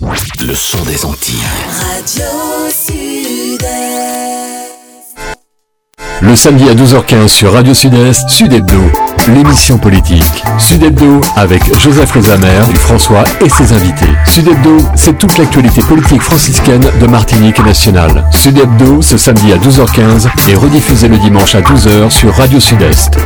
Le 0.00 0.54
son 0.54 0.82
des 0.82 1.04
Antilles. 1.04 1.36
Radio 1.78 2.24
Sud-Est. 2.68 3.64
Le 6.20 6.34
samedi 6.36 6.68
à 6.68 6.74
12h15 6.74 7.28
sur 7.28 7.52
Radio 7.52 7.72
Sud-Est, 7.74 8.28
Sud 8.28 8.52
Hebdo, 8.52 8.80
l'émission 9.28 9.78
politique. 9.78 10.42
Sud 10.58 10.82
Hebdo 10.82 11.20
avec 11.36 11.62
Joseph 11.78 12.14
Lezamer, 12.16 12.64
François 12.74 13.24
et 13.44 13.48
ses 13.48 13.72
invités. 13.72 14.10
Sud 14.26 14.48
Hebdo, 14.48 14.78
c'est 14.96 15.16
toute 15.16 15.38
l'actualité 15.38 15.80
politique 15.82 16.22
franciscaine 16.22 16.86
de 17.00 17.06
Martinique 17.06 17.64
nationale. 17.64 18.24
Sud 18.32 18.58
Hebdo, 18.58 19.00
ce 19.00 19.16
samedi 19.16 19.52
à 19.52 19.58
12h15 19.58 20.28
et 20.50 20.54
rediffusé 20.56 21.08
le 21.08 21.18
dimanche 21.18 21.54
à 21.54 21.60
12h 21.60 22.10
sur 22.10 22.34
Radio 22.34 22.58
Sud-Est. 22.58 23.16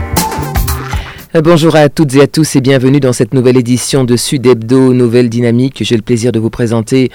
Euh, 1.39 1.43
Bonjour 1.43 1.77
à 1.77 1.89
toutes 1.89 2.15
et 2.17 2.23
à 2.23 2.27
tous 2.27 2.57
et 2.57 2.61
bienvenue 2.61 2.99
dans 3.01 3.13
cette 3.13 3.33
nouvelle 3.33 3.57
édition 3.57 4.03
de 4.05 4.17
Sud 4.17 4.45
Hebdo, 4.47 4.93
Nouvelle 4.93 5.29
Dynamique. 5.29 5.75
que 5.75 5.85
J'ai 5.85 5.95
le 5.97 6.03
plaisir 6.03 6.33
de 6.33 6.39
vous 6.41 6.51
présenter 6.51 7.11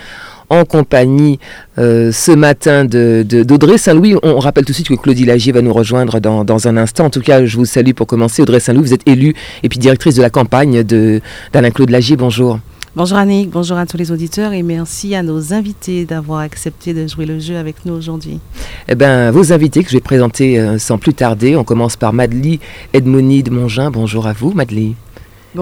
en 0.49 0.63
compagnie 0.65 1.39
euh, 1.77 2.11
ce 2.13 2.31
matin 2.31 2.85
de, 2.85 3.25
de- 3.27 3.43
d'Audrey 3.43 3.77
Saint-Louis. 3.77 4.15
On 4.23 4.39
rappelle 4.39 4.63
tout 4.65 4.71
de 4.71 4.75
suite 4.75 4.87
que 4.87 4.93
Claudie 4.95 5.25
Lagier 5.25 5.51
va 5.51 5.61
nous 5.61 5.73
rejoindre 5.73 6.19
dans, 6.19 6.43
dans 6.45 6.67
un 6.67 6.77
instant. 6.77 7.05
En 7.05 7.09
tout 7.09 7.21
cas, 7.21 7.45
je 7.45 7.57
vous 7.57 7.65
salue 7.65 7.91
pour 7.91 8.07
commencer. 8.07 8.41
Audrey 8.41 8.59
Saint-Louis, 8.59 8.83
vous 8.83 8.93
êtes 8.93 9.07
élue 9.07 9.33
et 9.63 9.69
puis 9.69 9.79
directrice 9.79 10.15
de 10.15 10.21
la 10.21 10.29
campagne 10.29 10.83
de, 10.83 11.19
d'Alain-Claude 11.51 11.89
Lagier. 11.89 12.15
Bonjour. 12.15 12.59
Bonjour 12.95 13.17
Annick, 13.17 13.49
bonjour 13.49 13.77
à 13.77 13.87
tous 13.87 13.97
les 13.97 14.11
auditeurs 14.11 14.53
et 14.53 14.61
merci 14.61 15.15
à 15.15 15.23
nos 15.23 15.51
invités 15.51 16.05
d'avoir 16.05 16.41
accepté 16.41 16.93
de 16.93 17.07
jouer 17.07 17.25
le 17.25 17.39
jeu 17.39 17.57
avec 17.57 17.85
nous 17.85 17.93
aujourd'hui. 17.95 18.39
Eh 18.87 18.93
ben, 18.93 19.31
vos 19.31 19.51
invités 19.51 19.83
que 19.83 19.89
je 19.89 19.95
vais 19.95 19.99
présenter 19.99 20.59
euh, 20.59 20.77
sans 20.77 20.99
plus 20.99 21.15
tarder. 21.15 21.55
On 21.55 21.63
commence 21.63 21.95
par 21.95 22.13
Madely 22.13 22.59
Edmonide 22.93 23.51
Mongin. 23.51 23.89
Bonjour 23.89 24.27
à 24.27 24.33
vous, 24.33 24.51
Madely. 24.51 24.93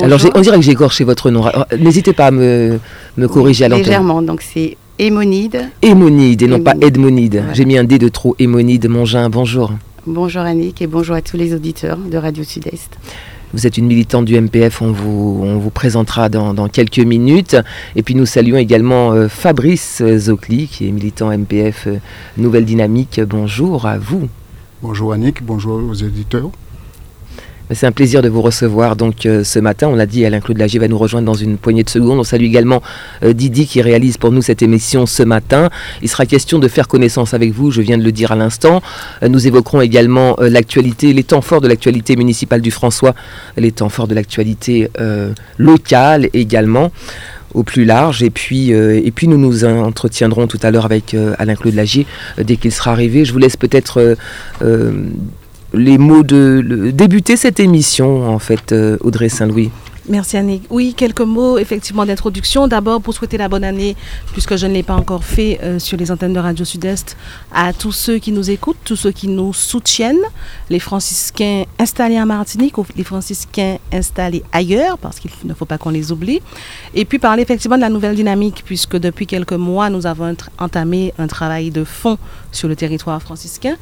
Alors, 0.01 0.19
on 0.35 0.41
dirait 0.41 0.57
que 0.57 0.61
j'ai 0.61 0.73
écorché 0.73 1.05
votre 1.05 1.31
nom. 1.31 1.45
Alors, 1.45 1.67
N'hésitez 1.79 2.11
pas 2.11 2.27
à 2.27 2.31
me, 2.31 2.79
me 3.15 3.27
corriger 3.29 3.63
à 3.63 3.69
l'antenne. 3.69 3.85
Légèrement, 3.85 4.21
donc 4.21 4.41
c'est 4.41 4.75
Hémonide. 4.99 5.69
Hémonide 5.81 6.41
et 6.41 6.47
non 6.47 6.59
pas. 6.59 6.73
Edmonide. 6.81 7.45
J'ai 7.53 7.63
mis 7.63 7.77
un 7.77 7.85
D 7.85 7.97
de 7.97 8.09
trop. 8.09 8.35
Hémonide 8.39 8.89
Mongin, 8.89 9.29
bonjour. 9.29 9.71
Bonjour 10.05 10.41
Annick 10.41 10.81
et 10.81 10.87
bonjour 10.87 11.15
à 11.15 11.21
tous 11.21 11.37
les 11.37 11.53
auditeurs 11.53 11.97
de 11.97 12.17
Radio 12.17 12.43
Sud-Est. 12.43 12.97
Vous 13.53 13.67
êtes 13.67 13.77
une 13.77 13.87
militante 13.87 14.25
du 14.25 14.39
MPF, 14.39 14.81
on 14.81 14.91
vous, 14.91 15.69
présentera 15.71 16.29
dans, 16.29 16.53
dans 16.53 16.67
quelques 16.67 16.99
minutes. 16.99 17.57
Et 17.95 18.03
puis 18.03 18.15
nous 18.15 18.25
saluons 18.25 18.57
également 18.57 19.11
euh, 19.11 19.27
Fabrice 19.27 20.01
Zocli, 20.17 20.67
qui 20.67 20.87
est 20.87 20.91
militant 20.91 21.35
MPF 21.37 21.87
euh, 21.87 21.97
Nouvelle 22.37 22.65
Dynamique. 22.65 23.19
Bonjour 23.21 23.85
à 23.85 23.97
vous. 23.97 24.29
Bonjour 24.81 25.13
Annick, 25.13 25.43
bonjour 25.43 25.83
aux 25.83 25.93
éditeurs. 25.93 26.49
C'est 27.73 27.87
un 27.87 27.91
plaisir 27.91 28.21
de 28.21 28.27
vous 28.27 28.41
recevoir 28.41 28.95
donc 28.95 29.25
euh, 29.25 29.43
ce 29.43 29.59
matin. 29.59 29.87
On 29.87 29.95
l'a 29.95 30.05
dit, 30.05 30.25
Alain-Claude 30.25 30.57
Lagier 30.57 30.79
va 30.79 30.87
nous 30.87 30.97
rejoindre 30.97 31.25
dans 31.25 31.35
une 31.35 31.57
poignée 31.57 31.83
de 31.83 31.89
secondes. 31.89 32.19
On 32.19 32.23
salue 32.23 32.43
également 32.43 32.81
euh, 33.23 33.33
Didi 33.33 33.65
qui 33.65 33.81
réalise 33.81 34.17
pour 34.17 34.31
nous 34.31 34.41
cette 34.41 34.61
émission 34.61 35.05
ce 35.05 35.23
matin. 35.23 35.69
Il 36.01 36.09
sera 36.09 36.25
question 36.25 36.59
de 36.59 36.67
faire 36.67 36.87
connaissance 36.87 37.33
avec 37.33 37.51
vous, 37.51 37.71
je 37.71 37.81
viens 37.81 37.97
de 37.97 38.03
le 38.03 38.11
dire 38.11 38.31
à 38.31 38.35
l'instant. 38.35 38.81
Euh, 39.23 39.29
nous 39.29 39.47
évoquerons 39.47 39.81
également 39.81 40.35
l'actualité, 40.39 41.13
les 41.13 41.23
temps 41.23 41.41
forts 41.41 41.61
de 41.61 41.67
l'actualité 41.67 42.15
municipale 42.15 42.61
du 42.61 42.71
François, 42.71 43.15
les 43.57 43.71
temps 43.71 43.89
forts 43.89 44.07
de 44.07 44.15
l'actualité 44.15 44.89
locale 45.57 46.29
également 46.33 46.91
au 47.53 47.63
plus 47.63 47.85
large. 47.85 48.23
Et 48.23 48.29
puis, 48.29 48.71
et 48.71 49.11
puis 49.11 49.27
nous 49.27 49.37
nous 49.37 49.65
entretiendrons 49.65 50.47
tout 50.47 50.59
à 50.61 50.71
l'heure 50.71 50.85
avec 50.85 51.13
euh, 51.13 51.35
Alain-Claude 51.37 51.75
Lagier 51.75 52.05
dès 52.37 52.57
qu'il 52.57 52.71
sera 52.71 52.91
arrivé. 52.91 53.25
Je 53.25 53.33
vous 53.33 53.39
laisse 53.39 53.57
peut-être 53.57 54.17
les 55.73 55.97
mots 55.97 56.23
de 56.23 56.61
le- 56.65 56.91
débuter 56.91 57.37
cette 57.37 57.59
émission, 57.59 58.27
en 58.29 58.39
fait, 58.39 58.71
euh, 58.71 58.97
Audrey 59.01 59.29
Saint-Louis. 59.29 59.71
Merci 60.09 60.35
Annick. 60.35 60.63
Oui, 60.71 60.95
quelques 60.95 61.21
mots 61.21 61.59
effectivement 61.59 62.07
d'introduction. 62.07 62.67
D'abord 62.67 63.01
pour 63.01 63.13
souhaiter 63.13 63.37
la 63.37 63.47
bonne 63.47 63.63
année, 63.63 63.95
puisque 64.31 64.55
je 64.55 64.65
ne 64.65 64.73
l'ai 64.73 64.81
pas 64.81 64.95
encore 64.95 65.23
fait 65.23 65.59
euh, 65.61 65.77
sur 65.77 65.95
les 65.95 66.11
antennes 66.11 66.33
de 66.33 66.39
Radio 66.39 66.65
Sud-Est, 66.65 67.15
à 67.53 67.71
tous 67.71 67.91
ceux 67.91 68.17
qui 68.17 68.31
nous 68.31 68.49
écoutent, 68.49 68.79
tous 68.83 68.95
ceux 68.95 69.11
qui 69.11 69.27
nous 69.27 69.53
soutiennent, 69.53 70.23
les 70.71 70.79
franciscains 70.79 71.65
installés 71.77 72.19
en 72.19 72.25
Martinique 72.25 72.79
ou 72.79 72.85
les 72.95 73.03
franciscains 73.03 73.77
installés 73.93 74.43
ailleurs, 74.51 74.97
parce 74.97 75.19
qu'il 75.19 75.29
ne 75.43 75.53
faut 75.53 75.65
pas 75.65 75.77
qu'on 75.77 75.91
les 75.91 76.11
oublie. 76.11 76.41
Et 76.95 77.05
puis 77.05 77.19
parler 77.19 77.43
effectivement 77.43 77.75
de 77.77 77.81
la 77.81 77.89
nouvelle 77.89 78.15
dynamique, 78.15 78.63
puisque 78.65 78.97
depuis 78.97 79.27
quelques 79.27 79.53
mois, 79.53 79.91
nous 79.91 80.07
avons 80.07 80.35
entamé 80.57 81.13
un 81.19 81.27
travail 81.27 81.69
de 81.69 81.83
fond 81.83 82.17
sur 82.51 82.67
le 82.67 82.75
territoire 82.75 83.21
franciscain 83.21 83.75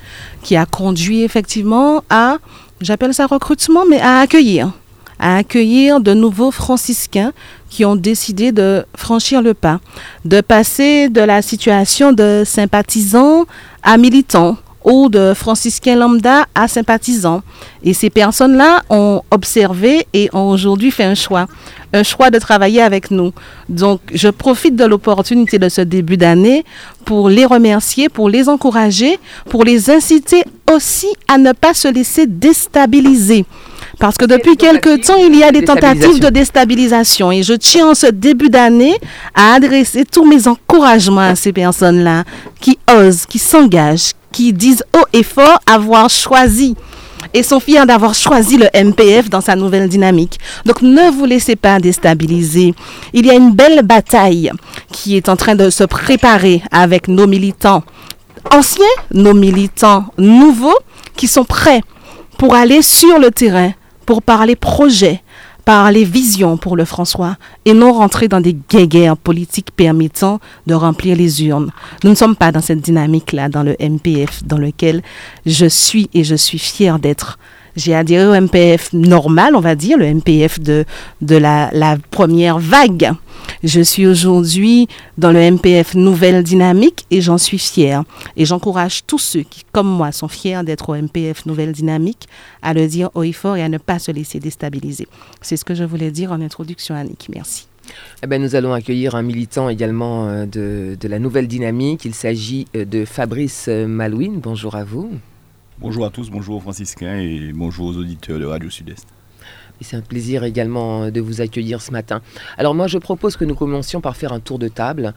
qui 0.44 0.58
a 0.58 0.66
conduit 0.66 1.24
effectivement 1.24 2.04
à, 2.10 2.40
j'appelle 2.82 3.14
ça 3.14 3.26
recrutement, 3.26 3.86
mais 3.90 4.02
à 4.02 4.20
accueillir 4.20 4.74
à 5.20 5.38
accueillir 5.38 6.00
de 6.00 6.14
nouveaux 6.14 6.52
franciscains 6.52 7.34
qui 7.70 7.86
ont 7.86 7.96
décidé 7.96 8.52
de 8.52 8.86
franchir 8.96 9.42
le 9.42 9.54
pas, 9.54 9.80
de 10.26 10.42
passer 10.42 11.10
de 11.10 11.22
la 11.22 11.42
situation 11.42 12.14
de 12.14 12.44
sympathisants 12.46 13.46
à 13.84 13.98
militants 13.98 14.58
ou 14.84 15.10
de 15.10 15.34
franciscains 15.34 15.96
lambda 15.96 16.46
à 16.56 16.68
sympathisants. 16.68 17.42
Et 17.84 17.94
ces 17.94 18.10
personnes-là 18.10 18.84
ont 18.90 19.22
observé 19.30 20.08
et 20.14 20.30
ont 20.34 20.50
aujourd'hui 20.50 20.90
fait 20.90 21.04
un 21.04 21.16
choix, 21.16 21.48
un 21.94 22.04
choix 22.04 22.32
de 22.32 22.40
travailler 22.40 22.82
avec 22.82 23.12
nous. 23.12 23.34
Donc, 23.68 24.00
je 24.14 24.30
profite 24.30 24.76
de 24.76 24.86
l'opportunité 24.86 25.60
de 25.60 25.70
ce 25.70 25.82
début 25.82 26.18
d'année 26.18 26.64
pour 27.06 27.30
les 27.30 27.46
remercier, 27.46 28.10
pour 28.10 28.30
les 28.30 28.48
encourager, 28.48 29.20
pour 29.50 29.64
les 29.64 29.90
inciter 29.90 30.44
aussi 30.72 31.08
à 31.28 31.38
ne 31.38 31.52
pas 31.52 31.74
se 31.74 31.88
laisser 31.88 32.26
déstabiliser. 32.26 33.46
Parce 34.00 34.16
que 34.16 34.26
depuis 34.26 34.56
quelque 34.56 34.96
temps, 35.06 35.18
il 35.18 35.36
y 35.36 35.44
a 35.44 35.52
des 35.52 35.64
tentatives 35.66 36.20
de 36.20 36.30
déstabilisation. 36.30 37.32
Et 37.32 37.44
je 37.44 37.54
tiens 37.54 37.90
en 37.90 37.96
ce 37.96 38.08
début 38.08 38.50
d'année 38.50 38.96
à 39.36 39.54
adresser 39.54 40.06
tous 40.06 40.26
mes 40.26 40.48
encouragements 40.48 41.20
à 41.22 41.36
ces 41.36 41.52
personnes-là 41.52 42.24
qui 42.62 42.80
osent, 42.90 43.26
qui 43.26 43.40
s'engagent, 43.40 44.14
qui 44.32 44.54
disent 44.54 44.84
haut 44.98 45.06
et 45.12 45.24
fort 45.24 45.60
avoir 45.66 46.10
choisi 46.10 46.76
et 47.34 47.44
sont 47.44 47.60
fiers 47.60 47.86
d'avoir 47.86 48.14
choisi 48.16 48.58
le 48.58 48.68
MPF 48.74 49.30
dans 49.30 49.42
sa 49.42 49.56
nouvelle 49.56 49.90
dynamique. 49.90 50.40
Donc 50.66 50.82
ne 50.82 51.12
vous 51.12 51.26
laissez 51.26 51.56
pas 51.56 51.80
déstabiliser. 51.80 52.74
Il 53.14 53.26
y 53.26 53.32
a 53.32 53.36
une 53.36 53.52
belle 53.52 53.82
bataille 53.84 54.52
qui 54.92 55.18
est 55.18 55.30
en 55.30 55.36
train 55.36 55.56
de 55.56 55.70
se 55.70 55.84
préparer 55.84 56.64
avec 56.72 57.08
nos 57.08 57.28
militants 57.28 57.84
anciens, 58.52 58.86
nos 59.14 59.34
militants 59.34 60.06
nouveaux 60.18 60.78
qui 61.16 61.28
sont 61.28 61.44
prêts 61.44 61.82
pour 62.38 62.56
aller 62.56 62.82
sur 62.82 63.20
le 63.20 63.32
terrain, 63.32 63.74
pour 64.10 64.24
parler 64.24 64.56
projet, 64.56 65.22
parler 65.66 66.04
vision 66.04 66.58
pour 66.58 66.76
le 66.76 66.84
François 66.84 67.38
et 67.64 67.76
non 67.76 67.94
rentrer 67.94 68.28
dans 68.28 68.42
des 68.42 68.58
guéguerres 68.68 69.16
politiques 69.16 69.70
permettant 69.70 70.40
de 70.66 70.74
remplir 70.74 71.16
les 71.16 71.44
urnes. 71.46 71.72
Nous 72.04 72.10
ne 72.10 72.16
sommes 72.16 72.36
pas 72.36 72.52
dans 72.52 72.60
cette 72.60 72.82
dynamique-là, 72.82 73.50
dans 73.50 73.62
le 73.62 73.76
MPF, 73.80 74.44
dans 74.46 74.58
lequel 74.58 75.04
je 75.46 75.68
suis 75.68 76.10
et 76.16 76.24
je 76.24 76.34
suis 76.34 76.58
fière 76.58 76.98
d'être. 76.98 77.38
J'ai 77.76 77.96
adhéré 77.96 78.26
au 78.28 78.42
MPF 78.42 78.94
normal, 78.94 79.56
on 79.56 79.60
va 79.60 79.76
dire, 79.76 79.98
le 79.98 80.14
MPF 80.14 80.60
de, 80.60 80.86
de 81.22 81.36
la, 81.36 81.70
première 82.12 82.60
vague. 82.60 83.12
Je 83.64 83.82
suis 83.82 84.06
aujourd'hui 84.06 84.88
dans 85.18 85.32
le 85.32 85.52
MPF 85.52 85.96
Nouvelle 85.96 86.44
Dynamique 86.44 87.06
et 87.12 87.22
j'en 87.22 87.38
suis 87.38 87.58
fière. 87.58 88.04
Et 88.38 88.46
j'encourage 88.46 89.06
tous 89.06 89.20
ceux 89.20 89.44
qui, 89.44 89.64
comme 89.72 89.88
moi, 89.88 90.12
sont 90.12 90.28
fiers 90.28 90.64
d'être 90.64 90.90
au 90.90 90.96
MPF 90.96 91.46
Nouvelle 91.46 91.72
Dynamique 91.72 92.28
à 92.62 92.74
le 92.74 92.88
dire 92.88 93.10
haut 93.16 93.24
et 93.24 93.32
fort 93.34 93.58
et 93.58 93.64
à 93.64 93.70
ne 93.70 93.78
pas 93.78 94.00
se 94.00 94.12
laisser 94.12 94.40
déstabiliser. 94.40 95.08
C'est 95.42 95.58
ce 95.58 95.66
que 95.66 95.76
je 95.76 95.84
voulais 95.84 96.12
dire 96.12 96.32
en 96.32 96.42
introduction, 96.42 96.96
Annick. 96.96 97.28
Merci. 97.34 97.70
Eh 98.24 98.28
ben, 98.28 98.42
nous 98.42 98.56
allons 98.56 98.74
accueillir 98.74 99.16
un 99.16 99.22
militant 99.22 99.70
également 99.70 100.28
euh, 100.28 100.46
de, 100.46 100.98
de 101.00 101.08
la 101.08 101.20
Nouvelle 101.20 101.48
Dynamique. 101.48 102.06
Il 102.06 102.14
s'agit 102.14 102.68
euh, 102.76 102.86
de 102.86 103.06
Fabrice 103.06 103.66
euh, 103.68 103.88
Malouine. 103.88 104.40
Bonjour 104.40 104.76
à 104.76 104.84
vous. 104.84 105.12
Bonjour 105.82 106.06
à 106.06 106.10
tous, 106.10 106.30
bonjour 106.30 106.58
aux 106.58 106.60
franciscains 106.60 107.20
et 107.20 107.52
bonjour 107.54 107.88
aux 107.88 107.96
auditeurs 107.98 108.38
de 108.38 108.46
Radio 108.46 108.70
Sud-Est. 108.70 109.08
C'est 109.82 109.96
un 109.96 110.02
plaisir 110.02 110.44
également 110.44 111.04
euh, 111.04 111.10
de 111.10 111.22
vous 111.22 111.40
accueillir 111.40 111.82
ce 111.82 111.92
matin. 111.92 112.22
Alors 112.58 112.76
moi, 112.76 112.88
je 112.88 112.98
propose 112.98 113.38
que 113.38 113.46
nous 113.46 113.56
commencions 113.56 114.02
par 114.02 114.18
faire 114.18 114.34
un 114.34 114.42
tour 114.42 114.60
de 114.60 114.68
table 114.68 115.14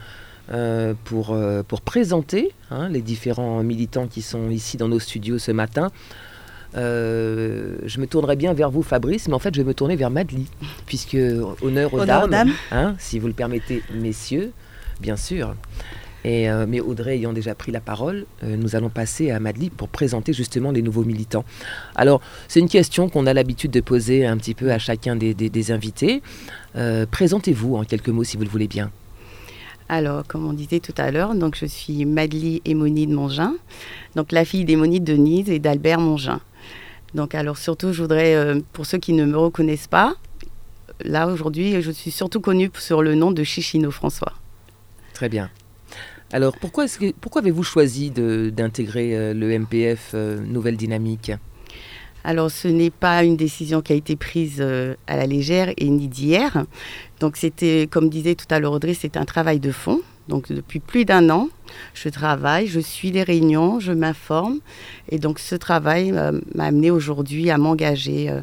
euh, 0.53 0.93
pour, 1.03 1.31
euh, 1.31 1.63
pour 1.63 1.81
présenter 1.81 2.51
hein, 2.71 2.87
les 2.87 3.01
différents 3.01 3.61
militants 3.61 4.07
qui 4.07 4.21
sont 4.21 4.49
ici 4.49 4.77
dans 4.77 4.87
nos 4.87 4.99
studios 4.99 5.37
ce 5.37 5.51
matin. 5.51 5.91
Euh, 6.77 7.75
je 7.85 7.99
me 7.99 8.07
tournerai 8.07 8.37
bien 8.37 8.53
vers 8.53 8.71
vous, 8.71 8.83
Fabrice, 8.83 9.27
mais 9.27 9.33
en 9.33 9.39
fait, 9.39 9.53
je 9.53 9.61
vais 9.61 9.67
me 9.67 9.73
tourner 9.73 9.97
vers 9.97 10.09
Madly, 10.09 10.47
puisque 10.85 11.15
honneur 11.15 11.93
aux 11.93 11.99
Honneur 11.99 12.23
aux 12.23 12.27
dames, 12.27 12.29
dames. 12.29 12.51
hein, 12.71 12.95
si 12.99 13.19
vous 13.19 13.27
le 13.27 13.33
permettez, 13.33 13.83
messieurs, 13.93 14.53
bien 15.01 15.17
sûr. 15.17 15.55
Et, 16.25 16.49
euh, 16.49 16.65
mais 16.67 16.79
Audrey 16.79 17.15
ayant 17.17 17.33
déjà 17.33 17.53
pris 17.53 17.71
la 17.73 17.81
parole, 17.81 18.25
euh, 18.43 18.55
nous 18.55 18.75
allons 18.77 18.89
passer 18.89 19.29
à 19.31 19.39
Madly 19.41 19.69
pour 19.69 19.89
présenter 19.89 20.31
justement 20.31 20.71
les 20.71 20.81
nouveaux 20.81 21.03
militants. 21.03 21.43
Alors, 21.95 22.21
c'est 22.47 22.61
une 22.61 22.69
question 22.69 23.09
qu'on 23.09 23.25
a 23.25 23.33
l'habitude 23.33 23.71
de 23.71 23.81
poser 23.81 24.25
un 24.25 24.37
petit 24.37 24.53
peu 24.53 24.71
à 24.71 24.79
chacun 24.79 25.17
des, 25.17 25.33
des- 25.33 25.49
des 25.49 25.71
invités. 25.71 26.21
Euh, 26.77 27.05
Présentez-vous 27.09 27.75
en 27.75 27.83
quelques 27.83 28.07
mots 28.09 28.23
si 28.23 28.37
vous 28.37 28.43
le 28.43 28.49
voulez 28.49 28.69
bien. 28.69 28.89
Alors, 29.89 30.25
comme 30.25 30.47
on 30.47 30.53
disait 30.53 30.79
tout 30.79 30.93
à 30.97 31.11
l'heure, 31.11 31.35
donc 31.35 31.57
je 31.57 31.65
suis 31.65 32.05
Madly 32.05 32.61
Hémonide 32.63 33.09
Mongin, 33.09 33.53
donc 34.15 34.31
la 34.31 34.45
fille 34.45 34.63
d'Hémonide 34.63 35.03
Denise 35.03 35.49
et 35.49 35.59
d'Albert 35.59 35.99
Mongin. 35.99 36.39
Donc, 37.13 37.35
alors 37.35 37.57
surtout, 37.57 37.91
je 37.91 38.01
voudrais, 38.01 38.55
pour 38.71 38.85
ceux 38.85 38.97
qui 38.97 39.11
ne 39.11 39.25
me 39.25 39.37
reconnaissent 39.37 39.87
pas, 39.87 40.15
là 41.03 41.27
aujourd'hui, 41.27 41.81
je 41.81 41.91
suis 41.91 42.11
surtout 42.11 42.39
connue 42.39 42.71
sur 42.79 43.03
le 43.03 43.13
nom 43.13 43.31
de 43.31 43.43
Chichino 43.43 43.91
François. 43.91 44.31
Très 45.13 45.27
bien. 45.27 45.49
Alors, 46.33 46.57
pourquoi, 46.57 46.85
avez-vous 47.35 47.61
choisi 47.61 48.09
d'intégrer 48.09 49.15
euh, 49.15 49.33
le 49.35 49.59
MPF 49.59 50.13
euh, 50.15 50.39
Nouvelle 50.43 50.77
Dynamique? 50.77 51.31
Alors, 52.23 52.49
ce 52.49 52.67
n'est 52.67 52.89
pas 52.89 53.23
une 53.23 53.37
décision 53.37 53.83
qui 53.83 53.93
a 53.93 53.95
été 53.95 54.15
prise 54.15 54.57
euh, 54.59 54.95
à 55.05 55.15
la 55.15 55.27
légère 55.27 55.71
et 55.77 55.87
ni 55.89 56.07
d'hier. 56.07 56.65
Donc, 57.19 57.37
c'était, 57.37 57.87
comme 57.89 58.09
disait 58.09 58.33
tout 58.33 58.47
à 58.49 58.59
l'heure 58.59 58.71
Audrey, 58.71 58.95
c'est 58.95 59.15
un 59.15 59.25
travail 59.25 59.59
de 59.59 59.71
fond. 59.71 60.01
Donc, 60.27 60.51
depuis 60.51 60.79
plus 60.79 61.05
d'un 61.05 61.29
an, 61.29 61.49
je 61.93 62.09
travaille, 62.09 62.65
je 62.65 62.79
suis 62.79 63.11
les 63.11 63.21
réunions, 63.21 63.79
je 63.79 63.91
m'informe. 63.91 64.57
Et 65.09 65.19
donc, 65.19 65.37
ce 65.37 65.53
travail 65.53 66.13
m'a 66.55 66.63
amené 66.63 66.89
aujourd'hui 66.89 67.51
à 67.51 67.59
m'engager 67.59 68.33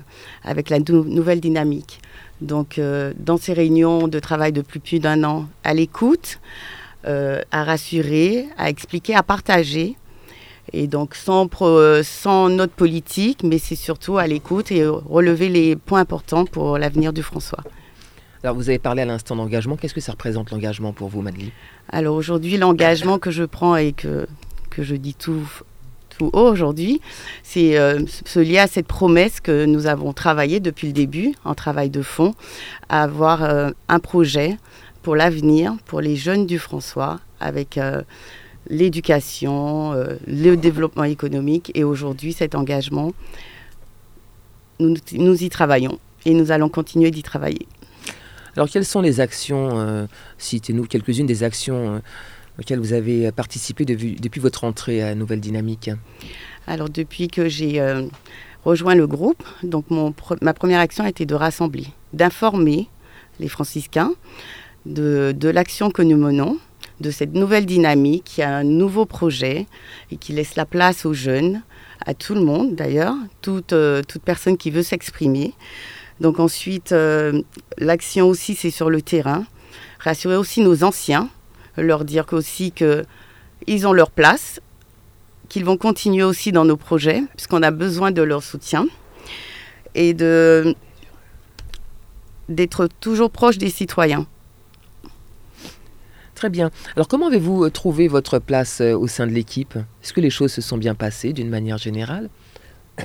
avec 0.44 0.70
la 0.70 0.78
nou- 0.78 1.04
nouvelle 1.04 1.40
dynamique. 1.40 2.00
Donc, 2.42 2.78
dans 3.19 3.38
ces 3.38 3.54
réunions 3.54 4.08
de 4.08 4.19
travail 4.19 4.52
depuis 4.52 4.78
plus 4.78 4.98
d'un 5.00 5.25
an, 5.25 5.48
à 5.64 5.72
l'écoute, 5.72 6.38
euh, 7.06 7.41
à 7.50 7.64
rassurer, 7.64 8.47
à 8.56 8.69
expliquer, 8.70 9.14
à 9.14 9.23
partager. 9.23 9.97
Et 10.73 10.87
donc 10.87 11.17
sans, 11.17 11.49
pro- 11.49 12.02
sans 12.02 12.49
note 12.49 12.70
politique, 12.70 13.43
mais 13.43 13.58
c'est 13.58 13.75
surtout 13.75 14.19
à 14.19 14.26
l'écoute 14.29 14.70
et 14.70 14.87
relever 14.87 15.49
les 15.49 15.75
points 15.75 16.00
importants 16.00 16.44
pour 16.44 16.79
l'avenir 16.79 17.12
du 17.12 17.23
François. 17.23 17.64
Alors, 18.43 18.56
vous 18.56 18.70
avez 18.70 18.79
parlé 18.79 19.02
à 19.02 19.05
l'instant 19.05 19.37
d'engagement. 19.37 19.76
Qu'est-ce 19.76 19.94
que 19.94 20.00
ça 20.00 20.12
représente 20.12 20.50
l'engagement 20.50 20.93
pour 20.93 21.08
vous, 21.08 21.20
Madeleine? 21.23 21.50
Alors 21.91 22.14
aujourd'hui, 22.14 22.56
l'engagement 22.56 23.19
que 23.19 23.31
je 23.31 23.44
prends 23.44 23.76
et 23.76 23.93
que, 23.93 24.26
que 24.70 24.82
je 24.82 24.94
dis 24.94 25.12
tout, 25.14 25.47
tout 26.17 26.31
haut 26.32 26.49
aujourd'hui, 26.49 27.02
c'est 27.43 27.76
euh, 27.76 28.00
se 28.25 28.38
lier 28.38 28.58
à 28.58 28.67
cette 28.67 28.87
promesse 28.87 29.41
que 29.41 29.67
nous 29.67 29.87
avons 29.87 30.14
travaillé 30.14 30.58
depuis 30.61 30.87
le 30.87 30.94
début, 30.94 31.35
en 31.44 31.55
travail 31.55 31.91
de 31.91 32.00
fond, 32.00 32.35
à 32.88 33.02
avoir 33.02 33.43
euh, 33.43 33.73
un 33.88 33.99
projet 33.99 34.56
pour 35.02 35.17
l'avenir, 35.17 35.76
pour 35.87 36.00
les 36.00 36.17
jeunes 36.17 36.47
du 36.47 36.58
François, 36.58 37.20
avec 37.41 37.79
euh, 37.79 38.02
l'éducation, 38.69 39.93
euh, 39.93 40.17
le 40.26 40.56
développement 40.56 41.05
économique. 41.05 41.70
Et 41.75 41.85
aujourd'hui, 41.85 42.32
cet 42.32 42.55
engagement, 42.55 43.12
nous, 44.79 44.97
nous 45.12 45.43
y 45.43 45.49
travaillons 45.49 45.99
et 46.26 46.35
nous 46.35 46.50
allons 46.50 46.69
continuer 46.69 47.11
d'y 47.11 47.23
travailler. 47.23 47.67
Alors, 48.56 48.69
quelles 48.69 48.85
sont 48.85 49.00
les 49.00 49.20
actions 49.20 49.79
euh, 49.79 50.06
Citez-nous 50.38 50.85
quelques-unes 50.85 51.26
des 51.26 51.43
actions 51.44 52.02
auxquelles 52.58 52.81
vous 52.81 52.93
avez 52.93 53.32
participé 53.32 53.85
depuis, 53.85 54.17
depuis 54.17 54.41
votre 54.41 54.64
entrée 54.64 55.02
à 55.02 55.14
Nouvelle 55.14 55.41
Dynamique? 55.41 55.91
Alors 56.67 56.91
depuis 56.91 57.29
que 57.29 57.49
j'ai 57.49 57.82
rejoint 58.64 58.94
le 58.94 59.06
groupe, 59.06 59.43
donc 59.62 59.88
mon 59.88 60.14
ma 60.43 60.52
première 60.52 60.81
action 60.81 61.05
a 61.05 61.08
été 61.08 61.25
de 61.25 61.35
rassembler, 61.35 61.87
d'informer 62.12 62.88
les 63.38 63.49
franciscains 63.49 64.12
de, 64.87 65.32
de 65.37 65.49
l'action 65.49 65.91
que 65.91 66.03
nous 66.03 66.17
menons, 66.17 66.59
de 67.00 67.11
cette 67.11 67.35
nouvelle 67.35 67.67
dynamique, 67.67 68.25
qui 68.25 68.43
a 68.43 68.56
un 68.56 68.65
nouveau 68.65 69.06
projet 69.06 69.67
et 70.11 70.17
qui 70.17 70.32
laisse 70.32 70.56
la 70.56 70.67
place 70.67 71.06
aux 71.06 71.15
jeunes, 71.15 71.62
à 72.05 72.15
tout 72.15 72.35
le 72.35 72.41
monde 72.43 72.75
d'ailleurs, 72.75 73.15
toute, 73.43 73.73
euh, 73.73 74.03
toute 74.06 74.23
personne 74.23 74.56
qui 74.56 74.71
veut 74.71 74.82
s'exprimer. 74.82 75.55
Donc 76.21 76.41
ensuite, 76.41 76.93
euh, 76.93 77.43
l'action 77.79 78.29
aussi, 78.29 78.55
c'est 78.55 78.71
sur 78.71 78.91
le 78.91 79.00
terrain. 79.03 79.44
Rassurer 79.99 80.37
aussi 80.37 80.61
nos 80.61 80.85
anciens, 80.85 81.29
leur 81.76 82.05
dire 82.05 82.26
qu'aussi 82.26 82.73
qu'ils 82.73 83.87
ont 83.87 83.93
leur 83.93 84.11
place, 84.11 84.61
qu'ils 85.49 85.65
vont 85.65 85.76
continuer 85.76 86.23
aussi 86.23 86.53
dans 86.53 86.65
nos 86.65 86.76
projets, 86.76 87.23
puisqu'on 87.37 87.62
a 87.62 87.71
besoin 87.71 88.11
de 88.12 88.23
leur 88.23 88.43
soutien, 88.43 88.87
et 89.94 90.15
d'être 90.15 90.75
toujours 93.00 93.31
proche 93.31 93.59
des 93.59 93.71
citoyens. 93.71 94.26
Très 96.40 96.48
bien. 96.48 96.70
Alors, 96.96 97.06
comment 97.06 97.26
avez-vous 97.26 97.64
euh, 97.64 97.70
trouvé 97.70 98.08
votre 98.08 98.38
place 98.38 98.81
euh, 98.81 98.96
au 98.96 99.06
sein 99.08 99.26
de 99.26 99.31
l'équipe? 99.32 99.76
Est-ce 100.02 100.14
que 100.14 100.22
les 100.22 100.31
choses 100.31 100.50
se 100.50 100.62
sont 100.62 100.78
bien 100.78 100.94
passées 100.94 101.34
d'une 101.34 101.50
manière 101.50 101.76
générale? 101.76 102.31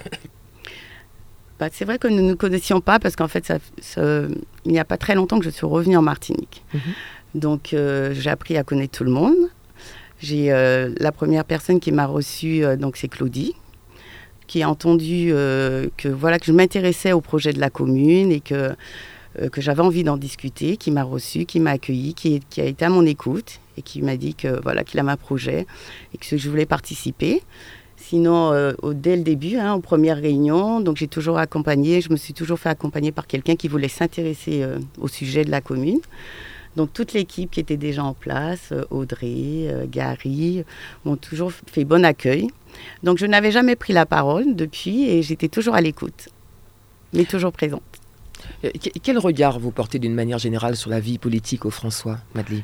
Bah, 1.60 1.68
c'est 1.72 1.86
vrai 1.86 1.98
que 1.98 2.08
nous 2.10 2.18
ne 2.22 2.30
nous 2.32 2.36
connaissions 2.36 2.82
pas 2.82 3.00
parce 3.00 3.16
qu'en 3.16 3.30
fait, 3.30 3.46
ça, 3.46 3.60
ça- 3.82 4.24
il 4.66 4.72
n'y 4.74 4.80
a 4.80 4.84
pas 4.84 4.98
très 4.98 5.16
longtemps 5.16 5.40
que 5.40 5.46
je 5.46 5.50
suis 5.50 5.66
revenue 5.66 5.96
en 5.96 6.02
Martinique. 6.02 6.64
Mhm. 6.74 6.80
Donc, 7.36 7.74
euh, 7.74 8.14
j'ai 8.14 8.30
appris 8.30 8.58
à 8.58 8.64
connaître 8.64 8.98
tout 8.98 9.06
le 9.06 9.12
monde. 9.12 9.36
J'ai 10.20 10.52
euh, 10.52 10.94
la 10.98 11.14
première 11.14 11.46
personne 11.46 11.80
qui 11.82 11.94
m'a 11.94 12.06
reçue, 12.08 12.66
euh, 12.66 12.76
donc 12.76 12.98
c'est 12.98 13.08
Claudie, 13.08 13.54
qui 14.48 14.64
a 14.64 14.70
entendu 14.70 15.30
que 15.98 16.10
voilà 16.10 16.40
que 16.40 16.46
je 16.46 16.52
m'intéressais 16.52 17.14
au 17.14 17.22
projet 17.22 17.54
de 17.54 17.60
la 17.62 17.70
commune 17.70 18.32
et 18.34 18.42
que 18.42 18.76
que 19.52 19.62
j'avais 19.62 19.82
envie 19.82 20.04
d'en 20.04 20.18
discuter, 20.18 20.78
qui 20.78 20.92
m'a 20.92 21.04
reçue, 21.04 21.46
qui 21.46 21.60
m'a 21.60 21.72
accueilli, 21.72 22.14
qui, 22.14 22.42
a 22.58 22.66
été 22.66 22.86
à 22.86 22.90
mon 22.90 23.06
écoute 23.06 23.60
et 23.78 23.82
qui 23.82 24.02
m'a 24.02 24.18
dit 24.18 24.36
que 24.36 24.62
voilà 24.62 24.84
qu'il 24.84 25.00
a 25.00 25.04
un 25.04 25.18
projet 25.18 25.66
et 26.14 26.18
que 26.18 26.38
je 26.38 26.50
voulais 26.50 26.66
participer. 26.66 27.42
Sinon, 27.98 28.52
euh, 28.52 28.74
dès 28.94 29.16
le 29.16 29.24
début, 29.24 29.58
hein, 29.58 29.74
aux 29.74 29.80
premières 29.80 30.18
réunions, 30.18 30.80
donc 30.80 30.98
j'ai 30.98 31.08
toujours 31.08 31.40
accompagné, 31.40 32.02
je 32.02 32.12
me 32.12 32.18
suis 32.18 32.34
toujours 32.34 32.60
fait 32.60 32.70
accompagner 32.70 33.12
par 33.12 33.26
quelqu'un 33.26 33.56
qui 33.56 33.68
voulait 33.68 33.88
s'intéresser 33.88 34.62
euh, 34.64 34.78
au 35.00 35.08
sujet 35.08 35.44
de 35.44 35.52
la 35.52 35.62
commune. 35.62 36.00
Donc 36.76 36.92
toute 36.92 37.14
l'équipe 37.14 37.52
qui 37.52 37.60
était 37.60 37.78
déjà 37.78 38.04
en 38.04 38.14
place, 38.14 38.70
euh, 38.72 38.84
Audrey, 38.90 39.68
euh, 39.68 39.86
Gary, 39.88 40.64
m'ont 41.06 41.16
toujours 41.16 41.52
fait 41.52 41.86
bon 41.86 42.04
accueil. 42.04 42.50
Donc 43.04 43.18
je 43.18 43.26
n'avais 43.26 43.52
jamais 43.52 43.76
pris 43.76 43.94
la 43.94 44.06
parole 44.06 44.56
depuis 44.56 45.10
et 45.10 45.22
j'étais 45.22 45.48
toujours 45.48 45.76
à 45.76 45.82
l'écoute, 45.82 46.30
mais 47.14 47.24
toujours 47.24 47.54
présente. 47.54 47.82
Euh, 48.64 48.70
que- 48.72 48.98
Quel 49.02 49.18
regard 49.18 49.60
vous 49.60 49.72
portez 49.72 50.00
d'une 50.00 50.14
manière 50.16 50.40
générale 50.40 50.76
sur 50.76 50.90
la 50.90 51.00
vie 51.00 51.18
politique 51.18 51.66
au 51.66 51.70
François, 51.72 52.18
Madeleine? 52.34 52.64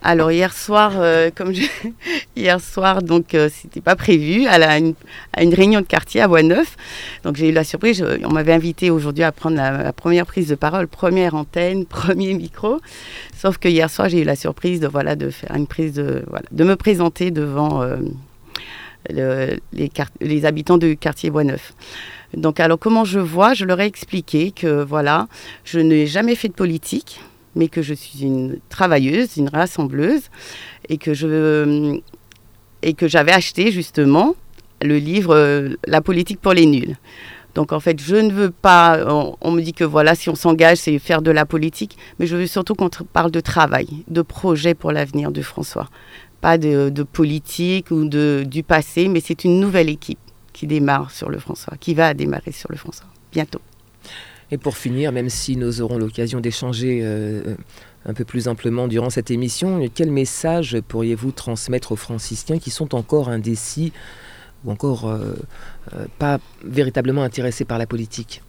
Alors 0.00 0.30
hier 0.30 0.52
soir, 0.52 0.92
euh, 0.94 1.30
comme 1.34 1.52
je... 1.52 1.62
hier 2.36 2.60
soir, 2.60 3.02
donc 3.02 3.34
euh, 3.34 3.48
c'était 3.52 3.80
pas 3.80 3.96
prévu, 3.96 4.46
à, 4.46 4.78
une, 4.78 4.94
réunion 5.36 5.80
de 5.80 5.86
quartier 5.86 6.20
à 6.20 6.28
Bois-Neuf. 6.28 6.76
Donc 7.24 7.34
j'ai 7.34 7.48
eu 7.48 7.52
la 7.52 7.64
surprise. 7.64 8.04
on 8.24 8.30
m'avait 8.32 8.52
invité 8.52 8.90
aujourd'hui 8.90 9.24
à 9.24 9.32
prendre 9.32 9.56
la, 9.56 9.92
première 9.92 10.24
prise 10.24 10.46
de 10.48 10.54
parole, 10.54 10.86
première 10.86 11.34
antenne, 11.34 11.84
premier 12.00 12.32
micro. 12.34 12.80
Sauf 13.36 13.58
que 13.58 13.66
hier 13.68 13.90
soir, 13.90 14.08
j'ai 14.08 14.20
eu 14.20 14.24
la 14.24 14.36
surprise 14.36 14.78
de 14.78 14.86
voilà 14.86 15.16
de 15.16 15.30
faire 15.30 15.54
une 15.56 15.66
prise 15.66 15.94
de 15.94 16.22
voilà 16.28 16.46
de 16.52 16.62
me 16.64 16.76
présenter 16.76 17.32
devant 17.32 17.82
le- 19.10 19.58
les, 19.72 19.90
les 20.20 20.44
habitants 20.44 20.78
du 20.78 20.96
quartier 20.96 21.30
Bois-Neuf. 21.30 21.72
Donc 22.34 22.60
alors 22.60 22.78
comment 22.78 23.04
je 23.04 23.20
vois, 23.20 23.54
je 23.54 23.64
leur 23.64 23.80
ai 23.80 23.86
expliqué 23.86 24.50
que 24.50 24.82
voilà, 24.82 25.28
je 25.64 25.80
n'ai 25.80 26.06
jamais 26.06 26.34
fait 26.34 26.48
de 26.48 26.54
politique 26.54 27.20
mais 27.58 27.68
que 27.68 27.82
je 27.82 27.92
suis 27.92 28.22
une 28.22 28.58
travailleuse, 28.68 29.36
une 29.36 29.48
rassembleuse, 29.48 30.30
et 30.88 30.96
que 30.96 31.12
je 31.12 32.00
et 32.82 32.94
que 32.94 33.08
j'avais 33.08 33.32
acheté 33.32 33.72
justement 33.72 34.36
le 34.80 34.98
livre 34.98 35.34
euh, 35.34 35.74
La 35.86 36.00
politique 36.00 36.40
pour 36.40 36.52
les 36.52 36.66
nuls. 36.66 36.96
Donc 37.56 37.72
en 37.72 37.80
fait, 37.80 38.00
je 38.00 38.14
ne 38.14 38.32
veux 38.32 38.50
pas. 38.50 39.04
On, 39.40 39.50
me 39.50 39.60
dit 39.60 39.72
que 39.72 39.82
voilà, 39.82 40.14
si 40.14 40.30
on 40.30 40.36
s'engage, 40.36 40.78
c'est 40.78 40.96
faire 41.00 41.22
de 41.22 41.32
la 41.32 41.44
politique, 41.44 41.98
mais 42.18 42.26
je 42.28 42.36
veux 42.36 42.46
surtout 42.46 42.74
qu'on 42.76 42.88
parle 42.88 43.32
de 43.32 43.40
travail, 43.40 43.88
de 44.06 44.22
projet 44.22 44.74
pour 44.74 44.92
l'avenir 44.92 45.32
de 45.32 45.42
François, 45.42 45.88
pas 46.40 46.56
de, 46.56 46.88
de 46.90 47.02
politique 47.02 47.90
ou 47.90 48.08
de 48.08 48.44
du 48.46 48.62
passé, 48.62 49.08
mais 49.08 49.20
c'est 49.20 49.42
une 49.42 49.58
nouvelle 49.58 49.88
équipe 49.88 50.20
qui 50.58 50.66
démarre 50.66 51.12
sur 51.12 51.30
le 51.30 51.38
François, 51.38 51.74
qui 51.78 51.94
va 51.94 52.14
démarrer 52.14 52.50
sur 52.50 52.68
le 52.72 52.76
François 52.76 53.06
bientôt. 53.30 53.60
Et 54.50 54.58
pour 54.58 54.76
finir, 54.76 55.12
même 55.12 55.28
si 55.28 55.56
nous 55.56 55.80
aurons 55.82 55.98
l'occasion 55.98 56.40
d'échanger 56.40 56.98
euh, 57.04 57.54
un 58.04 58.12
peu 58.12 58.24
plus 58.24 58.48
amplement 58.48 58.88
durant 58.88 59.08
cette 59.08 59.30
émission, 59.30 59.88
quel 59.94 60.10
message 60.10 60.76
pourriez-vous 60.88 61.30
transmettre 61.30 61.92
aux 61.92 61.96
franciscains 61.96 62.58
qui 62.58 62.70
sont 62.70 62.96
encore 62.96 63.28
indécis 63.28 63.92
ou 64.64 64.72
encore 64.72 65.06
euh, 65.06 65.34
euh, 65.94 66.06
pas 66.18 66.40
véritablement 66.64 67.22
intéressés 67.22 67.64
par 67.64 67.78
la 67.78 67.86
politique? 67.86 68.42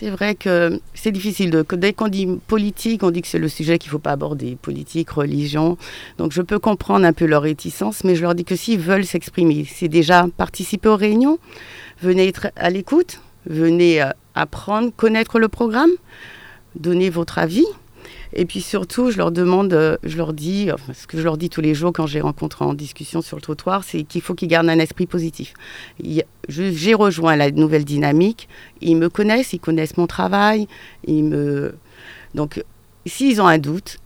C'est 0.00 0.08
vrai 0.08 0.34
que 0.34 0.80
c'est 0.94 1.12
difficile. 1.12 1.50
De, 1.50 1.62
dès 1.72 1.92
qu'on 1.92 2.08
dit 2.08 2.26
politique, 2.46 3.02
on 3.02 3.10
dit 3.10 3.20
que 3.20 3.28
c'est 3.28 3.38
le 3.38 3.50
sujet 3.50 3.78
qu'il 3.78 3.88
ne 3.88 3.92
faut 3.92 3.98
pas 3.98 4.12
aborder. 4.12 4.56
Politique, 4.56 5.10
religion. 5.10 5.76
Donc 6.16 6.32
je 6.32 6.40
peux 6.40 6.58
comprendre 6.58 7.04
un 7.04 7.12
peu 7.12 7.26
leur 7.26 7.42
réticence, 7.42 8.02
mais 8.02 8.14
je 8.14 8.22
leur 8.22 8.34
dis 8.34 8.46
que 8.46 8.56
s'ils 8.56 8.80
veulent 8.80 9.04
s'exprimer, 9.04 9.66
c'est 9.70 9.88
déjà 9.88 10.26
participer 10.38 10.88
aux 10.88 10.96
réunions, 10.96 11.38
venez 12.00 12.28
être 12.28 12.46
à 12.56 12.70
l'écoute, 12.70 13.20
venez 13.44 14.00
euh, 14.00 14.08
apprendre, 14.34 14.90
connaître 14.96 15.38
le 15.38 15.48
programme, 15.48 15.90
donner 16.76 17.10
votre 17.10 17.36
avis. 17.36 17.66
Et 18.32 18.44
puis 18.44 18.60
surtout, 18.60 19.10
je 19.10 19.16
leur 19.16 19.32
demande, 19.32 19.72
euh, 19.72 19.96
je 20.04 20.16
leur 20.16 20.32
dis, 20.32 20.70
ce 20.94 21.06
que 21.06 21.18
je 21.18 21.22
leur 21.22 21.36
dis 21.36 21.50
tous 21.50 21.60
les 21.60 21.74
jours 21.74 21.92
quand 21.92 22.06
je 22.06 22.14
les 22.14 22.20
rencontre 22.20 22.62
en 22.62 22.74
discussion 22.74 23.22
sur 23.22 23.36
le 23.36 23.42
trottoir, 23.42 23.82
c'est 23.84 24.04
qu'il 24.04 24.20
faut 24.20 24.34
qu'ils 24.34 24.48
gardent 24.48 24.68
un 24.68 24.78
esprit 24.78 25.06
positif. 25.06 25.54
J'ai 26.48 26.94
rejoint 26.94 27.36
la 27.36 27.50
nouvelle 27.50 27.84
dynamique. 27.84 28.48
Ils 28.80 28.96
me 28.96 29.08
connaissent, 29.08 29.52
ils 29.52 29.60
connaissent 29.60 29.96
mon 29.96 30.06
travail. 30.06 30.68
Ils 31.06 31.24
me... 31.24 31.74
Donc, 32.34 32.62
s'ils 33.06 33.40
ont 33.40 33.46
un 33.46 33.58
doute, 33.58 33.98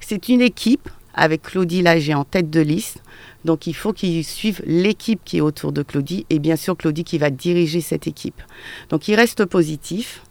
c'est 0.00 0.28
une 0.28 0.40
équipe 0.40 0.88
avec 1.14 1.42
Claudie 1.42 1.82
Lager 1.82 2.14
en 2.14 2.24
tête 2.24 2.50
de 2.50 2.60
liste. 2.60 3.02
Donc, 3.44 3.66
il 3.66 3.74
faut 3.74 3.92
qu'ils 3.92 4.24
suivent 4.24 4.62
l'équipe 4.66 5.20
qui 5.24 5.38
est 5.38 5.40
autour 5.40 5.72
de 5.72 5.82
Claudie 5.82 6.26
et 6.30 6.38
bien 6.38 6.56
sûr 6.56 6.76
Claudie 6.76 7.04
qui 7.04 7.18
va 7.18 7.30
diriger 7.30 7.80
cette 7.80 8.06
équipe. 8.06 8.40
Donc, 8.88 9.08
ils 9.08 9.14
restent 9.14 9.44
positifs, 9.44 10.22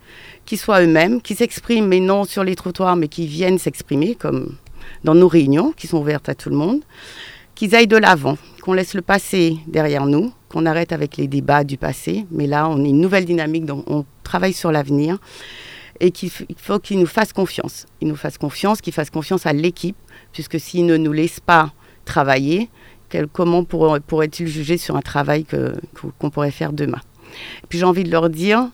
qu'ils 0.46 0.58
soient 0.58 0.82
eux-mêmes, 0.82 1.22
qu'ils 1.22 1.38
s'expriment, 1.38 1.88
mais 1.88 2.00
non 2.00 2.24
sur 2.24 2.44
les 2.44 2.56
trottoirs, 2.56 2.96
mais 2.96 3.08
qu'ils 3.08 3.28
viennent 3.28 3.58
s'exprimer 3.58 4.16
comme 4.16 4.56
dans 5.04 5.16
nos 5.16 5.28
réunions 5.28 5.74
qui 5.76 5.88
sont 5.88 6.00
ouvertes 6.00 6.30
à 6.30 6.36
tout 6.36 6.50
le 6.50 6.56
monde, 6.56 6.82
qu'ils 7.56 7.76
aillent 7.76 7.88
de 7.88 7.98
l'avant, 7.98 8.38
qu'on 8.62 8.74
laisse 8.74 8.94
le 8.94 9.02
passé 9.02 9.58
derrière 9.68 10.06
nous, 10.06 10.34
qu'on 10.50 10.66
arrête 10.66 10.92
avec 10.92 11.18
les 11.18 11.28
débats 11.28 11.64
du 11.64 11.78
passé. 11.78 12.26
Mais 12.32 12.48
là, 12.48 12.68
on 12.70 12.84
est 12.84 12.90
une 12.90 13.00
nouvelle 13.00 13.26
dynamique, 13.26 13.66
donc 13.66 13.84
on 13.90 14.06
travaille 14.24 14.54
sur 14.54 14.72
l'avenir 14.72 15.20
et 16.00 16.12
qu'il 16.12 16.30
faut 16.30 16.80
qu'ils 16.80 17.00
nous 17.00 17.06
fassent 17.06 17.34
confiance. 17.34 17.86
Ils 18.02 18.08
nous 18.08 18.16
fassent 18.16 18.38
confiance, 18.38 18.82
qu'ils 18.82 18.94
fassent 18.94 19.12
confiance 19.12 19.46
à 19.46 19.54
l'équipe, 19.54 19.96
puisque 20.32 20.60
s'ils 20.60 20.86
ne 20.86 20.98
nous 20.98 21.14
laissent 21.14 21.40
pas 21.40 21.72
travailler, 22.04 22.70
comment 23.32 23.64
pourraient-ils 23.64 24.48
juger 24.48 24.78
sur 24.78 24.96
un 24.96 25.02
travail 25.02 25.46
qu'on 26.20 26.30
pourrait 26.30 26.52
faire 26.52 26.74
demain? 26.74 27.00
Puis 27.70 27.80
j'ai 27.80 27.86
envie 27.86 28.04
de 28.04 28.12
leur 28.12 28.30
dire, 28.30 28.70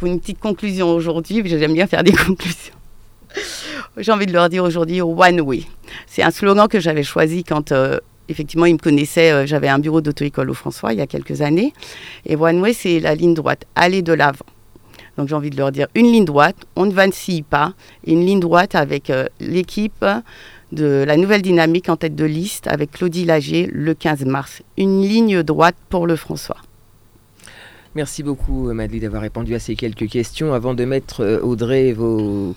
pour 0.00 0.08
une 0.08 0.18
petite 0.18 0.40
conclusion 0.40 0.90
aujourd'hui, 0.94 1.42
j'aime 1.44 1.74
bien 1.74 1.86
faire 1.86 2.02
des 2.02 2.12
conclusions. 2.26 2.74
j'ai 3.98 4.10
envie 4.10 4.24
de 4.24 4.32
leur 4.32 4.48
dire 4.48 4.64
aujourd'hui 4.64 5.02
One 5.02 5.42
Way. 5.42 5.64
C'est 6.06 6.22
un 6.22 6.30
slogan 6.30 6.68
que 6.68 6.80
j'avais 6.80 7.02
choisi 7.02 7.44
quand 7.44 7.70
euh, 7.70 7.98
effectivement 8.30 8.64
ils 8.64 8.72
me 8.72 8.78
connaissaient. 8.78 9.30
Euh, 9.30 9.46
j'avais 9.46 9.68
un 9.68 9.78
bureau 9.78 10.00
d'auto-école 10.00 10.48
au 10.48 10.54
François 10.54 10.94
il 10.94 10.98
y 10.98 11.02
a 11.02 11.06
quelques 11.06 11.42
années. 11.42 11.74
Et 12.24 12.34
One 12.34 12.62
Way, 12.62 12.72
c'est 12.72 12.98
la 12.98 13.14
ligne 13.14 13.34
droite, 13.34 13.66
aller 13.76 14.00
de 14.00 14.14
l'avant. 14.14 14.46
Donc 15.18 15.28
j'ai 15.28 15.34
envie 15.34 15.50
de 15.50 15.56
leur 15.58 15.70
dire 15.70 15.86
une 15.94 16.06
ligne 16.06 16.24
droite, 16.24 16.56
on 16.76 16.86
ne 16.86 16.92
vacille 16.92 17.42
pas, 17.42 17.74
une 18.06 18.24
ligne 18.24 18.40
droite 18.40 18.74
avec 18.74 19.10
euh, 19.10 19.26
l'équipe 19.38 20.06
de 20.72 21.04
la 21.06 21.18
nouvelle 21.18 21.42
dynamique 21.42 21.90
en 21.90 21.96
tête 21.96 22.14
de 22.14 22.24
liste 22.24 22.68
avec 22.68 22.92
Claudie 22.92 23.26
Lagier 23.26 23.68
le 23.70 23.92
15 23.92 24.24
mars. 24.24 24.62
Une 24.78 25.02
ligne 25.02 25.42
droite 25.42 25.76
pour 25.90 26.06
le 26.06 26.16
François. 26.16 26.56
Merci 27.94 28.22
beaucoup 28.22 28.72
Madeleine 28.72 29.00
d'avoir 29.00 29.22
répondu 29.22 29.54
à 29.54 29.58
ces 29.58 29.74
quelques 29.74 30.08
questions. 30.08 30.54
Avant 30.54 30.74
de 30.74 30.84
mettre 30.84 31.22
euh, 31.22 31.40
Audrey 31.40 31.92
vos 31.92 32.54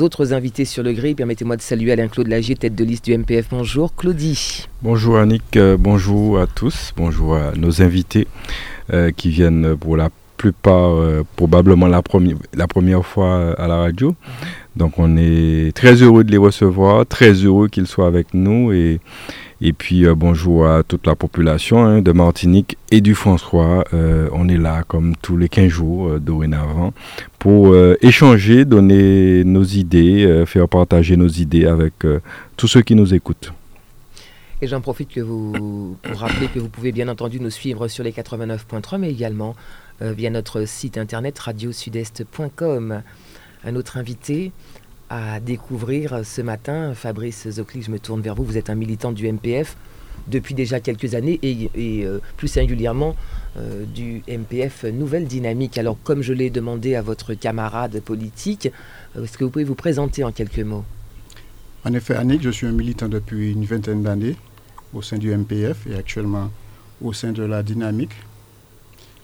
autres 0.00 0.32
invités 0.32 0.64
sur 0.64 0.82
le 0.82 0.92
gris, 0.92 1.14
permettez-moi 1.14 1.56
de 1.56 1.62
saluer 1.62 1.92
Alain 1.92 2.08
Claude 2.08 2.28
Lagier, 2.28 2.54
tête 2.54 2.74
de 2.74 2.84
liste 2.84 3.04
du 3.04 3.16
MPF. 3.16 3.48
Bonjour 3.50 3.94
Claudie. 3.94 4.66
Bonjour 4.82 5.18
Annick, 5.18 5.56
euh, 5.56 5.76
bonjour 5.76 6.38
à 6.38 6.46
tous, 6.46 6.92
bonjour 6.96 7.36
à 7.36 7.52
nos 7.56 7.82
invités 7.82 8.26
qui 9.16 9.30
viennent 9.30 9.76
pour 9.76 9.96
la 9.96 10.10
plupart 10.36 10.94
euh, 10.94 11.24
probablement 11.36 11.86
la, 11.86 12.02
première 12.02 12.36
la 12.54 12.66
première 12.66 13.04
fois 13.04 13.26
euh, 13.26 13.54
à 13.58 13.66
la 13.66 13.76
radio. 13.76 14.10
Mhm. 14.10 14.48
Donc 14.76 14.98
on 14.98 15.16
est 15.16 15.74
très 15.74 15.94
heureux 16.02 16.24
de 16.24 16.30
les 16.30 16.36
recevoir, 16.36 17.06
très 17.06 17.32
heureux 17.32 17.68
qu'ils 17.68 17.86
soient 17.86 18.06
avec 18.06 18.34
nous 18.34 18.72
et, 18.72 19.00
et 19.60 19.72
puis 19.72 20.06
euh, 20.06 20.14
bonjour 20.14 20.66
à 20.66 20.82
toute 20.82 21.06
la 21.06 21.14
population 21.14 21.84
hein, 21.84 22.02
de 22.02 22.12
Martinique 22.12 22.76
et 22.90 23.00
du 23.00 23.14
François. 23.14 23.84
on 23.92 24.48
est 24.48 24.58
là 24.58 24.82
comme 24.86 25.14
tous 25.22 25.36
les 25.36 25.48
15 25.48 25.68
jours 25.68 26.20
dorénavant 26.20 26.92
pour 27.38 27.76
échanger, 28.00 28.64
donner 28.64 29.44
nos 29.44 29.64
idées, 29.64 30.44
faire 30.46 30.68
partager 30.68 31.16
nos 31.16 31.28
idées 31.28 31.66
avec 31.66 31.94
tous 32.56 32.68
ceux 32.68 32.82
qui 32.82 32.94
nous 32.94 33.14
écoutent. 33.14 33.52
Et 34.62 34.66
j'en 34.66 34.80
profite 34.80 35.10
que 35.10 35.20
vous, 35.20 35.96
pour 36.02 36.18
rappeler 36.18 36.48
que 36.48 36.58
vous 36.58 36.70
pouvez 36.70 36.90
bien 36.90 37.08
entendu 37.08 37.40
nous 37.40 37.50
suivre 37.50 37.88
sur 37.88 38.02
les 38.02 38.12
89.3, 38.12 38.96
mais 38.96 39.10
également 39.10 39.54
euh, 40.00 40.12
via 40.12 40.30
notre 40.30 40.64
site 40.64 40.96
internet 40.96 41.38
radiosudest.com. 41.38 43.02
Un 43.64 43.76
autre 43.76 43.98
invité 43.98 44.52
à 45.08 45.40
découvrir 45.40 46.20
ce 46.24 46.42
matin, 46.42 46.94
Fabrice 46.94 47.48
Zocli, 47.48 47.82
je 47.82 47.90
me 47.90 47.98
tourne 47.98 48.20
vers 48.20 48.34
vous, 48.34 48.44
vous 48.44 48.56
êtes 48.56 48.70
un 48.70 48.74
militant 48.74 49.12
du 49.12 49.30
MPF 49.30 49.76
depuis 50.26 50.54
déjà 50.54 50.80
quelques 50.80 51.14
années 51.14 51.38
et, 51.42 51.70
euh, 52.04 52.18
plus 52.36 52.48
singulièrement 52.48 53.14
euh, 53.56 53.84
du 53.84 54.22
MPF 54.28 54.84
Nouvelle 54.84 55.26
Dynamique. 55.26 55.78
Alors 55.78 55.96
comme 56.02 56.22
je 56.22 56.32
l'ai 56.32 56.50
demandé 56.50 56.94
à 56.96 57.02
votre 57.02 57.34
camarade 57.34 58.00
politique, 58.00 58.70
est-ce 59.16 59.38
que 59.38 59.44
vous 59.44 59.50
pouvez 59.50 59.64
vous 59.64 59.74
présenter 59.74 60.24
en 60.24 60.32
quelques 60.32 60.60
mots? 60.60 60.84
En 61.84 61.92
effet, 61.92 62.16
Annick, 62.16 62.42
je 62.42 62.50
suis 62.50 62.66
un 62.66 62.72
militant 62.72 63.08
depuis 63.08 63.52
une 63.52 63.64
vingtaine 63.64 64.02
d'années 64.02 64.36
au 64.92 65.02
sein 65.02 65.18
du 65.18 65.36
MPF 65.36 65.86
et 65.86 65.94
actuellement 65.94 66.50
au 67.00 67.12
sein 67.12 67.30
de 67.30 67.44
la 67.44 67.62
Dynamique, 67.62 68.14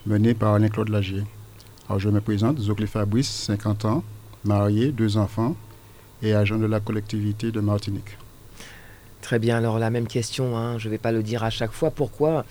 mené 0.07 0.35
par 0.35 0.55
Alain-Claude 0.55 0.91
Lagier. 0.91 1.25
Alors 1.89 1.99
je 1.99 2.09
me 2.09 2.21
présente, 2.21 2.61
Zoclé 2.61 2.87
Fabrice, 2.87 3.31
50 3.31 3.85
ans, 3.87 4.05
marié, 4.45 4.93
deux 4.93 5.17
enfants 5.17 5.57
et 6.23 6.35
agent 6.35 6.59
de 6.59 6.67
la 6.67 6.81
collectivité 6.81 7.51
de 7.51 7.61
Martinique. 7.61 8.17
Très 9.23 9.39
bien, 9.39 9.57
alors 9.57 9.79
la 9.79 9.91
même 9.91 10.09
question, 10.09 10.57
hein, 10.57 10.79
je 10.79 10.89
ne 10.89 10.91
vais 10.91 10.99
pas 10.99 11.13
le 11.13 11.23
dire 11.23 11.45
à 11.45 11.51
chaque 11.51 11.73
fois, 11.73 11.91
pourquoi, 11.91 12.45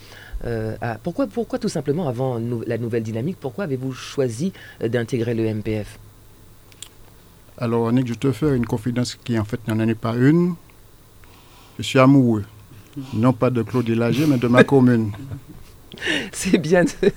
euh, 0.45 0.75
pourquoi, 1.03 1.27
pourquoi 1.27 1.59
tout 1.59 1.69
simplement 1.69 2.07
avant 2.07 2.41
la 2.65 2.77
nouvelle 2.77 3.03
dynamique, 3.03 3.37
pourquoi 3.39 3.65
avez-vous 3.65 3.91
choisi 3.91 4.53
euh, 4.81 4.87
d'intégrer 4.87 5.33
le 5.33 5.53
MPF 5.53 5.99
Alors 7.57 7.89
Annick, 7.89 8.07
je 8.07 8.13
te 8.13 8.31
fais 8.31 8.55
une 8.55 8.65
confidence 8.65 9.15
qui 9.15 9.37
en 9.37 9.43
fait 9.43 9.59
n'en 9.67 9.79
est 9.85 9.95
pas 9.95 10.15
une. 10.15 10.55
Je 11.77 11.83
suis 11.83 11.99
amoureux, 11.99 12.45
non 13.13 13.33
pas 13.33 13.49
de 13.49 13.63
Claude 13.63 13.89
Lagier, 13.89 14.25
mais 14.25 14.37
de 14.37 14.47
ma 14.47 14.63
commune. 14.63 15.11
C'est 16.31 16.57
bien 16.57 16.85
de 16.85 16.89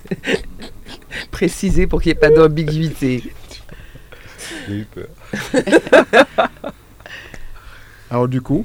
préciser 1.30 1.86
pour 1.86 2.02
qu'il 2.02 2.10
n'y 2.10 2.16
ait 2.16 2.20
pas 2.20 2.30
d'ambiguïté. 2.30 3.22
J'ai 4.68 4.74
eu 4.74 4.84
peur. 4.84 5.08
Alors 8.10 8.28
du 8.28 8.40
coup, 8.40 8.64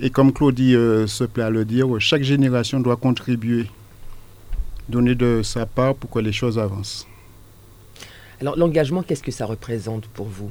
et 0.00 0.10
comme 0.10 0.32
Claudie 0.32 0.74
euh, 0.74 1.06
se 1.06 1.24
plaît 1.24 1.44
à 1.44 1.50
le 1.50 1.64
dire, 1.64 1.88
chaque 2.00 2.22
génération 2.22 2.80
doit 2.80 2.96
contribuer, 2.96 3.70
donner 4.88 5.14
de 5.14 5.42
sa 5.42 5.66
part 5.66 5.94
pour 5.94 6.10
que 6.10 6.18
les 6.18 6.32
choses 6.32 6.58
avancent. 6.58 7.06
Alors 8.40 8.56
l'engagement, 8.56 9.02
qu'est-ce 9.02 9.22
que 9.22 9.30
ça 9.30 9.46
représente 9.46 10.06
pour 10.08 10.26
vous? 10.26 10.50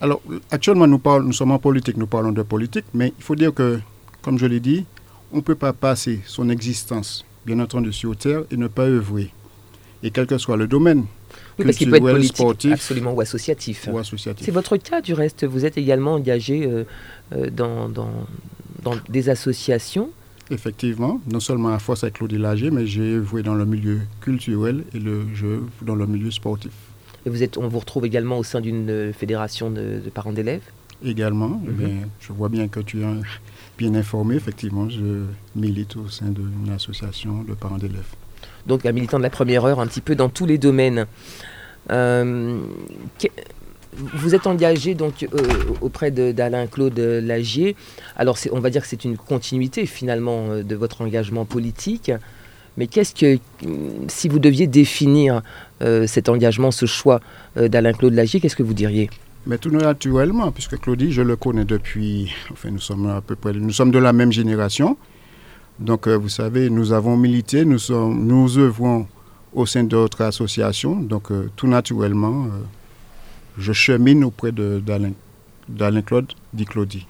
Alors 0.00 0.22
actuellement, 0.50 0.86
nous, 0.86 0.98
parlons, 0.98 1.26
nous 1.26 1.32
sommes 1.32 1.50
en 1.52 1.58
politique, 1.58 1.96
nous 1.96 2.06
parlons 2.06 2.32
de 2.32 2.42
politique, 2.42 2.86
mais 2.94 3.12
il 3.18 3.22
faut 3.22 3.36
dire 3.36 3.52
que, 3.52 3.78
comme 4.22 4.38
je 4.38 4.46
l'ai 4.46 4.60
dit, 4.60 4.86
on 5.32 5.36
ne 5.36 5.42
peut 5.42 5.54
pas 5.54 5.72
passer 5.72 6.20
son 6.26 6.48
existence, 6.48 7.24
bien 7.44 7.60
entendu, 7.60 7.92
sur 7.92 8.16
Terre 8.16 8.42
et 8.50 8.56
ne 8.56 8.68
pas 8.68 8.84
œuvrer. 8.84 9.30
Et 10.02 10.10
quel 10.10 10.26
que 10.26 10.38
soit 10.38 10.56
le 10.56 10.66
domaine, 10.66 11.04
oui, 11.58 11.64
parce 11.64 11.76
qu'il 11.76 11.90
peut 11.90 11.96
être 11.96 12.02
politique, 12.02 12.36
sportif, 12.36 12.72
absolument, 12.72 13.12
ou 13.12 13.20
associatif. 13.20 13.88
Ou 13.90 13.98
associatif. 13.98 14.44
C'est 14.44 14.52
votre 14.52 14.76
cas, 14.76 15.00
du 15.00 15.14
reste. 15.14 15.44
Vous 15.44 15.64
êtes 15.64 15.76
également 15.76 16.14
engagé 16.14 16.66
euh, 16.66 16.84
euh, 17.32 17.50
dans, 17.50 17.88
dans, 17.88 18.10
dans, 18.82 18.94
des 19.08 19.28
associations. 19.28 20.10
Effectivement, 20.50 21.20
non 21.30 21.40
seulement 21.40 21.68
à 21.68 21.78
Force 21.78 22.04
avec 22.04 22.14
Claudie 22.14 22.38
Lager, 22.38 22.70
mais 22.70 22.86
j'ai 22.86 23.14
œuvré 23.14 23.42
dans 23.42 23.54
le 23.54 23.64
milieu 23.64 24.00
culturel 24.20 24.84
et 24.94 24.98
le 24.98 25.22
jeu 25.34 25.64
dans 25.82 25.94
le 25.94 26.06
milieu 26.06 26.30
sportif. 26.30 26.72
Et 27.24 27.30
vous 27.30 27.42
êtes, 27.42 27.56
on 27.56 27.68
vous 27.68 27.78
retrouve 27.78 28.04
également 28.04 28.38
au 28.38 28.42
sein 28.42 28.60
d'une 28.60 28.90
euh, 28.90 29.12
fédération 29.12 29.70
de, 29.70 30.00
parents 30.12 30.32
d'élèves? 30.32 30.62
Également. 31.04 31.48
Mhm. 31.48 32.06
je 32.20 32.32
vois 32.32 32.48
bien 32.48 32.68
que 32.68 32.80
tu 32.80 33.02
es 33.02 33.06
bien 33.76 33.94
informé, 33.94 34.36
effectivement, 34.36 34.88
je 34.88 35.24
milite 35.56 35.96
au 35.96 36.08
sein 36.08 36.28
d'une 36.28 36.72
association 36.72 37.42
de 37.42 37.54
parents 37.54 37.78
d'élèves. 37.78 38.14
Donc 38.66 38.86
un 38.86 38.92
militant 38.92 39.18
de 39.18 39.22
la 39.22 39.30
première 39.30 39.64
heure, 39.64 39.80
un 39.80 39.86
petit 39.86 40.00
peu 40.00 40.14
dans 40.14 40.28
tous 40.28 40.46
les 40.46 40.58
domaines. 40.58 41.06
Euh, 41.90 42.58
vous 44.14 44.34
êtes 44.34 44.46
engagé 44.46 44.94
donc 44.94 45.22
euh, 45.34 45.38
auprès 45.80 46.10
d'Alain 46.10 46.66
Claude 46.66 46.98
Lagier. 46.98 47.76
Alors 48.16 48.38
on 48.52 48.60
va 48.60 48.70
dire 48.70 48.82
que 48.82 48.88
c'est 48.88 49.04
une 49.04 49.16
continuité 49.16 49.84
finalement 49.86 50.46
euh, 50.50 50.62
de 50.62 50.74
votre 50.76 51.02
engagement 51.02 51.44
politique. 51.44 52.10
Mais 52.78 52.86
qu'est-ce 52.86 53.14
que, 53.14 53.38
si 54.08 54.28
vous 54.28 54.38
deviez 54.38 54.66
définir 54.66 55.42
cet 56.06 56.30
engagement, 56.30 56.70
ce 56.70 56.86
choix 56.86 57.20
d'Alain 57.54 57.92
Claude 57.92 58.14
Lagier, 58.14 58.40
qu'est-ce 58.40 58.56
que 58.56 58.62
vous 58.62 58.72
diriez? 58.72 59.10
Mais 59.46 59.58
tout 59.58 59.68
naturellement, 59.70 60.50
puisque 60.52 60.78
Claudie, 60.78 61.12
je 61.12 61.20
le 61.20 61.36
connais 61.36 61.66
depuis, 61.66 62.32
enfin 62.50 62.70
nous 62.70 62.78
sommes 62.78 63.10
à 63.10 63.20
peu 63.20 63.36
près, 63.36 63.52
nous 63.52 63.72
sommes 63.72 63.90
de 63.90 63.98
la 63.98 64.14
même 64.14 64.32
génération. 64.32 64.96
Donc 65.82 66.06
euh, 66.06 66.16
vous 66.16 66.28
savez, 66.28 66.70
nous 66.70 66.92
avons 66.92 67.16
milité, 67.16 67.64
nous, 67.64 67.78
sommes, 67.78 68.26
nous 68.26 68.58
œuvrons 68.58 69.06
au 69.52 69.66
sein 69.66 69.84
d'autres 69.84 70.22
associations. 70.22 70.96
Donc 70.96 71.30
euh, 71.30 71.50
tout 71.56 71.66
naturellement, 71.66 72.44
euh, 72.44 72.48
je 73.58 73.72
chemine 73.72 74.24
auprès 74.24 74.52
d'Alain 74.52 76.02
Claude, 76.02 76.32
dit 76.52 76.64
Claudie. 76.64 77.06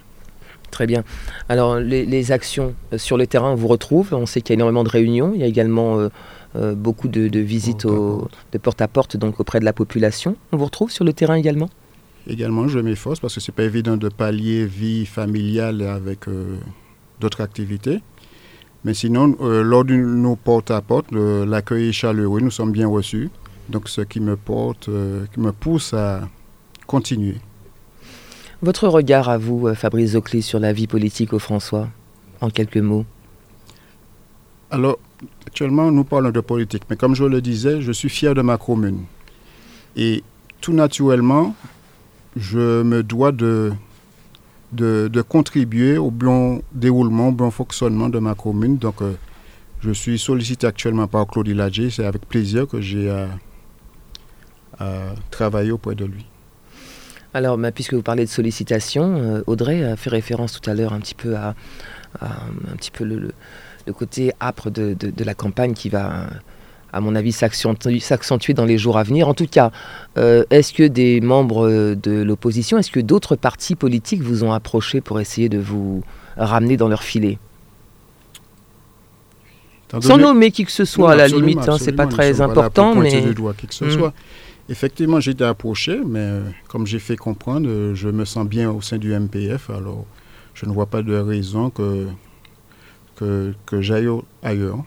Très 0.70 0.86
bien. 0.86 1.04
Alors 1.50 1.76
les, 1.78 2.32
actions 2.32 2.74
sur 2.96 3.18
le 3.18 3.26
terrain, 3.26 3.50
on 3.50 3.56
vous 3.56 3.68
retrouve. 3.68 4.14
On 4.14 4.24
sait 4.24 4.40
qu'il 4.40 4.54
y 4.54 4.54
a 4.54 4.58
énormément 4.58 4.84
de 4.84 4.88
réunions. 4.88 5.32
Il 5.34 5.40
y 5.40 5.44
a 5.44 5.46
également 5.46 6.08
beaucoup 6.54 7.08
de, 7.08 7.38
visites 7.38 7.86
de 7.86 8.58
porte 8.58 8.80
à 8.80 8.88
porte 8.88 9.18
donc 9.18 9.38
auprès 9.38 9.60
de 9.60 9.66
la 9.66 9.74
population. 9.74 10.34
On 10.50 10.56
vous 10.56 10.64
retrouve 10.64 10.90
sur 10.90 11.04
le 11.04 11.12
terrain 11.12 11.34
également? 11.34 11.68
Également, 12.26 12.68
je 12.68 12.78
m'efforce 12.78 13.18
parce 13.18 13.34
que 13.34 13.40
c'est 13.40 13.52
pas 13.52 13.64
évident 13.64 13.96
de 13.96 14.08
pallier 14.08 14.64
vie 14.64 15.06
familiale 15.06 15.82
avec 15.82 16.28
euh, 16.28 16.56
d'autres 17.20 17.40
activités. 17.40 18.00
Mais 18.84 18.94
sinon, 18.94 19.36
euh, 19.40 19.62
lors 19.62 19.84
de 19.84 19.94
nos 19.94 20.36
porte-à-porte, 20.36 21.12
l'accueil 21.12 21.88
est 21.88 21.92
chaleureux, 21.92 22.40
nous 22.40 22.50
sommes 22.50 22.72
bien 22.72 22.88
reçus. 22.88 23.30
Donc, 23.68 23.88
ce 23.88 24.00
qui 24.00 24.20
me 24.20 24.36
porte, 24.36 24.88
euh, 24.88 25.24
qui 25.32 25.40
me 25.40 25.52
pousse 25.52 25.94
à 25.94 26.28
continuer. 26.86 27.36
Votre 28.60 28.88
regard 28.88 29.28
à 29.28 29.38
vous, 29.38 29.72
Fabrice 29.74 30.12
Zocli, 30.12 30.42
sur 30.42 30.58
la 30.58 30.72
vie 30.72 30.86
politique 30.86 31.32
au 31.32 31.38
François, 31.38 31.88
en 32.40 32.50
quelques 32.50 32.76
mots 32.76 33.04
Alors, 34.70 34.98
actuellement, 35.46 35.90
nous 35.90 36.04
parlons 36.04 36.30
de 36.30 36.40
politique, 36.40 36.82
mais 36.90 36.96
comme 36.96 37.14
je 37.14 37.24
le 37.24 37.40
disais, 37.40 37.80
je 37.80 37.92
suis 37.92 38.08
fier 38.08 38.34
de 38.34 38.42
ma 38.42 38.58
commune. 38.58 39.04
Et 39.96 40.22
tout 40.60 40.72
naturellement, 40.72 41.54
je 42.36 42.82
me 42.82 43.02
dois 43.02 43.32
de, 43.32 43.72
de, 44.72 45.22
contribuer 45.22 45.98
au 45.98 46.10
bon 46.10 46.62
déroulement, 46.72 47.28
au 47.28 47.32
bon 47.32 47.50
fonctionnement 47.50 48.08
de 48.08 48.18
ma 48.18 48.34
commune. 48.34 48.76
Donc, 48.78 49.02
euh, 49.02 49.12
je 49.80 49.90
suis 49.92 50.18
sollicité 50.18 50.66
actuellement 50.66 51.06
par 51.06 51.26
Claudie 51.26 51.54
Ladjé. 51.54 51.90
C'est 51.90 52.04
avec 52.04 52.26
plaisir 52.26 52.66
que 52.66 52.80
j'ai 52.80 53.10
à, 53.10 53.28
à 54.78 55.14
travailler 55.30 55.72
auprès 55.72 55.94
de 55.94 56.04
lui. 56.04 56.26
Alors, 57.34 57.58
puisque 57.74 57.94
vous 57.94 58.02
parlez 58.02 58.24
de 58.24 58.30
sollicitation, 58.30 59.16
euh, 59.16 59.42
Audrey 59.46 59.82
a 59.84 59.96
fait 59.96 60.10
référence 60.10 60.60
tout 60.60 60.68
à 60.68 60.74
l'heure 60.74 60.92
un 60.92 61.00
petit 61.00 61.14
peu 61.14 61.34
à, 61.36 61.54
un 62.20 62.76
petit 62.76 62.90
peu 62.90 63.04
le, 63.04 63.32
côté 63.94 64.32
âpre 64.40 64.70
de- 64.70 64.94
de 64.94 65.24
la 65.24 65.34
campagne 65.34 65.72
qui 65.72 65.88
va, 65.88 66.26
à 66.92 67.00
mon 67.00 67.14
avis, 67.14 67.32
s'accentuer 67.32 68.54
dans 68.54 68.64
les 68.64 68.78
jours 68.78 68.98
à 68.98 69.02
venir. 69.02 69.28
En 69.28 69.34
tout 69.34 69.46
cas, 69.46 69.70
euh, 70.18 70.44
est-ce 70.50 70.72
que 70.72 70.82
des 70.82 71.20
membres 71.20 71.94
de 71.94 72.22
l'opposition, 72.22 72.78
est-ce 72.78 72.90
que 72.90 73.00
d'autres 73.00 73.36
partis 73.36 73.74
politiques 73.74 74.22
vous 74.22 74.44
ont 74.44 74.52
approché 74.52 75.00
pour 75.00 75.18
essayer 75.20 75.48
de 75.48 75.58
vous 75.58 76.02
ramener 76.36 76.76
dans 76.76 76.88
leur 76.88 77.02
filet? 77.02 77.38
Sans 80.00 80.16
nommer 80.16 80.50
qui 80.50 80.64
que 80.64 80.72
ce 80.72 80.84
soit, 80.86 81.08
Non, 81.08 81.12
à 81.12 81.16
la 81.16 81.28
limite, 81.28 81.68
hein, 81.68 81.76
c'est 81.78 81.92
pas 81.92 82.06
très 82.06 82.40
important, 82.40 82.94
mais 82.94 83.20
du 83.20 83.34
doigt 83.34 83.52
qui 83.54 83.66
que 83.66 83.74
ce 83.74 83.84
Mm. 83.84 83.90
soit. 83.90 84.14
Effectivement, 84.68 85.20
j'ai 85.20 85.32
été 85.32 85.44
approché, 85.44 86.00
mais 86.06 86.20
euh, 86.20 86.42
comme 86.68 86.86
j'ai 86.86 86.98
fait 87.00 87.16
comprendre, 87.16 87.68
euh, 87.68 87.94
je 87.94 88.08
me 88.08 88.24
sens 88.24 88.46
bien 88.46 88.70
au 88.70 88.80
sein 88.80 88.96
du 88.96 89.12
MPF, 89.12 89.68
alors 89.70 90.06
je 90.54 90.64
ne 90.66 90.72
vois 90.72 90.86
pas 90.86 91.02
de 91.02 91.14
raison 91.14 91.68
que, 91.68 92.06
que, 93.16 93.52
que 93.66 93.80
j'aille 93.82 94.08
ailleurs. 94.42 94.78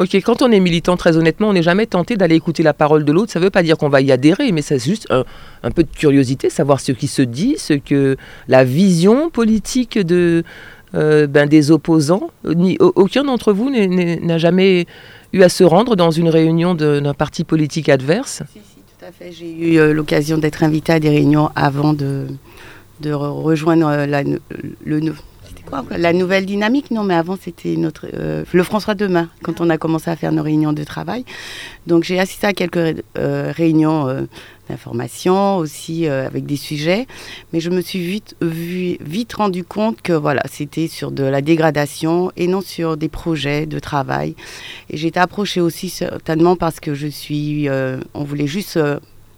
Ok, 0.00 0.14
quand 0.24 0.42
on 0.42 0.52
est 0.52 0.60
militant, 0.60 0.96
très 0.96 1.16
honnêtement, 1.16 1.48
on 1.48 1.52
n'est 1.52 1.62
jamais 1.62 1.86
tenté 1.86 2.16
d'aller 2.16 2.36
écouter 2.36 2.62
la 2.62 2.72
parole 2.72 3.04
de 3.04 3.10
l'autre. 3.12 3.32
Ça 3.32 3.40
ne 3.40 3.44
veut 3.44 3.50
pas 3.50 3.64
dire 3.64 3.76
qu'on 3.76 3.88
va 3.88 4.00
y 4.00 4.12
adhérer, 4.12 4.52
mais 4.52 4.62
c'est 4.62 4.78
juste 4.78 5.08
un, 5.10 5.70
peu 5.72 5.82
de 5.82 5.88
curiosité, 5.90 6.50
savoir 6.50 6.78
ce 6.80 6.92
qui 6.92 7.08
se 7.08 7.22
dit, 7.22 7.56
ce 7.58 7.72
que 7.74 8.16
la 8.46 8.62
vision 8.62 9.28
politique 9.28 9.98
de, 9.98 10.44
euh, 10.94 11.26
ben, 11.26 11.48
des 11.48 11.72
opposants. 11.72 12.30
Au- 12.44 12.92
aucun 12.94 13.24
d'entre 13.24 13.52
vous 13.52 13.70
n'a 13.70 14.38
jamais 14.38 14.86
eu 15.32 15.42
à 15.42 15.48
se 15.48 15.64
rendre 15.64 15.96
dans 15.96 16.12
une 16.12 16.28
réunion 16.28 16.74
d'un 16.76 17.12
parti 17.14 17.42
politique 17.42 17.88
adverse. 17.88 18.42
Si, 18.52 18.60
si, 18.60 18.76
tout 18.98 19.04
à 19.04 19.10
fait. 19.10 19.32
J'ai 19.32 19.50
eu 19.50 19.78
euh, 19.78 19.92
l'occasion 19.92 20.38
d'être 20.38 20.62
invitée 20.62 20.92
à 20.92 21.00
des 21.00 21.08
réunions 21.10 21.50
avant 21.56 21.92
de, 21.92 22.26
de 23.00 23.10
re- 23.10 23.42
rejoindre 23.42 23.88
euh, 23.88 24.06
la, 24.06 24.22
le, 24.22 25.12
la 25.90 26.12
nouvelle 26.12 26.46
dynamique. 26.46 26.90
Non, 26.90 27.04
mais 27.04 27.14
avant, 27.14 27.36
c'était 27.40 27.76
notre, 27.76 28.06
euh, 28.14 28.44
le 28.52 28.62
François 28.62 28.94
Demain, 28.94 29.28
quand 29.42 29.60
on 29.60 29.70
a 29.70 29.78
commencé 29.78 30.10
à 30.10 30.16
faire 30.16 30.32
nos 30.32 30.42
réunions 30.42 30.72
de 30.72 30.84
travail. 30.84 31.24
Donc, 31.86 32.04
j'ai 32.04 32.18
assisté 32.18 32.46
à 32.46 32.52
quelques 32.52 33.02
euh, 33.18 33.52
réunions 33.54 34.08
euh, 34.08 34.22
d'information 34.68 35.56
aussi 35.56 36.06
euh, 36.06 36.26
avec 36.26 36.46
des 36.46 36.56
sujets. 36.56 37.06
Mais 37.52 37.60
je 37.60 37.70
me 37.70 37.80
suis 37.80 38.00
vite, 38.00 38.36
vu, 38.40 38.98
vite 39.00 39.32
rendu 39.34 39.64
compte 39.64 40.02
que 40.02 40.12
voilà, 40.12 40.42
c'était 40.50 40.88
sur 40.88 41.10
de 41.10 41.24
la 41.24 41.40
dégradation 41.40 42.32
et 42.36 42.46
non 42.46 42.60
sur 42.60 42.96
des 42.96 43.08
projets 43.08 43.66
de 43.66 43.78
travail. 43.78 44.34
Et 44.90 44.96
j'ai 44.96 45.08
été 45.08 45.20
approchée 45.20 45.60
aussi 45.60 45.88
certainement 45.88 46.56
parce 46.56 46.80
que 46.80 46.94
je 46.94 47.08
suis. 47.08 47.68
on 48.14 48.24
voulait 48.24 48.46
juste 48.46 48.78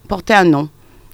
porter 0.08 0.34
un 0.34 0.44
nom 0.44 0.68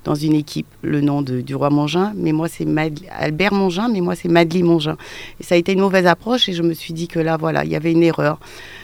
dans 0.07 0.15
une 0.15 0.35
équipe, 0.35 0.69
le 0.83 1.01
nom 1.01 1.21
de, 1.21 1.41
du 1.41 1.57
roi 1.57 1.69
Mongin, 1.69 2.13
mais 2.17 2.31
moi 2.31 2.47
c'est 2.49 2.65
Albert 3.11 3.53
Mongin, 3.53 3.89
mais 3.89 4.01
moi 4.01 4.15
c'est 4.15 4.29
Madeleine 4.29 4.65
Mongin. 4.65 4.97
Et 5.41 5.43
ça 5.43 5.57
a 5.57 5.59
été 5.59 5.73
une 5.73 5.81
mauvaise 5.81 6.07
approche 6.07 6.49
et 6.49 6.53
je 6.53 6.63
me 6.63 6.75
suis 6.75 6.95
dit 6.95 7.09
que 7.09 7.19
là, 7.19 7.37
voilà, 7.37 7.65
il 7.65 7.73
y 7.73 7.77
avait 7.77 7.91
une 7.91 8.05
erreur. 8.05 8.39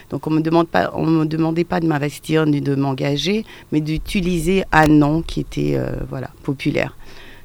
Donc 0.09 0.27
on 0.27 0.31
me 0.31 0.41
pas, 0.65 0.91
on 0.93 1.05
me 1.05 1.25
demandait 1.25 1.63
pas 1.63 1.79
de 1.79 1.87
m'investir 1.87 2.45
ni 2.45 2.59
de 2.59 2.75
m'engager, 2.75 3.45
mais 3.71 3.79
d'utiliser 3.79 4.65
un 4.73 4.87
nom 4.87 5.21
qui 5.21 5.39
était 5.39 5.75
euh, 5.75 5.91
voilà 6.09 6.29
populaire, 6.43 6.97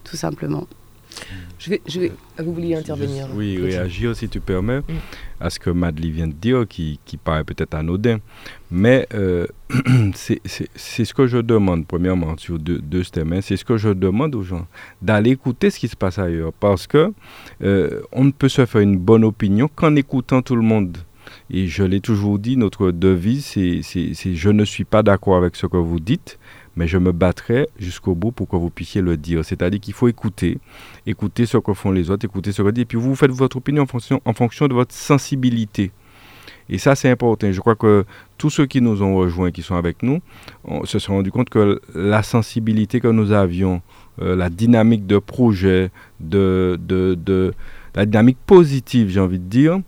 tout 0.02 0.16
simplement. 0.16 0.66
Je 1.59 1.71
vais, 1.71 1.81
je 1.88 2.00
vais, 2.00 2.12
ah, 2.38 2.43
vous 2.45 2.53
vouliez 2.55 2.77
intervenir 2.77 3.27
Juste, 3.27 3.37
oui, 3.37 3.59
réagir 3.61 4.15
si 4.15 4.29
tu 4.29 4.38
permets 4.41 4.79
Mm. 4.79 4.93
à 5.40 5.51
ce 5.51 5.59
que 5.59 5.71
Madeleine 5.71 6.12
vient 6.12 6.27
de 6.29 6.33
dire, 6.33 6.66
qui, 6.68 7.01
qui 7.05 7.16
paraît 7.16 7.42
peut-être 7.44 7.75
anodin. 7.75 8.18
Mais 8.71 9.09
euh, 9.14 9.47
c'est 10.14 10.40
ce 11.05 11.14
que 11.14 11.27
je 11.27 11.38
demande, 11.38 11.87
premièrement, 11.87 12.37
sur 12.37 12.59
deux, 12.59 12.79
deux 12.79 13.05
thèmes. 13.05 13.33
hein. 13.33 13.40
C'est 13.40 13.57
ce 13.57 13.64
que 13.64 13.77
je 13.77 13.88
demande 13.90 14.35
aux 14.35 14.42
gens, 14.42 14.66
d'aller 15.03 15.31
écouter 15.31 15.71
ce 15.71 15.79
qui 15.79 15.88
se 15.88 15.97
passe 15.97 16.18
ailleurs. 16.18 16.53
Parce 16.53 16.87
que 16.87 17.12
euh, 17.62 18.03
on 18.12 18.25
ne 18.25 18.31
peut 18.31 18.49
se 18.49 18.64
faire 18.66 18.81
une 18.81 18.97
bonne 18.99 19.25
opinion 19.25 19.68
qu'en 19.75 19.97
écoutant 19.97 20.42
tout 20.42 20.57
le 20.57 20.62
monde. 20.62 20.99
Et 21.51 21.66
je 21.66 21.83
l'ai 21.83 22.01
toujours 22.01 22.38
dit, 22.38 22.57
notre 22.57 22.90
devise, 22.90 23.44
c'est 23.44 23.83
je 23.83 24.49
ne 24.51 24.64
suis 24.64 24.85
pas 24.85 25.03
d'accord 25.03 25.37
avec 25.37 25.57
ce 25.57 25.66
que 25.66 25.77
vous 25.77 26.01
dites, 26.01 26.38
mais 26.79 26.87
je 26.87 26.97
me 26.97 27.11
battrai 27.11 27.69
jusqu'au 27.77 28.14
bout 28.14 28.31
pour 28.31 28.47
que 28.49 28.55
vous 28.55 28.71
puissiez 28.71 29.01
le 29.03 29.17
dire. 29.17 29.45
C'est-à-dire 29.45 29.81
qu'il 29.81 29.95
faut 29.95 30.07
écouter, 30.07 30.59
écouter 31.07 31.45
ce 31.45 31.59
que 31.59 31.75
font 31.75 31.91
les 31.91 32.09
autres, 32.09 32.25
écouter 32.25 32.53
ce 32.53 32.62
que 32.62 32.71
dit, 32.71 32.83
et 32.83 32.85
puis 32.85 32.97
vous 32.97 33.17
faites 33.17 33.33
votre 33.33 33.57
opinion 33.57 33.83
en 33.83 34.33
fonction, 34.33 34.69
de 34.69 34.75
votre 34.75 34.95
sensibilité. 34.95 35.91
Et 36.71 36.79
ça, 36.79 36.95
c'est 36.95 37.11
important. 37.11 37.51
Je 37.51 37.61
crois 37.61 37.75
que 37.75 38.05
tous 38.37 38.51
ceux 38.51 38.67
qui 38.67 38.81
nous 38.81 39.03
ont 39.03 39.17
rejoints, 39.17 39.51
qui 39.51 39.62
sont 39.62 39.75
avec 39.75 40.05
nous, 40.05 40.21
se 40.85 41.01
sont 41.01 41.14
rendus 41.14 41.33
compte 41.33 41.51
que 41.51 41.81
la 41.97 42.23
sensibilité 42.23 43.01
que 43.01 43.09
nous 43.09 43.33
avions, 43.33 43.83
euh, 44.23 44.37
la 44.37 44.49
dynamique 44.49 45.05
de 45.07 45.19
projet, 45.19 45.91
de- 46.21 46.79
la 47.97 48.07
dynamique 48.07 48.38
positive, 48.47 49.09
j'ai 49.09 49.19
envie 49.21 49.41
de 49.41 49.49
dire, 49.49 49.81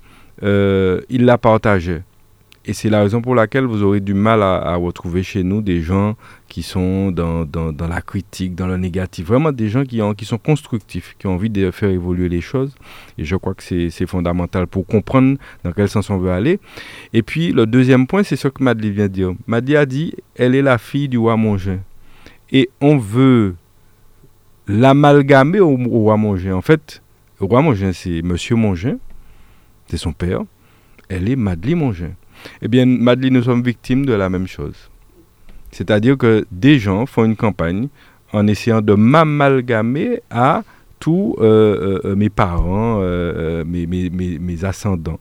euh, 0.42 1.00
ils 1.09 1.24
la 1.24 1.38
partageaient. 1.38 2.03
Et 2.66 2.74
c'est 2.74 2.90
la 2.90 3.00
raison 3.00 3.22
pour 3.22 3.34
laquelle 3.34 3.64
vous 3.64 3.82
aurez 3.82 4.00
du 4.00 4.12
mal 4.12 4.42
à, 4.42 4.76
retrouver 4.76 5.22
chez 5.22 5.42
nous 5.42 5.62
des 5.62 5.80
gens 5.80 6.14
qui 6.46 6.62
sont 6.62 7.10
dans, 7.10 7.46
dans, 7.46 7.88
la 7.88 8.02
critique, 8.02 8.54
dans 8.54 8.66
le 8.66 8.76
négatif. 8.76 9.26
Vraiment 9.26 9.50
des 9.50 9.70
gens 9.70 9.84
qui, 9.84 10.02
ont, 10.02 10.12
qui 10.12 10.26
sont 10.26 10.36
constructifs, 10.36 11.16
qui 11.18 11.26
ont 11.26 11.34
envie 11.34 11.48
de 11.48 11.70
faire 11.70 11.88
évoluer 11.88 12.28
les 12.28 12.42
choses. 12.42 12.74
Et 13.16 13.24
je 13.24 13.34
crois 13.36 13.54
que 13.54 13.62
c'est 13.62 14.06
fondamental 14.06 14.66
pour 14.66 14.86
comprendre 14.86 15.38
dans 15.64 15.72
quel 15.72 15.88
sens 15.88 16.10
on 16.10 16.18
veut 16.18 16.32
aller. 16.32 16.60
Et 17.14 17.22
puis 17.22 17.52
le 17.52 17.64
deuxième 17.64 18.06
point, 18.06 18.22
c'est 18.22 18.36
ce 18.36 18.48
que 18.48 18.62
Madeleine 18.62 18.92
vient 18.92 19.08
de 19.08 19.12
dire. 19.12 19.32
Madeleine 19.46 19.78
a 19.78 19.86
dit, 19.86 20.14
elle 20.36 20.54
est 20.54 20.62
la 20.62 20.76
fille 20.76 21.08
du 21.08 21.16
roi 21.16 21.38
Mongin. 21.38 21.78
Et 22.52 22.68
on 22.82 22.98
veut 22.98 23.54
l'amalgamer 24.68 25.60
au, 25.60 25.78
au 25.78 25.98
roi 26.00 26.18
Mongin. 26.18 26.54
En 26.54 26.62
fait, 26.62 27.00
le 27.40 27.46
roi 27.46 27.62
Mongin, 27.62 27.92
c'est 27.94 28.20
Monsieur 28.20 28.56
Mongin, 28.56 28.98
c'est 29.86 29.96
son 29.96 30.12
père. 30.12 30.42
Elle 31.08 31.30
est 31.30 31.36
Madeleine 31.36 31.78
Mongin. 31.78 32.10
Eh 32.62 32.68
bien, 32.68 32.87
Madeleine, 32.87 33.35
nous 33.35 33.42
sommes 33.42 33.62
victimes 33.62 34.07
de 34.07 34.12
la 34.12 34.29
même 34.29 34.46
chose. 34.46 34.90
C'est-à-dire 35.70 36.16
que 36.18 36.46
des 36.50 36.79
gens 36.79 37.07
font 37.07 37.24
une 37.24 37.37
campagne 37.37 37.88
en 38.33 38.46
essayant 38.46 38.81
de 38.81 38.94
m'amalgamer 38.94 40.20
à 40.31 40.62
tous 40.98 41.35
euh, 41.40 42.00
euh, 42.05 42.14
mes 42.14 42.29
parents, 42.29 42.98
euh, 43.00 43.64
mes, 43.66 43.87
mes, 43.87 44.11
mes, 44.11 44.64
ascendants. 44.64 45.18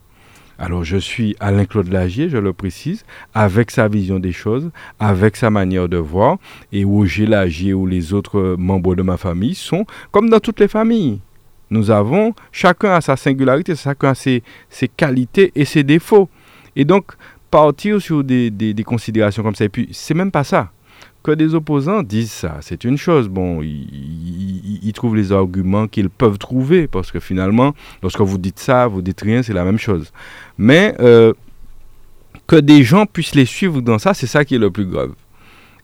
Alors 0.58 0.84
je 0.84 0.98
suis 0.98 1.34
Alain-Claude 1.40 1.88
Lagier, 1.90 2.28
je 2.28 2.36
le 2.36 2.52
précise, 2.52 3.04
avec 3.32 3.70
sa 3.70 3.88
vision 3.88 4.18
des 4.18 4.32
choses, 4.32 4.70
avec 4.98 5.36
sa 5.36 5.48
manière 5.48 5.88
de 5.88 5.96
voir, 5.96 6.36
et 6.70 6.84
Roger 6.84 7.24
Lagier 7.24 7.72
ou 7.72 7.86
les 7.86 8.12
autres 8.12 8.56
membres 8.58 8.94
de 8.94 9.02
ma 9.02 9.16
famille 9.16 9.54
sont 9.54 9.86
comme 10.12 10.28
dans 10.28 10.40
toutes 10.40 10.60
les 10.60 10.68
familles. 10.68 11.20
Nous 11.70 11.90
avons, 11.90 12.34
chacun 12.52 12.92
a 12.92 13.00
sa 13.00 13.16
singularité, 13.16 13.74
chacun 13.74 14.10
a 14.10 14.14
ses 14.14 14.42
qualités 14.96 15.50
et 15.54 15.64
ses 15.64 15.82
défauts. 15.82 16.28
Et 16.76 16.84
donc, 16.84 17.12
partir 17.50 18.00
sur 18.00 18.24
des, 18.24 18.84
considérations 18.86 19.42
comme 19.42 19.54
ça, 19.54 19.64
et 19.64 19.68
puis 19.68 19.88
c'est 19.92 20.14
même 20.14 20.30
pas 20.30 20.44
ça. 20.44 20.70
Que 21.22 21.32
des 21.32 21.54
opposants 21.54 22.02
disent 22.02 22.32
ça, 22.32 22.58
c'est 22.62 22.84
une 22.84 22.96
chose. 22.96 23.28
Bon, 23.28 23.60
ils, 23.62 24.92
trouvent 24.94 25.16
les 25.16 25.32
arguments 25.32 25.86
qu'ils 25.86 26.08
peuvent 26.08 26.38
trouver, 26.38 26.86
parce 26.86 27.12
que 27.12 27.20
finalement, 27.20 27.74
lorsque 28.02 28.20
vous 28.20 28.38
dites 28.38 28.58
ça, 28.58 28.86
vous 28.86 29.02
dites 29.02 29.20
rien, 29.20 29.42
c'est 29.42 29.52
la 29.52 29.64
même 29.64 29.78
chose. 29.78 30.12
Mais 30.56 30.94
euh, 31.00 31.34
que 32.46 32.56
des 32.56 32.82
gens 32.82 33.06
puissent 33.06 33.34
les 33.34 33.44
suivre 33.44 33.80
dans 33.80 33.98
ça, 33.98 34.14
c'est 34.14 34.26
ça 34.26 34.44
qui 34.44 34.54
est 34.54 34.58
le 34.58 34.70
plus 34.70 34.86
grave. 34.86 35.12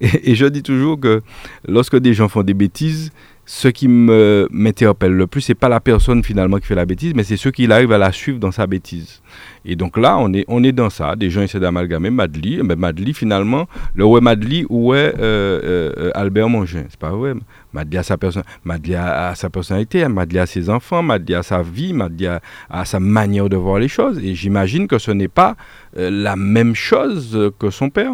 Et 0.01 0.35
je 0.35 0.47
dis 0.47 0.63
toujours 0.63 0.99
que 0.99 1.23
lorsque 1.69 1.99
des 1.99 2.15
gens 2.15 2.29
font 2.29 2.43
des 2.43 2.55
bêtises, 2.55 3.13
ce 3.49 3.69
qui 3.69 3.87
m'interpelle 3.87 5.13
le 5.13 5.29
plus, 5.29 5.41
c'est 5.41 5.55
pas 5.55 5.69
la 5.69 5.79
personne 5.79 6.25
finalement 6.25 6.59
qui 6.59 6.67
fait 6.67 6.75
la 6.75 6.85
bêtise, 6.85 7.15
mais 7.15 7.23
c'est 7.23 7.37
ceux 7.37 7.53
qui 7.53 7.71
arrivent 7.71 7.93
à 7.93 7.99
la 7.99 8.11
suivre 8.11 8.41
dans 8.41 8.51
sa 8.51 8.67
bêtise. 8.67 9.23
Et 9.65 9.77
donc 9.77 9.97
là, 9.97 10.17
on 10.19 10.33
est, 10.33 10.45
on 10.49 10.63
est 10.63 10.73
dans 10.73 10.91
ça. 10.91 11.17
Des 11.17 11.31
gens 11.31 11.43
essaient 11.43 11.61
d'amalgamer 11.61 12.11
Madli. 12.11 12.61
Mais 12.63 12.77
Madli, 12.77 13.13
finalement, 13.15 13.67
le 13.95 14.05
ouais 14.05 14.21
Madli, 14.21 14.65
où 14.69 14.95
est 14.95 15.15
euh, 15.19 15.93
euh, 15.97 16.11
Albert 16.15 16.49
Mongin 16.49 16.85
C'est 16.89 16.99
pas 16.99 17.11
vrai. 17.11 17.35
Madli 17.73 17.99
a 17.99 18.03
sa, 18.03 18.17
Madli 18.65 18.95
a, 18.95 19.35
sa 19.35 19.51
personnalité, 19.51 20.07
Madli 20.09 20.39
a 20.39 20.47
ses 20.47 20.71
enfants, 20.71 21.03
Madli 21.03 21.35
a 21.35 21.43
sa 21.43 21.63
vie, 21.63 21.93
Madli 21.93 22.27
a, 22.27 22.41
sa 22.85 23.01
manière 23.01 23.49
de 23.49 23.57
voir 23.57 23.79
les 23.79 23.89
choses. 23.89 24.19
Et 24.19 24.35
j'imagine 24.35 24.87
que 24.87 24.99
ce 24.99 25.11
n'est 25.11 25.29
pas 25.29 25.57
euh, 25.97 26.11
la 26.11 26.37
même 26.37 26.75
chose 26.75 27.53
que 27.59 27.71
son 27.71 27.91
père. 27.91 28.13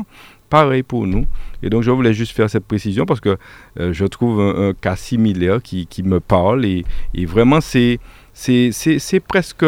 Pareil 0.52 0.82
pour 0.82 1.06
nous. 1.06 1.24
Et 1.62 1.70
donc, 1.70 1.82
je 1.82 1.90
voulais 1.90 2.12
juste 2.12 2.32
faire 2.32 2.50
cette 2.50 2.66
précision 2.66 3.06
parce 3.06 3.20
que 3.20 3.38
euh, 3.80 3.94
je 3.94 4.04
trouve 4.04 4.38
un, 4.38 4.74
cas 4.74 4.96
similaire 4.96 5.62
qui, 5.62 5.86
qui 5.86 6.02
me 6.02 6.20
parle. 6.20 6.66
Et, 6.66 6.84
et 7.14 7.24
vraiment, 7.24 7.62
c'est 7.62 7.98
presque 9.26 9.64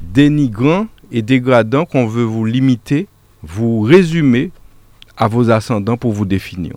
dénigrant 0.00 0.86
et 1.12 1.20
dégradant 1.20 1.84
qu'on 1.84 2.06
veut 2.06 2.24
vous 2.24 2.46
limiter, 2.46 3.06
vous 3.42 3.82
résumer 3.82 4.50
à 5.18 5.28
vos 5.28 5.50
ascendants 5.50 5.98
pour 5.98 6.12
vous 6.12 6.24
définir. 6.24 6.76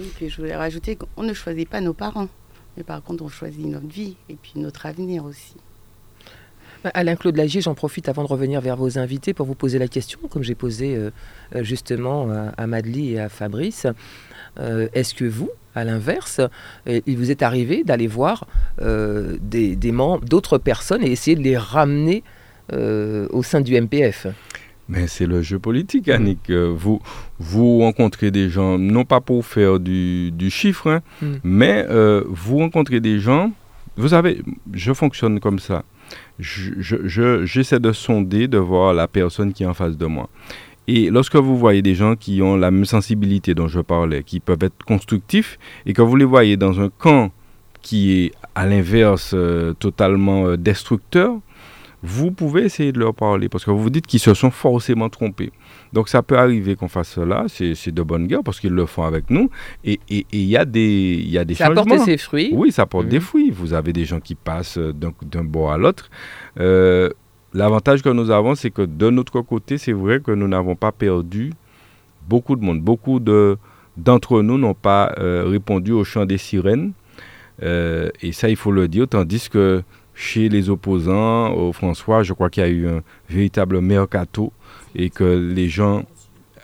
Oui, 0.00 0.10
puis 0.16 0.28
je 0.28 0.38
voulais 0.38 0.56
rajouter 0.56 0.96
qu'on 0.96 1.22
ne 1.22 1.32
choisit 1.32 1.68
pas 1.68 1.80
nos 1.80 1.94
parents. 1.94 2.28
Mais 2.76 2.82
par 2.82 3.00
contre, 3.00 3.22
on 3.22 3.28
choisit 3.28 3.64
notre 3.64 3.86
vie 3.86 4.16
et 4.28 4.34
puis 4.34 4.54
notre 4.56 4.86
avenir 4.86 5.24
aussi. 5.24 5.54
Bah, 6.84 6.90
Alain 6.94 7.16
Claude 7.16 7.36
Lagier, 7.36 7.60
j'en 7.60 7.74
profite 7.74 8.08
avant 8.08 8.22
de 8.22 8.28
revenir 8.28 8.60
vers 8.60 8.76
vos 8.76 8.98
invités 8.98 9.34
pour 9.34 9.46
vous 9.46 9.54
poser 9.56 9.78
la 9.78 9.88
question, 9.88 10.20
comme 10.30 10.42
j'ai 10.44 10.54
posé 10.54 10.94
euh, 10.96 11.10
euh, 11.56 11.64
justement 11.64 12.30
à, 12.30 12.50
à 12.56 12.66
Madely 12.66 13.14
et 13.14 13.20
à 13.20 13.28
Fabrice. 13.28 13.86
Euh, 14.60 14.88
Est-ce 14.92 15.14
que 15.14 15.24
vous, 15.24 15.50
à 15.74 15.84
l'inverse, 15.84 16.40
euh, 16.88 17.00
il 17.06 17.16
vous 17.16 17.30
est 17.30 17.42
arrivé 17.42 17.82
d'aller 17.84 18.06
voir 18.06 18.46
euh, 18.80 19.36
des, 19.40 19.74
des 19.76 19.92
membres, 19.92 20.24
d'autres 20.24 20.58
personnes 20.58 21.02
et 21.04 21.10
essayer 21.10 21.36
de 21.36 21.42
les 21.42 21.56
ramener 21.58 22.22
au 22.70 23.42
sein 23.42 23.62
du 23.62 23.80
MPF 23.80 24.26
Mais 24.90 25.06
c'est 25.06 25.24
le 25.24 25.40
jeu 25.40 25.58
politique, 25.58 26.10
Annick. 26.10 26.50
Euh, 26.50 26.70
Vous, 26.76 27.00
vous 27.38 27.78
rencontrez 27.78 28.30
des 28.30 28.50
gens, 28.50 28.76
non 28.76 29.06
pas 29.06 29.22
pour 29.22 29.46
faire 29.46 29.80
du, 29.80 30.30
du 30.32 30.50
chiffre, 30.50 30.86
hein, 30.90 31.00
Mm. 31.22 31.34
mais 31.44 31.86
vous 32.28 32.58
rencontrez 32.58 33.00
des 33.00 33.20
gens. 33.20 33.52
Vous 33.96 34.08
savez, 34.08 34.42
je 34.74 34.92
fonctionne 34.92 35.40
comme 35.40 35.58
ça. 35.58 35.82
Je- 36.38 36.72
je- 36.78 37.06
je- 37.08 37.44
J'essaie 37.44 37.80
de 37.80 37.92
sonder, 37.92 38.48
de 38.48 38.58
voir 38.58 38.94
la 38.94 39.08
personne 39.08 39.52
qui 39.52 39.62
est 39.62 39.66
en 39.66 39.74
face 39.74 39.96
de 39.96 40.06
moi. 40.06 40.28
Et 40.86 41.10
lorsque 41.10 41.36
vous 41.36 41.58
voyez 41.58 41.82
des 41.82 41.94
gens 41.94 42.16
qui 42.16 42.40
ont 42.40 42.56
la 42.56 42.70
même 42.70 42.86
sensibilité 42.86 43.54
dont 43.54 43.68
je 43.68 43.80
parlais, 43.80 44.22
qui 44.22 44.40
peuvent 44.40 44.62
être 44.62 44.84
constructifs, 44.86 45.58
et 45.84 45.92
que 45.92 46.00
vous 46.02 46.16
les 46.16 46.24
voyez 46.24 46.56
dans 46.56 46.80
un 46.80 46.88
camp 46.88 47.30
qui 47.82 48.12
est 48.24 48.32
à 48.54 48.66
l'inverse 48.66 49.32
euh, 49.34 49.74
totalement 49.74 50.46
euh, 50.46 50.56
destructeur, 50.56 51.34
vous 52.02 52.30
pouvez 52.30 52.62
essayer 52.62 52.92
de 52.92 52.98
leur 53.00 53.12
parler 53.14 53.48
parce 53.48 53.64
que 53.64 53.70
vous 53.70 53.82
vous 53.82 53.90
dites 53.90 54.06
qu'ils 54.06 54.20
se 54.20 54.32
sont 54.32 54.50
forcément 54.50 55.08
trompés. 55.08 55.50
Donc 55.92 56.08
ça 56.08 56.22
peut 56.22 56.36
arriver 56.38 56.76
qu'on 56.76 56.88
fasse 56.88 57.08
cela, 57.10 57.46
c'est 57.48 57.90
de 57.92 58.02
bonne 58.02 58.26
guerre 58.26 58.42
parce 58.44 58.60
qu'ils 58.60 58.72
le 58.74 58.86
font 58.86 59.04
avec 59.04 59.30
nous. 59.30 59.50
Et 59.84 59.98
il 60.10 60.44
y 60.44 60.56
a 60.56 60.64
des, 60.64 61.22
y 61.26 61.38
a 61.38 61.44
des 61.44 61.54
Ça 61.54 61.66
changements. 61.66 61.84
porté 61.84 62.04
ses 62.04 62.18
fruits. 62.18 62.50
Oui, 62.52 62.70
ça 62.72 62.86
porte 62.86 63.08
des 63.08 63.20
fruits. 63.20 63.50
Vous 63.50 63.72
avez 63.72 63.92
des 63.92 64.04
gens 64.04 64.20
qui 64.20 64.34
passent 64.34 64.78
d'un 64.78 65.44
bord 65.44 65.72
à 65.72 65.78
l'autre. 65.78 66.10
Euh, 66.60 67.10
L'avantage 67.54 68.02
que 68.02 68.10
nous 68.10 68.30
avons, 68.30 68.54
c'est 68.54 68.70
que 68.70 68.82
de 68.82 69.08
notre 69.08 69.40
côté, 69.40 69.78
c'est 69.78 69.94
vrai 69.94 70.20
que 70.20 70.30
nous 70.32 70.46
n'avons 70.46 70.76
pas 70.76 70.92
perdu 70.92 71.52
beaucoup 72.28 72.56
de 72.56 72.62
monde. 72.62 72.82
Beaucoup 72.82 73.20
de- 73.20 73.56
d'entre 73.96 74.42
nous 74.42 74.58
n'ont 74.58 74.74
pas 74.74 75.14
euh, 75.18 75.44
répondu 75.46 75.92
au 75.92 76.04
chant 76.04 76.26
des 76.26 76.36
sirènes. 76.36 76.92
Euh, 77.62 78.10
et 78.20 78.32
ça, 78.32 78.50
il 78.50 78.56
faut 78.56 78.70
le 78.70 78.86
dire. 78.86 79.08
Tandis 79.08 79.48
que 79.48 79.82
chez 80.20 80.48
les 80.48 80.68
opposants, 80.68 81.52
au 81.54 81.72
François, 81.72 82.24
je 82.24 82.32
crois 82.32 82.50
qu'il 82.50 82.64
y 82.64 82.66
a 82.66 82.68
eu 82.70 82.88
un 82.88 83.02
véritable 83.30 83.80
mercato 83.80 84.52
et 84.96 85.10
que 85.10 85.24
les 85.54 85.68
gens. 85.68 86.02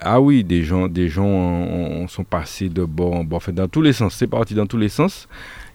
Ah 0.01 0.21
oui, 0.21 0.43
des 0.43 0.65
gens, 0.65 0.89
des 0.89 1.09
gens 1.09 1.25
en- 1.25 2.03
en- 2.03 2.09
sont 2.09 2.25
passés 2.25 2.69
de 2.69 2.85
bord 2.85 3.15
en 3.15 3.23
bord, 3.23 3.37
Enfin, 3.37 3.53
dans 3.53 3.69
tous 3.69 3.81
les 3.81 3.93
sens. 3.93 4.17
C'est 4.17 4.27
parti 4.27 4.53
dans 4.55 4.67
tous 4.67 4.77
les 4.77 4.89
sens. 4.89 5.29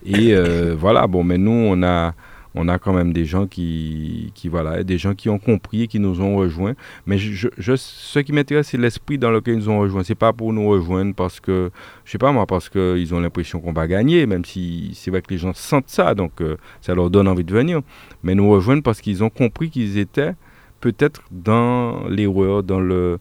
Et 0.05 0.33
euh, 0.35 0.75
voilà, 0.77 1.07
bon, 1.07 1.23
mais 1.23 1.37
nous, 1.37 1.51
on 1.51 1.81
a, 1.83 2.13
on 2.55 2.67
a 2.67 2.79
quand 2.79 2.93
même 2.93 3.13
des 3.13 3.25
gens 3.25 3.47
qui, 3.47 4.31
qui, 4.33 4.49
voilà, 4.49 4.83
des 4.83 4.97
gens 4.97 5.13
qui 5.13 5.29
ont 5.29 5.37
compris 5.37 5.83
et 5.83 5.87
qui 5.87 5.99
nous 5.99 6.21
ont 6.21 6.35
rejoints. 6.35 6.73
Mais 7.05 7.17
je, 7.17 7.47
ce 7.75 8.19
qui 8.19 8.31
m'intéresse, 8.31 8.69
c'est 8.69 8.77
l'esprit 8.77 9.17
dans 9.17 9.31
lequel 9.31 9.55
ils 9.55 9.59
nous 9.59 9.69
ont 9.69 9.79
rejoints. 9.79 10.03
C'est 10.03 10.15
pas 10.15 10.33
pour 10.33 10.51
nous 10.51 10.67
rejoindre 10.67 11.13
parce 11.13 11.39
que, 11.39 11.71
je 12.05 12.11
sais 12.11 12.17
pas 12.17 12.31
moi, 12.31 12.45
parce 12.47 12.69
qu'ils 12.69 13.13
ont 13.13 13.19
l'impression 13.19 13.59
qu'on 13.59 13.73
va 13.73 13.87
gagner, 13.87 14.25
même 14.25 14.45
si 14.45 14.91
c'est 14.95 15.11
vrai 15.11 15.21
que 15.21 15.31
les 15.31 15.37
gens 15.37 15.53
sentent 15.53 15.89
ça, 15.89 16.15
donc 16.15 16.41
euh, 16.41 16.57
ça 16.81 16.95
leur 16.95 17.09
donne 17.09 17.27
envie 17.27 17.43
de 17.43 17.53
venir. 17.53 17.81
Mais 18.23 18.35
nous 18.35 18.49
rejoindre 18.49 18.83
parce 18.83 19.01
qu'ils 19.01 19.23
ont 19.23 19.29
compris 19.29 19.69
qu'ils 19.69 19.97
étaient 19.97 20.33
peut-être 20.79 21.21
dans 21.31 22.07
l'erreur, 22.07 22.63
dans 22.63 22.79
le 22.79 23.19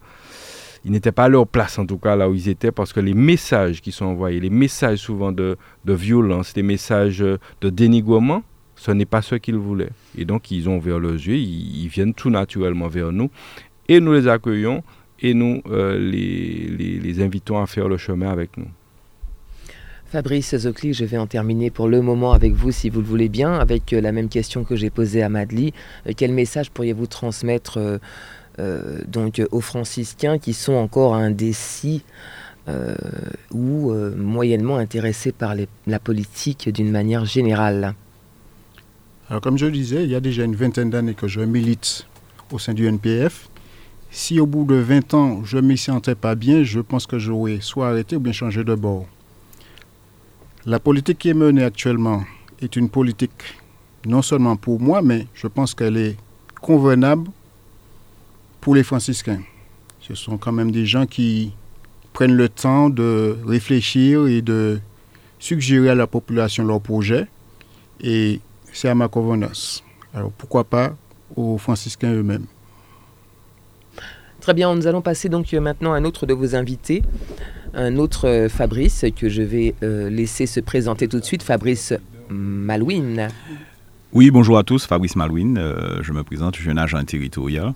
ils 0.85 0.93
n'étaient 0.93 1.13
pas 1.13 1.25
à 1.25 1.29
leur 1.29 1.47
place 1.47 1.77
en 1.79 1.85
tout 1.85 1.99
cas 1.99 2.15
là 2.15 2.31
où 2.31 2.35
ils 2.35 2.49
étaient 2.49 2.71
parce 2.71 2.93
que 2.93 3.01
les 3.01 3.13
messages 3.13 3.83
qui 3.83 3.91
sont 3.91 4.07
envoyés, 4.07 4.39
les 4.39 4.49
messages 4.49 5.01
souvent 5.01 5.33
de, 5.33 5.59
de 5.85 5.93
violence, 5.93 6.55
les 6.57 6.63
messages 6.63 7.19
de 7.19 7.39
dénigrement, 7.69 8.43
ce 8.79 8.93
n'est 8.93 9.07
pas 9.07 9.23
ce 9.23 9.35
qu'ils 9.35 9.57
voulaient. 9.57 9.91
Et 10.17 10.25
donc 10.25 10.51
ils 10.51 10.69
ont 10.69 10.79
ouvert 10.79 10.99
leurs 10.99 11.13
yeux, 11.13 11.37
ils, 11.37 11.89
viennent 11.89 12.15
tout 12.15 12.31
naturellement 12.31 12.89
vers 12.89 13.13
nous 13.13 13.31
et 13.89 14.01
nous 14.01 14.13
les 14.13 14.29
accueillons 14.29 14.83
et 15.21 15.35
nous 15.35 15.63
euh, 15.69 15.99
les, 15.99 17.21
invitons 17.21 17.61
à 17.61 17.67
faire 17.67 17.89
le 17.89 17.97
chemin 17.97 18.31
avec 18.31 18.57
nous. 18.57 18.69
Fabrice 20.07 20.57
Zocli, 20.57 20.95
je 20.95 21.05
vais 21.05 21.19
en 21.19 21.27
terminer 21.27 21.71
pour 21.71 21.89
le 21.89 22.01
moment 22.01 22.33
avec 22.33 22.55
vous, 22.55 22.71
si 22.71 22.89
vous 22.89 23.01
le 23.01 23.07
voulez 23.07 23.29
bien, 23.29 23.53
avec 23.53 23.93
euh, 23.93 24.01
la 24.01 24.13
même 24.13 24.29
question 24.29 24.65
que 24.65 24.77
j'ai 24.77 24.89
posée 24.89 25.23
à 25.23 25.29
Madly. 25.29 25.75
Euh, 26.07 26.13
quel 26.17 26.33
message 26.33 26.71
pourriez-vous 26.71 27.07
transmettre 27.07 28.01
donc, 29.07 29.41
aux 29.53 29.61
franciscains 29.61 30.39
qui 30.39 30.53
sont 30.53 30.73
encore 30.73 31.15
indécis 31.15 32.03
ou 33.53 33.93
moyennement 34.17 34.79
intéressés 34.79 35.31
par 35.31 35.55
la 35.87 35.99
politique 36.01 36.69
d'une 36.69 36.91
manière 36.91 37.25
générale? 37.25 37.95
Alors, 39.29 39.43
comme 39.43 39.59
je 39.59 39.67
le 39.67 39.73
disais, 39.73 40.05
il 40.05 40.11
y 40.11 40.15
a 40.15 40.21
déjà 40.21 40.45
une 40.45 40.57
vingtaine 40.57 40.89
d'années 40.89 41.15
que 41.15 41.29
je 41.29 41.41
milite 41.41 42.07
au 42.51 42.59
sein 42.59 42.73
du 42.73 42.87
NPF. 42.87 43.51
Si 44.11 44.41
au 44.41 44.47
bout 44.47 44.65
de 44.65 44.77
20 44.77 45.13
ans, 45.13 45.45
je 45.45 45.59
ne 45.59 45.69
m'y 45.69 45.77
sentais 45.77 46.15
pas 46.15 46.35
bien, 46.35 46.65
je 46.65 46.81
pense 46.81 47.07
que 47.07 47.19
j'aurais 47.19 47.59
soit 47.61 47.91
arrêté 47.91 48.17
ou 48.17 48.21
bien 48.21 48.33
changé 48.33 48.65
de 48.65 48.75
bord. 48.75 49.07
La 50.65 50.81
politique 50.81 51.19
qui 51.19 51.29
est 51.29 51.35
menée 51.35 51.63
actuellement 51.63 52.25
est 52.63 52.75
une 52.77 52.89
politique 52.89 53.59
non 54.07 54.23
seulement 54.23 54.57
pour 54.57 54.81
moi, 54.81 55.03
mais 55.03 55.27
je 55.35 55.47
pense 55.47 55.75
qu'elle 55.75 55.99
est 55.99 56.17
convenable 56.63 57.31
pour 58.63 58.75
les 58.75 58.83
franciscains. 58.83 59.43
Ce 60.01 60.15
sont 60.15 60.39
quand 60.39 60.53
même 60.53 60.71
des 60.71 60.87
gens 60.87 61.05
qui 61.05 61.53
prennent 62.15 62.35
le 62.35 62.49
temps 62.49 62.89
de 62.89 63.37
réfléchir 63.45 64.27
et 64.27 64.41
de 64.41 64.81
suggérer 65.39 65.91
à 65.91 65.95
la 65.95 66.07
population 66.07 66.65
leurs 66.65 66.81
projets. 66.81 67.27
Et 68.01 68.41
c'est 68.79 68.89
à 68.89 68.95
ma 68.95 69.09
convenance. 69.09 69.83
Alors 70.15 70.31
pourquoi 70.31 70.63
pas 70.63 70.95
aux 71.35 71.59
franciscains 71.59 72.13
eux-mêmes? 72.13 72.47
Très 74.41 74.55
bien, 74.55 74.73
nous 74.73 74.87
allons 74.87 75.03
passer 75.03 75.29
donc 75.29 75.53
euh, 75.53 75.61
maintenant 75.61 75.93
à 75.93 75.97
un 75.97 76.05
autre 76.05 76.27
de 76.27 76.33
vos 76.33 76.55
invités, 76.55 77.03
un 77.75 77.97
autre 77.97 78.29
euh, 78.29 78.49
Fabrice 78.49 79.05
que 79.17 79.29
je 79.29 79.43
vais 79.43 79.75
euh, 79.83 80.09
laisser 80.09 80.47
se 80.47 80.61
présenter 80.61 81.09
tout 81.09 81.19
de 81.19 81.25
suite, 81.25 81.43
Fabrice 81.43 81.93
Malouine. 82.31 83.29
Oui, 84.13 84.31
bonjour 84.31 84.57
à 84.59 84.63
tous, 84.63 84.87
Fabrice 84.87 85.17
Malouine, 85.17 85.59
euh, 85.59 86.01
je 86.03 86.13
me 86.13 86.23
présente, 86.23 86.55
je 86.57 86.63
suis 86.63 86.71
un 86.71 86.77
agent 86.77 87.03
territorial. 87.03 87.75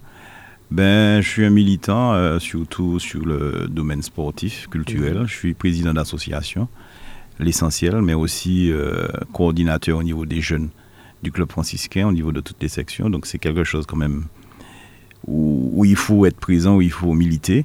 Ben, 0.71 1.21
je 1.21 1.29
suis 1.29 1.45
un 1.45 1.51
militant, 1.51 2.15
euh, 2.15 2.39
surtout 2.39 3.01
sur 3.01 3.27
le 3.27 3.67
domaine 3.69 4.03
sportif, 4.03 4.69
culturel. 4.69 5.25
Je 5.27 5.35
suis 5.35 5.53
président 5.53 5.93
d'association, 5.93 6.69
l'essentiel, 7.41 8.01
mais 8.01 8.15
aussi 8.15 8.71
euh, 8.71 9.09
coordinateur 9.35 9.99
au 9.99 10.03
niveau 10.03 10.25
des 10.25 10.41
jeunes 10.41 10.71
du 11.23 11.33
club 11.33 11.51
franciscain, 11.51 12.09
au 12.09 12.13
niveau 12.13 12.33
de 12.33 12.41
toutes 12.41 12.61
les 12.63 12.69
sections. 12.69 13.11
Donc 13.11 13.27
c'est 13.27 13.39
quelque 13.39 13.65
chose 13.65 13.87
quand 13.87 13.97
même 13.97 14.25
où, 15.27 15.71
où 15.75 15.85
il 15.85 15.97
faut 15.97 16.27
être 16.27 16.39
présent, 16.39 16.77
où 16.77 16.83
il 16.83 16.91
faut 16.91 17.13
militer. 17.15 17.65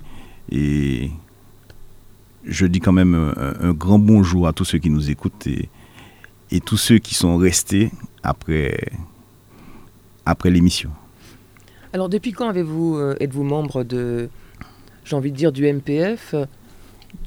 Et 0.51 1.11
je 2.45 2.65
dis 2.65 2.79
quand 2.79 2.93
même 2.93 3.33
un, 3.59 3.73
grand 3.73 3.99
bonjour 3.99 4.47
à 4.47 4.53
tous 4.53 4.65
ceux 4.65 4.77
qui 4.77 4.89
nous 4.89 5.09
écoutent 5.09 5.47
et, 5.47 5.69
et 6.51 6.59
tous 6.59 6.77
ceux 6.77 6.99
qui 6.99 7.13
sont 7.13 7.37
restés 7.37 7.91
après, 8.23 8.89
après 10.25 10.49
l'émission. 10.49 10.91
Alors 11.93 12.09
depuis 12.09 12.31
quand 12.31 12.47
avez-vous 12.49 12.97
euh, 12.97 13.15
êtes-vous 13.19 13.43
membre 13.43 13.83
de 13.83 14.29
j'ai 15.03 15.15
envie 15.15 15.31
de 15.31 15.37
dire 15.37 15.51
du 15.51 15.71
MPF 15.71 16.35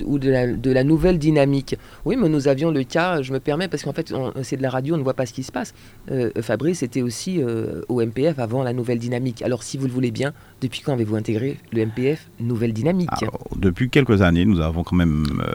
ou 0.04 0.18
de 0.18 0.30
la, 0.30 0.46
de 0.46 0.70
la 0.70 0.84
nouvelle 0.84 1.18
dynamique 1.18 1.76
Oui, 2.04 2.16
mais 2.16 2.28
nous 2.28 2.48
avions 2.48 2.70
le 2.70 2.84
cas, 2.84 3.22
je 3.22 3.32
me 3.32 3.40
permets 3.40 3.68
parce 3.68 3.82
qu'en 3.82 3.92
fait 3.92 4.12
c'est 4.42 4.56
de 4.56 4.62
la 4.62 4.70
radio, 4.70 4.94
on 4.94 4.98
ne 4.98 5.02
voit 5.02 5.14
pas 5.14 5.26
ce 5.26 5.32
qui 5.32 5.42
se 5.42 5.52
passe. 5.52 5.74
Euh, 6.10 6.30
Fabrice 6.40 6.82
était 6.82 7.02
aussi 7.02 7.42
euh, 7.42 7.82
au 7.88 8.04
MPF 8.04 8.38
avant 8.38 8.62
la 8.62 8.72
nouvelle 8.72 8.98
dynamique. 8.98 9.42
Alors 9.42 9.62
si 9.62 9.78
vous 9.78 9.86
le 9.86 9.92
voulez 9.92 10.10
bien, 10.10 10.32
depuis 10.60 10.80
quand 10.80 10.92
avez-vous 10.92 11.16
intégré 11.16 11.58
le 11.72 11.86
MPF 11.86 12.28
nouvelle 12.40 12.72
dynamique? 12.72 13.10
Depuis 13.56 13.90
quelques 13.90 14.22
années, 14.22 14.44
nous 14.44 14.60
avons 14.60 14.82
quand 14.82 14.96
même 14.96 15.24
euh, 15.40 15.54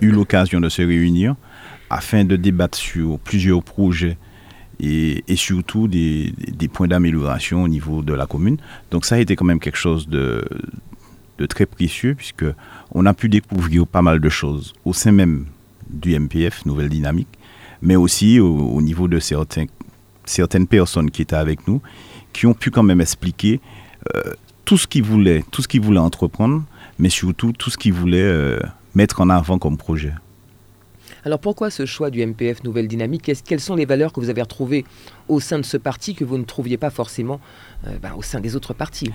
eu 0.00 0.10
l'occasion 0.10 0.60
de 0.60 0.68
se 0.68 0.82
réunir 0.82 1.34
afin 1.88 2.24
de 2.24 2.36
débattre 2.36 2.78
sur 2.78 3.18
plusieurs 3.18 3.62
projets 3.62 4.16
et, 4.78 5.22
surtout 5.36 5.88
des 5.88 6.32
points 6.72 6.88
d'amélioration 6.88 7.64
au 7.64 7.68
niveau 7.68 8.02
de 8.02 8.14
la 8.14 8.26
commune. 8.26 8.56
Donc 8.90 9.04
ça 9.04 9.16
a 9.16 9.18
été 9.18 9.36
quand 9.36 9.44
même 9.44 9.60
quelque 9.60 9.76
chose 9.76 10.08
de, 10.08 10.42
de 11.40 11.46
très 11.46 11.66
précieux 11.66 12.14
puisque 12.14 12.44
on 12.92 13.06
a 13.06 13.14
pu 13.14 13.28
découvrir 13.28 13.86
pas 13.86 14.02
mal 14.02 14.20
de 14.20 14.28
choses 14.28 14.74
au 14.84 14.92
sein 14.92 15.10
même 15.10 15.46
du 15.88 16.16
MPF, 16.16 16.66
Nouvelle 16.66 16.88
Dynamique, 16.88 17.28
mais 17.82 17.96
aussi 17.96 18.38
au, 18.38 18.54
au 18.56 18.82
niveau 18.82 19.08
de 19.08 19.18
certaines 19.18 20.66
personnes 20.68 21.10
qui 21.10 21.22
étaient 21.22 21.34
avec 21.34 21.66
nous, 21.66 21.80
qui 22.32 22.46
ont 22.46 22.54
pu 22.54 22.70
quand 22.70 22.84
même 22.84 23.00
expliquer 23.00 23.60
euh, 24.14 24.34
tout 24.64 24.76
ce 24.76 24.86
qu'ils 24.86 25.02
voulaient, 25.02 25.42
tout 25.50 25.62
ce 25.62 25.68
qu'ils 25.68 25.80
voulaient 25.80 25.98
entreprendre, 25.98 26.62
mais 26.98 27.08
surtout 27.08 27.52
tout 27.52 27.70
ce 27.70 27.78
qu'ils 27.78 27.94
voulaient 27.94 28.20
euh, 28.20 28.60
mettre 28.94 29.20
en 29.20 29.30
avant 29.30 29.58
comme 29.58 29.76
projet. 29.76 30.12
Alors 31.24 31.38
pourquoi 31.38 31.70
ce 31.70 31.86
choix 31.86 32.10
du 32.10 32.24
MPF 32.24 32.64
Nouvelle 32.64 32.88
Dynamique? 32.88 33.30
Quelles 33.44 33.60
sont 33.60 33.74
les 33.74 33.84
valeurs 33.84 34.12
que 34.12 34.20
vous 34.20 34.30
avez 34.30 34.42
retrouvées 34.42 34.84
au 35.28 35.40
sein 35.40 35.58
de 35.58 35.64
ce 35.64 35.76
parti 35.76 36.14
que 36.14 36.24
vous 36.24 36.38
ne 36.38 36.44
trouviez 36.44 36.76
pas 36.76 36.90
forcément 36.90 37.40
euh, 37.86 37.98
ben, 38.00 38.12
au 38.16 38.22
sein 38.22 38.40
des 38.40 38.56
autres 38.56 38.74
partis? 38.74 39.10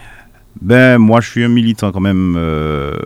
Ben, 0.61 0.97
moi, 0.97 1.19
je 1.19 1.29
suis 1.29 1.43
un 1.43 1.49
militant 1.49 1.91
quand 1.91 1.99
même 1.99 2.35
euh, 2.37 2.97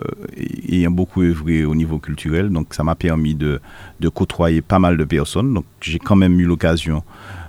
ayant 0.68 0.90
beaucoup 0.90 1.22
œuvré 1.22 1.64
au 1.64 1.74
niveau 1.74 1.98
culturel, 1.98 2.48
donc 2.50 2.74
ça 2.74 2.84
m'a 2.84 2.94
permis 2.94 3.34
de, 3.34 3.60
de, 3.98 4.08
côtoyer 4.08 4.62
pas 4.62 4.78
mal 4.78 4.96
de 4.96 5.04
personnes. 5.04 5.52
Donc, 5.52 5.64
j'ai 5.80 5.98
quand 5.98 6.16
même 6.16 6.38
eu 6.38 6.44
l'occasion 6.44 7.02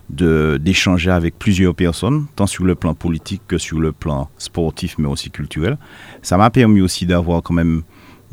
d'échanger 0.09 1.11
avec 1.11 1.39
plusieurs 1.39 1.73
personnes, 1.73 2.25
tant 2.35 2.47
sur 2.47 2.65
le 2.65 2.75
plan 2.75 2.93
politique 2.93 3.43
que 3.47 3.57
sur 3.57 3.79
le 3.79 3.93
plan 3.93 4.29
sportif, 4.37 4.97
mais 4.97 5.07
aussi 5.07 5.29
culturel. 5.29 5.77
Ça 6.21 6.35
m'a 6.35 6.49
permis 6.49 6.81
aussi 6.81 7.05
d'avoir 7.05 7.41
quand 7.41 7.53
même 7.53 7.83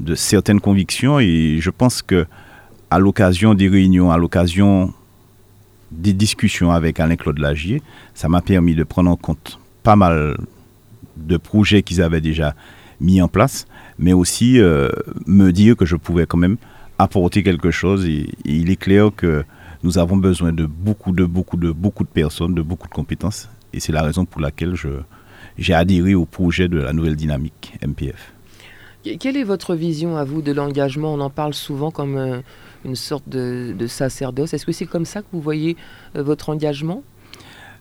de 0.00 0.14
certaines 0.14 0.60
convictions 0.60 1.20
et 1.20 1.58
je 1.60 1.70
pense 1.70 2.02
que 2.02 2.26
à 2.90 2.98
l'occasion 2.98 3.54
des 3.54 3.68
réunions, 3.68 4.10
à 4.10 4.18
l'occasion 4.18 4.92
des 5.92 6.12
discussions 6.12 6.72
avec 6.72 6.98
Alain-Claude 6.98 7.38
Lagier, 7.38 7.82
ça 8.14 8.28
m'a 8.28 8.40
permis 8.40 8.74
de 8.74 8.82
prendre 8.82 9.10
en 9.10 9.16
compte 9.16 9.60
pas 9.82 9.96
mal 9.96 10.36
de 11.26 11.36
projets 11.36 11.82
qu'ils 11.82 12.02
avaient 12.02 12.20
déjà 12.20 12.54
mis 13.00 13.20
en 13.22 13.28
place, 13.28 13.66
mais 13.98 14.12
aussi 14.12 14.60
euh, 14.60 14.88
me 15.26 15.50
dire 15.50 15.76
que 15.76 15.84
je 15.84 15.96
pouvais 15.96 16.26
quand 16.26 16.38
même 16.38 16.56
apporter 16.98 17.42
quelque 17.42 17.70
chose. 17.70 18.06
Et, 18.06 18.28
il 18.44 18.70
est 18.70 18.76
clair 18.76 19.10
que 19.16 19.44
nous 19.82 19.98
avons 19.98 20.16
besoin 20.16 20.52
de 20.52 20.66
beaucoup, 20.66 21.12
de 21.12 21.24
beaucoup, 21.24 21.56
de 21.56 21.70
beaucoup 21.70 22.04
de 22.04 22.08
personnes, 22.08 22.54
de 22.54 22.62
beaucoup 22.62 22.88
de 22.88 22.94
compétences. 22.94 23.48
Et 23.72 23.80
c'est 23.80 23.92
la 23.92 24.02
raison 24.02 24.24
pour 24.24 24.40
laquelle 24.40 24.74
j'ai 25.56 25.74
adhéré 25.74 26.14
au 26.14 26.24
projet 26.24 26.68
de 26.68 26.78
la 26.78 26.92
nouvelle 26.92 27.16
dynamique 27.16 27.74
MPF. 27.86 28.32
Quelle 29.20 29.36
est 29.36 29.44
votre 29.44 29.74
vision 29.74 30.16
à 30.16 30.24
vous 30.24 30.42
de 30.42 30.52
l'engagement? 30.52 31.14
On 31.14 31.20
en 31.20 31.30
parle 31.30 31.54
souvent 31.54 31.90
comme 31.90 32.16
euh, 32.16 32.40
une 32.84 32.96
sorte 32.96 33.28
de, 33.28 33.86
sacerdoce. 33.86 34.54
Est-ce 34.54 34.66
que 34.66 34.72
c'est 34.72 34.86
comme 34.86 35.04
ça 35.04 35.22
que 35.22 35.28
vous 35.32 35.40
voyez 35.40 35.76
euh, 36.16 36.22
votre 36.22 36.50
engagement? 36.50 37.02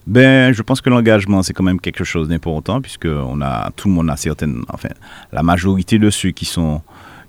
Ben, 0.08 0.54
je 0.54 0.62
pense 0.62 0.80
que 0.80 0.90
l'engagement, 0.90 1.44
c'est 1.44 1.52
quand 1.52 1.66
même 1.66 1.82
quelque 1.82 2.06
chose 2.06 2.30
d'important, 2.30 2.82
puisque 2.82 3.08
on 3.08 3.42
a, 3.42 3.72
tout 3.76 3.90
le 3.90 3.94
monde 3.94 4.10
a 4.10 4.16
certaines, 4.16 4.64
enfin, 4.70 4.88
la 5.34 5.44
majorité 5.44 6.00
de 6.00 6.10
ceux 6.10 6.32
qui 6.32 6.46
sont, 6.46 6.82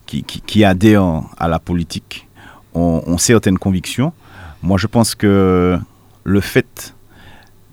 qui, 0.06 0.22
qui, 0.22 0.64
adhèrent 0.64 1.24
à 1.38 1.48
la 1.48 1.58
politique 1.58 2.28
ont, 2.74 3.18
certaines 3.18 3.58
convictions. 3.58 4.12
Moi, 4.62 4.78
je 4.78 4.86
pense 4.86 5.16
que 5.16 5.76
le 6.22 6.40
fait 6.40 6.94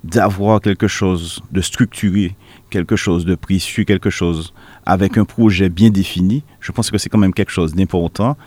d'avoir 0.03 0.59
quelque 0.59 0.87
chose 0.87 1.39
de 1.51 1.61
structuré, 1.61 2.35
quelque 2.71 2.95
chose 2.95 3.25
de 3.25 3.35
précieux, 3.35 3.83
quelque 3.83 4.09
chose 4.09 4.53
avec 4.87 5.19
un 5.19 5.25
projet 5.25 5.69
bien 5.69 5.91
défini, 5.91 6.43
je 6.59 6.71
pense 6.71 6.89
que 6.89 6.97
c'est 6.97 7.09
quand 7.09 7.19
même 7.19 7.33
quelque 7.33 7.51
chose 7.51 7.75
d'important. 7.75 8.37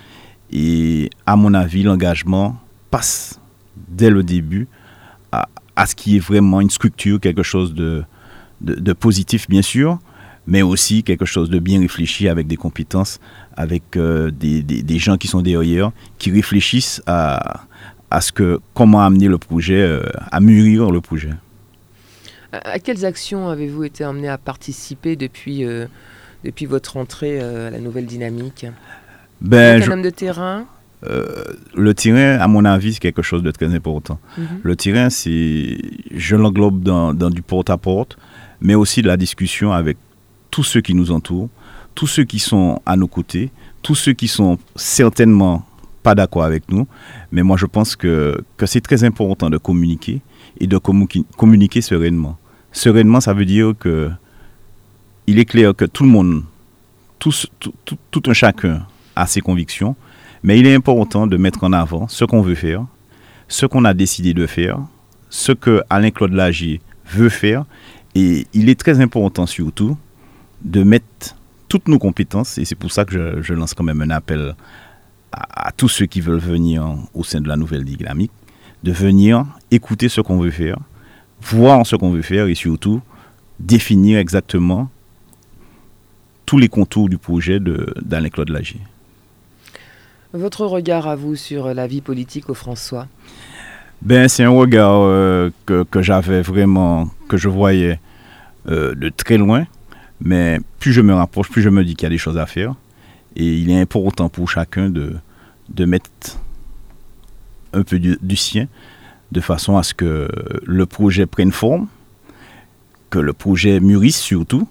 Et 0.50 1.08
à 1.24 1.36
mon 1.36 1.54
avis, 1.54 1.84
l'engagement 1.84 2.56
passe 2.90 3.38
dès 3.76 4.10
le 4.10 4.24
début 4.24 4.66
à, 5.30 5.46
à 5.78 5.86
ce 5.86 5.94
qui 5.94 6.16
est 6.16 6.18
vraiment 6.18 6.60
une 6.60 6.70
structure, 6.70 7.20
quelque 7.20 7.44
chose 7.44 7.72
de, 7.72 8.02
de, 8.60 8.92
positif 8.92 9.48
bien 9.48 9.62
sûr, 9.62 10.00
mais 10.48 10.60
aussi 10.60 11.04
quelque 11.04 11.24
chose 11.24 11.50
de 11.50 11.60
bien 11.60 11.78
réfléchi 11.78 12.28
avec 12.28 12.48
des 12.48 12.56
compétences, 12.56 13.20
avec 13.56 13.96
euh, 13.96 14.32
des, 14.32 14.60
des, 14.64 14.98
gens 14.98 15.16
qui 15.16 15.28
sont 15.28 15.40
derrière, 15.40 15.92
qui 16.18 16.32
réfléchissent 16.32 17.00
à, 17.06 17.60
à 18.10 18.20
ce 18.20 18.32
que, 18.32 18.58
comment 18.74 19.02
amener 19.02 19.28
le 19.28 19.38
projet, 19.38 19.80
euh, 19.80 20.02
à 20.32 20.40
mûrir 20.40 20.90
le 20.90 21.00
projet. 21.00 21.30
À 22.50 22.80
quelles 22.80 23.04
actions 23.04 23.48
avez-vous 23.48 23.84
été 23.84 24.02
amené 24.02 24.28
à 24.28 24.36
participer 24.36 25.14
depuis, 25.14 25.64
euh, 25.64 25.86
depuis 26.42 26.66
votre 26.66 26.96
entrée 26.96 27.38
à 27.40 27.70
la 27.70 27.78
nouvelle 27.78 28.06
dynamique? 28.06 28.66
Ben, 29.40 29.80
un 29.80 29.92
homme 29.92 30.02
de 30.02 30.10
terrain? 30.10 30.66
Euh, 31.06 31.44
le 31.74 31.94
terrain, 31.94 32.38
à 32.40 32.48
mon 32.48 32.64
avis, 32.64 32.94
c'est 32.94 33.00
quelque 33.00 33.22
chose 33.22 33.42
de 33.42 33.50
très 33.50 33.72
important. 33.74 34.18
Mhm. 34.36 34.46
Le 34.62 34.76
terrain, 34.76 35.10
c'est, 35.10 35.78
je 36.14 36.36
l'englobe 36.36 36.82
dans, 36.82 37.30
du 37.30 37.42
porte-à-porte, 37.42 38.18
mais 38.60 38.74
aussi 38.74 39.02
de 39.02 39.08
la 39.08 39.16
discussion 39.16 39.72
avec 39.72 39.96
tous 40.50 40.64
ceux 40.64 40.80
qui 40.80 40.94
nous 40.94 41.10
entourent, 41.10 41.48
tous 41.94 42.06
ceux 42.06 42.24
qui 42.24 42.38
sont 42.38 42.80
à 42.84 42.96
nos 42.96 43.06
côtés, 43.06 43.50
tous 43.82 43.94
ceux 43.94 44.12
qui 44.12 44.28
sont 44.28 44.58
certainement 44.74 45.64
pas 46.02 46.14
d'accord 46.14 46.44
avec 46.44 46.68
nous. 46.70 46.86
Mais 47.30 47.42
moi, 47.42 47.56
je 47.56 47.66
pense 47.66 47.94
que, 47.94 48.40
que 48.56 48.66
c'est 48.66 48.80
très 48.80 49.04
important 49.04 49.50
de 49.50 49.58
communiquer 49.58 50.20
et 50.58 50.66
de 50.66 50.78
communiquer 50.78 51.80
sereinement. 51.80 52.38
Sereinement, 52.72 53.20
ça 53.20 53.34
veut 53.34 53.44
dire 53.44 53.72
que 53.78 54.10
il 55.26 55.38
est 55.38 55.44
clair 55.44 55.74
que 55.76 55.84
tout 55.84 56.04
le 56.04 56.08
monde, 56.08 56.42
tout, 57.18 57.32
tout, 57.60 57.98
tout 58.10 58.22
un 58.26 58.32
chacun 58.32 58.86
a 59.14 59.26
ses 59.26 59.42
convictions, 59.42 59.94
mais 60.42 60.58
il 60.58 60.66
est 60.66 60.74
important 60.74 61.26
de 61.26 61.36
mettre 61.36 61.64
en 61.64 61.72
avant 61.72 62.08
ce 62.08 62.24
qu'on 62.24 62.42
veut 62.42 62.54
faire, 62.54 62.84
ce 63.48 63.66
qu'on 63.66 63.84
a 63.84 63.94
décidé 63.94 64.34
de 64.34 64.46
faire, 64.46 64.78
ce 65.30 65.52
que 65.52 65.82
Alain-Claude 65.90 66.32
Lagier 66.32 66.80
veut 67.06 67.28
faire. 67.28 67.64
Et 68.14 68.46
il 68.52 68.68
est 68.68 68.78
très 68.78 69.00
important 69.00 69.46
surtout 69.46 69.96
de 70.62 70.82
mettre 70.82 71.36
toutes 71.68 71.88
nos 71.88 71.98
compétences, 71.98 72.58
et 72.58 72.64
c'est 72.64 72.74
pour 72.74 72.92
ça 72.92 73.04
que 73.04 73.42
je, 73.42 73.54
lance 73.54 73.74
quand 73.74 73.84
même 73.84 74.00
un 74.00 74.10
appel 74.10 74.54
à, 75.32 75.70
tous 75.72 75.88
ceux 75.88 76.06
qui 76.06 76.20
veulent 76.20 76.38
venir 76.38 76.96
au 77.12 77.22
sein 77.24 77.40
de 77.40 77.48
la 77.48 77.56
nouvelle 77.56 77.84
dynamique, 77.84 78.32
de 78.82 78.92
venir 78.92 79.44
écouter 79.70 80.08
ce 80.08 80.22
qu'on 80.22 80.38
veut 80.38 80.50
faire, 80.50 80.78
voir 81.42 81.86
ce 81.86 81.96
qu'on 81.96 82.10
veut 82.10 82.22
faire 82.22 82.46
et 82.46 82.54
surtout 82.54 83.02
définir 83.60 84.18
exactement 84.18 84.88
tous 86.46 86.56
les 86.56 86.68
contours 86.68 87.10
du 87.10 87.18
projet 87.18 87.60
d'Alain-Claude 87.60 88.48
Lagier. 88.48 88.80
Votre 90.34 90.66
regard 90.66 91.08
à 91.08 91.16
vous 91.16 91.36
sur 91.36 91.72
la 91.72 91.86
vie 91.86 92.02
politique 92.02 92.50
au 92.50 92.54
François? 92.54 93.06
Ben, 94.02 94.28
C'est 94.28 94.44
un 94.44 94.50
regard 94.50 95.00
euh, 95.00 95.50
que, 95.64 96.02
j'avais 96.02 96.42
vraiment, 96.42 97.08
que 97.28 97.38
je 97.38 97.48
voyais 97.48 97.98
euh, 98.68 98.94
de 98.94 99.08
très 99.08 99.38
loin. 99.38 99.66
Mais 100.20 100.60
plus 100.80 100.92
je 100.92 101.00
me 101.00 101.14
rapproche, 101.14 101.48
plus 101.48 101.62
je 101.62 101.70
me 101.70 101.82
dis 101.82 101.94
qu'il 101.94 102.04
y 102.04 102.06
a 102.06 102.10
des 102.10 102.18
choses 102.18 102.36
à 102.36 102.44
faire. 102.44 102.74
Et 103.36 103.46
il 103.46 103.70
est 103.70 103.80
important 103.80 104.28
pour 104.28 104.50
chacun 104.50 104.90
de, 104.90 105.14
de 105.70 105.84
mettre 105.86 106.10
un 107.72 107.82
peu 107.82 107.98
du, 107.98 108.36
sien, 108.36 108.66
de 109.32 109.40
façon 109.40 109.76
à 109.78 109.82
ce 109.82 109.94
que 109.94 110.28
le 110.64 110.86
projet 110.86 111.24
prenne 111.24 111.52
forme, 111.52 111.86
que 113.08 113.18
le 113.18 113.32
projet 113.32 113.80
mûrisse 113.80 114.18
surtout, 114.18 114.68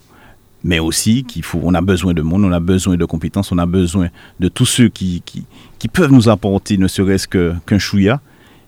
mais 0.68 0.80
aussi 0.80 1.24
qu'il 1.24 1.44
faut, 1.44 1.62
on 1.64 1.74
a 1.74 1.82
besoin 1.82 2.14
de 2.14 2.22
monde, 2.22 2.44
on 2.44 2.52
a 2.52 2.60
besoin 2.60 2.98
de 2.98 3.06
compétences, 3.06 3.54
on 3.54 3.58
a 3.58 3.66
besoin 3.66 4.10
de 4.42 4.50
tous 4.50 4.66
ceux 4.66 4.90
qui, 4.90 5.24
qui, 5.26 5.88
peuvent 5.88 6.12
nous 6.12 6.28
apporter 6.28 6.78
ne 6.78 6.90
serait-ce 6.90 7.26
qu'un 7.28 7.80
chouïa. 7.80 8.20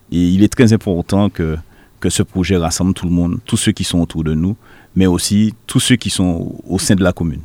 Et 0.10 0.30
il 0.30 0.42
est 0.42 0.48
très 0.52 0.72
important 0.72 1.30
que, 1.30 1.58
que 2.00 2.10
ce 2.10 2.24
projet 2.24 2.56
rassemble 2.56 2.94
tout 2.94 3.06
le 3.06 3.12
monde, 3.12 3.40
tous 3.46 3.58
ceux 3.58 3.74
qui 3.74 3.84
sont 3.84 4.00
autour 4.00 4.24
de 4.24 4.34
nous, 4.34 4.56
mais 4.96 5.08
aussi 5.08 5.54
tous 5.68 5.82
ceux 5.82 5.98
qui 5.98 6.10
sont 6.10 6.56
au, 6.66 6.80
sein 6.80 6.96
de 6.96 7.04
la 7.04 7.12
commune. 7.12 7.42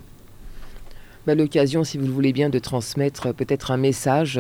Bah, 1.27 1.35
L'occasion, 1.35 1.83
si 1.83 1.99
vous 1.99 2.07
le 2.07 2.13
voulez 2.13 2.33
bien, 2.33 2.49
de 2.49 2.61
transmettre 2.61 3.35
peut-être 3.35 3.73
un 3.73 3.77
message 3.77 4.39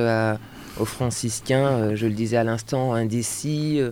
aux 0.78 0.84
franciscains, 0.84 1.66
euh, 1.66 1.96
je 1.96 2.06
le 2.06 2.12
disais 2.12 2.36
à 2.36 2.44
l'instant, 2.44 2.94
indécis, 2.94 3.80
euh, 3.80 3.90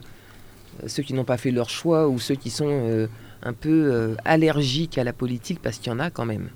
ceux 0.86 1.02
qui 1.02 1.14
n'ont 1.14 1.24
pas 1.24 1.36
fait 1.36 1.50
leur 1.50 1.68
choix 1.68 2.08
ou 2.08 2.20
ceux 2.20 2.36
qui 2.36 2.50
sont 2.50 2.68
euh, 2.68 3.08
un 3.42 3.52
peu 3.52 3.90
euh, 3.92 4.14
allergique 4.24 4.98
à 4.98 5.04
la 5.04 5.12
politique 5.12 5.60
parce 5.62 5.78
qu'il 5.78 5.92
y 5.92 5.94
en 5.94 5.98
a 5.98 6.10
quand 6.10 6.24
même 6.24 6.48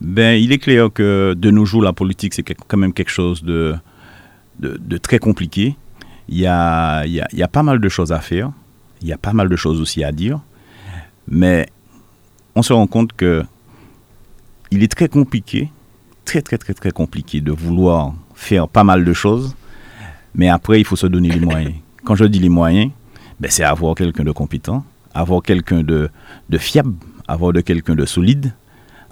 ben, 0.00 0.40
Il 0.40 0.52
est 0.52 0.58
clair 0.58 0.88
que 0.92 1.34
de 1.36 1.50
nos 1.50 1.64
jours, 1.64 1.82
la 1.82 1.92
politique, 1.92 2.34
c'est 2.34 2.42
quand 2.42 2.76
même 2.76 2.92
quelque 2.92 3.10
chose 3.10 3.42
de, 3.42 3.74
de, 4.58 4.98
très 4.98 5.18
compliqué. 5.18 5.76
Il 6.28 6.38
y, 6.38 6.46
a, 6.46 7.04
y, 7.06 7.42
a, 7.42 7.48
pas 7.48 7.62
mal 7.62 7.80
de 7.80 7.88
choses 7.88 8.12
à 8.12 8.20
faire. 8.20 8.52
Il 9.00 9.08
y 9.08 9.12
a 9.12 9.18
pas 9.18 9.32
mal 9.32 9.48
de 9.48 9.56
choses 9.56 9.80
aussi 9.80 10.02
à 10.04 10.12
dire. 10.12 10.40
Mais 11.28 11.68
on 12.54 12.62
se 12.62 12.72
rend 12.72 12.86
compte 12.86 13.12
que 13.12 13.44
il 14.70 14.82
est 14.82 14.88
très 14.88 15.08
compliqué, 15.08 15.70
très 16.24 16.40
très 16.40 16.56
très 16.56 16.74
très 16.74 16.90
compliqué 16.90 17.40
de 17.40 17.52
vouloir 17.52 18.14
faire 18.34 18.68
pas 18.68 18.84
mal 18.84 19.04
de 19.04 19.12
choses. 19.12 19.54
Mais 20.34 20.48
après, 20.48 20.80
il 20.80 20.84
faut 20.86 20.96
se 20.96 21.06
donner 21.06 21.28
les 21.28 21.40
moyens. 21.40 21.74
Quand 22.04 22.14
je 22.14 22.24
dis 22.24 22.38
les 22.38 22.48
moyens, 22.48 22.90
ben, 23.38 23.50
c'est 23.50 23.64
avoir 23.64 23.94
quelqu'un 23.94 24.24
de 24.24 24.30
compétent, 24.30 24.84
avoir 25.14 25.42
quelqu'un 25.42 25.82
de, 25.82 26.10
fiable, 26.58 26.94
avoir 27.28 27.52
de 27.52 27.60
quelqu'un 27.60 27.94
de 27.94 28.04
solide, 28.04 28.52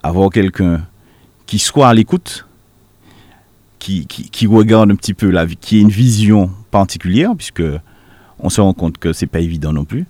avoir 0.02 0.30
quelqu'un 0.30 0.86
qui 1.46 1.58
soit 1.58 1.88
à 1.88 1.94
l'écoute, 1.94 2.46
qui, 3.78 4.06
qui, 4.06 4.46
regarde 4.46 4.90
un 4.90 4.94
petit 4.94 5.14
peu 5.14 5.30
la 5.30 5.44
vie, 5.44 5.56
qui 5.56 5.78
ait 5.78 5.80
une 5.80 5.88
vision 5.88 6.50
particulière, 6.70 7.34
puisque 7.36 7.62
on 8.38 8.50
se 8.50 8.60
rend 8.60 8.74
compte 8.74 8.98
que 8.98 9.12
c'est 9.12 9.26
pas 9.26 9.40
évident 9.40 9.72
non 9.72 9.84
plus. 9.84 10.06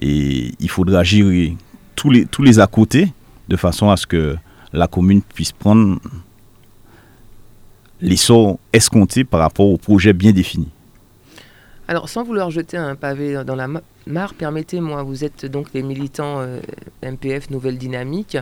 Et 0.00 0.52
il 0.60 0.70
faudra 0.70 1.02
gérer 1.02 1.56
tous 1.96 2.10
les, 2.10 2.24
tous 2.24 2.42
les 2.42 2.60
à 2.60 2.66
côté 2.66 3.12
de 3.48 3.56
façon 3.56 3.90
à 3.90 3.96
ce 3.96 4.06
que 4.06 4.36
la 4.72 4.86
commune 4.86 5.22
puisse 5.22 5.52
prendre 5.52 5.98
l'essor 8.00 8.58
escompté 8.72 9.24
par 9.24 9.40
rapport 9.40 9.66
au 9.66 9.76
projet 9.76 10.12
bien 10.12 10.32
défini. 10.32 10.68
Alors, 11.90 12.08
sans 12.08 12.22
vouloir 12.22 12.52
jeter 12.52 12.76
un 12.76 12.94
pavé 12.94 13.42
dans 13.44 13.56
la 13.56 13.66
mare, 14.06 14.34
permettez-moi, 14.34 15.02
vous 15.02 15.24
êtes 15.24 15.44
donc 15.44 15.74
les 15.74 15.82
militants 15.82 16.38
euh, 16.38 16.60
MPF 17.02 17.50
Nouvelle 17.50 17.78
Dynamique. 17.78 18.36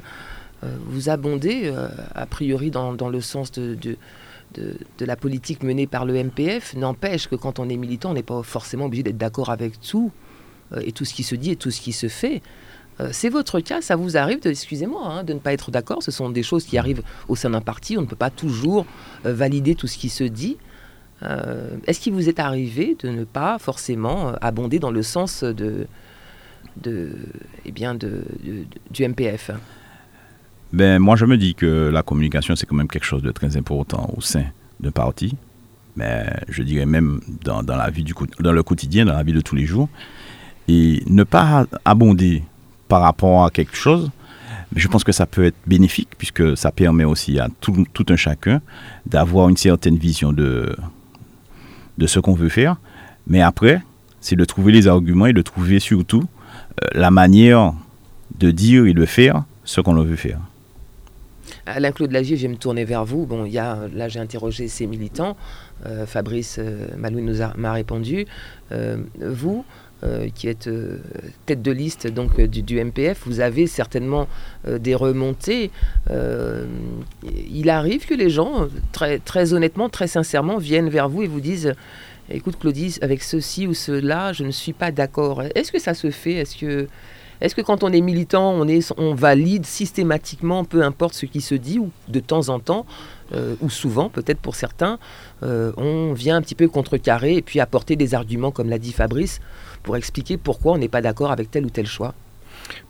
Euh, 0.63 0.77
vous 0.85 1.09
abondez, 1.09 1.63
euh, 1.65 1.89
a 2.15 2.27
priori, 2.27 2.71
dans, 2.71 2.93
le 2.93 3.21
sens 3.23 3.51
de, 3.51 3.75
de, 3.75 4.77
la 5.01 5.17
politique 5.17 5.63
menée 5.63 5.87
par 5.87 6.05
le 6.05 6.23
MPF. 6.23 6.75
N'empêche 6.77 7.27
que 7.27 7.37
quand 7.37 7.59
on 7.59 7.71
est 7.71 7.79
militant, 7.79 8.11
on 8.11 8.15
n'est 8.15 8.23
pas 8.23 8.43
forcément 8.43 8.85
obligé 8.85 9.03
d'être 9.03 9.17
d'accord 9.17 9.49
avec 9.49 9.81
tout, 9.81 10.13
et 10.83 10.93
tout 10.93 11.07
ce 11.07 11.15
qui 11.15 11.23
se 11.23 11.35
dit 11.35 11.53
et 11.53 11.57
tout 11.57 11.71
ce 11.71 11.81
qui 11.81 11.95
se 11.95 12.09
fait. 12.09 12.43
C'est 13.13 13.31
votre 13.31 13.61
cas, 13.61 13.81
ça 13.81 13.97
vous 13.97 14.19
arrive, 14.19 14.43
de, 14.43 14.51
excusez-moi, 14.51 15.07
hein, 15.07 15.25
de 15.25 15.33
ne 15.33 15.39
pas 15.39 15.55
être 15.55 15.71
d'accord. 15.71 16.03
Ce 16.03 16.11
sont 16.11 16.29
des 16.29 16.43
choses 16.43 16.67
qui 16.67 16.77
arrivent 16.77 17.03
au 17.29 17.37
sein 17.37 17.49
d'un 17.49 17.63
parti. 17.63 17.97
On 17.97 18.03
ne 18.03 18.07
peut 18.07 18.15
pas 18.15 18.29
toujours 18.29 18.85
valider 19.25 19.75
tout 19.75 19.87
ce 19.87 19.97
qui 19.97 20.11
se 20.11 20.25
dit. 20.25 20.59
Euh, 21.23 21.77
est-ce 21.87 22.01
qu'il 22.01 22.13
vous 22.13 22.29
est 22.29 22.39
arrivé 22.39 22.97
de 23.03 23.09
ne 23.09 23.25
pas 23.25 23.59
forcément 23.59 24.35
abonder 24.41 24.79
dans 24.79 24.91
le 24.91 25.03
sens 25.03 25.43
de, 25.43 25.87
eh 27.65 27.73
bien 27.73 27.95
du 27.95 29.09
MPF 29.09 29.51
ben, 30.73 30.99
Moi, 30.99 31.17
je 31.17 31.25
me 31.25 31.37
dis 31.37 31.55
que 31.55 31.91
la 31.93 32.03
communication, 32.03 32.55
c'est 32.55 32.67
quand 32.67 32.77
même 32.77 32.89
quelque 32.89 33.05
chose 33.05 33.23
de 33.23 33.33
très 33.33 33.57
important 33.57 34.13
au 34.17 34.21
sein 34.21 34.45
d'un 34.81 34.93
parti. 34.93 35.35
Mais 35.97 36.27
je 36.49 36.63
dirais 36.63 36.87
même 36.87 37.21
dans, 37.43 37.63
la 37.67 37.91
vie 37.91 38.05
du, 38.05 38.15
dans 38.39 38.53
le 38.53 38.63
quotidien, 38.63 39.05
dans 39.05 39.15
la 39.15 39.25
vie 39.25 39.33
de 39.33 39.41
tous 39.41 39.57
les 39.57 39.67
jours. 39.67 39.89
Et 40.69 41.03
ne 41.07 41.25
pas 41.25 41.67
abonder 41.85 42.45
par 42.87 43.03
rapport 43.03 43.45
à 43.45 43.51
quelque 43.51 43.75
chose, 43.75 44.11
mais 44.73 44.81
je 44.81 44.87
pense 44.87 45.03
que 45.03 45.13
ça 45.13 45.27
peut 45.27 45.45
être 45.45 45.57
bénéfique 45.67 46.11
puisque 46.17 46.57
ça 46.57 46.71
permet 46.71 47.05
aussi 47.05 47.41
à 47.41 47.49
tout 47.61 48.07
un 48.09 48.17
chacun 48.17 48.61
d'avoir 49.07 49.49
une 49.49 49.57
certaine 49.57 49.97
vision 49.97 50.33
de, 50.33 50.77
de 51.99 52.07
ce 52.07 52.21
qu'on 52.21 52.35
veut 52.35 52.49
faire. 52.49 52.77
Mais 53.27 53.43
après, 53.43 53.83
c'est 54.21 54.37
de 54.37 54.45
trouver 54.45 54.73
les 54.73 54.87
arguments 54.87 55.27
et 55.27 55.33
de 55.33 55.43
trouver 55.43 55.81
surtout 55.81 56.25
euh, 56.83 56.87
la 56.95 57.11
manière 57.11 57.75
de 58.39 58.51
dire 58.51 58.87
et 58.87 58.95
de 58.95 59.05
faire 59.05 59.45
ce 59.65 59.81
qu'on 59.81 59.95
veut 59.95 60.17
faire. 60.17 60.41
Alain 61.67 61.93
Claude 61.93 62.13
Lagier, 62.13 62.37
je 62.37 62.43
vais 62.43 62.49
me 62.49 62.57
tourner 62.57 62.85
vers 62.85 63.05
vous. 63.05 63.27
Bon, 63.27 63.45
il 63.45 63.53
y 63.53 63.59
a, 63.59 63.89
là, 63.95 64.09
j'ai 64.09 64.21
interrogé 64.21 64.69
ces 64.69 64.87
militants. 64.87 65.37
Euh, 65.87 66.07
Fabrice 66.07 66.57
euh, 66.59 66.87
Malouin 66.97 67.21
nous 67.21 67.39
m'a 67.57 67.73
répondu. 67.73 68.27
vous, 69.21 69.65
euh, 70.05 70.29
qui 70.33 70.47
êtes 70.47 70.69
euh, 70.69 70.99
tête 71.45 71.61
de 71.61 71.73
liste 71.73 72.07
donc 72.07 72.39
euh, 72.39 72.47
du, 72.47 72.85
MPF, 72.85 73.23
vous 73.27 73.41
avez 73.41 73.67
certainement 73.67 74.29
des 74.65 74.95
remontées. 74.95 75.73
il 77.51 77.69
arrive 77.69 78.07
que 78.07 78.15
les 78.15 78.31
gens, 78.31 78.69
très, 78.93 79.19
très 79.19 79.55
honnêtement, 79.55 79.89
très 79.89 80.07
sincèrement, 80.07 80.59
viennent 80.59 80.89
vers 80.89 81.09
vous 81.09 81.25
et 81.25 81.27
vous 81.27 81.41
disent 81.41 81.75
Écoute, 82.31 82.61
Claudie, 82.61 82.97
avec 83.03 83.25
ceci 83.25 83.67
ou 83.67 83.75
cela, 83.75 84.33
je 84.33 84.45
ne 84.45 84.53
suis 84.53 84.73
pas 84.73 84.93
d'accord. 84.93 85.43
Est-ce 85.57 85.73
que 85.73 85.81
ça 85.81 85.95
se 85.95 86.11
fait? 86.13 86.35
Est-ce 86.35 86.57
que, 86.57 86.87
est 87.41 87.53
que 87.53 87.63
quand 87.63 87.83
on 87.83 87.93
est 87.93 88.01
militant, 88.01 88.53
on, 88.53 88.69
est, 88.69 88.93
on 88.99 89.15
valide 89.15 89.67
systématiquement, 89.67 90.65
peu 90.65 90.83
importe 90.83 91.15
ce 91.15 91.27
qui 91.27 91.41
se 91.41 91.57
dit, 91.57 91.81
ou 91.81 91.91
de 92.07 92.21
temps 92.21 92.51
en 92.51 92.61
temps, 92.61 92.87
ou 93.61 93.69
souvent, 93.69 94.11
peut-être 94.11 94.39
pour 94.39 94.55
certains, 94.55 94.99
on 95.43 96.13
vient 96.13 96.37
un 96.37 96.43
petit 96.43 96.55
peu 96.55 96.69
contrecarrer 96.69 97.35
et 97.35 97.43
puis 97.43 97.61
apporter 97.61 97.97
des 97.97 98.15
arguments, 98.15 98.51
comme 98.51 98.69
l'a 98.69 98.79
dit 98.79 98.93
Fabrice, 98.93 99.41
pour 99.83 99.97
expliquer 99.97 100.37
pourquoi 100.37 100.73
on 100.73 100.79
n'est 100.79 100.89
pas 100.89 101.01
d'accord 101.01 101.31
avec 101.31 101.51
tel 101.51 101.67
ou 101.67 101.71
tel 101.71 101.87
choix 101.87 102.15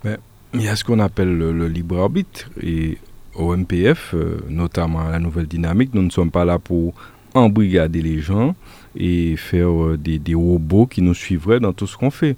Il 0.05 0.63
y 0.63 0.69
a 0.69 0.77
ce 0.77 0.85
qu'on 0.85 0.99
appelle 0.99 1.37
le, 1.37 1.69
libre 1.69 1.99
arbitre. 1.99 2.49
Et 2.63 2.99
au 3.35 3.57
MPF, 3.57 4.15
euh, 4.15 4.39
notamment 4.49 5.01
à 5.01 5.13
la 5.13 5.19
nouvelle 5.19 5.47
dynamique, 5.47 5.95
nous 5.95 6.03
ne 6.03 6.11
sommes 6.11 6.31
pas 6.31 6.45
là 6.45 6.59
pour 6.59 6.95
embrigader 7.35 8.03
les 8.03 8.21
gens 8.21 8.57
et 8.97 9.37
faire 9.37 9.71
euh, 9.71 9.97
des, 9.99 10.35
robots 10.35 10.87
qui 10.87 11.03
nous 11.03 11.15
suivraient 11.15 11.61
dans 11.61 11.73
tout 11.73 11.87
ce 11.87 11.97
qu'on 11.97 12.11
fait. 12.11 12.37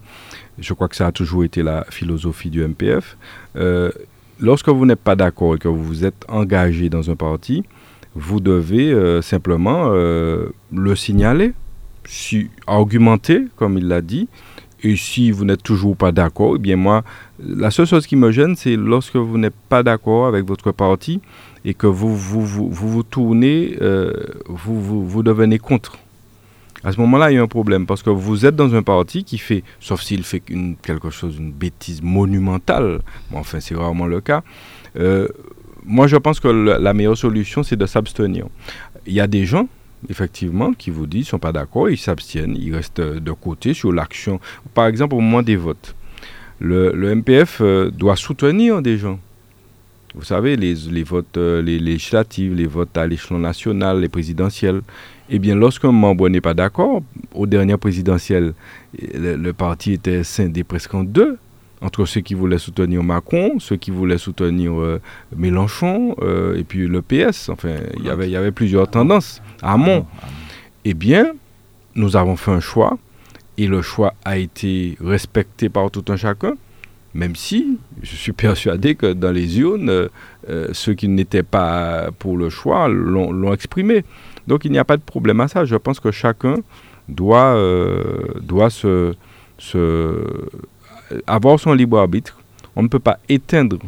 Je 0.58 0.74
crois 0.74 0.88
que 0.88 0.96
ça 0.96 1.06
a 1.06 1.12
toujours 1.12 1.44
été 1.44 1.62
la 1.62 1.86
philosophie 1.88 2.50
du 2.50 2.62
MPF. 2.62 3.16
Euh, 3.56 3.90
lorsque 4.40 4.68
vous 4.68 4.84
n'êtes 4.84 5.00
pas 5.00 5.16
d'accord 5.16 5.54
et 5.54 5.58
que 5.58 5.68
vous 5.68 5.82
vous 5.82 6.04
êtes 6.04 6.24
engagé 6.28 6.90
dans 6.90 7.10
un 7.10 7.16
parti, 7.16 7.64
vous 8.14 8.40
devez 8.40 9.22
simplement 9.22 9.88
le 9.90 10.96
signaler, 10.96 11.52
si, 12.10 12.50
argumenter, 12.66 13.44
comme 13.56 13.78
il 13.78 13.86
l'a 13.86 14.02
dit, 14.02 14.28
et 14.82 14.96
si 14.96 15.30
vous 15.30 15.44
n'êtes 15.44 15.62
toujours 15.62 15.96
pas 15.96 16.10
d'accord, 16.10 16.54
eh 16.56 16.58
bien 16.58 16.74
moi, 16.74 17.04
la 17.38 17.70
seule 17.70 17.86
chose 17.86 18.06
qui 18.06 18.16
me 18.16 18.32
gêne, 18.32 18.56
c'est 18.56 18.74
lorsque 18.74 19.14
vous 19.14 19.38
n'êtes 19.38 19.54
pas 19.68 19.84
d'accord 19.84 20.26
avec 20.26 20.44
votre 20.44 20.72
parti 20.72 21.20
et 21.64 21.72
que 21.72 21.86
vous 21.86 22.16
vous, 22.16 22.44
vous, 22.44 22.68
vous, 22.68 23.02
tournez, 23.04 23.76
euh, 23.80 24.12
vous, 24.46 24.80
vous, 24.80 25.06
vous 25.06 25.22
devenez 25.22 25.58
contre. 25.58 25.98
À 26.82 26.90
ce 26.92 27.00
moment-là, 27.00 27.30
il 27.30 27.34
y 27.34 27.38
a 27.38 27.42
un 27.42 27.46
problème 27.46 27.86
parce 27.86 28.02
que 28.02 28.10
vous 28.10 28.44
êtes 28.44 28.56
dans 28.56 28.74
un 28.74 28.82
parti 28.82 29.22
qui 29.22 29.38
fait, 29.38 29.62
sauf 29.78 30.02
s'il 30.02 30.24
fait 30.24 30.42
quelque 30.82 31.10
chose, 31.10 31.36
une 31.38 31.52
bêtise 31.52 32.02
monumentale, 32.02 33.02
enfin 33.32 33.60
c'est 33.60 33.76
rarement 33.76 34.06
le 34.06 34.20
cas. 34.20 34.42
Euh, 34.98 35.28
moi, 35.84 36.08
je 36.08 36.16
pense 36.16 36.40
que 36.40 36.48
la 36.48 36.92
meilleure 36.94 37.16
solution, 37.16 37.62
c'est 37.62 37.76
de 37.76 37.86
s'abstenir. 37.86 38.46
Il 39.06 39.12
y 39.12 39.20
a 39.20 39.26
des 39.26 39.44
gens, 39.46 39.68
effectivement, 40.08 40.72
qui 40.72 40.90
vous 40.90 41.06
disent, 41.06 41.26
ne 41.26 41.30
sont 41.30 41.38
pas 41.38 41.52
d'accord, 41.52 41.90
ils 41.90 41.98
s'abstiennent, 41.98 42.56
ils 42.56 42.74
restent 42.74 43.00
de 43.00 43.32
côté 43.32 43.74
sur 43.74 43.92
l'action. 43.92 44.40
Par 44.74 44.86
exemple, 44.86 45.14
au 45.14 45.20
moment 45.20 45.42
des 45.42 45.56
votes, 45.56 45.94
le, 46.60 46.92
MPF 47.14 47.60
euh, 47.60 47.90
doit 47.90 48.16
soutenir 48.16 48.82
des 48.82 48.98
gens. 48.98 49.18
Vous 50.14 50.24
savez, 50.24 50.56
les, 50.56 50.74
votes 51.04 51.36
euh, 51.36 51.62
les 51.62 51.78
législatifs, 51.78 52.52
les 52.54 52.66
votes 52.66 52.96
à 52.96 53.06
l'échelon 53.06 53.38
national, 53.38 54.00
les 54.00 54.08
présidentiels. 54.08 54.82
Eh 55.28 55.38
bien, 55.38 55.54
lorsqu'un 55.54 55.92
membre 55.92 56.28
n'est 56.28 56.40
pas 56.40 56.54
d'accord, 56.54 57.02
aux 57.34 57.46
dernières 57.46 57.78
présidentielles, 57.78 58.54
le, 59.00 59.36
le 59.36 59.52
parti 59.52 59.92
était 59.92 60.24
scindé 60.24 60.64
presque 60.64 60.94
en 60.94 61.04
deux 61.04 61.38
entre 61.82 62.04
ceux 62.04 62.20
qui 62.20 62.34
voulaient 62.34 62.58
soutenir 62.58 63.02
Macron, 63.02 63.58
ceux 63.58 63.76
qui 63.76 63.90
voulaient 63.90 64.18
soutenir 64.18 64.78
euh, 64.78 65.00
Mélenchon, 65.34 66.14
euh, 66.20 66.56
et 66.56 66.64
puis 66.64 66.86
le 66.86 67.02
PS. 67.02 67.48
Enfin, 67.48 67.76
il 67.96 68.04
y 68.04 68.10
avait, 68.10 68.28
y 68.28 68.36
avait 68.36 68.52
plusieurs 68.52 68.88
tendances. 68.88 69.40
Hamon. 69.62 70.06
Eh 70.84 70.94
bien, 70.94 71.32
nous 71.94 72.16
avons 72.16 72.36
fait 72.36 72.50
un 72.50 72.60
choix, 72.60 72.98
et 73.58 73.66
le 73.66 73.82
choix 73.82 74.14
a 74.24 74.36
été 74.36 74.96
respecté 75.00 75.68
par 75.68 75.90
tout 75.90 76.04
un 76.08 76.16
chacun, 76.16 76.54
même 77.14 77.34
si 77.34 77.78
je 78.02 78.14
suis 78.14 78.32
persuadé 78.46 78.94
que 78.94 79.12
dans 79.12 79.32
les 79.32 79.58
urnes, 79.58 80.08
euh, 80.48 80.68
ceux 80.72 80.94
qui 80.94 81.08
n'étaient 81.08 81.42
pas 81.42 82.10
pour 82.18 82.36
le 82.36 82.50
choix 82.50 82.88
l'ont 82.88 83.52
exprimé. 83.52 84.04
Donc 84.46 84.64
il 84.64 84.72
n'y 84.72 84.78
a 84.78 84.84
pas 84.84 84.96
de 84.96 85.02
problème 85.02 85.40
à 85.40 85.48
ça. 85.48 85.64
Je 85.64 85.76
pense 85.76 86.00
que 86.00 86.10
chacun 86.10 86.56
doit, 87.08 87.56
doit 88.40 88.70
se, 88.70 89.14
se 89.58 90.24
avoir 91.26 91.58
son 91.58 91.72
libre 91.72 91.98
arbitre. 91.98 92.38
On 92.76 92.82
ne 92.82 92.88
peut 92.88 92.98
pas 92.98 93.18
éteindre 93.28 93.78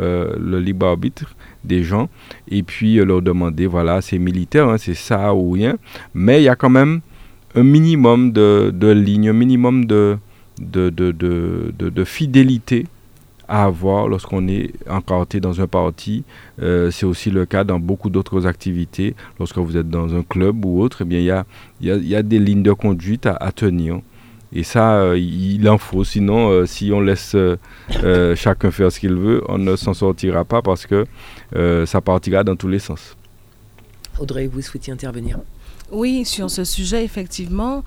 euh, 0.00 0.34
le 0.38 0.60
libre 0.60 0.86
arbitre 0.86 1.34
des 1.64 1.82
gens 1.82 2.08
et 2.50 2.62
puis 2.62 2.98
euh, 2.98 3.04
leur 3.04 3.22
demander, 3.22 3.66
voilà, 3.66 4.00
c'est 4.02 4.18
militaire, 4.18 4.68
hein, 4.68 4.76
c'est 4.78 4.94
ça 4.94 5.34
ou 5.34 5.52
rien. 5.52 5.76
Mais 6.14 6.40
il 6.40 6.44
y 6.44 6.48
a 6.48 6.56
quand 6.56 6.70
même 6.70 7.00
un 7.54 7.62
minimum 7.62 8.32
de, 8.32 8.70
de 8.74 8.88
lignes, 8.88 9.30
un 9.30 9.32
minimum 9.32 9.86
de, 9.86 10.18
de, 10.58 10.90
de, 10.90 12.04
fidélité 12.04 12.86
à 13.48 13.64
avoir 13.64 14.08
lorsqu'on 14.08 14.46
est 14.46 14.72
encarté 14.88 15.40
dans 15.40 15.60
un 15.60 15.66
parti. 15.66 16.22
Euh, 16.60 16.90
c'est 16.90 17.06
aussi 17.06 17.30
le 17.30 17.46
cas 17.46 17.64
dans 17.64 17.80
beaucoup 17.80 18.10
d'autres 18.10 18.46
activités. 18.46 19.14
Lorsque 19.38 19.56
vous 19.56 19.76
êtes 19.76 19.88
dans 19.88 20.14
un 20.14 20.22
club 20.22 20.64
ou 20.66 20.82
autre, 20.82 20.98
eh 21.00 21.04
bien, 21.06 21.18
il 21.18 21.24
y 21.24 21.30
a, 21.30 21.46
y, 21.80 21.90
a, 21.90 21.96
y 21.96 22.14
a, 22.14 22.22
des 22.22 22.38
lignes 22.38 22.62
de 22.62 22.72
conduite 22.72 23.26
à, 23.26 23.32
à 23.36 23.52
tenir. 23.52 24.00
Et 24.52 24.62
ça, 24.62 24.94
euh, 24.94 25.18
il 25.18 25.68
en 25.68 25.78
faut. 25.78 26.04
Sinon, 26.04 26.50
euh, 26.50 26.66
si 26.66 26.90
on 26.92 27.00
laisse 27.00 27.34
euh, 27.34 28.34
chacun 28.34 28.70
faire 28.70 28.90
ce 28.90 29.00
qu'il 29.00 29.14
veut, 29.14 29.42
on 29.48 29.58
ne 29.58 29.76
s'en 29.76 29.94
sortira 29.94 30.44
pas 30.44 30.62
parce 30.62 30.86
que 30.86 31.06
ça 31.86 32.00
partira 32.00 32.44
dans 32.44 32.56
tous 32.56 32.68
les 32.68 32.78
sens. 32.78 33.16
Audrey, 34.18 34.46
vous 34.46 34.62
souhaitiez 34.62 34.92
intervenir? 34.92 35.38
Oui, 35.90 36.24
sur 36.24 36.50
ce 36.50 36.64
sujet, 36.64 37.04
effectivement, 37.04 37.82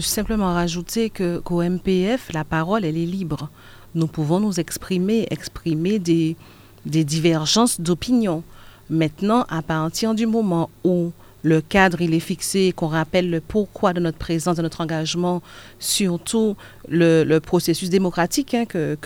simplement 0.00 0.52
rajouter 0.52 1.08
que 1.08 1.38
qu'au 1.38 1.62
MPF, 1.62 2.30
la 2.32 2.44
parole, 2.44 2.84
elle 2.84 2.98
est 2.98 3.06
libre. 3.06 3.48
Nous 3.94 4.06
pouvons 4.06 4.40
nous 4.40 4.60
exprimer, 4.60 5.26
exprimer 5.30 5.98
des, 5.98 6.36
des 6.84 7.04
divergences 7.04 7.80
d'opinion. 7.80 8.42
Maintenant, 8.90 9.46
à 9.48 9.62
partir 9.62 10.14
du 10.14 10.26
moment 10.26 10.68
où 10.84 11.12
le 11.42 11.60
cadre 11.60 12.00
il 12.00 12.14
est 12.14 12.20
fixé, 12.20 12.72
qu'on 12.72 12.88
rappelle 12.88 13.30
le 13.30 13.40
pourquoi 13.40 13.92
de 13.92 14.00
notre 14.00 14.18
présence, 14.18 14.56
de 14.56 14.62
notre 14.62 14.80
engagement, 14.80 15.42
surtout 15.78 16.56
le, 16.88 17.38
processus 17.38 17.90
démocratique 17.90 18.54
hein, 18.54 18.64
que, 18.66 18.96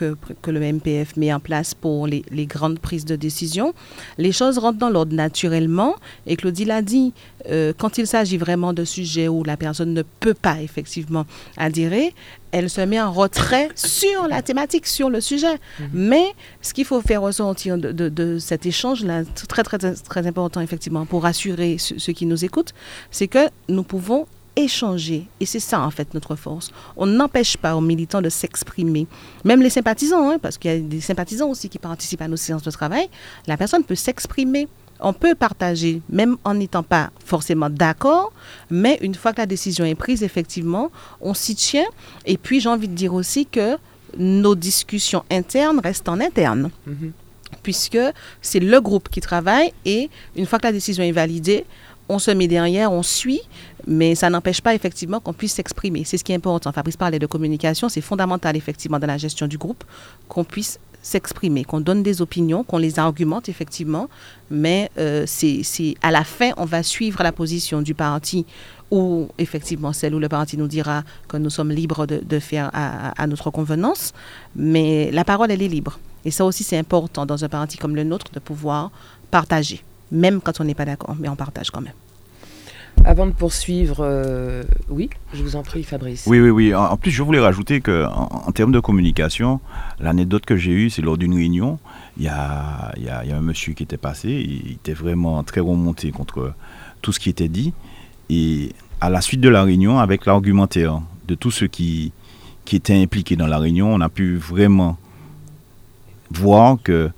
le 0.46 0.72
MPF 0.72 1.16
met 1.16 1.32
en 1.32 1.40
place 1.40 1.74
pour 1.74 2.06
les, 2.06 2.24
les, 2.30 2.46
grandes 2.46 2.78
prises 2.78 3.04
de 3.04 3.16
décision, 3.16 3.74
les 4.18 4.32
choses 4.32 4.58
rentrent 4.58 4.78
dans 4.78 4.90
l'ordre 4.90 5.14
naturellement. 5.14 5.96
Et 6.26 6.36
Claudie 6.36 6.64
l'a 6.64 6.82
dit, 6.82 7.12
euh, 7.48 7.72
quand 7.76 7.98
il 7.98 8.06
s'agit 8.06 8.36
vraiment 8.36 8.72
de 8.72 8.84
sujets 8.84 9.28
où 9.28 9.44
la 9.44 9.56
personne 9.56 9.94
ne 9.94 10.02
peut 10.02 10.34
pas 10.34 10.60
effectivement 10.60 11.26
adhérer, 11.56 12.14
elle 12.50 12.68
se 12.68 12.80
met 12.80 13.00
en 13.00 13.12
retrait 13.12 13.68
sur 13.74 14.28
la 14.28 14.42
thématique, 14.42 14.86
sur 14.86 15.10
le 15.10 15.20
sujet. 15.20 15.54
Mhm. 15.80 15.88
Mais 15.92 16.24
ce 16.60 16.74
qu'il 16.74 16.84
faut 16.84 17.00
faire 17.00 17.22
de, 17.22 17.92
de, 17.92 18.08
de 18.08 18.38
cet 18.38 18.66
échange-là, 18.66 19.22
très, 19.48 19.62
très, 19.62 19.78
très 19.78 20.26
important 20.26 20.60
effectivement, 20.60 21.06
pour 21.06 21.22
rassurer 21.22 21.76
ceux 21.78 22.12
qui 22.12 22.26
nous 22.26 22.44
écoutent, 22.44 22.74
c'est 23.10 23.28
que 23.28 23.48
nous 23.68 23.82
pouvons 23.82 24.26
échanger. 24.56 25.26
Et 25.40 25.46
c'est 25.46 25.60
ça, 25.60 25.80
en 25.80 25.90
fait, 25.90 26.12
notre 26.14 26.36
force. 26.36 26.70
On 26.96 27.06
n'empêche 27.06 27.56
pas 27.56 27.74
aux 27.76 27.80
militants 27.80 28.20
de 28.20 28.28
s'exprimer. 28.28 29.06
Même 29.44 29.62
les 29.62 29.70
sympathisants, 29.70 30.30
hein, 30.30 30.38
parce 30.40 30.58
qu'il 30.58 30.70
y 30.70 30.74
a 30.74 30.78
des 30.78 31.00
sympathisants 31.00 31.48
aussi 31.48 31.68
qui 31.68 31.78
participent 31.78 32.22
à 32.22 32.28
nos 32.28 32.36
séances 32.36 32.62
de 32.62 32.70
travail, 32.70 33.08
la 33.46 33.56
personne 33.56 33.84
peut 33.84 33.94
s'exprimer. 33.94 34.68
On 35.02 35.12
peut 35.12 35.34
partager, 35.34 36.00
même 36.08 36.36
en 36.44 36.54
n'étant 36.54 36.84
pas 36.84 37.10
forcément 37.24 37.68
d'accord, 37.68 38.32
mais 38.70 38.98
une 39.02 39.14
fois 39.14 39.32
que 39.32 39.40
la 39.40 39.46
décision 39.46 39.84
est 39.84 39.96
prise, 39.96 40.22
effectivement, 40.22 40.90
on 41.20 41.34
s'y 41.34 41.56
tient. 41.56 41.86
Et 42.24 42.38
puis, 42.38 42.60
j'ai 42.60 42.68
envie 42.68 42.88
de 42.88 42.94
dire 42.94 43.12
aussi 43.12 43.44
que 43.46 43.76
nos 44.16 44.54
discussions 44.54 45.24
internes 45.30 45.80
restent 45.82 46.08
en 46.08 46.20
interne. 46.20 46.70
Mhm. 46.86 47.12
Puisque 47.62 47.98
c'est 48.40 48.60
le 48.60 48.80
groupe 48.80 49.08
qui 49.08 49.20
travaille 49.20 49.72
et 49.84 50.08
une 50.36 50.46
fois 50.46 50.58
que 50.58 50.66
la 50.66 50.72
décision 50.72 51.04
est 51.04 51.12
validée, 51.12 51.64
on 52.08 52.18
se 52.18 52.30
met 52.30 52.48
derrière, 52.48 52.92
on 52.92 53.02
suit, 53.02 53.42
mais 53.86 54.14
ça 54.14 54.30
n'empêche 54.30 54.60
pas 54.60 54.74
effectivement 54.74 55.20
qu'on 55.20 55.32
puisse 55.32 55.54
s'exprimer. 55.54 56.04
C'est 56.04 56.18
ce 56.18 56.24
qui 56.24 56.32
est 56.32 56.36
important. 56.36 56.72
Fabrice 56.72 56.96
parlait 56.96 57.18
de 57.18 57.26
communication, 57.26 57.88
c'est 57.88 58.00
fondamental 58.00 58.56
effectivement 58.56 58.98
dans 58.98 59.06
la 59.06 59.18
gestion 59.18 59.46
du 59.46 59.58
groupe 59.58 59.84
qu'on 60.28 60.44
puisse 60.44 60.78
s'exprimer, 61.02 61.64
qu'on 61.64 61.80
donne 61.80 62.02
des 62.02 62.22
opinions, 62.22 62.62
qu'on 62.64 62.78
les 62.78 62.98
argumente 62.98 63.48
effectivement, 63.48 64.08
mais 64.50 64.90
euh, 64.98 65.24
c'est 65.26 65.94
à 66.02 66.10
la 66.10 66.24
fin, 66.24 66.50
on 66.56 66.64
va 66.64 66.82
suivre 66.82 67.22
la 67.22 67.32
position 67.32 67.82
du 67.82 67.94
parti 67.94 68.46
ou 68.90 69.28
effectivement 69.38 69.92
celle 69.92 70.14
où 70.14 70.18
le 70.18 70.28
parti 70.28 70.56
nous 70.56 70.68
dira 70.68 71.02
que 71.28 71.36
nous 71.38 71.50
sommes 71.50 71.70
libres 71.72 72.06
de, 72.06 72.38
faire 72.38 72.70
à- 72.72 73.10
à 73.20 73.26
notre 73.26 73.50
convenance, 73.50 74.12
mais 74.54 75.10
la 75.12 75.24
parole, 75.24 75.50
elle 75.50 75.62
est 75.62 75.68
libre. 75.68 75.98
Et 76.24 76.30
ça 76.30 76.44
aussi, 76.44 76.62
c'est 76.62 76.78
important 76.78 77.26
dans 77.26 77.42
un 77.44 77.48
parti 77.48 77.78
comme 77.78 77.96
le 77.96 78.04
nôtre 78.04 78.26
de 78.32 78.38
pouvoir 78.38 78.90
partager, 79.30 79.82
même 80.12 80.40
quand 80.40 80.60
on 80.60 80.64
n'est 80.64 80.74
pas 80.74 80.84
d'accord, 80.84 81.16
mais 81.18 81.28
on 81.28 81.36
partage 81.36 81.70
quand 81.70 81.80
même. 81.80 81.94
Avant 83.04 83.26
de 83.26 83.32
poursuivre, 83.32 83.96
euh, 84.00 84.62
oui, 84.88 85.10
je 85.34 85.42
vous 85.42 85.56
en 85.56 85.62
prie, 85.62 85.82
Fabrice. 85.82 86.24
Oui, 86.26 86.38
oui, 86.38 86.50
oui. 86.50 86.74
En, 86.74 86.96
plus, 86.96 87.10
je 87.10 87.22
voulais 87.22 87.40
rajouter 87.40 87.80
que 87.80 88.06
en, 88.06 88.52
termes 88.52 88.70
de 88.70 88.78
communication, 88.78 89.60
l'anecdote 89.98 90.46
que 90.46 90.56
j'ai 90.56 90.70
eue, 90.70 90.88
c'est 90.88 91.02
lors 91.02 91.18
d'une 91.18 91.34
réunion. 91.34 91.80
Il 92.16 92.24
y 92.24 92.28
a, 92.28 92.92
il 92.96 93.02
y, 93.04 93.08
a, 93.08 93.24
il 93.24 93.32
un 93.32 93.40
monsieur 93.40 93.72
qui 93.72 93.82
était 93.82 93.96
passé, 93.96 94.28
il 94.30 94.72
était 94.72 94.92
vraiment 94.92 95.42
très 95.42 95.60
remonté 95.60 96.12
contre 96.12 96.54
tout 97.00 97.12
ce 97.12 97.18
qui 97.18 97.28
était 97.28 97.48
dit. 97.48 97.72
Et 98.30 98.72
à 99.00 99.10
la 99.10 99.20
suite 99.20 99.40
de 99.40 99.48
la 99.48 99.64
réunion, 99.64 99.98
avec 99.98 100.24
l'argumentaire 100.24 101.00
de 101.26 101.34
tous 101.34 101.50
ceux 101.50 101.66
qui, 101.66 102.12
qui 102.64 102.76
étaient 102.76 103.00
impliqués 103.02 103.34
dans 103.34 103.48
la 103.48 103.58
réunion, 103.58 103.92
on 103.92 104.00
a 104.00 104.08
pu 104.08 104.36
vraiment 104.36 104.96
voir 106.30 106.76
que 106.82 107.10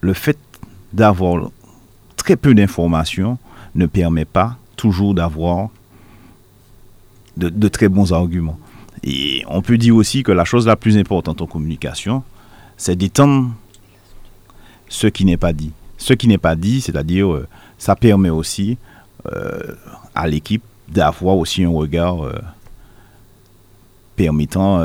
le 0.00 0.12
fait 0.12 0.38
d'avoir 0.92 1.50
très 2.16 2.36
peu 2.36 2.52
d'informations 2.52 3.38
ne 3.76 3.86
permet 3.86 4.24
pas 4.24 4.58
toujours 4.76 5.14
d'avoir 5.14 5.68
de, 7.36 7.68
très 7.68 7.88
bons 7.88 8.12
arguments. 8.12 8.58
Et 9.02 9.42
on 9.48 9.60
peut 9.60 9.76
dire 9.76 9.96
aussi 9.96 10.22
que 10.22 10.32
la 10.32 10.44
chose 10.44 10.66
la 10.66 10.76
plus 10.76 10.96
importante 10.96 11.42
en 11.42 11.46
communication, 11.46 12.22
c'est 12.76 12.96
d'étendre 12.96 13.52
ce 14.88 15.06
qui 15.06 15.24
n'est 15.24 15.36
pas 15.36 15.52
dit. 15.52 15.72
Ce 15.98 16.12
qui 16.12 16.28
n'est 16.28 16.38
pas 16.38 16.54
dit, 16.54 16.80
c'est-à-dire, 16.80 17.32
euh, 17.32 17.46
ça 17.78 17.96
permet 17.96 18.30
aussi 18.30 18.78
euh, 19.32 19.74
à 20.14 20.26
l'équipe 20.26 20.62
d'avoir 20.88 21.36
aussi 21.36 21.64
un 21.64 21.70
regard 21.70 22.24
euh, 22.24 22.38
permettant 24.16 24.80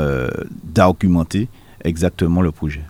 d'argumenter 0.64 1.46
exactement 1.84 2.42
le 2.42 2.50
projet. 2.50 2.82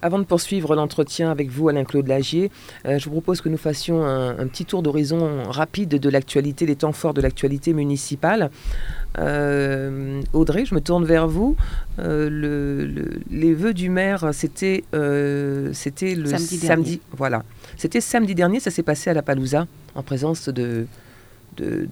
Avant 0.00 0.18
de 0.20 0.24
poursuivre 0.24 0.76
l'entretien 0.76 1.30
avec 1.30 1.50
vous, 1.50 1.68
Alain-Claude 1.68 2.06
Lagier, 2.06 2.50
euh, 2.86 2.98
je 2.98 3.04
vous 3.06 3.10
propose 3.12 3.40
que 3.40 3.48
nous 3.48 3.56
fassions 3.58 4.04
un, 4.04 4.38
un 4.38 4.46
petit 4.46 4.64
tour 4.64 4.82
d'horizon 4.82 5.42
rapide 5.48 5.88
de 5.90 6.08
l'actualité, 6.08 6.66
des 6.66 6.76
temps 6.76 6.92
forts 6.92 7.14
de 7.14 7.20
l'actualité 7.20 7.72
municipale. 7.72 8.50
Euh, 9.18 10.20
Audrey, 10.32 10.64
je 10.64 10.74
me 10.74 10.80
tourne 10.80 11.04
vers 11.04 11.26
vous. 11.26 11.56
Euh, 11.98 12.28
le- 12.30 12.86
le- 12.86 13.20
les 13.30 13.54
vœux 13.54 13.74
du 13.74 13.90
maire, 13.90 14.30
c'était 14.32 14.84
c'était 15.72 16.14
le 16.14 16.26
Samedi 16.26 16.58
dernier. 16.58 17.00
Voilà. 17.16 17.42
C'était 17.76 18.00
samedi 18.00 18.34
dernier, 18.34 18.60
ça 18.60 18.70
s'est 18.70 18.82
passé 18.82 19.10
à 19.10 19.14
la 19.14 19.22
Palouza, 19.22 19.66
en 19.94 20.02
présence 20.02 20.48
de, 20.48 20.86
de- 21.58 21.88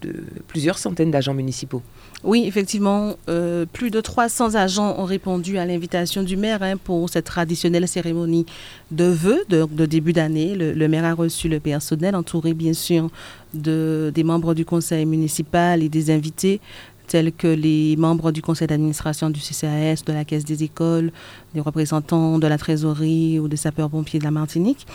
plusieurs 0.46 0.78
centaines 0.78 1.10
d'agents 1.10 1.34
municipaux. 1.34 1.82
Oui, 2.24 2.44
effectivement, 2.46 3.16
euh, 3.28 3.66
plus 3.70 3.90
de 3.90 4.00
300 4.00 4.54
agents 4.54 4.96
ont 4.98 5.04
répondu 5.04 5.58
à 5.58 5.66
l'invitation 5.66 6.22
du 6.22 6.36
maire 6.36 6.62
hein, 6.62 6.76
pour 6.76 7.08
cette 7.10 7.26
traditionnelle 7.26 7.86
cérémonie 7.86 8.46
de 8.90 9.04
vœux 9.04 9.44
de, 9.48 9.86
début 9.86 10.12
d'année. 10.12 10.54
Le, 10.54 10.88
maire 10.88 11.04
a 11.04 11.14
reçu 11.14 11.48
le 11.48 11.60
personnel, 11.60 12.16
entouré 12.16 12.54
bien 12.54 12.72
sûr 12.72 13.10
de, 13.54 14.10
des 14.14 14.24
membres 14.24 14.54
du 14.54 14.64
conseil 14.64 15.04
municipal 15.04 15.82
et 15.82 15.88
des 15.88 16.10
invités 16.10 16.60
tels 17.06 17.32
que 17.32 17.46
les 17.46 17.96
membres 17.96 18.32
du 18.32 18.42
conseil 18.42 18.66
d'administration 18.66 19.30
du 19.30 19.40
CCAS, 19.40 20.02
de 20.04 20.12
la 20.12 20.24
Caisse 20.24 20.44
des 20.44 20.64
écoles, 20.64 21.12
des 21.54 21.60
représentants 21.60 22.38
de 22.38 22.46
la 22.46 22.58
trésorerie 22.58 23.38
ou 23.38 23.48
des 23.48 23.56
sapeurs-pompiers 23.56 24.18
de 24.18 24.24
la 24.24 24.30
Martinique, 24.30 24.86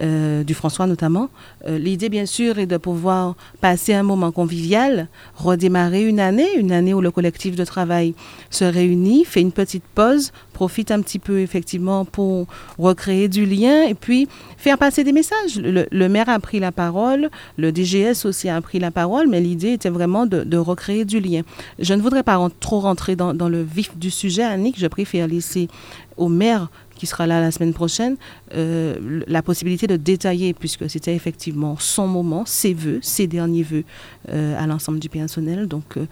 euh, 0.00 0.44
du 0.44 0.54
François 0.54 0.86
notamment. 0.86 1.28
Euh, 1.66 1.78
L'idée, 1.78 2.08
bien 2.08 2.26
sûr, 2.26 2.58
est 2.58 2.66
de 2.66 2.76
pouvoir 2.76 3.34
passer 3.60 3.94
un 3.94 4.02
moment 4.02 4.30
convivial, 4.30 5.08
redémarrer 5.34 6.04
une 6.04 6.20
année, 6.20 6.48
une 6.56 6.72
année 6.72 6.94
où 6.94 7.00
le 7.00 7.10
collectif 7.10 7.56
de 7.56 7.64
travail 7.64 8.14
se 8.50 8.64
réunit, 8.64 9.24
fait 9.24 9.40
une 9.40 9.52
petite 9.52 9.84
pause, 9.94 10.32
profite 10.52 10.90
un 10.90 11.00
petit 11.02 11.18
peu 11.18 11.40
effectivement 11.40 12.04
pour 12.04 12.46
recréer 12.78 13.28
du 13.28 13.46
lien 13.46 13.82
et 13.82 13.94
puis 13.94 14.28
faire 14.56 14.78
passer 14.78 15.04
des 15.04 15.12
messages. 15.12 15.56
Le, 15.56 16.08
maire 16.08 16.28
a 16.28 16.38
pris 16.38 16.60
la 16.60 16.72
parole, 16.72 17.30
le 17.56 17.72
DGS 17.72 18.24
aussi 18.24 18.48
a 18.48 18.60
pris 18.60 18.78
la 18.78 18.90
parole, 18.90 19.28
mais 19.28 19.40
l'idée 19.40 19.72
était 19.72 19.88
vraiment 19.88 20.26
de, 20.26 20.56
recréer 20.56 21.04
du 21.04 21.20
lien. 21.20 21.42
Je 21.78 21.94
ne 21.94 22.02
voudrais 22.02 22.22
pas 22.22 22.38
trop 22.60 22.80
rentrer 22.80 23.16
dans, 23.16 23.34
dans 23.34 23.48
le 23.48 23.62
vif 23.62 23.96
du 23.96 24.10
sujet, 24.10 24.42
Annick, 24.42 24.78
je 24.78 24.86
préfère 24.86 25.26
laisser 25.26 25.68
au 26.16 26.28
maire 26.28 26.68
qui 26.98 27.06
sera 27.06 27.26
là 27.26 27.40
la 27.40 27.50
semaine 27.50 27.72
prochaine, 27.72 28.16
euh, 28.54 29.22
la 29.26 29.42
possibilité 29.42 29.86
de 29.86 29.96
détailler, 29.96 30.54
puisque 30.54 30.88
c'était 30.88 31.14
effectivement 31.14 31.76
son 31.78 32.06
moment, 32.06 32.44
ses 32.46 32.74
vœux, 32.74 32.98
ses 33.02 33.26
derniers 33.26 33.62
vœux 33.62 33.84
euh, 34.30 34.58
à 34.58 34.66
l'ensemble 34.66 34.98
du 34.98 35.08
personnel. 35.08 35.66
Donc, 35.66 35.96
euh, 35.96 36.06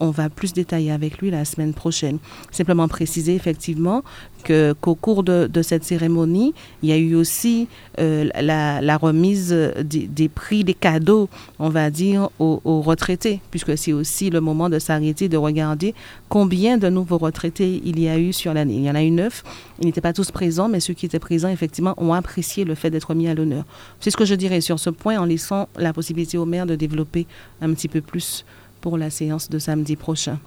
on, 0.00 0.10
va 0.10 0.28
plus 0.28 0.52
détailler 0.52 0.90
avec 0.90 1.18
lui 1.18 1.30
la 1.30 1.44
semaine 1.44 1.72
prochaine. 1.72 2.18
Simplement 2.50 2.88
préciser 2.88 3.34
effectivement 3.34 4.02
que 4.44 4.74
qu'au 4.80 4.94
cours 4.94 5.22
de, 5.22 5.62
cette 5.62 5.84
cérémonie, 5.84 6.54
il 6.82 6.88
y 6.88 6.92
a 6.92 6.96
eu 6.96 7.14
aussi 7.14 7.68
la, 7.98 8.96
remise 8.96 9.50
des, 9.82 10.06
des 10.06 10.28
prix, 10.28 10.64
des 10.64 10.74
cadeaux, 10.74 11.28
on 11.58 11.68
va 11.68 11.90
dire, 11.90 12.30
aux, 12.38 12.60
aux 12.64 12.80
retraités, 12.80 13.40
puisque 13.50 13.76
c'est 13.76 13.92
aussi 13.92 14.30
le 14.30 14.40
moment 14.40 14.68
de 14.68 14.78
s'arrêter, 14.78 15.28
de 15.28 15.36
regarder 15.36 15.94
combien 16.28 16.78
de 16.78 16.88
nouveaux 16.88 17.18
retraités 17.18 17.82
il 17.84 17.98
y 18.00 18.08
a 18.08 18.18
eu 18.18 18.32
sur 18.32 18.54
l'année. 18.54 18.74
Il 18.74 18.84
y 18.84 18.90
en 18.90 18.94
a 18.94 19.02
eu 19.02 19.10
neuf. 19.10 19.42
Ils 19.80 19.86
n'étaient 19.86 20.00
pas 20.00 20.12
tous 20.12 20.30
présents, 20.30 20.68
mais 20.68 20.80
ceux 20.80 20.94
qui 20.94 21.06
étaient 21.06 21.18
présents, 21.18 21.48
effectivement, 21.48 21.77
ont 21.80 22.12
apprécié 22.12 22.64
le 22.64 22.74
fait 22.74 22.90
d'être 22.90 23.14
mis 23.14 23.28
à 23.28 23.34
l'honneur. 23.34 23.64
C'est 24.00 24.10
ce 24.10 24.16
que 24.16 24.24
je 24.24 24.34
dirais 24.34 24.60
sur 24.60 24.78
ce 24.78 24.90
point, 24.90 25.18
en 25.18 25.24
laissant 25.24 25.68
la 25.76 25.92
possibilité 25.92 26.38
au 26.38 26.44
maire 26.44 26.66
de 26.66 26.74
développer 26.74 27.26
un 27.60 27.72
petit 27.72 27.88
peu 27.88 28.00
plus 28.00 28.44
pour 28.80 28.98
la 28.98 29.10
séance 29.10 29.48
de 29.48 29.58
samedi 29.58 29.96
prochain. 29.96 30.38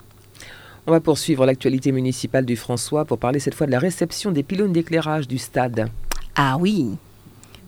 On 0.87 0.91
va 0.91 0.99
poursuivre 0.99 1.45
l'actualité 1.45 1.91
municipale 1.91 2.45
du 2.45 2.55
François 2.55 3.05
pour 3.05 3.19
parler 3.19 3.39
cette 3.39 3.53
fois 3.53 3.67
de 3.67 3.71
la 3.71 3.79
réception 3.79 4.31
des 4.31 4.41
pylônes 4.41 4.73
d'éclairage 4.73 5.27
du 5.27 5.37
stade. 5.37 5.89
Ah 6.35 6.57
oui, 6.59 6.87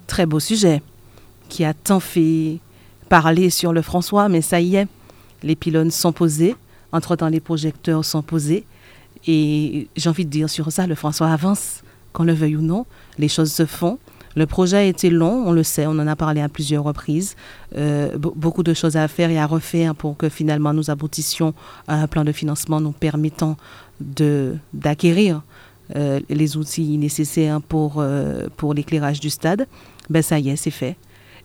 très 0.07 0.25
beau 0.25 0.39
sujet, 0.39 0.81
qui 1.49 1.63
a 1.63 1.73
tant 1.73 1.99
fait 1.99 2.57
parler 3.09 3.49
sur 3.51 3.73
le 3.73 3.81
François, 3.83 4.29
mais 4.29 4.41
ça 4.41 4.59
y 4.59 4.77
est, 4.77 4.87
les 5.43 5.55
pylônes 5.55 5.91
sont 5.91 6.11
posés, 6.11 6.55
entre-temps 6.91 7.27
les 7.27 7.39
projecteurs 7.39 8.03
sont 8.03 8.23
posés, 8.23 8.65
et 9.27 9.87
j'ai 9.95 10.09
envie 10.09 10.25
de 10.25 10.31
dire 10.31 10.49
sur 10.49 10.71
ça, 10.71 10.87
le 10.87 10.95
François 10.95 11.29
avance, 11.29 11.83
qu'on 12.13 12.23
le 12.23 12.33
veuille 12.33 12.55
ou 12.55 12.61
non, 12.61 12.85
les 13.17 13.27
choses 13.27 13.51
se 13.51 13.65
font. 13.65 13.97
Le 14.35 14.47
projet 14.47 14.77
a 14.77 14.83
été 14.83 15.11
long, 15.11 15.43
on 15.45 15.51
le 15.51 15.61
sait, 15.61 15.85
on 15.85 15.91
en 15.91 16.07
a 16.07 16.15
parlé 16.15 16.41
à 16.41 16.49
plusieurs 16.49 16.83
reprises. 16.83 17.35
Euh, 17.77 18.17
be- 18.17 18.33
beaucoup 18.35 18.63
de 18.63 18.73
choses 18.73 18.95
à 18.97 19.07
faire 19.07 19.29
et 19.29 19.37
à 19.37 19.45
refaire 19.45 19.93
pour 19.93 20.17
que 20.17 20.27
finalement 20.29 20.73
nous 20.73 20.89
aboutissions 20.89 21.53
à 21.87 22.01
un 22.01 22.07
plan 22.07 22.23
de 22.23 22.31
financement 22.31 22.81
nous 22.81 22.93
permettant 22.93 23.57
d'acquérir 24.73 25.41
euh, 25.95 26.19
les 26.29 26.57
outils 26.57 26.97
nécessaires 26.97 27.61
pour, 27.61 27.95
euh, 27.97 28.47
pour 28.57 28.73
l'éclairage 28.73 29.19
du 29.19 29.29
stade. 29.29 29.67
Ben 30.09 30.21
ça 30.23 30.39
y 30.39 30.49
est, 30.49 30.55
c'est 30.55 30.71
fait. 30.71 30.95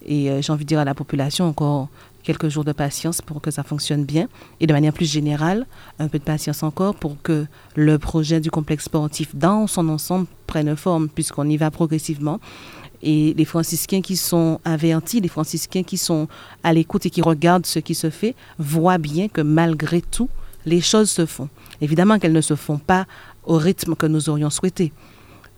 Et 0.07 0.31
j'ai 0.41 0.53
envie 0.53 0.65
de 0.65 0.69
dire 0.69 0.79
à 0.79 0.85
la 0.85 0.95
population 0.95 1.47
encore 1.47 1.89
quelques 2.29 2.51
jours 2.51 2.65
de 2.65 2.73
patience 2.73 3.23
pour 3.23 3.41
que 3.41 3.51
ça 3.51 3.63
fonctionne 3.63 4.05
bien. 4.05 4.29
Et 4.61 4.67
de 4.67 4.75
manière 4.75 4.93
plus 4.93 5.11
générale, 5.11 5.67
un 5.99 6.09
peu 6.09 6.19
de 6.19 6.25
patience 6.25 6.63
encore 6.63 6.95
pour 6.95 7.17
que 7.23 7.47
le 7.75 7.99
projet 7.99 8.39
du 8.39 8.51
complexe 8.51 8.85
sportif 8.85 9.35
dans 9.35 9.67
son 9.67 9.89
ensemble 9.89 10.27
prenne 10.47 10.77
forme, 10.77 11.09
puisqu'on 11.09 11.49
y 11.49 11.57
va 11.57 11.71
progressivement. 11.71 12.39
Et 13.01 13.33
les 13.33 13.47
franciscains 13.47 14.03
qui 14.03 14.17
sont 14.17 14.61
avertis, 14.67 15.21
les 15.23 15.29
franciscains 15.29 15.85
qui 15.85 15.97
sont 15.97 16.29
à 16.63 16.75
l'écoute 16.75 17.07
et 17.07 17.11
qui 17.11 17.23
regardent 17.23 17.65
ce 17.65 17.79
qui 17.79 17.95
se 17.95 18.11
fait, 18.11 18.35
voient 18.59 18.99
bien 18.99 19.29
que 19.29 19.41
malgré 19.41 20.03
tout, 20.03 20.29
les 20.67 20.83
choses 20.83 21.09
se 21.09 21.25
font. 21.25 21.49
Évidemment 21.81 22.19
qu'elles 22.19 22.35
ne 22.35 22.43
se 22.43 22.57
font 22.57 22.79
pas 22.79 23.07
au 23.45 23.57
rythme 23.57 23.95
que 23.95 24.05
nous 24.05 24.29
aurions 24.29 24.51
souhaité, 24.51 24.93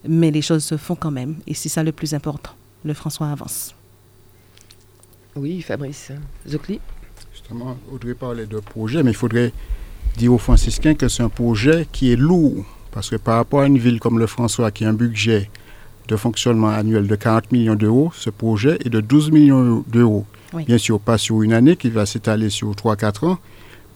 mais 0.06 0.30
les 0.30 0.42
choses 0.42 0.62
se 0.62 0.76
font 0.76 0.94
quand 0.94 1.10
même. 1.10 1.34
Et 1.48 1.54
c'est 1.54 1.68
ça 1.68 1.82
le 1.82 1.90
plus 1.90 2.14
important. 2.14 2.52
Le 2.84 2.94
François 2.94 3.28
avance. 3.28 3.74
Oui, 5.36 5.62
Fabrice. 5.62 6.12
Zocli 6.48 6.80
Justement, 7.32 7.76
Audrey 7.92 8.14
parlait 8.14 8.46
de 8.46 8.58
projet, 8.58 9.02
mais 9.02 9.10
il 9.10 9.16
faudrait 9.16 9.52
dire 10.16 10.32
aux 10.32 10.38
franciscains 10.38 10.94
que 10.94 11.08
c'est 11.08 11.22
un 11.22 11.28
projet 11.28 11.86
qui 11.90 12.12
est 12.12 12.16
lourd. 12.16 12.64
Parce 12.90 13.10
que 13.10 13.16
par 13.16 13.36
rapport 13.36 13.60
à 13.60 13.66
une 13.66 13.78
ville 13.78 14.00
comme 14.00 14.18
le 14.18 14.26
François, 14.26 14.70
qui 14.70 14.84
a 14.84 14.88
un 14.88 14.94
budget 14.94 15.48
de 16.08 16.16
fonctionnement 16.16 16.68
annuel 16.68 17.06
de 17.06 17.14
40 17.14 17.52
millions 17.52 17.76
d'euros, 17.76 18.10
ce 18.14 18.30
projet 18.30 18.78
est 18.84 18.90
de 18.90 19.00
12 19.00 19.30
millions 19.30 19.84
d'euros. 19.86 20.26
Oui. 20.52 20.64
Bien 20.64 20.78
sûr, 20.78 20.98
pas 20.98 21.18
sur 21.18 21.42
une 21.42 21.52
année, 21.52 21.76
qui 21.76 21.90
va 21.90 22.06
s'étaler 22.06 22.50
sur 22.50 22.72
3-4 22.72 23.26
ans, 23.26 23.38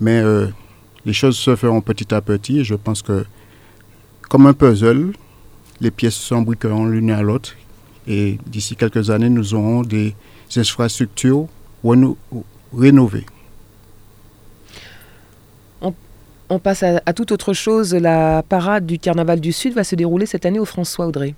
mais 0.00 0.20
euh, 0.20 0.46
les 1.04 1.12
choses 1.12 1.36
se 1.36 1.56
feront 1.56 1.80
petit 1.80 2.14
à 2.14 2.20
petit. 2.20 2.60
Et 2.60 2.64
je 2.64 2.76
pense 2.76 3.02
que 3.02 3.24
comme 4.28 4.46
un 4.46 4.52
puzzle, 4.52 5.12
les 5.80 5.90
pièces 5.90 6.14
s'embriqueront 6.14 6.86
l'une 6.86 7.10
à 7.10 7.22
l'autre 7.22 7.56
et 8.06 8.38
d'ici 8.46 8.76
quelques 8.76 9.10
années, 9.10 9.30
nous 9.30 9.54
aurons 9.54 9.82
des 9.82 10.14
infrastructures 10.56 11.46
rénovées. 12.76 13.26
On 16.50 16.58
passe 16.58 16.82
à, 16.82 17.00
à 17.06 17.12
toute 17.14 17.32
autre 17.32 17.54
chose. 17.54 17.94
La 17.94 18.42
parade 18.42 18.84
du 18.86 18.98
Carnaval 18.98 19.40
du 19.40 19.52
Sud 19.52 19.72
va 19.72 19.82
se 19.82 19.94
dérouler 19.94 20.26
cette 20.26 20.44
année 20.44 20.58
au 20.60 20.66
François 20.66 21.06
Audrey. 21.06 21.34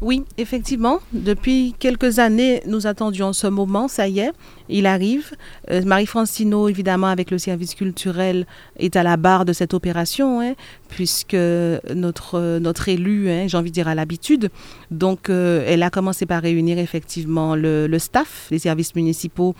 Oui, 0.00 0.24
effectivement. 0.38 1.00
Depuis 1.12 1.74
quelques 1.78 2.18
années, 2.18 2.62
nous 2.66 2.86
attendions 2.86 3.32
ce 3.32 3.46
moment. 3.46 3.88
Ça 3.88 4.08
y 4.08 4.20
est, 4.20 4.32
il 4.68 4.86
arrive. 4.86 5.32
Euh, 5.70 5.82
Marie-Francino, 5.84 6.68
évidemment, 6.68 7.06
avec 7.06 7.30
le 7.30 7.38
service 7.38 7.74
culturel, 7.74 8.46
est 8.78 8.96
à 8.96 9.02
la 9.02 9.16
barre 9.16 9.44
de 9.44 9.52
cette 9.52 9.72
opération, 9.72 10.40
hein, 10.40 10.54
puisque 10.88 11.34
notre, 11.34 12.38
euh, 12.38 12.58
notre 12.58 12.88
élu, 12.88 13.30
hein, 13.30 13.46
j'ai 13.46 13.56
envie 13.56 13.70
de 13.70 13.74
dire, 13.74 13.88
a 13.88 13.94
l'habitude. 13.94 14.50
Donc, 14.90 15.30
euh, 15.30 15.64
elle 15.66 15.82
a 15.82 15.90
commencé 15.90 16.26
par 16.26 16.42
réunir 16.42 16.78
effectivement 16.78 17.54
le, 17.54 17.86
le 17.86 17.98
staff, 17.98 18.48
les 18.50 18.58
services 18.58 18.94
municipaux, 18.94 19.54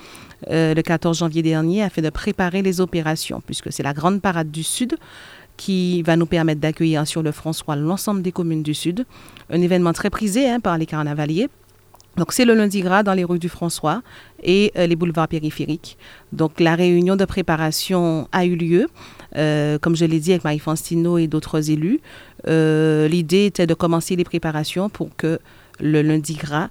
le 0.50 0.80
14 0.82 1.18
janvier 1.18 1.42
dernier, 1.42 1.82
afin 1.82 2.02
de 2.02 2.10
préparer 2.10 2.60
les 2.60 2.82
opérations, 2.82 3.42
puisque 3.46 3.72
c'est 3.72 3.82
la 3.82 3.94
grande 3.94 4.20
parade 4.20 4.50
du 4.50 4.62
Sud 4.62 4.96
qui 5.56 6.02
va 6.02 6.16
nous 6.16 6.26
permettre 6.26 6.60
d'accueillir 6.60 7.06
sur 7.06 7.22
le 7.22 7.32
François 7.32 7.76
l'ensemble 7.76 8.22
des 8.22 8.32
communes 8.32 8.62
du 8.62 8.74
Sud. 8.74 9.06
Un 9.50 9.60
événement 9.60 9.92
très 9.92 10.10
prisé 10.10 10.48
hein, 10.48 10.60
par 10.60 10.78
les 10.78 10.86
carnavaliers. 10.86 11.48
Donc 12.16 12.32
c'est 12.32 12.44
le 12.44 12.54
lundi 12.54 12.80
gras 12.80 13.02
dans 13.02 13.14
les 13.14 13.24
rues 13.24 13.38
du 13.38 13.48
François 13.48 14.02
et 14.42 14.72
euh, 14.76 14.86
les 14.86 14.94
boulevards 14.94 15.28
périphériques. 15.28 15.98
Donc 16.32 16.60
la 16.60 16.76
réunion 16.76 17.16
de 17.16 17.24
préparation 17.24 18.28
a 18.30 18.44
eu 18.44 18.54
lieu, 18.54 18.86
euh, 19.36 19.78
comme 19.78 19.96
je 19.96 20.04
l'ai 20.04 20.20
dit 20.20 20.30
avec 20.30 20.44
Marie 20.44 20.60
Faustino 20.60 21.18
et 21.18 21.26
d'autres 21.26 21.70
élus. 21.70 22.00
Euh, 22.46 23.08
L'idée 23.08 23.46
était 23.46 23.66
de 23.66 23.74
commencer 23.74 24.14
les 24.14 24.24
préparations 24.24 24.88
pour 24.88 25.16
que 25.16 25.40
le 25.80 26.02
lundi 26.02 26.34
gras, 26.34 26.68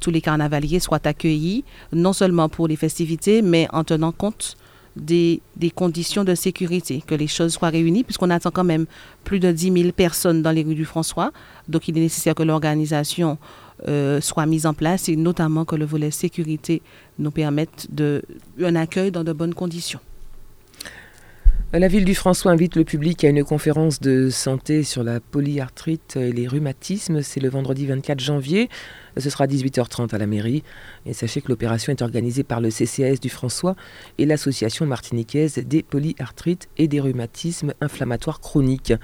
tous 0.00 0.12
les 0.12 0.20
carnavaliers 0.20 0.78
soient 0.78 1.04
accueillis, 1.04 1.64
non 1.92 2.12
seulement 2.12 2.48
pour 2.48 2.68
les 2.68 2.76
festivités, 2.76 3.42
mais 3.42 3.66
en 3.72 3.82
tenant 3.82 4.12
compte 4.12 4.56
des, 4.96 5.40
conditions 5.74 6.24
de 6.24 6.34
sécurité, 6.34 7.02
que 7.06 7.14
les 7.14 7.26
choses 7.26 7.52
soient 7.52 7.68
réunies, 7.68 8.04
puisqu'on 8.04 8.30
attend 8.30 8.50
quand 8.50 8.64
même 8.64 8.86
plus 9.24 9.40
de 9.40 9.52
10 9.52 9.72
000 9.72 9.92
personnes 9.92 10.42
dans 10.42 10.50
les 10.50 10.62
rues 10.62 10.74
du 10.74 10.84
François. 10.84 11.32
Donc 11.68 11.88
il 11.88 11.96
est 11.98 12.00
nécessaire 12.00 12.34
que 12.34 12.42
l'organisation 12.42 13.38
euh, 13.88 14.20
soit 14.20 14.46
mise 14.46 14.66
en 14.66 14.74
place 14.74 15.08
et 15.08 15.16
notamment 15.16 15.64
que 15.64 15.76
le 15.76 15.84
volet 15.84 16.10
sécurité 16.10 16.82
nous 17.18 17.30
permette 17.30 17.88
de, 17.90 18.22
un 18.62 18.74
accueil 18.74 19.10
dans 19.10 19.24
de 19.24 19.32
bonnes 19.32 19.54
conditions. 19.54 20.00
La 21.72 21.88
ville 21.88 22.04
du 22.04 22.14
François 22.14 22.52
invite 22.52 22.76
le 22.76 22.84
public 22.84 23.24
à 23.24 23.28
une 23.28 23.42
conférence 23.42 24.00
de 24.00 24.30
santé 24.30 24.84
sur 24.84 25.02
la 25.02 25.18
polyarthrite 25.18 26.16
et 26.16 26.32
les 26.32 26.46
rhumatismes. 26.46 27.22
C'est 27.22 27.40
le 27.40 27.48
vendredi 27.48 27.86
24 27.86 28.20
janvier. 28.20 28.68
Ce 29.18 29.30
sera 29.30 29.44
à 29.44 29.46
18h30 29.48 30.14
à 30.14 30.18
la 30.18 30.26
mairie. 30.26 30.62
Et 31.06 31.12
sachez 31.12 31.40
que 31.40 31.48
l'opération 31.48 31.90
est 31.90 32.02
organisée 32.02 32.44
par 32.44 32.60
le 32.60 32.68
CCAS 32.68 33.16
du 33.20 33.30
François 33.30 33.74
et 34.16 34.26
l'association 34.26 34.86
martiniquaise 34.86 35.58
des 35.58 35.82
polyarthrites 35.82 36.68
et 36.78 36.86
des 36.86 37.00
rhumatismes 37.00 37.74
inflammatoires 37.80 38.40
chroniques. 38.40 38.94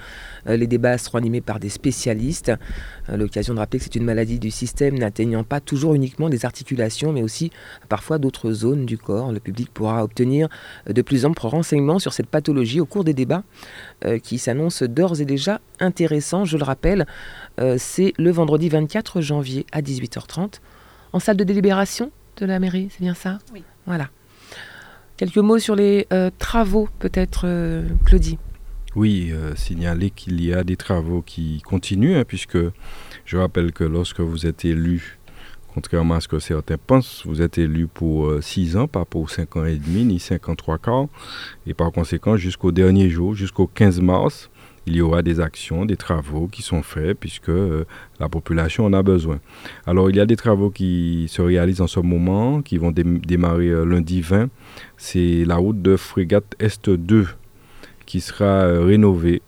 Euh, 0.46 0.56
Les 0.56 0.68
débats 0.68 0.98
seront 0.98 1.18
animés 1.18 1.40
par 1.40 1.58
des 1.58 1.68
spécialistes. 1.68 2.52
À 3.08 3.16
L'occasion 3.16 3.54
de 3.54 3.58
rappeler 3.58 3.80
que 3.80 3.86
c'est 3.86 3.96
une 3.96 4.04
maladie 4.04 4.38
du 4.38 4.52
système 4.52 4.98
n'atteignant 4.98 5.42
pas 5.42 5.60
toujours 5.60 5.94
uniquement 5.94 6.28
les 6.28 6.44
articulations, 6.44 7.12
mais 7.12 7.24
aussi 7.24 7.50
parfois 7.88 8.18
d'autres 8.18 8.52
zones 8.52 8.86
du 8.86 8.98
corps. 8.98 9.32
Le 9.32 9.40
public 9.40 9.70
pourra 9.74 10.04
obtenir 10.04 10.48
de 10.86 11.02
plus 11.02 11.24
amples 11.24 11.44
renseignements 11.46 11.98
sur 11.98 12.12
cette 12.12 12.28
pathologie 12.28 12.51
au 12.58 12.86
cours 12.86 13.04
des 13.04 13.14
débats 13.14 13.44
euh, 14.04 14.18
qui 14.18 14.38
s'annoncent 14.38 14.84
d'ores 14.86 15.20
et 15.20 15.24
déjà 15.24 15.60
intéressants. 15.80 16.44
Je 16.44 16.56
le 16.56 16.64
rappelle, 16.64 17.06
euh, 17.60 17.76
c'est 17.78 18.12
le 18.18 18.30
vendredi 18.30 18.68
24 18.68 19.20
janvier 19.20 19.66
à 19.72 19.82
18h30 19.82 20.60
en 21.12 21.18
salle 21.18 21.36
de 21.36 21.44
délibération 21.44 22.10
de 22.38 22.46
la 22.46 22.58
mairie, 22.58 22.88
c'est 22.90 23.00
bien 23.00 23.14
ça? 23.14 23.38
Oui. 23.52 23.62
Voilà. 23.86 24.08
Quelques 25.16 25.38
mots 25.38 25.58
sur 25.58 25.76
les 25.76 26.06
euh, 26.12 26.30
travaux, 26.38 26.88
peut-être, 26.98 27.42
euh, 27.44 27.86
Claudie. 28.04 28.38
Oui, 28.94 29.30
euh, 29.32 29.54
signaler 29.54 30.10
qu'il 30.10 30.44
y 30.44 30.52
a 30.52 30.64
des 30.64 30.76
travaux 30.76 31.22
qui 31.22 31.60
continuent, 31.62 32.16
hein, 32.16 32.24
puisque 32.26 32.58
je 33.24 33.36
rappelle 33.36 33.72
que 33.72 33.84
lorsque 33.84 34.20
vous 34.20 34.46
êtes 34.46 34.64
élu, 34.64 35.18
contrairement 35.74 36.14
à 36.14 36.20
ce 36.20 36.28
que 36.28 36.38
certains 36.38 36.76
pensent, 36.78 37.22
vous 37.24 37.40
êtes 37.42 37.58
élu 37.58 37.86
pour 37.86 38.32
6 38.42 38.76
ans, 38.76 38.86
pas 38.88 39.04
pour 39.04 39.30
5 39.30 39.56
ans 39.56 39.64
et 39.64 39.76
demi, 39.76 40.04
ni 40.04 40.18
5 40.18 40.48
ans 40.48 40.54
3 40.54 40.78
quarts. 40.78 41.06
Et 41.66 41.74
par 41.74 41.90
conséquent, 41.92 42.36
jusqu'au 42.36 42.72
dernier 42.72 43.08
jour, 43.10 43.34
jusqu'au 43.34 43.66
15 43.66 44.00
mars, 44.00 44.50
il 44.86 44.96
y 44.96 45.00
aura 45.00 45.22
des 45.22 45.38
actions, 45.38 45.84
des 45.84 45.96
travaux 45.96 46.48
qui 46.48 46.60
sont 46.62 46.82
faits, 46.82 47.16
puisque 47.18 47.50
euh, 47.50 47.84
la 48.18 48.28
population 48.28 48.84
en 48.84 48.92
a 48.92 49.02
besoin. 49.04 49.38
Alors, 49.86 50.10
il 50.10 50.16
y 50.16 50.20
a 50.20 50.26
des 50.26 50.34
travaux 50.34 50.70
qui 50.70 51.26
se 51.28 51.40
réalisent 51.40 51.80
en 51.80 51.86
ce 51.86 52.00
moment, 52.00 52.62
qui 52.62 52.78
vont 52.78 52.90
dé- 52.90 53.04
démarrer 53.04 53.68
euh, 53.68 53.84
lundi 53.84 54.20
20. 54.22 54.48
C'est 54.96 55.44
la 55.46 55.54
route 55.56 55.80
de 55.80 55.96
Frégate 55.96 56.56
Est 56.58 56.90
2 56.90 57.28
qui 58.06 58.20
sera 58.20 58.44
euh, 58.44 58.84
rénovée 58.84 59.40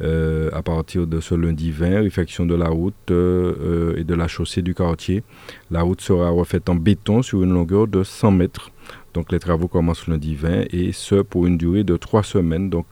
euh, 0.00 0.48
à 0.52 0.62
partir 0.62 1.08
de 1.08 1.18
ce 1.18 1.34
lundi 1.34 1.72
20, 1.72 2.02
réfection 2.02 2.46
de 2.46 2.54
la 2.54 2.68
route 2.68 2.94
euh, 3.10 3.54
euh, 3.60 3.96
et 3.96 4.04
de 4.04 4.14
la 4.14 4.28
chaussée 4.28 4.62
du 4.62 4.72
quartier. 4.72 5.24
La 5.72 5.82
route 5.82 6.00
sera 6.00 6.30
refaite 6.30 6.68
en 6.68 6.76
béton 6.76 7.22
sur 7.22 7.42
une 7.42 7.52
longueur 7.52 7.88
de 7.88 8.04
100 8.04 8.30
mètres. 8.30 8.70
Donc 9.12 9.32
les 9.32 9.40
travaux 9.40 9.66
commencent 9.66 10.06
lundi 10.06 10.36
20 10.36 10.66
et 10.72 10.92
ce 10.92 11.16
pour 11.16 11.46
une 11.46 11.58
durée 11.58 11.82
de 11.82 11.96
trois 11.96 12.22
semaines. 12.22 12.70
Donc 12.70 12.86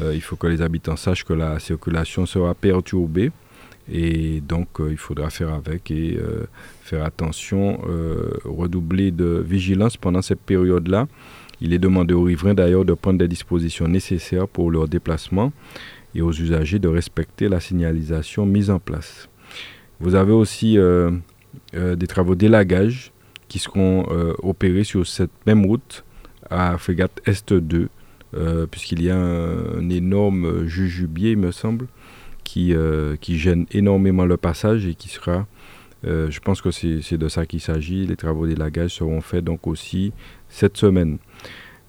il 0.00 0.20
faut 0.22 0.36
que 0.36 0.46
les 0.46 0.62
habitants 0.62 0.96
sachent 0.96 1.24
que 1.24 1.34
la 1.34 1.58
circulation 1.58 2.24
sera 2.24 2.54
perturbée 2.54 3.30
et 3.92 4.40
donc 4.40 4.68
il 4.88 4.96
faudra 4.96 5.28
faire 5.28 5.52
avec 5.52 5.90
et 5.90 6.18
faire 6.80 7.04
attention, 7.04 7.80
redoubler 8.44 9.10
de 9.10 9.44
vigilance 9.46 9.98
pendant 9.98 10.22
cette 10.22 10.40
période-là. 10.40 11.08
Il 11.60 11.74
est 11.74 11.78
demandé 11.78 12.14
aux 12.14 12.22
riverains 12.22 12.54
d'ailleurs 12.54 12.84
de 12.84 12.94
prendre 12.94 13.18
des 13.18 13.28
dispositions 13.28 13.86
nécessaires 13.86 14.48
pour 14.48 14.70
leur 14.70 14.88
déplacement 14.88 15.52
et 16.14 16.22
aux 16.22 16.32
usagers 16.32 16.78
de 16.78 16.88
respecter 16.88 17.48
la 17.48 17.60
signalisation 17.60 18.46
mise 18.46 18.70
en 18.70 18.78
place. 18.78 19.28
Vous 20.00 20.14
avez 20.14 20.32
aussi 20.32 20.78
euh, 20.78 21.10
euh, 21.74 21.96
des 21.96 22.06
travaux 22.06 22.34
d'élagage 22.34 23.12
qui 23.48 23.58
seront 23.58 24.06
euh, 24.10 24.34
opérés 24.42 24.84
sur 24.84 25.06
cette 25.06 25.30
même 25.46 25.64
route 25.64 26.04
à 26.50 26.76
Frégate 26.76 27.20
Est 27.24 27.52
2, 27.52 27.88
euh, 28.34 28.66
puisqu'il 28.66 29.02
y 29.02 29.10
a 29.10 29.16
un, 29.16 29.88
énorme 29.88 30.66
jujubier, 30.66 31.32
il 31.32 31.38
me 31.38 31.50
semble, 31.50 31.86
qui, 32.44 32.74
qui 33.20 33.38
gêne 33.38 33.66
énormément 33.70 34.26
le 34.26 34.36
passage 34.36 34.86
et 34.86 34.94
qui 34.94 35.08
sera, 35.08 35.46
je 36.04 36.38
pense 36.40 36.60
que 36.60 36.70
c'est 36.70 37.16
de 37.16 37.28
ça 37.28 37.46
qu'il 37.46 37.60
s'agit, 37.60 38.04
les 38.04 38.16
travaux 38.16 38.46
d'élagage 38.46 38.96
seront 38.96 39.22
faits 39.22 39.44
donc 39.44 39.66
aussi 39.66 40.12
cette 40.48 40.76
semaine. 40.76 41.18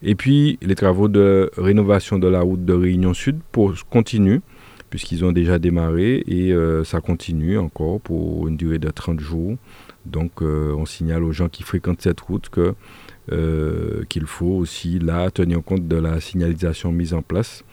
Et 0.05 0.15
puis, 0.15 0.59
les 0.61 0.75
travaux 0.75 1.07
de 1.07 1.49
rénovation 1.57 2.19
de 2.19 2.27
la 2.27 2.41
route 2.41 2.65
de 2.65 2.73
Réunion 2.73 3.13
Sud 3.13 3.39
continuent, 3.89 4.41
puisqu'ils 4.89 5.23
ont 5.23 5.31
déjà 5.31 5.59
démarré 5.59 6.23
et 6.27 6.51
euh, 6.51 6.83
ça 6.83 6.99
continue 6.99 7.57
encore 7.57 8.01
pour 8.01 8.49
une 8.49 8.57
durée 8.57 8.79
de 8.79 8.89
30 8.89 9.21
jours. 9.21 9.55
Donc, 10.05 10.41
euh, 10.41 10.75
on 10.77 10.85
signale 10.85 11.23
aux 11.23 11.31
gens 11.31 11.47
qui 11.47 11.63
fréquentent 11.63 12.01
cette 12.01 12.19
route 12.19 12.51
euh, 13.31 14.03
qu'il 14.09 14.25
faut 14.25 14.47
aussi 14.47 14.99
là 14.99 15.31
tenir 15.31 15.63
compte 15.63 15.87
de 15.87 15.95
la 15.95 16.19
signalisation 16.19 16.91
mise 16.91 17.13
en 17.13 17.21
place, 17.21 17.63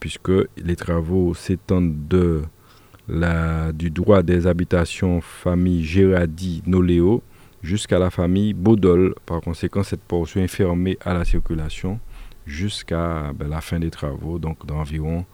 puisque 0.00 0.32
les 0.56 0.76
travaux 0.76 1.34
s'étendent 1.34 1.94
du 2.08 3.90
droit 3.90 4.22
des 4.22 4.46
habitations 4.46 5.20
famille 5.20 5.84
Gérardi-Noléo 5.84 7.22
jusqu'à 7.62 7.98
la 7.98 8.10
famille 8.10 8.54
Baudol. 8.54 9.14
Par 9.26 9.40
conséquent, 9.40 9.82
cette 9.82 10.02
portion 10.02 10.40
est 10.40 10.48
fermée 10.48 10.98
à 11.04 11.14
la 11.14 11.24
circulation 11.24 12.00
jusqu'à 12.46 13.32
ben, 13.34 13.48
la 13.48 13.60
fin 13.60 13.78
des 13.78 13.90
travaux, 13.90 14.38
donc 14.38 14.64
d'environ 14.66 15.24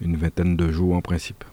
une 0.00 0.16
vingtaine 0.16 0.56
de 0.56 0.70
jours 0.70 0.94
en 0.94 1.00
principe. 1.02 1.44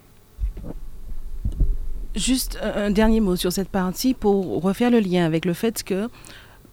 Juste 2.15 2.59
un 2.63 2.85
un 2.85 2.91
dernier 2.91 3.19
mot 3.19 3.35
sur 3.35 3.51
cette 3.51 3.69
partie 3.69 4.13
pour 4.13 4.61
refaire 4.61 4.89
le 4.89 4.99
lien 4.99 5.25
avec 5.25 5.45
le 5.45 5.53
fait 5.53 5.83
que, 5.83 6.09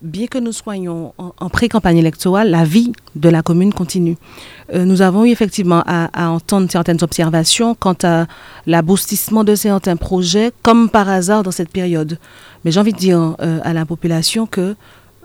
bien 0.04 0.26
que 0.26 0.38
nous 0.38 0.52
soyons 0.52 1.14
en, 1.18 1.48
pré-campagne 1.48 1.96
électorale, 1.96 2.50
la 2.50 2.64
vie 2.64 2.92
de 3.16 3.28
la 3.28 3.42
commune 3.42 3.72
continue. 3.72 4.16
Euh, 4.74 4.84
nous 4.84 5.02
avons 5.02 5.24
eu 5.24 5.30
effectivement 5.30 5.82
à, 5.86 6.30
entendre 6.30 6.70
certaines 6.70 7.02
observations 7.02 7.74
quant 7.74 7.96
à 8.02 8.26
l'aboutissement 8.66 9.44
de 9.44 9.54
certains 9.54 9.96
projets, 9.96 10.52
comme 10.62 10.90
par 10.90 11.08
hasard 11.08 11.42
dans 11.42 11.50
cette 11.50 11.70
période. 11.70 12.18
Mais 12.64 12.70
j'ai 12.70 12.80
envie 12.80 12.92
de 12.92 12.98
dire 12.98 13.36
euh, 13.40 13.60
à 13.64 13.72
la 13.72 13.86
population 13.86 14.46
que 14.46 14.76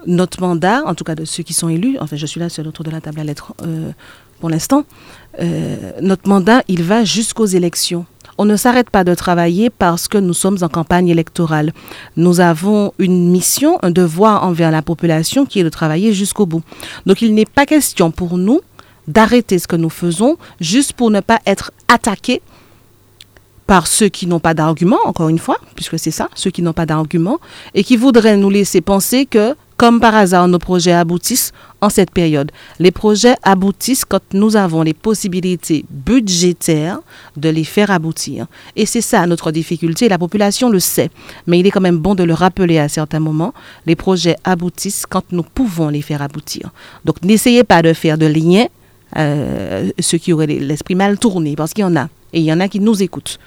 notre 0.08 0.40
mandat, 0.42 0.82
en 0.86 0.96
tout 0.96 1.04
cas 1.04 1.16
de 1.16 1.26
ceux 1.26 1.44
qui 1.44 1.54
sont 1.54 1.68
élus, 1.68 1.98
enfin 2.00 2.16
je 2.16 2.26
suis 2.26 2.40
là 2.40 2.48
seul 2.48 2.68
autour 2.68 2.86
de 2.86 2.92
la 2.92 3.02
table 3.02 3.20
à 3.20 3.24
lettres 3.26 3.54
euh, 3.64 3.92
pour 4.40 4.50
l'instant, 4.50 4.86
notre 6.02 6.30
mandat, 6.30 6.64
il 6.70 6.82
va 6.84 7.04
jusqu'aux 7.04 7.46
élections. 7.46 8.06
On 8.42 8.46
ne 8.46 8.56
s'arrête 8.56 8.90
pas 8.90 9.04
de 9.04 9.14
travailler 9.16 9.70
parce 9.70 10.08
que 10.08 10.18
nous 10.18 10.34
sommes 10.34 10.60
en 10.62 10.70
campagne 10.70 11.10
électorale. 11.10 11.74
Nous 12.16 12.40
avons 12.40 12.94
une 12.98 13.30
mission, 13.30 13.78
un 13.84 13.92
devoir 13.92 14.46
envers 14.46 14.72
la 14.72 14.82
population 14.82 15.46
qui 15.46 15.60
est 15.60 15.64
de 15.66 15.70
travailler 15.70 16.14
jusqu'au 16.14 16.46
bout. 16.46 16.64
Donc 17.06 17.22
il 17.22 17.34
n'est 17.34 17.44
pas 17.44 17.66
question 17.66 18.12
pour 18.12 18.38
nous 18.38 18.62
d'arrêter 19.10 19.60
ce 19.60 19.68
que 19.68 19.76
nous 19.76 19.90
faisons 19.90 20.38
juste 20.62 20.94
pour 20.94 21.12
ne 21.12 21.20
pas 21.20 21.42
être 21.46 21.74
attaqués 21.90 22.42
par 23.68 23.88
ceux 23.88 24.08
qui 24.08 24.26
n'ont 24.26 24.40
pas 24.40 24.54
d'argument, 24.54 25.00
encore 25.04 25.28
une 25.28 25.38
fois, 25.38 25.58
puisque 25.76 26.00
c'est 26.00 26.10
ça, 26.10 26.30
ceux 26.34 26.50
qui 26.50 26.62
n'ont 26.62 26.74
pas 26.74 26.86
d'argument, 26.86 27.40
et 27.74 27.84
qui 27.84 27.98
voudraient 27.98 28.38
nous 28.38 28.50
laisser 28.50 28.80
penser 28.80 29.26
que 29.26 29.54
comme 29.80 30.02
par 30.02 30.14
hasard, 30.14 30.50
nos 30.50 30.60
projets 30.60 30.92
aboutissent 30.92 31.54
en 31.80 31.88
cette 31.90 32.12
période. 32.12 32.52
Les 32.80 32.92
projets 32.92 33.36
aboutissent 33.44 34.04
quand 34.04 34.34
nous 34.34 34.58
avons 34.58 34.82
les 34.82 34.94
possibilités 34.94 35.86
budgétaires 35.90 37.00
de 37.38 37.48
les 37.48 37.64
faire 37.64 37.90
aboutir. 37.90 38.48
Et 38.76 38.86
c'est 38.86 39.00
ça 39.00 39.26
notre 39.26 39.52
difficulté. 39.54 40.10
La 40.10 40.18
population 40.18 40.70
le 40.70 40.82
sait. 40.82 41.10
Mais 41.48 41.60
il 41.60 41.66
est 41.66 41.72
quand 41.72 41.80
même 41.80 41.98
bon 41.98 42.14
de 42.14 42.24
le 42.24 42.34
rappeler 42.34 42.78
à 42.78 42.90
certains 42.90 43.22
moments. 43.22 43.54
Les 43.86 43.96
projets 43.96 44.36
aboutissent 44.44 45.06
quand 45.06 45.24
nous 45.32 45.44
pouvons 45.44 45.88
les 45.88 46.02
faire 46.02 46.22
aboutir. 46.22 46.72
Donc 47.06 47.24
n'essayez 47.24 47.64
pas 47.64 47.82
de 47.82 47.94
faire 47.94 48.18
de 48.18 48.26
liens, 48.26 48.68
euh, 49.16 49.90
ceux 50.00 50.18
qui 50.18 50.34
auraient 50.34 50.46
l'esprit 50.48 50.96
mal 50.96 51.18
tourné, 51.18 51.56
parce 51.56 51.74
qu'il 51.74 51.84
y 51.84 51.86
en 51.86 51.96
a. 51.96 52.10
Et 52.34 52.40
il 52.42 52.46
y 52.46 52.52
en 52.52 52.60
a 52.60 52.68
qui 52.68 52.82
nous 52.82 53.02
écoutent 53.02 53.40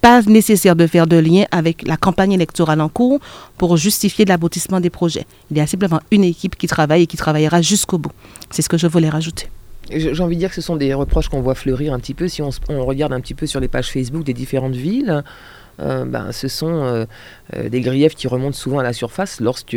pas 0.00 0.22
nécessaire 0.22 0.76
de 0.76 0.86
faire 0.86 1.06
de 1.06 1.16
lien 1.16 1.44
avec 1.50 1.86
la 1.86 1.96
campagne 1.96 2.32
électorale 2.32 2.80
en 2.80 2.88
cours 2.88 3.20
pour 3.56 3.76
justifier 3.76 4.24
l'aboutissement 4.24 4.80
des 4.80 4.90
projets. 4.90 5.26
Il 5.50 5.56
y 5.56 5.60
a 5.60 5.66
simplement 5.66 6.00
une 6.10 6.24
équipe 6.24 6.56
qui 6.56 6.66
travaille 6.66 7.02
et 7.02 7.06
qui 7.06 7.16
travaillera 7.16 7.62
jusqu'au 7.62 7.98
bout. 7.98 8.12
C'est 8.50 8.62
ce 8.62 8.68
que 8.68 8.78
je 8.78 8.86
voulais 8.86 9.08
rajouter. 9.08 9.48
J'ai 9.90 10.20
envie 10.22 10.36
de 10.36 10.40
dire 10.40 10.50
que 10.50 10.54
ce 10.54 10.60
sont 10.60 10.76
des 10.76 10.92
reproches 10.92 11.28
qu'on 11.28 11.40
voit 11.40 11.54
fleurir 11.54 11.94
un 11.94 11.98
petit 11.98 12.12
peu 12.12 12.28
si 12.28 12.42
on, 12.42 12.50
on, 12.68 12.84
regarde 12.84 13.12
un 13.12 13.20
petit 13.20 13.32
peu 13.34 13.46
sur 13.46 13.58
les 13.58 13.68
pages 13.68 13.90
Facebook 13.90 14.22
des 14.22 14.34
différentes 14.34 14.76
villes. 14.76 15.24
Euh, 15.80 16.04
ben, 16.04 16.32
ce 16.32 16.48
sont 16.48 16.82
euh, 16.82 17.04
euh, 17.54 17.68
des 17.68 17.80
griefs 17.80 18.14
qui 18.14 18.26
remontent 18.26 18.56
souvent 18.56 18.78
à 18.78 18.82
la 18.82 18.92
surface 18.92 19.40
lorsque 19.40 19.76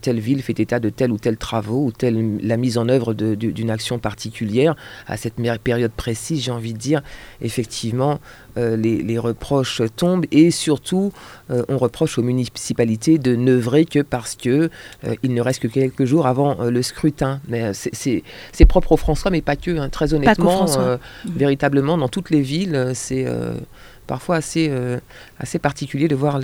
telle 0.00 0.20
ville 0.20 0.42
fait 0.42 0.58
état 0.60 0.80
de 0.80 0.88
tel 0.88 1.12
ou 1.12 1.18
tel 1.18 1.36
travaux 1.36 1.86
ou 1.86 1.92
telle 1.92 2.38
la 2.42 2.56
mise 2.56 2.78
en 2.78 2.88
œuvre 2.88 3.14
d'une 3.14 3.70
action 3.70 3.98
particulière 3.98 4.74
à 5.06 5.16
cette 5.16 5.34
période 5.62 5.92
précise. 5.92 6.42
J'ai 6.42 6.50
envie 6.50 6.72
de 6.72 6.78
dire, 6.78 7.02
effectivement, 7.40 8.20
les, 8.56 9.18
reproches 9.18 9.82
tombent 9.96 10.26
et 10.30 10.50
surtout, 10.50 11.12
on 11.48 11.78
reproche 11.78 12.18
aux 12.18 12.22
municipalités 12.22 13.18
de 13.18 13.36
n'œuvrer 13.36 13.84
que 13.84 14.00
parce 14.00 14.34
que 14.34 14.70
il 15.22 15.34
ne 15.34 15.42
reste 15.42 15.60
que 15.60 15.68
quelques 15.68 16.04
jours 16.04 16.26
avant 16.26 16.64
le 16.64 16.82
scrutin. 16.82 17.40
Mais 17.48 17.72
c'est 17.74 18.66
propre 18.66 18.92
au 18.92 18.96
François, 18.96 19.30
mais 19.30 19.42
pas 19.42 19.56
que. 19.56 19.78
Hein. 19.78 19.88
très 19.88 20.14
honnêtement, 20.14 20.66
véritablement, 21.24 21.98
dans 21.98 22.08
toutes 22.08 22.30
les 22.30 22.42
villes, 22.42 22.92
c'est 22.94 23.26
parfois 24.10 24.34
assez, 24.34 24.66
euh, 24.70 24.98
assez 25.38 25.60
particulier 25.60 26.08
de 26.08 26.16
voir 26.16 26.40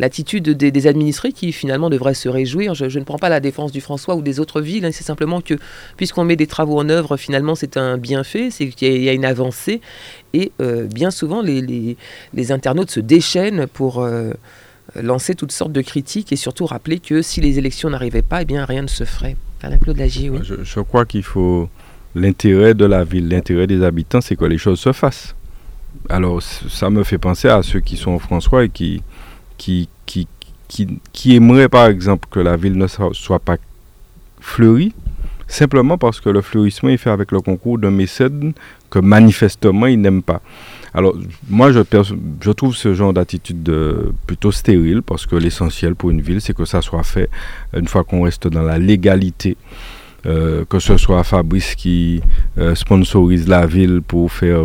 l'attitude 0.00 0.50
des, 0.50 0.86
administrés 0.88 1.30
qui 1.30 1.52
finalement 1.52 1.88
devraient 1.88 2.14
se 2.14 2.28
réjouir. 2.28 2.74
Je, 2.74 2.98
ne 2.98 3.04
prends 3.04 3.16
pas 3.16 3.28
la 3.28 3.38
défense 3.38 3.70
du 3.70 3.80
François 3.80 4.16
ou 4.16 4.22
des 4.22 4.40
autres 4.40 4.60
villes, 4.60 4.84
hein, 4.84 4.90
c'est 4.92 5.04
simplement 5.04 5.40
que 5.40 5.54
puisqu'on 5.96 6.24
met 6.24 6.34
des 6.34 6.48
travaux 6.48 6.80
en 6.80 6.88
œuvre, 6.88 7.16
finalement 7.16 7.54
c'est 7.54 7.76
un 7.76 7.96
bienfait, 7.96 8.50
c'est 8.50 8.66
qu'il 8.70 9.04
y, 9.04 9.08
a 9.08 9.12
une 9.12 9.24
avancée 9.24 9.80
et 10.34 10.50
euh, 10.60 10.88
bien 10.88 11.12
souvent 11.12 11.42
les, 11.42 11.96
les, 12.34 12.52
internautes 12.52 12.90
se 12.90 12.98
déchaînent 12.98 13.68
pour 13.68 14.00
euh, 14.00 14.32
lancer 15.00 15.36
toutes 15.36 15.52
sortes 15.52 15.72
de 15.72 15.82
critiques 15.82 16.32
et 16.32 16.36
surtout 16.36 16.66
rappeler 16.66 16.98
que 16.98 17.22
si 17.22 17.40
les 17.40 17.58
élections 17.58 17.88
n'arrivaient 17.88 18.22
pas, 18.22 18.42
eh 18.42 18.46
bien 18.46 18.64
rien 18.64 18.82
ne 18.82 18.88
se 18.88 19.04
ferait. 19.04 19.36
Claude 19.80 19.98
Lagier, 19.98 20.32
je 20.42 20.80
crois 20.80 21.04
qu'il 21.04 21.22
faut 21.22 21.68
l'intérêt 22.16 22.74
de 22.74 22.84
la 22.84 23.04
ville, 23.04 23.28
l'intérêt 23.28 23.68
des 23.68 23.84
habitants, 23.84 24.20
c'est 24.20 24.34
que 24.34 24.46
les 24.46 24.58
choses 24.58 24.80
se 24.80 24.92
fassent 24.92 25.36
alors 26.08 26.42
ça 26.42 26.90
me 26.90 27.04
fait 27.04 27.18
penser 27.18 27.48
à 27.48 27.62
ceux 27.62 27.80
qui 27.80 27.96
sont 27.96 28.18
François 28.18 28.64
et 28.64 28.68
qui, 28.68 29.02
qui, 29.58 29.88
qui, 30.06 30.26
qui, 31.12 31.34
aimeraient 31.34 31.68
par 31.68 31.86
exemple 31.86 32.28
que 32.30 32.40
la 32.40 32.56
ville 32.56 32.76
ne 32.76 32.86
soit 32.86 33.38
pas 33.38 33.56
fleurie, 34.40 34.94
simplement 35.46 35.98
parce 35.98 36.20
que 36.20 36.30
le 36.30 36.40
fleurissement 36.40 36.90
est 36.90 36.96
fait 36.96 37.10
avec 37.10 37.32
le 37.32 37.40
concours 37.40 37.78
d'un 37.78 37.90
mécène 37.90 38.52
que 38.88 38.98
manifestement 38.98 39.86
ils 39.86 40.00
n'aiment 40.00 40.22
pas. 40.22 40.40
Alors 40.94 41.14
moi 41.48 41.70
je, 41.70 41.80
je 42.40 42.50
trouve 42.50 42.74
ce 42.74 42.94
genre 42.94 43.12
d'attitude 43.12 43.72
plutôt 44.26 44.50
stérile 44.50 45.02
parce 45.02 45.26
que 45.26 45.36
l'essentiel 45.36 45.94
pour 45.94 46.10
une 46.10 46.20
ville 46.20 46.40
c'est 46.40 46.54
que 46.54 46.64
ça 46.64 46.82
soit 46.82 47.04
fait 47.04 47.28
une 47.76 47.86
fois 47.86 48.02
qu'on 48.04 48.22
reste 48.22 48.48
dans 48.48 48.62
la 48.62 48.78
légalité. 48.78 49.56
Euh, 50.26 50.64
que 50.66 50.78
ce 50.78 50.96
soit 50.98 51.24
Fabrice 51.24 51.74
qui 51.74 52.20
euh, 52.58 52.74
sponsorise 52.74 53.48
la 53.48 53.66
ville 53.66 54.02
pour 54.06 54.30
faire 54.30 54.60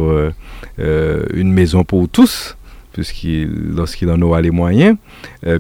euh, 0.80 1.24
une 1.34 1.52
maison 1.52 1.86
pour 1.86 2.10
tous, 2.10 2.58
puisqu'il, 2.92 3.50
lorsqu'il 3.74 4.10
en 4.10 4.22
aura 4.22 4.42
les 4.42 4.52
moyens, 4.52 4.98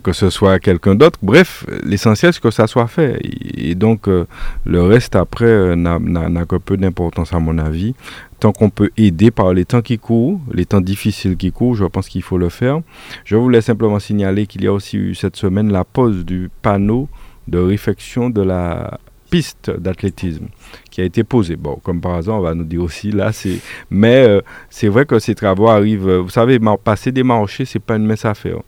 que 0.03 0.13
ce 0.13 0.29
soit 0.29 0.59
quelqu'un 0.59 0.95
d'autre. 0.95 1.19
Bref, 1.21 1.65
l'essentiel, 1.83 2.33
c'est 2.33 2.41
que 2.41 2.51
ça 2.51 2.65
soit 2.65 2.87
fait. 2.87 3.19
Et, 3.57 3.75
donc, 3.75 4.07
le 4.07 4.81
reste, 4.83 5.17
après, 5.17 5.75
n'a, 5.75 5.99
n'a 5.99 6.45
que 6.45 6.55
peu 6.55 6.77
d'importance, 6.77 7.33
à 7.33 7.39
mon 7.39 7.57
avis. 7.57 7.93
Tant 8.39 8.53
qu'on 8.53 8.69
peut 8.69 8.89
aider 8.95 9.31
par 9.31 9.53
les 9.53 9.65
temps 9.65 9.81
qui 9.81 9.97
courent, 9.97 10.39
les 10.53 10.65
temps 10.65 10.81
difficiles 10.81 11.35
qui 11.35 11.51
courent, 11.51 11.75
je 11.75 11.85
pense 11.85 12.07
qu'il 12.07 12.21
faut 12.21 12.37
le 12.37 12.49
faire. 12.49 12.79
Je 13.25 13.35
voulais 13.35 13.61
simplement 13.61 13.99
signaler 13.99 14.47
qu'il 14.47 14.63
y 14.63 14.67
a 14.67 14.73
aussi 14.73 14.95
eu 14.97 15.13
cette 15.13 15.35
semaine 15.35 15.71
la 15.71 15.83
pose 15.83 16.23
du 16.23 16.49
panneau 16.61 17.09
de 17.47 17.59
réfection 17.59 18.29
de 18.29 18.41
la 18.41 18.99
piste 19.35 19.69
d'athlétisme 19.69 20.47
qui 20.89 21.01
a 21.01 21.03
été 21.03 21.25
posée. 21.25 21.57
Bon, 21.57 21.75
comme 21.83 21.99
par 21.99 22.13
hasard, 22.13 22.37
on 22.37 22.41
va 22.41 22.53
nous 22.55 22.63
dire 22.63 22.81
aussi 22.81 23.11
là, 23.11 23.33
c'est. 23.33 23.59
Mais 23.89 24.25
euh, 24.25 24.39
c'est 24.69 24.87
vrai 24.87 25.05
que 25.05 25.19
ces 25.19 25.35
travaux 25.35 25.67
arrivent. 25.67 26.09
Vous 26.09 26.29
savez, 26.29 26.57
passer 26.81 27.11
des 27.11 27.23
marchés, 27.23 27.65
c'est 27.65 27.79
pas 27.79 27.97
une 27.97 28.05
mince 28.05 28.23
affaire. 28.23 28.59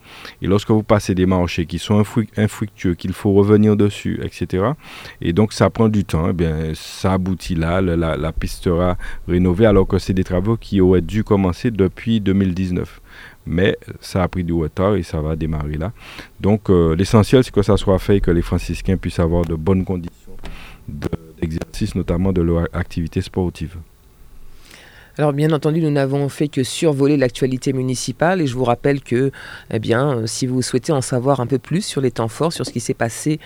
Et 0.41 0.47
lorsque 0.47 0.70
vous 0.70 0.84
passez 0.84 1.15
des 1.15 1.26
marchés 1.26 1.65
qui 1.65 1.80
sont 1.80 2.03
infructueux, 2.36 2.95
qu'il 2.95 3.13
faut 3.13 3.32
revenir 3.32 3.78
dessus, 3.78 4.20
etc. 4.22 4.72
Et 5.22 5.32
donc 5.32 5.53
ça 5.53 5.70
prend 5.70 5.88
du 5.88 6.03
temps. 6.03 6.28
Eh 6.32 6.34
bien, 6.34 6.74
ça 6.74 7.13
aboutit 7.13 7.55
là, 7.55 7.80
la, 7.80 8.18
la 8.18 8.32
piste 8.34 8.65
sera 8.65 8.97
rénovée, 9.26 9.68
alors 9.68 9.88
que 9.88 9.99
c'est 9.99 10.13
des 10.13 10.26
travaux 10.26 10.57
qui 10.57 10.82
auraient 10.82 10.99
dû 10.99 11.24
commencer 11.24 11.72
depuis 11.72 12.20
2019 12.20 12.99
mais 13.49 13.78
ça 14.01 14.24
a 14.24 14.28
pris 14.28 14.43
du 14.43 14.51
retard 14.51 14.95
et 14.95 15.03
ça 15.03 15.22
va 15.22 15.38
démarrer 15.38 15.78
là. 15.78 15.93
Donc 16.41 16.70
euh, 16.70 16.95
l'essentiel, 16.95 17.45
c'est 17.45 17.53
que 17.53 17.61
ça 17.61 17.78
soit 17.78 17.97
fait 17.97 18.18
et 18.18 18.22
que 18.22 18.32
les 18.32 18.41
franciscains 18.41 18.97
puissent 18.97 19.20
avoir 19.20 19.45
de 19.45 19.55
bonnes 19.55 19.86
conditions 19.86 20.27
d'exercice, 20.88 21.96
notamment 21.96 22.34
de 22.34 22.42
leur 22.42 22.68
activité 22.74 23.22
sportive. 23.22 23.78
Alors 25.20 25.34
bien 25.34 25.51
entendu, 25.51 25.82
nous 25.82 25.89
n'avons 25.89 26.30
fait 26.30 26.47
que 26.47 26.63
survoler 26.63 27.18
l'actualité 27.18 27.74
municipale 27.74 28.39
et 28.39 28.45
je 28.45 28.53
vous 28.53 28.63
rappelle 28.63 29.01
que, 29.01 29.32
eh 29.72 29.80
bien, 29.80 30.11
euh, 30.11 30.28
si 30.28 30.45
vous 30.45 30.61
souhaitez 30.61 30.91
en 30.91 31.01
savoir 31.01 31.39
un 31.39 31.47
peu 31.47 31.57
plus 31.57 31.82
sur 31.82 32.01
les 32.01 32.11
temps 32.11 32.28
forts, 32.28 32.53
sur 32.53 32.68
ce 32.68 32.72
qui 32.72 32.80
s'est 32.80 32.93
passé 32.93 33.39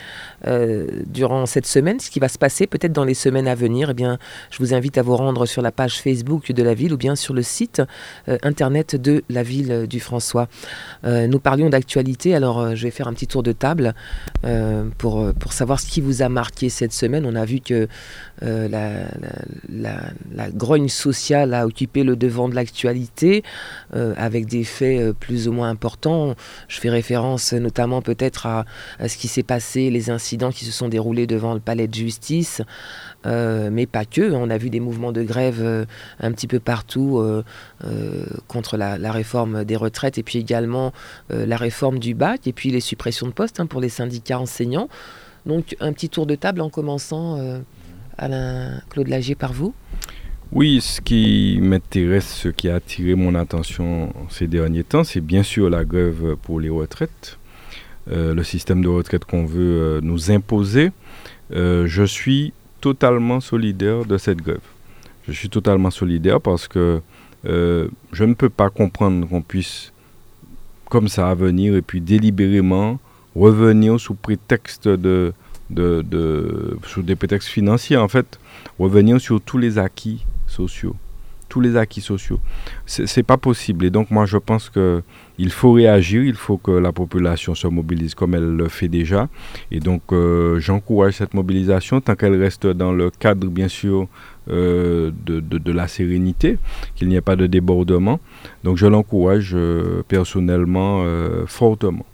euh, 0.48 0.86
durant 1.06 1.46
cette 1.46 1.66
semaine, 1.66 2.02
ce 2.02 2.10
qui 2.10 2.20
va 2.20 2.28
se 2.28 2.38
passer 2.38 2.68
peut-être 2.68 2.92
dans 2.92 3.06
les 3.06 3.14
semaines 3.14 3.48
à 3.48 3.56
venir, 3.56 3.92
eh 3.92 3.94
bien, 3.94 4.18
je 4.50 4.58
vous 4.58 4.74
invite 4.74 4.98
à 4.98 5.02
vous 5.02 5.16
rendre 5.16 5.46
sur 5.46 5.62
la 5.62 5.72
page 5.72 6.02
Facebook 6.02 6.52
de 6.52 6.62
la 6.62 6.74
ville 6.74 6.92
ou 6.92 6.98
bien 6.98 7.16
sur 7.16 7.34
le 7.34 7.42
site 7.42 7.82
euh, 8.28 8.38
internet 8.44 8.98
de 8.98 9.24
la 9.30 9.42
ville 9.42 9.88
du 9.88 10.02
François. 10.02 10.50
nous 11.04 11.40
parlions 11.40 11.70
d'actualité, 11.70 12.36
alors 12.36 12.76
je 12.76 12.84
vais 12.84 12.92
faire 12.92 13.08
un 13.08 13.14
petit 13.14 13.28
tour 13.28 13.44
de 13.44 13.52
table 13.52 13.94
pour, 14.98 15.34
pour 15.34 15.54
savoir 15.54 15.80
ce 15.80 15.88
qui 15.88 16.02
vous 16.02 16.22
a 16.22 16.30
marqué 16.30 16.70
cette 16.70 16.94
semaine. 16.94 17.26
On 17.26 17.36
a 17.36 17.46
vu 17.46 17.60
que 17.60 17.88
la, 18.42 19.06
la, 19.70 20.50
grogne 20.52 20.90
sociale 20.90 21.54
a 21.54 21.66
occuper 21.66 22.04
le 22.04 22.16
devant 22.16 22.50
de 22.50 22.56
l'actualité 22.56 23.44
euh, 23.94 24.14
avec 24.18 24.46
des 24.46 24.64
faits 24.64 25.00
euh, 25.00 25.14
plus 25.14 25.48
ou 25.48 25.54
moins 25.54 25.70
importants. 25.70 26.36
Je 26.68 26.80
fais 26.80 26.90
référence 26.90 27.54
notamment 27.54 28.02
peut-être 28.02 28.46
à, 28.46 28.66
ce 29.08 29.18
qui 29.18 29.28
s'est 29.28 29.44
passé, 29.44 29.90
les 29.90 30.10
incidents 30.10 30.52
qui 30.52 30.66
se 30.66 30.72
sont 30.72 30.90
déroulés 30.90 31.28
devant 31.28 31.54
le 31.54 31.60
palais 31.60 31.88
de 31.88 31.94
justice, 31.94 32.62
euh, 33.26 33.70
mais 33.72 33.86
pas 33.86 34.06
que. 34.06 34.32
On 34.32 34.50
a 34.50 34.58
vu 34.58 34.70
des 34.70 34.80
mouvements 34.80 35.12
de 35.12 35.24
grève 35.24 35.88
un 36.20 36.32
petit 36.32 36.48
peu 36.48 36.60
partout 36.60 37.24
contre 38.48 38.78
la, 38.78 39.12
réforme 39.12 39.64
des 39.64 39.76
retraites 39.76 40.18
et 40.18 40.24
puis 40.24 40.40
également 40.40 40.94
la 41.30 41.58
réforme 41.58 42.00
du 42.00 42.14
bac 42.14 42.48
et 42.48 42.54
puis 42.54 42.72
les 42.72 42.80
suppressions 42.80 43.28
de 43.28 43.34
postes 43.34 43.60
hein, 43.60 43.66
pour 43.66 43.82
les 43.82 43.90
syndicats 43.90 44.40
enseignants. 44.40 44.90
Donc 45.46 45.76
un 45.80 45.92
petit 45.94 46.10
tour 46.10 46.26
de 46.26 46.36
table 46.36 46.62
en 46.62 46.70
commençant, 46.70 47.38
Alain 48.22 48.82
Claude 48.90 49.08
Lagier, 49.08 49.34
par 49.34 49.52
vous? 49.52 49.74
Oui, 50.52 50.80
ce 50.80 51.02
qui 51.02 51.58
m'intéresse, 51.60 52.28
ce 52.28 52.50
qui 52.50 52.70
a 52.70 52.76
attiré 52.76 53.16
mon 53.16 53.34
attention 53.34 54.14
ces 54.30 54.48
derniers 54.48 54.84
temps, 54.84 55.04
c'est 55.04 55.22
bien 55.22 55.44
sûr 55.44 55.70
la 55.70 55.84
grève 55.86 56.36
pour 56.44 56.60
les 56.60 56.70
retraites, 56.70 57.40
euh, 58.12 58.36
le 58.36 58.44
système 58.44 58.84
de 58.84 58.88
retraite 58.88 59.26
qu'on 59.26 59.46
veut 59.46 59.82
euh, 59.82 60.00
nous 60.04 60.30
imposer. 60.30 60.92
Euh, 61.54 61.88
je 61.88 62.04
suis 62.04 62.54
totalement 62.80 63.40
solidaire 63.40 64.06
de 64.06 64.18
cette 64.18 64.38
grève. 64.40 64.60
Je 65.28 65.32
suis 65.32 65.50
totalement 65.50 65.90
solidaire 65.90 66.40
parce 66.40 66.68
que 66.68 67.02
je 67.44 68.24
ne 68.24 68.34
peux 68.36 68.50
pas 68.50 68.70
comprendre 68.70 69.28
qu'on 69.28 69.42
puisse, 69.42 69.92
comme 70.90 71.08
ça, 71.08 71.34
venir 71.34 71.76
et 71.76 71.82
puis 71.82 72.00
délibérément 72.00 73.00
revenir 73.36 74.00
sous 74.00 74.14
prétexte 74.14 74.88
de, 74.88 75.34
de, 75.72 76.02
de, 76.02 76.78
sous 76.86 77.02
des 77.02 77.16
prétextes 77.16 77.48
financiers, 77.48 77.98
en 77.98 78.08
fait, 78.08 78.40
revenir 78.80 79.20
sur 79.20 79.42
tous 79.42 79.58
les 79.58 79.78
acquis 79.78 80.26
sociaux, 80.48 80.96
tous 81.50 81.62
les 81.62 81.76
acquis 81.76 82.02
sociaux. 82.02 82.40
C'est 82.86 83.24
pas 83.24 83.38
possible. 83.38 83.86
Et 83.86 83.90
donc 83.90 84.12
moi 84.12 84.26
je 84.26 84.38
pense 84.38 84.70
que 84.70 85.02
il 85.38 85.52
faut 85.52 85.72
réagir, 85.72 86.24
il 86.24 86.36
faut 86.36 86.58
que 86.58 86.72
la 86.72 86.92
population 86.92 87.56
se 87.56 87.68
mobilise 87.68 88.14
comme 88.16 88.36
elle 88.36 88.56
le 88.56 88.68
fait 88.68 88.88
déjà. 88.88 89.28
Et 89.72 89.80
donc 89.80 90.02
euh, 90.12 90.60
j'encourage 90.60 91.16
cette 91.16 91.34
mobilisation 91.34 92.00
tant 92.02 92.16
qu'elle 92.16 92.40
reste 92.40 92.68
dans 92.68 92.92
le 92.92 93.10
cadre 93.10 93.48
bien 93.48 93.68
sûr 93.68 94.08
euh, 94.50 95.12
de, 95.26 95.72
la 95.72 95.88
sérénité, 95.88 96.58
qu'il 96.96 97.08
n'y 97.08 97.16
ait 97.16 97.22
pas 97.22 97.36
de 97.36 97.48
débordement. 97.48 98.20
Donc 98.64 98.78
je 98.78 98.88
l'encourage 98.88 99.52
euh, 99.54 100.04
personnellement 100.08 101.04
fortement. 101.48 102.06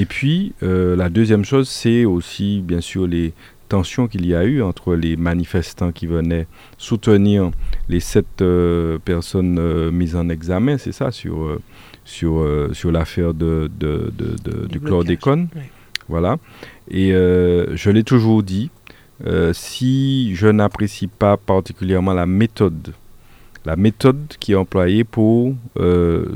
Et 0.00 0.06
puis 0.06 0.52
euh, 0.62 0.94
la 0.94 1.08
deuxième 1.08 1.44
chose, 1.44 1.68
c'est 1.68 2.04
aussi 2.04 2.60
bien 2.70 2.80
sûr 2.80 3.06
les 3.08 3.32
tensions 3.68 4.06
qu'il 4.06 4.24
y 4.26 4.34
a 4.34 4.44
eu 4.44 4.62
entre 4.62 4.94
les 4.94 5.16
manifestants 5.16 5.90
qui 5.92 6.06
venaient 6.06 6.46
soutenir 6.78 7.50
les 7.88 7.98
sept 8.00 8.40
euh, 8.40 8.98
personnes 9.12 9.58
euh, 9.58 9.90
mises 9.90 10.14
en 10.14 10.28
examen, 10.28 10.78
c'est 10.78 10.92
ça, 10.92 11.10
sur, 11.10 11.58
sur, 12.04 12.32
sur 12.72 12.90
l'affaire 12.92 13.34
de, 13.34 13.68
de- 13.78 14.12
de- 14.16 14.36
de- 14.44 14.66
du 14.66 14.78
chlordécone. 14.86 15.48
Voilà. 16.08 16.38
Et 16.90 17.10
je 17.10 17.90
l'ai 17.90 18.04
toujours 18.04 18.42
dit, 18.42 18.70
si 19.52 20.34
je 20.34 20.46
n'apprécie 20.46 21.08
pas 21.08 21.36
particulièrement 21.36 22.14
la 22.14 22.24
méthode, 22.24 22.94
la 23.66 23.76
méthode 23.76 24.22
qui 24.40 24.52
est 24.52 24.54
employée 24.64 25.04
pour 25.04 25.54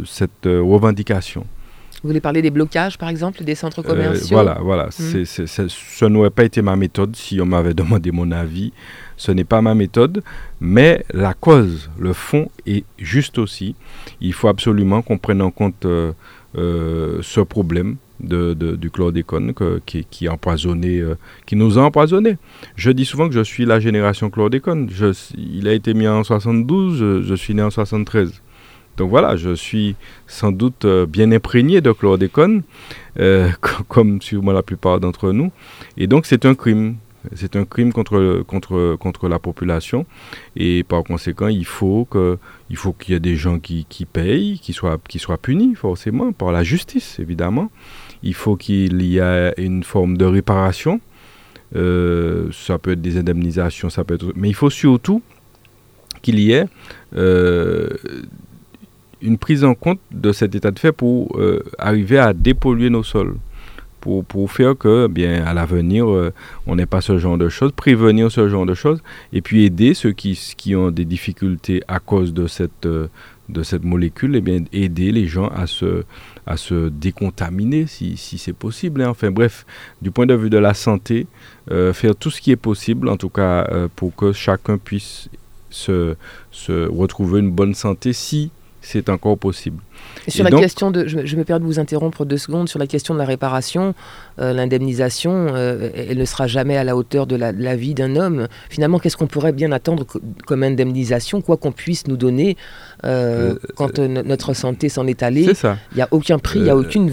cette 0.04 0.44
revendication. 0.44 1.46
Vous 2.02 2.08
voulez 2.08 2.20
parler 2.20 2.42
des 2.42 2.50
blocages, 2.50 2.98
par 2.98 3.08
exemple, 3.08 3.44
des 3.44 3.54
centres 3.54 3.78
Euh, 3.80 3.82
commerciaux 3.82 4.36
voilà, 4.36 4.58
voilà. 4.60 4.88
C'est- 4.90 5.24
ce 5.24 6.04
n'aurait 6.06 6.30
pas 6.30 6.44
été 6.44 6.60
ma 6.60 6.74
méthode 6.74 7.14
si 7.14 7.40
on 7.40 7.46
m'avait 7.46 7.74
demandé 7.82 8.10
mon 8.10 8.30
avis. 8.32 8.72
Ce 9.16 9.30
n'est 9.30 9.44
pas 9.44 9.62
ma 9.62 9.74
méthode, 9.76 10.22
mais 10.60 11.04
la 11.14 11.32
cause, 11.34 11.90
le 11.98 12.12
fond 12.12 12.48
est 12.66 12.84
juste 12.98 13.38
aussi. 13.38 13.76
Il 14.20 14.32
faut 14.32 14.48
absolument 14.48 15.00
qu'on 15.02 15.16
prenne 15.18 15.40
en 15.42 15.52
compte 15.52 15.84
euh, 15.84 16.12
euh, 16.58 17.18
ce 17.22 17.40
problème 17.40 17.96
de, 18.18 18.52
de- 18.54 18.74
du 18.76 18.90
chlordécone 18.90 19.54
que- 19.54 19.80
qui, 19.86 20.04
qui, 20.10 20.28
empoisonné, 20.28 20.98
euh, 20.98 21.14
qui 21.46 21.54
nous 21.54 21.78
a 21.78 21.82
empoisonnés. 21.82 22.36
Je 22.76 22.90
dis 22.90 23.04
souvent 23.04 23.28
que 23.28 23.34
je 23.34 23.42
suis 23.42 23.64
la 23.64 23.78
génération 23.78 24.28
chlordécone. 24.28 24.88
Je, 24.92 25.12
il 25.36 25.68
a 25.68 25.72
été 25.72 25.94
mis 25.94 26.08
en 26.08 26.24
72, 26.24 26.98
je, 26.98 27.22
je 27.22 27.34
suis 27.34 27.54
né 27.54 27.62
en 27.62 27.70
73. 27.70 28.32
Donc 28.96 29.10
voilà, 29.10 29.36
je 29.36 29.54
suis 29.54 29.96
sans 30.26 30.52
doute 30.52 30.84
euh, 30.84 31.06
bien 31.06 31.32
imprégné 31.32 31.80
de 31.80 31.92
chlordécone, 31.92 32.62
euh, 33.18 33.50
co- 33.60 33.84
comme 33.88 34.20
sûrement 34.20 34.52
la 34.52 34.62
plupart 34.62 35.00
d'entre 35.00 35.32
nous. 35.32 35.50
Et 35.96 36.06
donc 36.06 36.26
c'est 36.26 36.44
un 36.46 36.54
crime. 36.54 36.96
C'est 37.36 37.54
un 37.54 37.64
crime 37.64 37.92
contre, 37.92 39.28
la 39.28 39.38
population. 39.38 40.06
Et 40.56 40.82
par 40.82 41.04
conséquent, 41.04 41.46
il 41.46 41.64
faut 41.64 42.04
qu'il 42.10 43.12
y 43.12 43.14
ait 43.14 43.20
des 43.20 43.36
gens 43.36 43.60
qui, 43.60 43.86
qui 43.88 44.06
payent, 44.06 44.58
qui 44.58 44.72
soient, 44.72 44.98
punis 45.40 45.76
forcément 45.76 46.32
par 46.32 46.50
la 46.50 46.64
justice, 46.64 47.20
évidemment. 47.20 47.70
Il 48.24 48.34
faut 48.34 48.56
qu'il 48.56 49.00
y 49.02 49.18
ait 49.18 49.54
une 49.56 49.84
forme 49.84 50.16
de 50.16 50.24
réparation. 50.24 51.00
Euh, 51.76 52.48
ça 52.50 52.78
peut 52.78 52.90
être 52.90 53.00
des 53.00 53.16
indemnisations, 53.18 53.88
ça 53.88 54.02
peut 54.02 54.14
être... 54.14 54.32
Mais 54.34 54.48
il 54.48 54.54
faut 54.54 54.68
surtout 54.70 55.22
qu'il 56.22 56.40
y 56.40 56.50
ait 56.50 56.66
une 59.22 59.38
prise 59.38 59.64
en 59.64 59.74
compte 59.74 60.00
de 60.10 60.32
cet 60.32 60.54
état 60.54 60.70
de 60.70 60.78
fait 60.78 60.92
pour 60.92 61.38
euh, 61.38 61.62
arriver 61.78 62.18
à 62.18 62.32
dépolluer 62.32 62.90
nos 62.90 63.02
sols. 63.02 63.36
Pour, 64.00 64.24
pour 64.24 64.50
faire 64.50 64.76
que, 64.76 65.06
bien, 65.06 65.44
à 65.44 65.54
l'avenir, 65.54 66.10
euh, 66.10 66.32
on 66.66 66.74
n'ait 66.74 66.86
pas 66.86 67.00
ce 67.00 67.18
genre 67.18 67.38
de 67.38 67.48
choses, 67.48 67.70
prévenir 67.70 68.32
ce 68.32 68.48
genre 68.48 68.66
de 68.66 68.74
choses, 68.74 69.00
et 69.32 69.40
puis 69.40 69.64
aider 69.64 69.94
ceux 69.94 70.10
qui, 70.10 70.36
qui 70.56 70.74
ont 70.74 70.90
des 70.90 71.04
difficultés 71.04 71.84
à 71.86 72.00
cause 72.00 72.34
de 72.34 72.48
cette, 72.48 72.84
euh, 72.84 73.06
de 73.48 73.62
cette 73.62 73.84
molécule, 73.84 74.34
et 74.34 74.40
bien, 74.40 74.64
aider 74.72 75.12
les 75.12 75.26
gens 75.28 75.46
à 75.54 75.68
se, 75.68 76.02
à 76.46 76.56
se 76.56 76.88
décontaminer 76.88 77.86
si, 77.86 78.16
si 78.16 78.38
c'est 78.38 78.52
possible. 78.52 79.02
hein. 79.02 79.10
Enfin 79.10 79.30
bref, 79.30 79.64
du 80.00 80.10
point 80.10 80.26
de 80.26 80.34
vue 80.34 80.50
de 80.50 80.58
la 80.58 80.74
santé, 80.74 81.28
faire 81.68 82.16
tout 82.16 82.30
ce 82.30 82.40
qui 82.40 82.50
est 82.50 82.56
possible, 82.56 83.08
en 83.08 83.16
tout 83.16 83.28
cas, 83.28 83.68
pour 83.94 84.16
que 84.16 84.32
chacun 84.32 84.78
puisse 84.78 85.28
se, 85.70 86.16
se 86.50 86.88
retrouver 86.88 87.38
une 87.38 87.52
bonne 87.52 87.74
santé 87.74 88.12
si 88.12 88.50
c'est 88.82 89.08
encore 89.08 89.38
possible. 89.38 89.82
Et 90.26 90.30
sur 90.30 90.42
Et 90.42 90.44
la 90.44 90.50
donc- 90.50 90.60
question 90.60 90.90
de, 90.92 91.06
je, 91.08 91.26
je 91.26 91.36
me 91.36 91.42
permets 91.44 91.60
de 91.60 91.66
vous 91.66 91.80
interrompre 91.80 92.24
deux 92.24 92.36
secondes, 92.38 92.68
sur 92.68 92.78
la 92.78 92.86
question 92.86 93.12
de 93.14 93.18
la 93.18 93.24
réparation, 93.24 93.94
euh, 94.40 94.52
l'indemnisation, 94.52 95.48
euh, 95.54 95.90
elle 95.96 96.16
ne 96.18 96.24
sera 96.24 96.46
jamais 96.46 96.76
à 96.76 96.84
la 96.84 96.94
hauteur 96.96 97.26
de 97.26 97.34
la, 97.34 97.52
de 97.52 97.62
la 97.62 97.74
vie 97.74 97.94
d'un 97.94 98.14
homme. 98.14 98.46
Finalement, 98.70 98.98
qu'est-ce 99.00 99.16
qu'on 99.16 99.26
pourrait 99.26 99.52
bien 99.52 99.72
attendre 99.72 100.04
co- 100.04 100.20
comme 100.46 100.62
indemnisation, 100.62 101.40
quoi 101.40 101.56
qu'on 101.56 101.72
puisse 101.72 102.06
nous 102.06 102.16
donner 102.16 102.56
euh, 103.04 103.56
quand 103.74 103.98
no- 103.98 104.22
notre 104.22 104.54
santé 104.54 104.88
s'en 104.88 105.06
est 105.08 105.22
allée? 105.24 105.48
Il 105.92 105.96
n'y 105.96 106.02
a 106.02 106.08
aucun 106.12 106.38
prix, 106.38 106.60
il 106.60 106.64
n'y 106.64 106.70
a 106.70 106.76
aucune... 106.76 107.12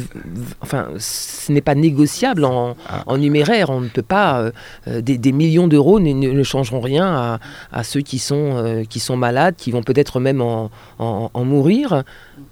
Enfin, 0.61 0.89
ce 0.99 1.51
n'est 1.51 1.61
pas 1.61 1.75
négociable 1.75 2.45
en, 2.45 2.75
Ah. 2.87 3.03
en 3.07 3.17
numéraire. 3.17 3.71
On 3.71 3.81
ne 3.81 3.87
peut 3.89 4.01
pas... 4.03 4.51
des, 4.87 5.17
des 5.17 5.31
millions 5.31 5.67
d'euros 5.67 5.99
ne, 5.99 6.43
changeront 6.43 6.79
rien 6.81 7.07
à, 7.07 7.39
à 7.71 7.83
ceux 7.83 8.01
qui 8.01 8.19
sont, 8.19 8.83
qui 8.89 8.99
sont 8.99 9.17
malades, 9.17 9.55
qui 9.57 9.71
vont 9.71 9.81
peut-être 9.83 10.19
même 10.19 10.41
en, 10.41 10.69
en- 10.99 11.31
en 11.33 11.43
mourir. 11.45 12.03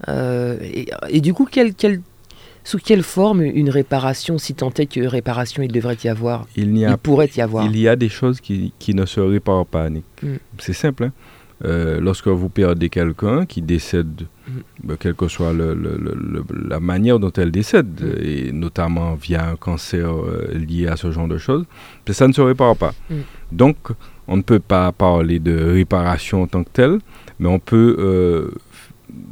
Euh, 0.07 0.57
et, 0.61 0.88
et 1.09 1.21
du 1.21 1.33
coup, 1.33 1.47
sous 2.63 2.77
quelle 2.79 3.03
forme 3.03 3.41
une 3.43 3.69
réparation, 3.69 4.38
si 4.38 4.53
tant 4.53 4.71
est 4.77 4.88
que 4.88 4.99
réparation 5.05 5.63
il 5.63 5.71
devrait 5.71 5.97
y 6.03 6.09
avoir 6.09 6.45
Il 6.57 6.73
n'y 6.73 6.81
Il 6.81 6.85
a, 6.85 6.97
pourrait 6.97 7.29
y 7.35 7.41
avoir? 7.41 7.65
il 7.65 7.77
y 7.79 7.88
a 7.88 7.95
des 7.95 8.09
choses 8.09 8.41
qui, 8.41 8.73
qui 8.79 8.93
ne 8.93 9.05
se 9.05 9.19
réparent 9.21 9.65
pas, 9.65 9.85
Annick. 9.85 10.03
Mm. 10.21 10.27
C'est 10.59 10.73
simple. 10.73 11.05
hein. 11.05 11.11
Euh, 11.65 11.99
lorsque 11.99 12.27
vous 12.27 12.49
perdez 12.49 12.88
quelqu'un 12.89 13.45
qui 13.47 13.61
décède, 13.63 14.23
Mm. 14.47 14.51
ben, 14.83 14.97
quelle 14.99 15.15
que 15.15 15.27
soit 15.27 15.53
le- 15.53 15.73
le- 15.73 15.97
le- 15.97 16.13
le- 16.53 16.69
la 16.69 16.79
manière 16.79 17.17
dont 17.19 17.31
elle 17.31 17.51
décède, 17.51 17.99
Mm. 18.01 18.23
et 18.23 18.51
notamment 18.51 19.15
via 19.15 19.49
un 19.49 19.55
cancer 19.55 20.07
euh, 20.09 20.53
lié 20.53 20.88
à 20.88 20.97
ce 20.97 21.09
genre 21.11 21.27
de 21.27 21.38
choses, 21.39 21.65
ben, 22.05 22.13
ça 22.13 22.27
ne 22.27 22.33
se 22.33 22.41
répare 22.41 22.75
pas. 22.75 22.93
Donc, 23.51 23.77
on 24.27 24.38
ne 24.38 24.41
peut 24.43 24.59
pas 24.59 24.91
parler 24.91 25.39
de 25.39 25.57
réparation 25.57 26.43
en 26.43 26.47
tant 26.47 26.63
que 26.63 26.69
telle, 26.71 26.99
mais 27.39 27.47
on 27.49 27.59
peut, 27.59 27.95
euh, 27.97 28.51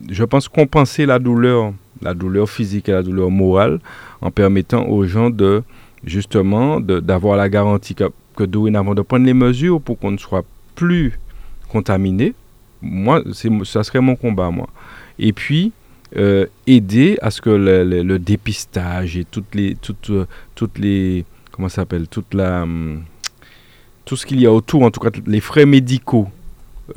je 0.09 0.23
pense, 0.23 0.47
compenser 0.47 1.05
la 1.05 1.19
douleur, 1.19 1.73
la 2.01 2.13
douleur 2.13 2.49
physique 2.49 2.89
et 2.89 2.91
la 2.91 3.03
douleur 3.03 3.29
morale, 3.29 3.79
en 4.21 4.31
permettant 4.31 4.85
aux 4.87 5.05
gens 5.05 5.29
de, 5.29 5.63
justement, 6.03 6.79
d'avoir 6.79 7.37
la 7.37 7.49
garantie 7.49 7.95
que, 7.95 8.05
que 8.35 8.43
dorénavant, 8.43 8.93
de 8.93 9.01
prendre 9.01 9.25
les 9.25 9.33
mesures 9.33 9.81
pour 9.81 9.99
qu'on 9.99 10.11
ne 10.11 10.17
soit 10.17 10.45
plus 10.75 11.17
contaminé. 11.69 12.33
Moi, 12.81 13.23
ça 13.63 13.83
serait 13.83 14.01
mon 14.01 14.15
combat, 14.15 14.51
moi. 14.51 14.67
Et 15.17 15.33
puis, 15.33 15.71
euh, 16.17 16.45
aider 16.67 17.17
à 17.21 17.31
ce 17.31 17.41
que 17.41 17.49
le, 17.49 18.17
dépistage 18.19 19.17
et 19.17 19.25
toutes 19.25 19.53
les, 19.55 19.75
toutes, 19.75 20.11
euh, 20.11 20.25
toutes 20.53 20.77
les, 20.77 21.25
comment 21.51 21.69
s'appelle, 21.69 22.07
toute 22.07 22.33
la, 22.33 22.63
hum, 22.63 23.03
tout 24.05 24.15
ce 24.15 24.25
qu'il 24.25 24.39
y 24.39 24.45
a 24.45 24.51
autour, 24.53 24.83
en 24.83 24.91
tout 24.91 24.99
cas 24.99 25.09
les 25.25 25.41
frais 25.41 25.65
médicaux, 25.65 26.29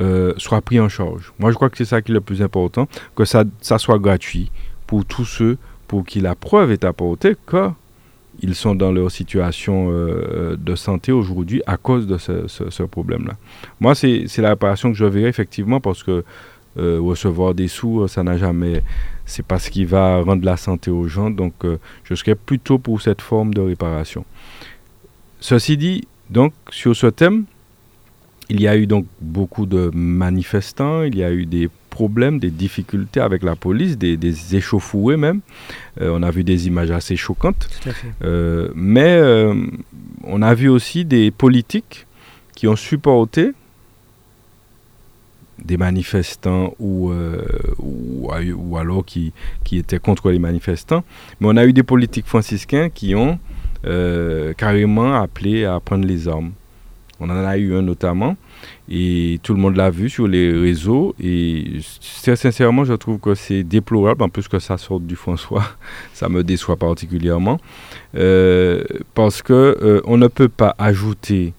euh, 0.01 0.35
soient 0.37 0.61
pris 0.61 0.81
en 0.81 0.89
charge. 0.89 1.33
Moi, 1.39 1.51
je 1.51 1.57
crois 1.57 1.71
que 1.71 1.77
c'est 1.77 1.85
ça 1.85 2.03
qui 2.03 2.13
est 2.13 2.15
le 2.15 2.21
plus 2.21 2.43
important, 2.43 2.89
que 3.17 3.25
ça, 3.25 3.45
soit 3.61 3.99
gratuit 3.99 4.51
pour 4.87 5.05
tous 5.05 5.25
ceux 5.25 5.59
pour 5.87 6.05
qui 6.05 6.21
la 6.21 6.35
preuve 6.35 6.71
est 6.73 6.85
apportée 6.85 7.37
que 7.47 7.71
ils 8.41 8.55
sont 8.55 8.77
dans 8.77 8.93
leur 8.93 9.11
situation 9.11 9.89
euh, 9.91 10.57
de 10.57 10.77
santé 10.77 11.11
aujourd'hui 11.11 11.61
à 11.67 11.77
cause 11.77 12.07
de 12.07 12.19
ce, 12.19 12.83
problème-là. 12.85 13.35
Moi, 13.81 13.97
c'est 13.97 14.39
la 14.39 14.51
réparation 14.51 14.93
que 14.93 14.97
je 14.97 15.05
verrai 15.05 15.29
effectivement 15.29 15.81
parce 15.81 16.05
que 16.05 16.25
euh, 16.79 17.01
recevoir 17.01 17.55
des 17.55 17.67
sous, 17.67 18.03
euh, 18.03 18.09
ça 18.09 18.23
n'a 18.23 18.37
jamais. 18.37 18.83
C'est 19.27 19.45
pas 19.45 19.59
ce 19.59 19.69
qui 19.69 19.85
va 19.85 20.23
rendre 20.23 20.45
la 20.45 20.57
santé 20.57 20.93
aux 20.93 21.09
gens. 21.09 21.29
Donc, 21.31 21.65
euh, 21.65 21.79
je 22.05 22.15
serais 22.15 22.37
plutôt 22.37 22.79
pour 22.79 23.03
cette 23.03 23.21
forme 23.21 23.53
de 23.53 23.61
réparation. 23.61 24.25
Ceci 25.41 25.77
dit, 25.77 26.07
donc, 26.31 26.53
sur 26.71 26.95
ce 26.95 27.09
thème, 27.09 27.47
il 28.51 28.61
y 28.61 28.69
a 28.69 28.77
eu 28.77 28.87
donc 28.87 29.07
beaucoup 29.21 29.67
de 29.67 29.91
manifestants, 29.95 31.03
il 31.03 31.17
y 31.17 31.23
a 31.25 31.31
eu 31.33 31.45
des 31.47 31.69
problèmes, 31.91 32.39
des 32.39 32.51
difficultés 32.51 33.21
avec 33.21 33.43
la 33.43 33.57
police, 33.57 33.99
des, 33.99 34.17
des 34.17 34.57
échauffourées 34.57 35.17
même. 35.17 35.41
Euh, 36.01 36.11
on 36.15 36.23
a 36.23 36.31
vu 36.31 36.45
des 36.45 36.67
images 36.67 36.91
assez 36.91 37.17
choquantes. 37.17 37.69
Tout 37.83 37.89
à 37.89 37.93
fait. 37.93 38.07
Euh, 38.25 38.71
mais 38.75 39.17
euh, 39.21 39.55
on 40.25 40.41
a 40.43 40.55
vu 40.55 40.69
aussi 40.69 41.05
des 41.05 41.31
politiques 41.31 42.07
qui 42.55 42.67
ont 42.69 42.77
supporté 42.77 43.51
des 45.63 45.77
manifestants 45.77 46.75
ou, 46.79 47.13
ou, 47.81 48.31
a- 48.33 48.41
ou 48.43 48.77
alors 48.77 49.05
qui, 49.05 49.33
qui 49.65 49.77
étaient 49.79 49.99
contre 49.99 50.31
les 50.31 50.39
manifestants. 50.39 51.03
Mais 51.41 51.49
on 51.51 51.57
a 51.57 51.67
eu 51.67 51.73
des 51.73 51.83
politiques 51.83 52.27
franciscains 52.27 52.89
qui 52.91 53.15
ont 53.15 53.39
carrément 54.57 55.15
appelé 55.15 55.65
à 55.65 55.81
prendre 55.81 56.07
les 56.07 56.29
armes. 56.29 56.53
On 57.21 57.31
en 57.31 57.45
a 57.45 57.59
eu 57.59 57.75
un 57.75 57.83
notamment, 57.83 58.37
et 58.89 59.41
tout 59.43 59.55
le 59.55 59.61
monde 59.61 59.77
l'a 59.77 59.91
vu 59.91 60.09
sur 60.09 60.29
les 60.29 60.53
réseaux. 60.53 61.15
Et 61.23 61.81
très 62.23 62.37
sincèrement, 62.37 62.85
je 62.85 62.95
trouve 62.95 63.19
que 63.19 63.35
c'est 63.35 63.63
déplorable, 63.65 64.23
en 64.23 64.29
plus 64.29 64.47
que 64.49 64.59
ça 64.59 64.79
sorte 64.79 65.05
du 65.05 65.17
François, 65.17 65.65
ça 66.15 66.29
me 66.29 66.45
déçoit 66.45 66.77
particulièrement, 66.77 67.61
euh, 68.17 68.85
parce 69.15 69.43
que 69.43 69.77
euh, 69.83 70.01
on 70.05 70.17
ne 70.17 70.29
peut 70.29 70.49
pas 70.49 70.75
ajouter 70.79 71.55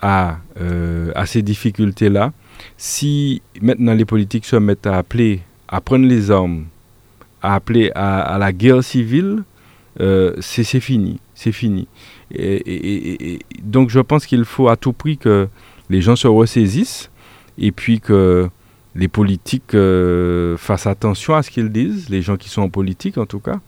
à, 0.00 0.38
euh, 0.60 1.12
à 1.14 1.26
ces 1.26 1.42
difficultés-là 1.42 2.32
si 2.76 3.42
maintenant 3.60 3.94
les 3.94 4.04
politiques 4.04 4.44
se 4.44 4.56
mettent 4.56 4.86
à 4.86 4.98
appeler, 4.98 5.40
à 5.68 5.80
prendre 5.80 6.06
les 6.06 6.30
armes, 6.30 6.66
à 7.42 7.54
appeler 7.54 7.90
à, 7.94 8.36
la 8.38 8.52
guerre 8.52 8.82
civile, 8.84 9.42
euh, 10.00 10.34
c'est 10.40 10.64
fini, 10.80 11.18
c'est 11.34 11.52
fini. 11.52 11.86
Et, 12.34 13.40
donc 13.62 13.90
je 13.90 14.00
pense 14.00 14.26
qu'il 14.26 14.44
faut 14.44 14.68
à 14.68 14.76
tout 14.76 14.92
prix 14.92 15.18
que 15.18 15.48
les 15.90 16.00
gens 16.00 16.16
se 16.16 16.28
ressaisissent 16.28 17.10
et 17.58 17.72
puis 17.72 18.00
que 18.00 18.48
les 18.94 19.08
politiques 19.08 19.74
euh, 19.74 20.56
fassent 20.56 20.86
attention 20.86 21.34
à 21.34 21.42
ce 21.42 21.50
qu'ils 21.50 21.70
disent, 21.70 22.08
les 22.08 22.22
gens 22.22 22.36
qui 22.36 22.48
sont 22.48 22.62
en 22.62 22.68
politique 22.68 23.18
en 23.18 23.26
tout 23.26 23.40
cas, 23.40 23.60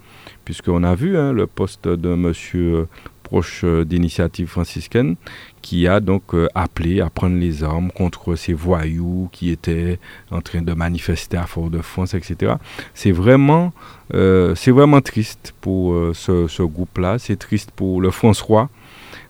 puisqu'on 0.45 0.83
a 0.83 0.95
vu 0.95 1.17
hein, 1.17 1.33
le 1.33 1.47
poste 1.47 1.89
de 1.89 2.15
monsieur 2.15 2.87
proche 3.25 3.63
euh, 3.65 3.85
d'initiative 3.85 4.47
franciscaine, 4.47 5.17
qui 5.63 5.89
a 5.89 5.99
donc 5.99 6.35
euh, 6.35 6.47
appelé 6.55 7.01
à 7.01 7.11
prendre 7.11 7.37
les 7.37 7.65
armes 7.65 7.91
contre 7.91 8.37
ces 8.37 8.53
voyous 8.53 9.29
qui 9.33 9.51
étaient 9.51 9.99
en 10.31 10.41
train 10.41 10.63
de 10.63 10.73
manifester 10.75 11.37
à 11.37 11.47
Fort-de-France, 11.47 12.15
etc. 12.15 12.55
C'est 12.93 13.11
vraiment, 13.11 13.73
euh, 14.13 14.55
c'est 14.55 14.71
vraiment 14.71 15.01
triste 15.01 15.55
pour 15.61 15.97
ce, 16.15 16.47
ce 16.47 16.63
groupe-là, 16.63 17.19
c'est 17.19 17.37
triste 17.37 17.71
pour 17.73 18.01
le 18.01 18.11
François. 18.13 18.69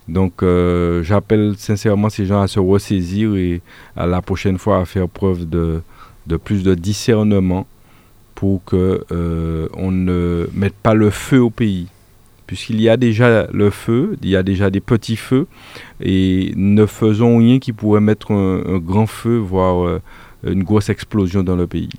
Donc 0.06 0.44
j'appelle 1.02 1.54
sincèrement 1.56 2.10
ces 2.10 2.26
gens 2.26 2.42
à 2.42 2.48
se 2.48 2.60
ressaisir 2.60 3.36
et 3.36 3.62
à 3.96 4.06
la 4.06 4.20
prochaine 4.20 4.58
fois 4.58 4.80
à 4.80 4.84
faire 4.84 5.08
preuve 5.08 5.48
de, 5.48 5.80
de 6.26 6.36
plus 6.36 6.62
de 6.62 6.74
discernement 6.74 7.66
pour 8.34 8.62
que 8.64 9.02
on 9.74 9.90
ne 9.90 10.46
mette 10.52 10.74
pas 10.74 10.92
le 10.92 11.08
feu 11.08 11.40
au 11.40 11.50
pays 11.50 11.88
puisqu'il 12.46 12.80
y 12.80 12.88
a 12.88 12.96
déjà 12.96 13.46
le 13.52 13.70
feu, 13.70 14.16
il 14.22 14.28
y 14.28 14.36
a 14.36 14.42
déjà 14.42 14.70
des 14.70 14.80
petits 14.80 15.16
feux, 15.16 15.46
et 16.00 16.52
ne 16.56 16.86
faisons 16.86 17.38
rien 17.38 17.58
qui 17.58 17.72
pourrait 17.72 18.00
mettre 18.00 18.32
un, 18.32 18.78
grand 18.78 19.06
feu, 19.06 19.36
voire 19.36 19.86
euh, 19.86 20.00
une 20.46 20.62
grosse 20.62 20.88
explosion 20.88 21.42
dans 21.42 21.56
le 21.56 21.66
pays. 21.66 21.90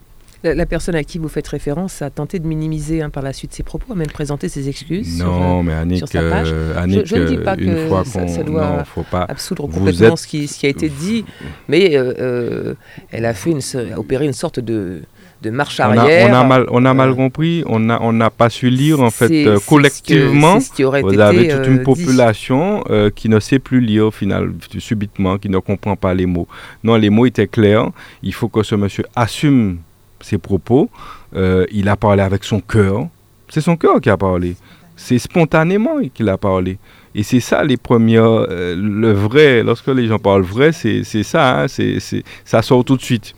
La, 0.43 0.67
personne 0.67 0.93
à 0.93 1.03
qui 1.03 1.17
vous 1.17 1.27
faites 1.27 1.47
référence 1.47 2.03
a 2.03 2.11
tenté 2.11 2.37
de 2.37 2.45
minimiser 2.45 3.01
hein, 3.01 3.09
par 3.09 3.23
la 3.23 3.33
suite 3.33 3.51
ses 3.51 3.63
propos, 3.63 3.93
a 3.93 3.95
même 3.95 4.11
présenté 4.11 4.47
ses 4.47 4.69
excuses 4.69 5.17
non, 5.17 5.63
mais 5.63 5.73
Annick, 5.73 5.97
sur 5.97 6.07
sa 6.07 6.21
page. 6.21 6.49
Euh, 6.51 7.03
je, 7.03 7.15
ne 7.15 7.25
dis 7.25 7.37
pas 7.37 7.57
que 7.57 7.87
fois 7.87 8.05
ça, 8.05 8.27
ça, 8.27 8.43
doit 8.43 8.77
non, 8.77 8.83
faut 8.85 9.01
pas. 9.01 9.23
absoudre 9.23 9.67
complètement 9.67 10.15
ce, 10.15 10.27
qui, 10.27 10.47
ce, 10.47 10.59
qui, 10.59 10.67
a 10.67 10.69
été 10.69 10.87
dit, 10.87 11.25
mais 11.67 11.93
euh, 11.95 12.75
elle 13.09 13.25
a, 13.25 13.33
fait 13.33 13.49
une, 13.49 13.61
a 13.91 13.99
opéré 13.99 14.25
une 14.25 14.33
sorte 14.33 14.59
de 14.59 15.01
de 15.41 15.49
marche 15.49 15.79
arrière. 15.79 16.29
On 16.29 16.33
a, 16.33 16.43
mal, 16.43 16.65
on 16.69 16.85
a 16.85 16.93
mal 16.93 17.09
euh, 17.09 17.15
compris, 17.15 17.63
on 17.67 17.79
n'a 17.79 17.99
on 18.01 18.17
pas 18.29 18.49
su 18.49 18.69
lire 18.69 19.01
en 19.01 19.11
fait 19.11 19.45
euh, 19.45 19.59
collectivement. 19.67 20.59
Ce 20.59 20.83
aurait 20.83 21.01
vous 21.01 21.19
avez 21.19 21.47
toute 21.49 21.67
une 21.67 21.79
euh, 21.79 21.83
population 21.83 22.83
qui 23.15 23.29
ne 23.29 23.39
sait 23.39 23.59
plus 23.59 23.79
lire 23.79 24.07
au 24.07 24.11
final, 24.11 24.51
subitement, 24.79 25.37
qui 25.37 25.49
ne 25.49 25.59
comprend 25.59 25.95
pas 25.95 26.13
les 26.13 26.25
mots. 26.25 26.47
Non, 26.83 26.95
les 26.95 27.09
mots 27.09 27.25
étaient 27.25 27.47
clairs. 27.47 27.89
Il 28.23 28.33
faut 28.33 28.47
que 28.47 28.63
ce 28.63 28.75
monsieur 28.75 29.05
assume 29.15 29.77
ses 30.21 30.37
propos. 30.37 30.89
il 31.33 31.89
a 31.89 31.95
parlé 31.95 32.21
avec 32.21 32.43
son 32.43 32.59
cœur. 32.59 33.07
C'est 33.49 33.61
son 33.61 33.77
cœur 33.77 34.01
qui 34.01 34.09
a 34.09 34.17
parlé. 34.17 34.55
C'est 34.95 35.19
spontanément 35.19 35.97
qu'il 36.13 36.29
a 36.29 36.37
parlé. 36.37 36.77
Et 37.13 37.23
c'est 37.23 37.39
ça 37.39 37.63
les 37.63 37.77
premières, 37.77 38.47
le 38.49 39.11
vrai, 39.11 39.63
lorsque 39.63 39.87
les 39.87 40.07
gens 40.07 40.19
parlent 40.19 40.41
vrai, 40.41 40.71
c'est 40.71 41.03
ça, 41.23 41.61
hein, 41.61 41.67
c'est 41.67 41.99
ça 42.43 42.61
sort 42.61 42.83
tout 42.83 42.97
de 42.97 43.01
suite 43.01 43.35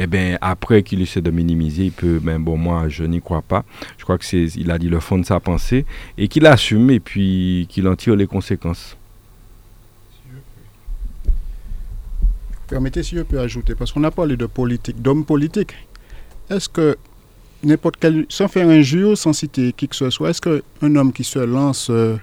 eh 0.00 0.06
bien, 0.06 0.38
après 0.40 0.82
qu'il 0.82 1.02
essaie 1.02 1.20
de 1.20 1.30
minimiser, 1.30 1.86
il 1.86 1.92
peut, 1.92 2.20
mais 2.22 2.38
bon, 2.38 2.56
moi, 2.56 2.88
je 2.88 3.04
n'y 3.04 3.20
crois 3.20 3.42
pas. 3.42 3.64
Je 3.96 4.04
crois 4.04 4.16
que 4.16 4.24
c'est, 4.24 4.44
il 4.56 4.70
a 4.70 4.78
dit 4.78 4.88
le 4.88 5.00
fond 5.00 5.18
de 5.18 5.24
sa 5.24 5.40
pensée 5.40 5.84
et 6.16 6.28
qu'il 6.28 6.46
assume 6.46 6.90
et 6.90 7.00
puis 7.00 7.66
qu'il 7.68 7.88
en 7.88 7.96
tire 7.96 8.14
les 8.14 8.26
conséquences. 8.26 8.96
Permettez 12.68 13.02
si 13.02 13.16
je 13.16 13.22
peux 13.22 13.40
ajouter, 13.40 13.74
parce 13.74 13.92
qu'on 13.92 14.04
a 14.04 14.10
parlé 14.10 14.36
de 14.36 14.46
politique, 14.46 15.00
d'hommes 15.00 15.24
politiques. 15.24 15.74
Est-ce 16.50 16.68
que 16.68 16.96
n'importe 17.64 17.96
quel, 17.98 18.26
sans 18.28 18.46
faire 18.46 18.68
injure, 18.68 19.16
sans 19.16 19.32
citer 19.32 19.72
qui 19.72 19.88
que 19.88 19.96
ce 19.96 20.10
soit, 20.10 20.30
est-ce 20.30 20.40
qu'un 20.40 20.96
homme 20.96 21.12
qui 21.12 21.24
se 21.24 21.38
lance 21.38 21.88
euh, 21.90 22.16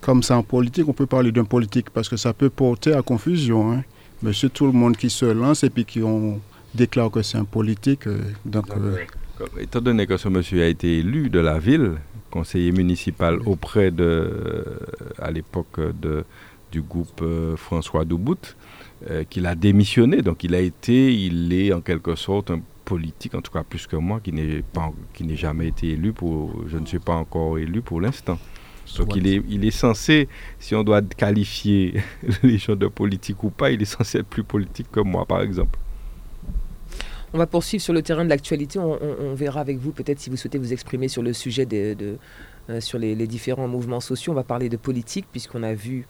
comme 0.00 0.22
ça 0.22 0.36
en 0.36 0.42
politique, 0.42 0.88
on 0.88 0.92
peut 0.92 1.06
parler 1.06 1.32
d'un 1.32 1.44
politique 1.44 1.90
parce 1.90 2.08
que 2.08 2.16
ça 2.16 2.32
peut 2.32 2.50
porter 2.50 2.92
à 2.92 3.02
confusion. 3.02 3.72
Hein? 3.72 3.82
C'est 4.32 4.52
tout 4.52 4.66
le 4.66 4.72
monde 4.72 4.96
qui 4.96 5.10
se 5.10 5.26
lance 5.26 5.64
et 5.64 5.70
puis 5.70 5.84
qui 5.84 6.02
ont 6.02 6.40
déclare 6.74 7.10
que 7.10 7.22
c'est 7.22 7.38
un 7.38 7.44
politique. 7.44 8.06
Euh, 8.06 8.20
donc, 8.44 8.66
euh, 8.76 8.96
Étant 9.58 9.80
donné 9.80 10.06
que 10.06 10.16
ce 10.16 10.28
monsieur 10.28 10.62
a 10.62 10.66
été 10.66 10.98
élu 10.98 11.30
de 11.30 11.40
la 11.40 11.58
ville, 11.58 11.92
conseiller 12.30 12.72
municipal 12.72 13.38
auprès 13.46 13.90
de, 13.90 14.78
à 15.18 15.30
l'époque 15.30 15.80
de, 16.00 16.24
du 16.70 16.82
groupe 16.82 17.20
euh, 17.22 17.56
François 17.56 18.04
Doubout, 18.04 18.56
qu'il 19.28 19.44
a 19.44 19.54
démissionné, 19.54 20.22
donc 20.22 20.44
il 20.44 20.54
a 20.54 20.60
été, 20.60 21.14
il 21.14 21.52
est 21.52 21.74
en 21.74 21.82
quelque 21.82 22.14
sorte 22.14 22.50
un 22.50 22.62
politique, 22.86 23.34
en 23.34 23.42
tout 23.42 23.52
cas 23.52 23.62
plus 23.62 23.86
que 23.86 23.96
moi, 23.96 24.18
qui 24.20 24.32
n'est 24.32 24.62
pas, 24.62 24.92
qui 25.12 25.24
n'est 25.24 25.36
jamais 25.36 25.68
été 25.68 25.88
élu 25.88 26.14
pour, 26.14 26.64
je 26.68 26.78
ne 26.78 26.86
suis 26.86 27.00
pas 27.00 27.12
encore 27.12 27.58
élu 27.58 27.82
pour 27.82 28.00
l'instant. 28.00 28.38
Donc 28.96 29.14
il 29.16 29.26
est, 29.26 29.42
il 29.48 29.64
est 29.66 29.70
censé, 29.70 30.26
si 30.58 30.74
on 30.74 30.84
doit 30.84 31.02
qualifier 31.02 32.02
les 32.42 32.56
gens 32.56 32.76
de 32.76 32.86
politique 32.86 33.42
ou 33.44 33.50
pas, 33.50 33.70
il 33.70 33.82
est 33.82 33.86
censé 33.86 34.18
être 34.18 34.26
plus 34.26 34.44
politique 34.44 34.90
que 34.90 35.00
moi, 35.00 35.26
par 35.26 35.42
exemple. 35.42 35.78
On 37.34 37.38
va 37.38 37.48
poursuivre 37.48 37.82
sur 37.82 37.92
le 37.92 38.00
terrain 38.00 38.24
de 38.24 38.30
l'actualité. 38.30 38.78
On, 38.78 39.34
verra 39.34 39.60
avec 39.60 39.78
vous, 39.78 39.90
peut-être 39.90 40.20
si 40.20 40.30
vous 40.30 40.36
souhaitez 40.36 40.56
vous 40.56 40.72
exprimer 40.72 41.08
sur 41.08 41.20
le 41.20 41.32
sujet 41.32 41.66
euh, 41.72 42.80
sur 42.80 42.96
les, 42.96 43.26
différents 43.26 43.66
mouvements 43.66 43.98
sociaux. 43.98 44.32
On 44.32 44.36
va 44.36 44.44
parler 44.44 44.68
de 44.68 44.76
politique, 44.76 45.26
puisqu'on 45.32 45.64
a 45.64 45.74
vu 45.74 46.06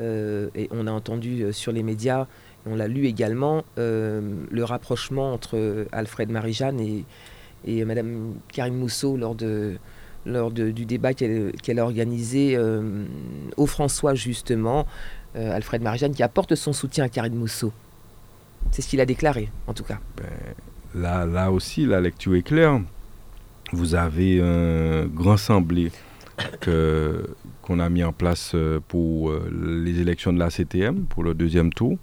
euh, 0.00 0.48
et 0.56 0.68
on 0.72 0.88
a 0.88 0.90
entendu 0.90 1.44
euh, 1.44 1.52
sur 1.52 1.70
les 1.70 1.84
médias, 1.84 2.26
on 2.66 2.74
l'a 2.74 2.88
lu 2.88 3.06
également, 3.06 3.62
le 3.76 4.64
rapprochement 4.64 5.32
entre 5.32 5.86
Alfred 5.92 6.30
Marie-Jeanne 6.30 6.80
et, 7.64 7.84
Madame 7.84 8.34
Karine 8.52 8.74
Mousseau 8.74 9.16
lors 9.16 9.36
du 9.36 10.84
débat 10.84 11.14
qu'elle 11.14 11.78
a 11.78 11.84
organisé 11.84 12.58
au 13.56 13.66
François 13.66 14.16
justement, 14.16 14.84
Alfred 15.36 15.80
Marie-Jeanne 15.80 16.12
qui 16.12 16.24
apporte 16.24 16.56
son 16.56 16.72
soutien 16.72 17.04
à 17.04 17.08
Karine 17.08 17.36
Mousseau. 17.36 17.72
C'est 18.70 18.82
ce 18.82 18.88
qu'il 18.88 19.00
a 19.00 19.06
déclaré, 19.06 19.50
en 19.66 19.74
tout 19.74 19.84
cas. 19.84 19.98
Ben, 20.16 21.00
là, 21.00 21.26
là 21.26 21.50
aussi, 21.50 21.86
la 21.86 22.00
lecture 22.00 22.34
est 22.34 22.42
claire. 22.42 22.80
Vous 23.72 23.94
avez 23.94 24.40
un 24.40 25.06
grand 25.06 25.36
semblé 25.36 25.90
qu'on 27.62 27.80
a 27.80 27.88
mis 27.88 28.04
en 28.04 28.12
place 28.12 28.52
euh, 28.54 28.80
pour 28.86 29.30
euh, 29.30 29.50
les 29.84 30.00
élections 30.00 30.32
de 30.32 30.38
la 30.38 30.50
CTM, 30.50 31.04
pour 31.08 31.24
le 31.24 31.34
deuxième 31.34 31.72
tour. 31.72 31.96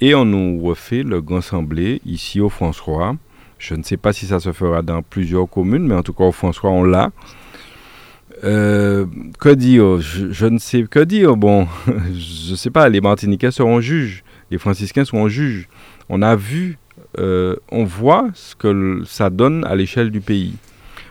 Et 0.00 0.14
on 0.14 0.24
nous 0.24 0.60
refait 0.62 1.02
le 1.02 1.22
grand 1.22 1.40
semblé 1.40 2.00
ici 2.04 2.40
au 2.40 2.48
François. 2.48 3.16
Je 3.58 3.74
ne 3.74 3.82
sais 3.82 3.96
pas 3.96 4.12
si 4.12 4.26
ça 4.26 4.38
se 4.38 4.52
fera 4.52 4.82
dans 4.82 5.02
plusieurs 5.02 5.48
communes, 5.48 5.86
mais 5.86 5.94
en 5.94 6.02
tout 6.02 6.12
cas 6.12 6.24
au 6.24 6.32
François, 6.32 6.70
on 6.70 6.84
l'a. 6.84 7.10
Euh, 8.44 9.06
que 9.40 9.48
dire? 9.48 9.98
Je, 10.00 10.30
je, 10.30 10.46
ne 10.46 10.58
sais 10.58 10.84
que 10.84 11.00
dire. 11.00 11.36
Bon, 11.36 11.66
je 11.86 12.52
ne 12.52 12.56
sais 12.56 12.70
pas, 12.70 12.88
les 12.88 13.00
Martiniquais 13.00 13.50
seront 13.50 13.80
juges, 13.80 14.22
les 14.50 14.58
franciscains 14.58 15.04
seront 15.04 15.28
juges 15.28 15.68
on 16.08 16.22
a 16.22 16.36
vu, 16.36 16.78
euh, 17.18 17.56
on 17.70 17.84
voit 17.84 18.30
ce 18.34 18.54
que 18.54 19.02
ça 19.06 19.30
donne 19.30 19.64
à 19.64 19.74
l'échelle 19.74 20.10
du 20.10 20.20
pays. 20.20 20.54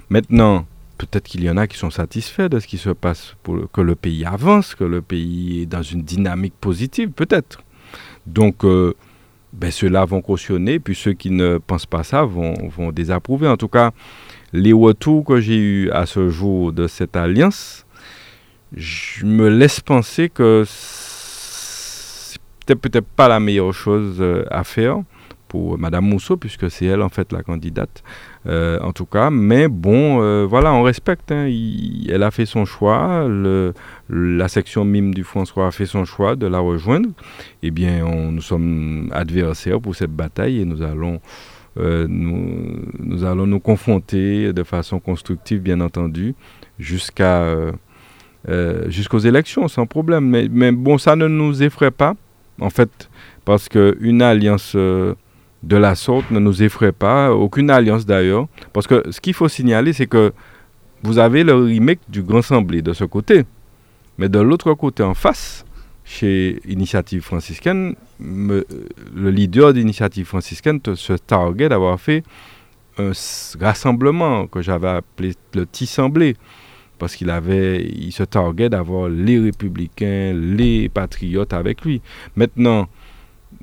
Maintenant, 0.10 0.66
peut-être 0.98 1.28
qu'il 1.28 1.44
y 1.44 1.50
en 1.50 1.58
a 1.58 1.68
qui 1.68 1.78
sont 1.78 1.90
satisfaits 1.90 2.50
de 2.50 2.60
ce 2.60 2.68
qui 2.68 2.78
se 2.78 2.90
passe, 2.90 3.36
que 3.74 3.82
le 3.82 3.96
pays 3.96 4.26
avance, 4.26 4.76
que 4.76 4.84
le 4.84 5.02
pays 5.02 5.62
est 5.62 5.66
dans 5.66 5.84
une 5.84 6.02
dynamique 6.02 6.56
positive, 6.60 7.12
peut-être. 7.12 7.62
Donc, 8.26 8.64
euh, 8.64 8.94
ben, 9.54 9.72
ceux-là 9.72 10.06
vont 10.06 10.22
cautionner, 10.22 10.80
puis 10.80 10.96
ceux 10.96 11.14
qui 11.14 11.32
ne 11.32 11.58
pensent 11.58 11.86
pas 11.86 12.04
ça 12.04 12.24
vont, 12.24 12.54
vont 12.70 12.92
désapprouver. 12.92 13.48
En 13.48 13.58
tout 13.58 13.68
cas, 13.68 13.92
les 14.54 14.74
retours 14.74 15.24
que 15.24 15.40
j'ai 15.40 15.58
eus 15.58 15.92
à 15.92 16.06
ce 16.06 16.30
jour 16.30 16.74
de 16.74 16.88
cette 16.88 17.16
alliance, 17.16 17.86
je 18.76 19.26
me 19.26 19.50
laisse 19.50 19.80
penser 19.80 20.30
que 20.30 20.64
c'était 22.68 22.90
peut-être 22.90 23.08
pas 23.08 23.30
la 23.30 23.40
meilleure 23.40 23.74
chose 23.74 24.18
euh, 24.20 24.44
à 24.52 24.66
faire 24.66 24.98
pour 25.48 25.78
Madame 25.78 26.04
Mousseau, 26.04 26.36
puisque 26.36 26.70
c'est 26.70 26.86
elle 26.86 27.02
en 27.02 27.08
fait 27.08 27.32
la 27.32 27.42
candidate, 27.42 28.04
euh, 28.46 28.78
en 28.82 28.92
tout 28.92 29.06
cas. 29.06 29.30
Mais 29.30 29.70
bon, 29.70 30.22
euh, 30.22 30.46
voilà, 30.46 30.74
on 30.74 30.84
respecte. 30.84 31.32
Hein. 31.32 31.50
elle 32.10 32.24
a 32.24 32.32
fait 32.32 32.46
son 32.46 32.66
choix. 32.66 33.26
La 34.10 34.48
section 34.50 34.84
mime 34.84 35.14
du 35.14 35.24
François 35.24 35.68
a 35.68 35.72
fait 35.72 35.86
son 35.86 36.04
choix 36.04 36.36
de 36.36 36.46
la 36.46 36.60
rejoindre. 36.60 37.08
Eh 37.64 37.72
bien, 37.72 38.04
nous 38.30 38.42
sommes 38.42 39.10
adversaires 39.14 39.80
pour 39.80 39.96
cette 39.96 40.12
bataille 40.12 40.60
et 40.60 40.66
nous 40.66 40.82
allons, 40.82 41.22
nous, 41.78 43.24
allons 43.24 43.48
nous 43.48 43.62
confronter 43.62 44.52
de 44.52 44.64
façon 44.64 45.00
constructive, 45.00 45.62
bien 45.62 45.80
entendu, 45.80 46.36
jusqu'à 46.78 47.46
jusqu'aux 48.88 49.20
élections, 49.20 49.70
sans 49.70 49.86
problème. 49.86 50.50
Mais 50.52 50.74
bon, 50.74 50.98
ça 50.98 51.16
ne 51.16 51.30
nous 51.30 51.64
effraie 51.64 51.92
pas 51.92 52.18
en 52.60 52.70
fait, 52.70 53.10
parce 53.46 53.70
qu'une 53.70 54.22
alliance 54.22 54.74
euh, 54.76 55.14
de 55.64 55.76
la 55.78 55.96
sorte 55.96 56.30
ne 56.32 56.40
nous 56.40 56.64
effraie 56.64 56.92
pas, 56.92 57.34
aucune 57.34 57.70
alliance 57.70 58.06
d'ailleurs. 58.06 58.48
Parce 58.74 58.88
que 58.88 59.04
ce 59.12 59.20
qu'il 59.22 59.34
faut 59.34 59.48
signaler, 59.48 59.94
c'est 59.94 60.08
que 60.08 60.34
vous 61.04 61.20
avez 61.20 61.44
le 61.44 61.56
remake 61.56 62.00
du 62.10 62.24
Grand 62.24 62.42
Semblé 62.42 62.82
de 62.82 62.94
ce 62.94 63.04
côté. 63.04 63.46
Mais 64.18 64.30
de 64.30 64.40
l'autre 64.40 64.74
côté, 64.74 65.04
en 65.04 65.14
face, 65.14 65.64
chez 66.04 66.60
Initiative 66.68 67.22
franciscaine, 67.22 67.96
me- 68.20 68.66
le 69.16 69.30
leader 69.30 69.74
d'initiative 69.74 70.26
franciscaine 70.26 70.80
se 70.96 71.14
targuait 71.14 71.70
d'avoir 71.70 72.00
fait 72.00 72.24
un 72.98 73.12
rassemblement 73.60 74.48
que 74.48 74.62
j'avais 74.62 74.88
appelé 74.90 75.34
le 75.54 75.66
Tissemblé. 75.68 76.36
Parce 76.98 77.16
qu'il 77.16 77.30
avait, 77.30 77.86
il 77.86 78.12
se 78.12 78.24
targuait 78.24 78.70
d'avoir 78.70 79.10
les 79.10 79.40
républicains, 79.40 80.34
les 80.34 80.90
patriotes 80.90 81.54
avec 81.54 81.84
lui. 81.84 82.02
Maintenant, 82.36 82.88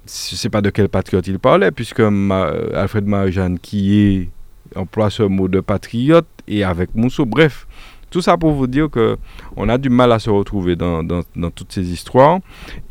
je 0.07 0.35
ne 0.35 0.37
sais 0.37 0.51
pas 0.51 0.61
de 0.61 0.71
quel 0.71 0.89
patriote 0.89 1.27
il 1.27 1.39
parlait, 1.39 1.71
puisque 1.71 2.01
Alfred 2.01 3.07
Marie-Jeanne, 3.07 3.59
qui 3.59 4.29
emploie 4.77 5.11
ce 5.11 5.23
mot 5.25 5.49
de 5.49 5.61
patriote, 5.61 6.27
et 6.47 6.65
avec 6.65 6.95
Mousseau. 6.95 7.27
Bref, 7.27 7.67
tout 8.11 8.21
ça 8.21 8.37
pour 8.37 8.53
vous 8.53 8.67
dire 8.67 8.89
que 8.91 9.17
on 9.57 9.69
a 9.69 9.79
du 9.79 9.89
mal 9.91 10.13
à 10.13 10.19
se 10.19 10.31
retrouver 10.31 10.77
dans 10.77 11.25
toutes 11.55 11.73
ces 11.73 11.91
histoires, 11.91 12.39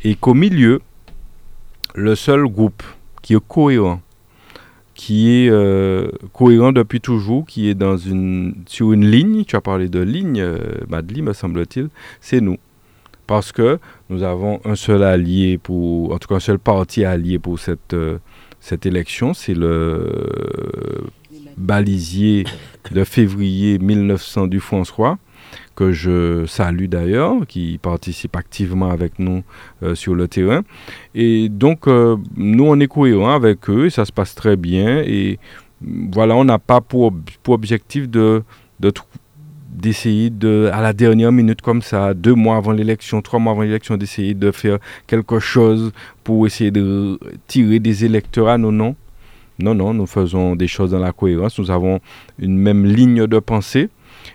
et 0.02 0.14
qu'au 0.14 0.34
milieu, 0.34 0.80
le 1.94 2.14
seul 2.14 2.44
groupe 2.44 2.82
qui 3.22 3.34
est 3.34 3.46
cohérent, 3.46 4.00
qui 4.94 5.30
est 5.30 5.50
euh, 5.50 6.08
cohérent 6.32 6.72
depuis 6.72 7.00
toujours, 7.00 7.44
qui 7.46 7.68
est 7.68 7.74
dans 7.74 7.96
une, 7.96 8.54
sur 8.66 8.92
une 8.92 9.04
ligne, 9.04 9.44
tu 9.44 9.56
as 9.56 9.60
parlé 9.60 9.88
de 9.88 10.00
ligne, 10.00 10.40
euh, 10.40 10.58
Madly, 10.88 11.22
me 11.22 11.32
semble-t-il, 11.32 11.88
c'est 12.20 12.40
nous. 12.40 12.58
Parce 13.26 13.52
que 13.52 13.78
nous 14.10 14.22
avons 14.22 14.60
un 14.64 14.76
seul 14.76 15.02
allié 15.02 15.58
pour, 15.58 16.12
en 16.12 16.18
tout 16.18 16.28
cas 16.28 16.36
un 16.36 16.40
seul 16.40 16.58
parti 16.58 17.04
allié 17.04 17.38
pour 17.38 17.58
cette, 17.58 17.94
euh, 17.94 18.18
cette 18.60 18.86
élection, 18.86 19.34
c'est 19.34 19.54
le 19.54 20.10
balisier 21.56 22.44
de 22.90 23.04
février 23.04 23.78
1900 23.78 24.46
du 24.46 24.60
François, 24.60 25.18
que 25.74 25.92
je 25.92 26.46
salue 26.46 26.86
d'ailleurs, 26.86 27.46
qui 27.46 27.78
participe 27.80 28.36
activement 28.36 28.90
avec 28.90 29.18
nous 29.18 29.42
euh, 29.82 29.94
sur 29.94 30.14
le 30.14 30.28
terrain. 30.28 30.62
Et 31.14 31.48
donc, 31.48 31.88
euh, 31.88 32.16
nous, 32.36 32.64
on 32.64 32.78
est 32.80 32.86
cohérents 32.86 33.34
avec 33.34 33.68
eux 33.68 33.86
et 33.86 33.90
ça 33.90 34.04
se 34.04 34.12
passe 34.12 34.34
très 34.34 34.56
bien. 34.56 35.02
Et 35.06 35.38
voilà, 35.80 36.36
on 36.36 36.44
n'a 36.44 36.58
pas 36.58 36.80
pour, 36.80 37.12
pour 37.42 37.54
objectif 37.54 38.08
de, 38.08 38.42
d'essayer 39.74 40.30
de, 40.30 40.70
à 40.72 40.80
la 40.80 40.92
dernière 40.92 41.32
minute 41.32 41.60
comme 41.60 41.82
ça, 41.82 42.14
deux 42.14 42.34
mois 42.34 42.56
avant 42.56 42.72
l'élection, 42.72 43.20
trois 43.22 43.40
mois 43.40 43.52
avant 43.52 43.62
l'élection, 43.62 43.96
d'essayer 43.96 44.34
de 44.34 44.50
faire 44.50 44.78
quelque 45.06 45.40
chose 45.40 45.92
pour 46.22 46.46
essayer 46.46 46.70
de 46.70 47.18
tirer 47.48 47.80
des 47.80 48.04
électeurs 48.04 48.48
à 48.48 48.58
nos 48.58 48.72
noms. 48.72 48.96
Non, 49.58 49.74
non, 49.74 49.94
nous 49.94 50.06
faisons 50.06 50.56
des 50.56 50.66
choses 50.66 50.90
dans 50.92 50.98
la 50.98 51.12
cohérence. 51.12 51.58
Nous 51.58 51.70
avons 51.70 52.00
une 52.38 52.58
même 52.58 52.84
ligne 52.84 53.26
de 53.26 53.38
pensée. 53.38 53.88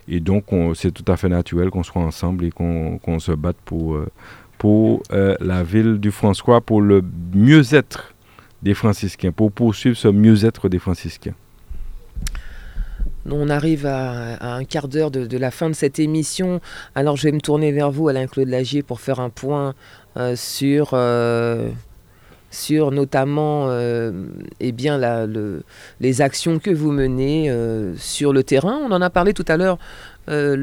Et 0.09 0.19
donc, 0.19 0.51
on- 0.51 0.73
c'est 0.73 0.91
tout 0.91 1.09
à 1.11 1.15
fait 1.17 1.29
naturel 1.29 1.69
qu'on 1.69 1.83
soit 1.83 2.01
ensemble 2.01 2.45
et 2.45 2.51
qu'on 2.51 3.19
se 3.19 3.31
batte 3.31 3.57
pour, 3.63 3.95
euh, 3.95 4.07
pour 4.57 5.03
euh, 5.11 5.35
la 5.39 5.63
ville 5.63 5.99
du 5.99 6.11
François, 6.11 6.61
pour 6.61 6.81
le 6.81 7.03
mieux-être 7.33 8.13
des 8.63 8.73
franciscains, 8.73 9.31
pour 9.31 9.51
poursuivre 9.51 9.95
ce 9.95 10.07
mieux-être 10.07 10.67
des 10.67 10.79
franciscains. 10.79 11.35
On 13.29 13.49
arrive 13.49 13.85
à, 13.85 14.55
un 14.55 14.63
quart 14.63 14.87
d'heure 14.87 15.11
de, 15.11 15.37
la 15.37 15.51
fin 15.51 15.69
de 15.69 15.75
cette 15.75 15.99
émission. 15.99 16.59
Alors 16.95 17.15
je 17.15 17.23
vais 17.23 17.31
me 17.31 17.39
tourner 17.41 17.71
vers 17.71 17.91
vous, 17.91 18.07
Alain-Claude 18.07 18.47
Lagier, 18.47 18.81
pour 18.81 19.01
faire 19.01 19.19
un 19.19 19.29
point 19.29 19.75
euh, 20.17 20.35
sur, 20.35 20.89
sur 22.51 22.91
notamment 22.91 23.65
euh, 23.67 24.11
eh 24.59 24.71
bien, 24.71 24.97
la- 24.97 25.25
le- 25.27 25.63
les 26.01 26.21
actions 26.21 26.59
que 26.59 26.71
vous 26.71 26.91
menez 26.91 27.49
euh, 27.49 27.95
sur 27.97 28.33
le 28.33 28.43
terrain. 28.43 28.79
On 28.83 28.91
en 28.91 29.01
a 29.01 29.09
parlé 29.09 29.33
tout 29.33 29.45
à 29.47 29.57
l'heure. 29.57 29.77
euh, 30.29 30.55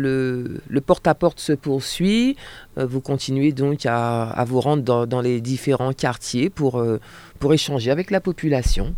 le, 0.69 0.81
porte-à-porte 0.81 1.41
se 1.41 1.53
poursuit. 1.53 2.37
Euh, 2.79 2.87
vous 2.87 3.01
continuez 3.01 3.51
donc 3.53 3.85
à, 3.87 4.25
à 4.31 4.45
vous 4.45 4.61
rendre 4.61 4.83
dans, 4.85 5.07
dans 5.07 5.21
les 5.21 5.41
différents 5.41 5.93
quartiers 5.93 6.51
pour, 6.51 6.81
pour 7.41 7.53
échanger 7.53 7.91
avec 7.91 8.11
la 8.13 8.21
population. 8.21 8.95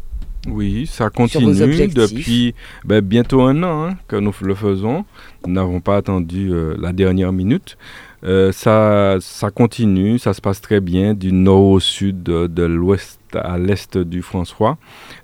Oui, 0.47 0.87
ça 0.87 1.11
continue 1.11 1.89
depuis 1.89 2.55
ben, 2.85 3.01
bientôt 3.01 3.41
un 3.43 3.63
an 3.63 3.87
hein, 3.89 3.97
que 4.09 4.17
nous 4.17 4.35
le 4.43 4.55
faisons. 4.55 5.05
Nous 5.47 5.53
n'avons 5.53 5.81
pas 5.81 5.97
attendu 5.97 6.53
la 6.79 6.93
dernière 6.93 7.33
minute. 7.33 7.77
Euh, 8.25 8.51
ça, 8.53 9.19
continue, 9.55 10.19
ça 10.19 10.35
se 10.35 10.41
passe 10.41 10.61
très 10.61 10.81
bien 10.81 11.15
du 11.15 11.33
nord 11.33 11.65
au 11.65 11.81
sud, 11.81 12.23
de, 12.23 12.47
de 12.47 12.65
l'ouest 12.65 13.21
à 13.35 13.59
l'est 13.59 13.97
du 13.97 14.23
François. 14.23 14.77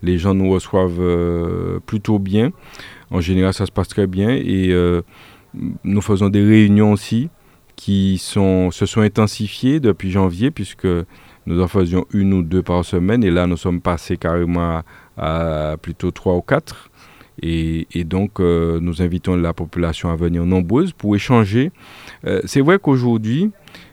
Les 0.03 0.19
gens 0.19 0.35
nous 0.35 0.51
reçoivent 0.51 1.01
euh, 1.01 1.81
plutôt 1.87 2.19
bien. 2.19 2.51
En 3.11 3.21
général, 3.21 3.53
ça 3.53 3.67
se 3.67 3.73
passe 3.73 3.89
très 3.89 4.07
bien 4.07 4.31
et 4.31 4.71
euh, 4.71 5.03
nous 5.85 6.01
faisons 6.01 6.29
des 6.29 6.43
réunions 6.43 6.93
aussi 6.93 7.29
qui 7.77 8.19
se 8.19 8.71
sont 8.87 9.01
intensifiées 9.01 9.81
depuis 9.81 10.11
janvier 10.11 10.51
puisque 10.51 10.87
nous 11.47 11.61
en 11.61 11.69
faisions 11.69 12.07
une 12.13 12.33
ou 12.33 12.43
deux 12.43 12.63
par 12.63 12.85
semaine 12.85 13.25
et 13.25 13.31
là 13.31 13.47
nous 13.47 13.57
sommes 13.57 13.81
passés 13.81 14.17
carrément 14.17 14.83
à 15.17 15.77
plutôt 15.83 16.11
trois 16.11 16.35
ou 16.35 16.41
quatre. 16.41 16.91
Et, 17.43 18.05
donc, 18.05 18.41
euh, 18.41 18.79
nous 18.81 19.03
invitons 19.03 19.37
la 19.37 19.53
population 19.53 20.11
à 20.11 20.17
venir 20.17 20.45
nombreuse 20.47 20.93
pour 20.93 21.17
échanger. 21.17 21.73
Euh, 22.27 22.41
c'est 22.45 22.61
vrai 22.61 22.79
qu'aujourd'hui, 22.81 23.51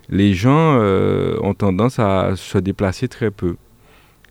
les 0.10 0.34
gens 0.34 0.78
euh, 0.80 1.38
ont 1.42 1.54
tendance 1.54 2.00
à 2.00 2.34
se 2.36 2.58
déplacer 2.58 3.08
très 3.08 3.32
peu 3.32 3.56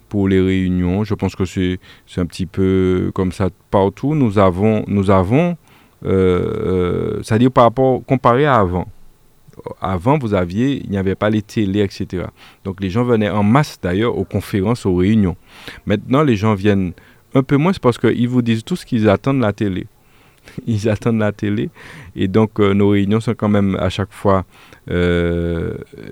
pour 0.08 0.28
les 0.28 0.40
réunions. 0.40 1.04
Je 1.04 1.14
pense 1.14 1.34
que 1.34 1.44
c'est 1.44 1.78
un 2.16 2.26
petit 2.26 2.46
peu 2.46 3.10
comme 3.14 3.32
ça 3.32 3.48
partout. 3.70 4.14
Nous 4.14 4.38
avons, 4.38 4.84
nous 4.86 5.10
avons 5.10 5.56
c'est-à-dire 6.02 7.50
par 7.50 7.64
rapport, 7.64 8.02
comparé 8.06 8.46
à 8.46 8.54
avant. 8.54 8.88
Avant, 9.82 10.18
vous 10.18 10.32
aviez, 10.32 10.82
il 10.82 10.90
n'y 10.90 10.96
avait 10.96 11.14
pas 11.14 11.28
les 11.28 11.42
télés, 11.42 11.82
etc. 11.82 12.24
Donc 12.64 12.80
les 12.80 12.88
gens 12.88 13.04
venaient 13.04 13.28
en 13.28 13.42
masse 13.42 13.78
d'ailleurs 13.82 14.16
aux 14.16 14.24
conférences, 14.24 14.86
aux 14.86 14.94
réunions. 14.94 15.36
Maintenant, 15.84 16.22
les 16.22 16.36
gens 16.36 16.54
viennent 16.54 16.94
un 17.34 17.42
peu 17.42 17.56
moins, 17.56 17.72
c'est 17.72 17.82
parce 17.82 17.98
qu'ils 17.98 18.28
vous 18.28 18.42
disent 18.42 18.64
tous 18.64 18.84
qu'ils 18.84 19.08
attendent 19.08 19.40
la 19.40 19.52
télé. 19.52 19.86
Ils 20.66 20.88
attendent 20.88 21.18
la 21.18 21.32
télé. 21.32 21.70
Et 22.16 22.28
donc, 22.28 22.60
euh, 22.60 22.72
nos 22.72 22.90
réunions 22.90 23.20
sont 23.20 23.34
quand 23.34 23.48
même 23.48 23.76
à 23.76 23.88
chaque 23.90 24.12
fois. 24.12 24.44
euh, 24.90 25.74
euh, 25.98 26.08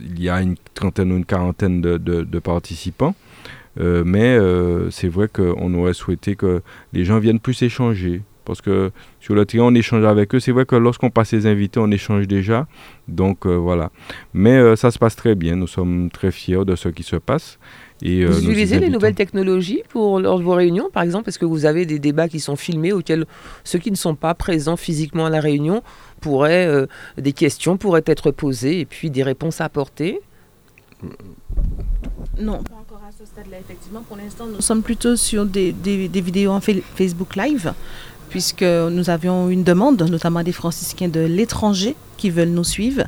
il 0.00 0.22
y 0.22 0.28
a 0.28 0.42
une 0.42 0.56
trentaine 0.74 1.12
ou 1.12 1.16
une 1.16 1.24
quarantaine 1.24 1.80
de, 1.80 2.38
participants. 2.40 3.14
Mais 3.78 4.38
c'est 4.90 5.08
vrai 5.08 5.28
qu'on 5.28 5.72
aurait 5.74 5.94
souhaité 5.94 6.36
que 6.36 6.62
les 6.92 7.04
gens 7.04 7.18
viennent 7.18 7.40
plus 7.40 7.62
échanger. 7.62 8.22
Parce 8.44 8.60
que 8.60 8.90
sur 9.20 9.34
le 9.34 9.46
terrain, 9.46 9.64
on 9.66 9.74
échange 9.74 10.04
avec 10.04 10.34
eux. 10.34 10.40
C'est 10.40 10.52
vrai 10.52 10.66
que 10.66 10.76
lorsqu'on 10.76 11.10
passe 11.10 11.32
les 11.32 11.46
invités, 11.46 11.80
on 11.80 11.90
échange 11.90 12.26
déjà. 12.26 12.66
Donc 13.06 13.46
voilà. 13.46 13.90
Mais 14.34 14.76
ça 14.76 14.90
se 14.90 14.98
passe 14.98 15.16
très 15.16 15.34
bien. 15.34 15.56
Nous 15.56 15.68
sommes 15.68 16.10
très 16.10 16.32
fiers 16.32 16.64
de 16.66 16.74
ce 16.76 16.90
qui 16.90 17.02
se 17.02 17.16
passe. 17.16 17.58
Et, 18.02 18.22
euh, 18.22 18.28
Vous 18.28 18.44
utilisez 18.44 18.78
les 18.78 18.90
nouvelles 18.90 19.14
technologies 19.16 19.82
pour 19.88 20.20
lors 20.20 20.38
de 20.38 20.44
vos 20.44 20.54
réunions, 20.54 20.88
par 20.92 21.02
exemple? 21.02 21.28
Est-ce 21.28 21.38
que 21.38 21.44
vous 21.44 21.64
avez 21.66 21.84
des 21.84 21.98
débats 21.98 22.28
qui 22.28 22.38
sont 22.40 22.54
filmés 22.56 22.92
auxquels 22.92 23.26
ceux 23.64 23.78
qui 23.80 23.90
ne 23.90 23.96
sont 23.96 24.14
pas 24.14 24.34
présents 24.34 24.76
physiquement 24.76 25.26
à 25.26 25.30
la 25.30 25.40
réunion 25.40 25.82
pourraient, 26.20 26.66
euh, 26.66 26.86
des 27.16 27.32
questions 27.32 27.76
pourraient 27.76 28.04
être 28.06 28.30
posées 28.30 28.80
et 28.80 28.84
puis 28.86 29.10
des 29.10 29.22
réponses 29.24 29.60
apportées 29.60 30.20
Non, 32.40 32.62
pas 32.62 32.74
encore 32.80 33.02
à 33.06 33.10
ce 33.18 33.24
stade-là, 33.26 33.58
effectivement. 33.58 34.02
Pour 34.06 34.16
l'instant, 34.16 34.46
nous 34.46 34.60
sommes 34.60 34.82
plutôt 34.82 35.16
sur 35.16 35.44
des, 35.44 35.72
des- 35.72 36.08
des 36.08 36.20
vidéos 36.20 36.52
en 36.52 36.60
fa- 36.60 36.72
Facebook 36.94 37.34
Live, 37.36 37.72
puisque 38.28 38.62
nous 38.62 39.10
avions 39.10 39.48
une 39.48 39.64
demande, 39.64 40.02
notamment 40.02 40.42
des 40.42 40.52
franciscains 40.52 41.08
de 41.08 41.20
l'étranger 41.20 41.96
qui 42.18 42.30
veulent 42.30 42.50
nous 42.50 42.64
suivre. 42.64 43.04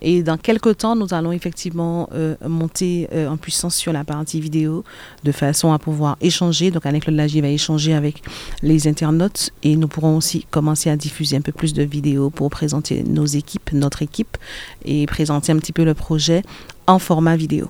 Et 0.00 0.22
dans 0.22 0.38
quelques 0.38 0.78
temps, 0.78 0.96
nous 0.96 1.12
allons 1.12 1.32
effectivement 1.32 2.08
euh, 2.14 2.36
monter 2.46 3.08
euh, 3.12 3.28
en 3.28 3.36
puissance 3.36 3.74
sur 3.74 3.92
la 3.92 4.04
partie 4.04 4.40
vidéo, 4.40 4.84
de 5.24 5.32
façon 5.32 5.72
à 5.72 5.78
pouvoir 5.78 6.16
échanger. 6.20 6.70
Donc, 6.70 6.86
Alain-Claude 6.86 7.16
Lagier 7.16 7.42
va 7.42 7.48
échanger 7.48 7.92
avec 7.92 8.22
les 8.62 8.88
internautes 8.88 9.50
et 9.62 9.76
nous 9.76 9.88
pourrons 9.88 10.16
aussi 10.16 10.46
commencer 10.50 10.88
à 10.88 10.96
diffuser 10.96 11.36
un 11.36 11.40
peu 11.42 11.52
plus 11.52 11.74
de 11.74 11.82
vidéos 11.82 12.30
pour 12.30 12.48
présenter 12.48 13.02
nos 13.02 13.26
équipes, 13.26 13.72
notre 13.72 14.02
équipe, 14.02 14.36
et 14.84 15.06
présenter 15.06 15.52
un 15.52 15.58
petit 15.58 15.72
peu 15.72 15.84
le 15.84 15.94
projet 15.94 16.42
en 16.86 16.98
format 16.98 17.36
vidéo. 17.36 17.68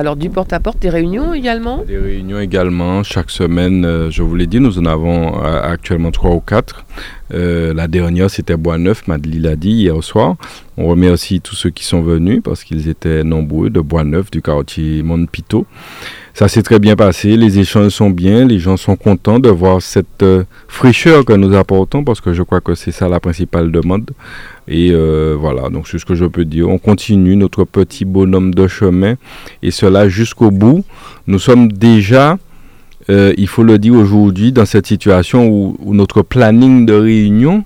Alors 0.00 0.16
du 0.16 0.30
porte-à-porte, 0.30 0.78
des 0.78 0.88
réunions 0.88 1.34
également? 1.34 1.84
Des 1.86 1.98
réunions 1.98 2.40
également, 2.40 3.02
chaque 3.02 3.30
semaine, 3.30 3.84
euh, 3.84 4.10
je 4.10 4.22
vous 4.22 4.34
l'ai 4.34 4.46
dit, 4.46 4.58
nous 4.58 4.78
en 4.78 4.86
avons 4.86 5.44
euh, 5.44 5.60
actuellement 5.62 6.10
trois 6.10 6.30
ou 6.30 6.40
quatre. 6.40 6.86
Euh, 7.34 7.74
la 7.74 7.86
dernière, 7.86 8.30
c'était 8.30 8.56
Bois-Neuf, 8.56 9.06
Madeleine 9.08 9.42
l'a 9.42 9.56
dit 9.56 9.72
hier 9.72 10.02
soir. 10.02 10.36
On 10.78 10.86
remercie 10.86 11.42
tous 11.42 11.54
ceux 11.54 11.68
qui 11.68 11.84
sont 11.84 12.00
venus 12.00 12.40
parce 12.42 12.64
qu'ils 12.64 12.88
étaient 12.88 13.24
nombreux 13.24 13.68
de 13.68 13.80
Bois-Neuf, 13.80 14.30
du 14.30 14.40
quartier 14.40 15.02
Montpito. 15.02 15.66
Ça 16.32 16.48
s'est 16.48 16.62
très 16.62 16.78
bien 16.78 16.96
passé, 16.96 17.36
les 17.36 17.58
échanges 17.58 17.90
sont 17.90 18.08
bien, 18.08 18.46
les 18.46 18.58
gens 18.58 18.76
sont 18.76 18.96
contents 18.96 19.40
de 19.40 19.48
voir 19.48 19.82
cette 19.82 20.22
euh, 20.22 20.44
fraîcheur 20.68 21.24
que 21.24 21.32
nous 21.32 21.54
apportons 21.54 22.04
parce 22.04 22.20
que 22.20 22.32
je 22.32 22.42
crois 22.42 22.60
que 22.60 22.74
c'est 22.74 22.92
ça 22.92 23.08
la 23.08 23.20
principale 23.20 23.72
demande. 23.72 24.10
Et 24.68 24.90
euh, 24.92 25.36
voilà, 25.38 25.68
donc 25.68 25.88
c'est 25.88 25.98
ce 25.98 26.04
que 26.04 26.14
je 26.14 26.24
peux 26.24 26.44
dire. 26.44 26.68
On 26.68 26.78
continue 26.78 27.34
notre 27.34 27.64
petit 27.64 28.04
bonhomme 28.04 28.54
de 28.54 28.68
chemin 28.68 29.16
et 29.62 29.72
cela 29.72 30.08
jusqu'au 30.08 30.52
bout. 30.52 30.84
Nous 31.26 31.40
sommes 31.40 31.72
déjà, 31.72 32.38
euh, 33.10 33.34
il 33.36 33.48
faut 33.48 33.64
le 33.64 33.78
dire 33.78 33.94
aujourd'hui, 33.94 34.52
dans 34.52 34.66
cette 34.66 34.86
situation 34.86 35.48
où, 35.48 35.76
notre 35.92 36.22
planning 36.22 36.86
de 36.86 36.94
réunion 36.94 37.64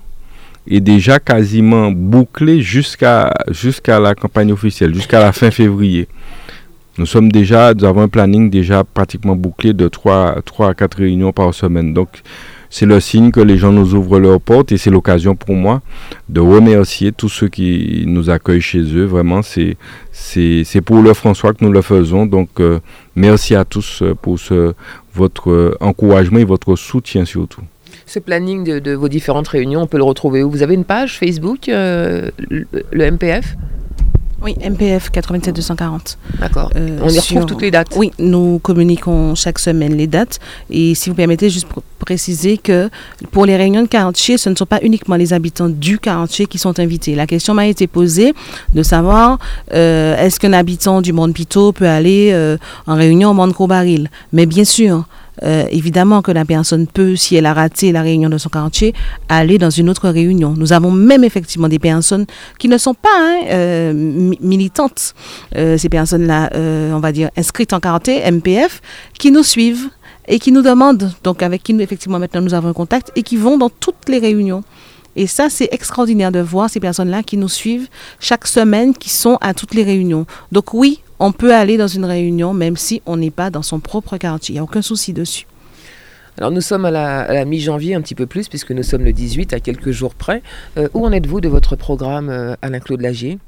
est 0.67 0.81
déjà 0.81 1.19
quasiment 1.19 1.91
bouclé 1.91 2.61
jusqu'à 2.61 3.31
jusqu'à 3.51 3.99
la 3.99 4.15
campagne 4.15 4.51
officielle, 4.51 4.95
jusqu'à 4.95 5.19
la 5.19 5.31
fin 5.31 5.51
février. 5.51 6.07
Nous 6.97 7.05
sommes 7.05 7.29
déjà, 7.29 7.73
nous 7.73 7.83
avons 7.83 8.01
un 8.01 8.07
planning 8.07 8.49
déjà 8.49 8.85
pratiquement 8.85 9.35
bouclé 9.35 9.73
de 9.73 9.89
3, 9.89 10.41
3 10.45 10.69
à 10.69 10.73
4 10.73 10.97
réunions 10.99 11.33
par 11.33 11.53
semaine. 11.53 11.93
Donc, 11.93 12.21
c'est 12.69 12.85
le 12.85 12.99
signe 12.99 13.31
que 13.31 13.39
les 13.39 13.57
gens 13.57 13.71
nous 13.71 13.93
ouvrent 13.93 14.19
leurs 14.19 14.39
portes 14.41 14.71
et 14.71 14.77
c'est 14.77 14.89
l'occasion 14.89 15.35
pour 15.35 15.55
moi 15.55 15.81
de 16.29 16.39
remercier 16.39 17.11
tous 17.11 17.29
ceux 17.29 17.47
qui 17.47 18.03
nous 18.07 18.29
accueillent 18.29 18.61
chez 18.61 18.81
eux. 18.81 19.05
Vraiment, 19.05 19.41
c'est, 19.41 19.77
c'est, 20.11 20.81
pour 20.81 21.01
le 21.01 21.13
François 21.13 21.53
que 21.53 21.63
nous 21.63 21.71
le 21.71 21.81
faisons. 21.81 22.25
Donc, 22.25 22.49
euh, 22.59 22.79
merci 23.15 23.55
à 23.55 23.65
tous 23.65 24.01
euh, 24.01 24.13
pour 24.13 24.37
votre 25.13 25.51
euh, 25.51 25.77
encouragement 25.81 26.39
et 26.39 26.45
votre 26.45 26.75
soutien 26.75 27.25
surtout. 27.25 27.61
Ce 28.05 28.19
planning 28.19 28.79
de, 28.79 28.91
vos 28.93 29.09
différentes 29.09 29.47
réunions, 29.47 29.81
on 29.81 29.87
peut 29.87 29.97
le 29.97 30.03
retrouver 30.03 30.43
où? 30.43 30.49
Vous 30.49 30.63
avez 30.63 30.75
une 30.75 30.85
page 30.85 31.17
Facebook, 31.17 31.67
le, 31.67 32.31
MPF 32.93 33.55
oui, 34.41 34.55
MPF 34.61 35.11
87240. 35.11 36.17
D'accord. 36.39 36.69
Euh, 36.75 36.99
on 37.01 37.09
y 37.09 37.19
retrouve 37.19 37.45
toutes 37.45 37.61
les 37.61 37.71
dates. 37.71 37.93
Oui, 37.95 38.11
nous 38.19 38.59
communiquons 38.59 39.33
chaque 39.33 39.59
semaine 39.59 39.95
les 39.95 40.07
dates. 40.07 40.39
Et 40.69 40.93
si 40.93 41.09
vous 41.09 41.15
permettez, 41.15 41.49
juste 41.49 41.67
pour 41.67 41.83
préciser 41.99 42.57
que 42.57 42.89
pour 43.31 43.45
les 43.45 43.55
réunions 43.55 43.81
de 43.81 43.87
quartier, 43.87 44.37
ce 44.37 44.49
ne 44.49 44.55
sont 44.55 44.65
pas 44.65 44.79
uniquement 44.83 45.15
les 45.15 45.33
habitants 45.33 45.69
du 45.69 45.97
quartier 45.99 46.45
qui 46.45 46.57
sont 46.57 46.79
invités. 46.79 47.15
La 47.15 47.27
question 47.27 47.53
m'a 47.53 47.67
été 47.67 47.87
posée 47.87 48.33
de 48.73 48.83
savoir 48.83 49.39
euh, 49.73 50.15
est-ce 50.17 50.39
qu'un 50.39 50.53
habitant 50.53 51.01
du 51.01 51.13
Monde 51.13 51.33
Pito 51.33 51.71
peut 51.71 51.87
aller 51.87 52.31
euh, 52.33 52.57
en 52.87 52.95
réunion 52.95 53.31
au 53.31 53.33
Monde 53.33 53.53
Cobaril? 53.53 54.09
Mais 54.33 54.45
bien 54.45 54.65
sûr, 54.65 55.05
euh, 55.43 55.65
évidemment 55.69 56.21
que 56.21 56.31
la 56.31 56.45
personne 56.45 56.87
peut, 56.87 57.15
si 57.15 57.35
elle 57.35 57.45
a 57.45 57.53
raté 57.53 57.91
la 57.91 58.01
réunion 58.01 58.29
de 58.29 58.37
son 58.37 58.49
quartier, 58.49 58.93
aller 59.29 59.57
dans 59.57 59.69
une 59.69 59.89
autre 59.89 60.09
réunion. 60.09 60.53
Nous 60.57 60.73
avons 60.73 60.91
même 60.91 61.23
effectivement 61.23 61.67
des 61.67 61.79
personnes 61.79 62.25
qui 62.59 62.67
ne 62.67 62.77
sont 62.77 62.93
pas 62.93 63.09
hein, 63.17 63.41
euh, 63.49 63.93
militantes, 64.39 65.13
euh, 65.55 65.77
ces 65.77 65.89
personnes-là, 65.89 66.49
on 66.55 66.99
va 66.99 67.11
dire, 67.11 67.29
inscrites 67.37 67.73
en 67.73 67.79
quartier, 67.79 68.29
MPF, 68.31 68.81
qui 69.17 69.31
nous 69.31 69.43
suivent 69.43 69.89
et 70.27 70.39
qui 70.39 70.51
nous 70.51 70.61
demandent, 70.61 71.11
donc 71.23 71.43
avec 71.43 71.61
qui 71.61 71.73
nous, 71.73 71.81
effectivement 71.81 72.17
maintenant 72.17 72.41
nous 72.41 72.53
avons 72.53 72.69
un 72.69 72.73
contact, 72.73 73.11
et 73.15 73.23
qui 73.23 73.37
vont 73.37 73.57
dans 73.57 73.69
toutes 73.69 74.07
les 74.07 74.19
réunions. 74.19 74.63
Et 75.15 75.27
ça, 75.27 75.49
c'est 75.49 75.69
extraordinaire 75.71 76.31
de 76.31 76.39
voir 76.39 76.69
ces 76.69 76.79
personnes-là 76.79 77.23
qui 77.23 77.37
nous 77.37 77.47
suivent 77.47 77.87
chaque 78.19 78.47
semaine, 78.47 78.93
qui 78.93 79.09
sont 79.09 79.37
à 79.39 79.53
toutes 79.53 79.73
les 79.73 79.83
réunions. 79.83 80.25
Donc 80.51 80.73
oui, 80.73 80.99
on 81.19 81.31
peut 81.31 81.53
aller 81.53 81.77
dans 81.77 81.87
une 81.87 82.05
réunion 82.05 82.53
même 82.53 82.77
si 82.77 83.01
on 83.05 83.17
n'est 83.17 83.31
pas 83.31 83.49
dans 83.49 83.61
son 83.61 83.79
propre 83.79 84.17
quartier. 84.17 84.53
Il 84.53 84.55
n'y 84.55 84.59
a 84.59 84.63
aucun 84.63 84.81
souci 84.81 85.13
dessus. 85.13 85.45
Alors 86.37 86.51
nous 86.51 86.61
sommes 86.61 86.83
à 86.83 86.91
la, 86.91 87.45
mi-janvier 87.45 87.95
un 87.95 88.01
petit 88.01 88.15
peu 88.15 88.25
plus 88.25 88.49
puisque 88.49 88.71
nous 88.71 88.83
sommes 88.83 89.03
le 89.03 89.13
18 89.13 89.53
à 89.53 89.59
quelques 89.59 89.91
jours 89.91 90.15
près. 90.15 90.43
Euh, 90.77 90.89
où 90.93 91.05
en 91.05 91.11
êtes-vous 91.11 91.39
de 91.39 91.47
votre 91.47 91.75
programme 91.75 92.29
euh, 92.29 92.55
Alain-Claude 92.61 93.01
Lagier? 93.01 93.39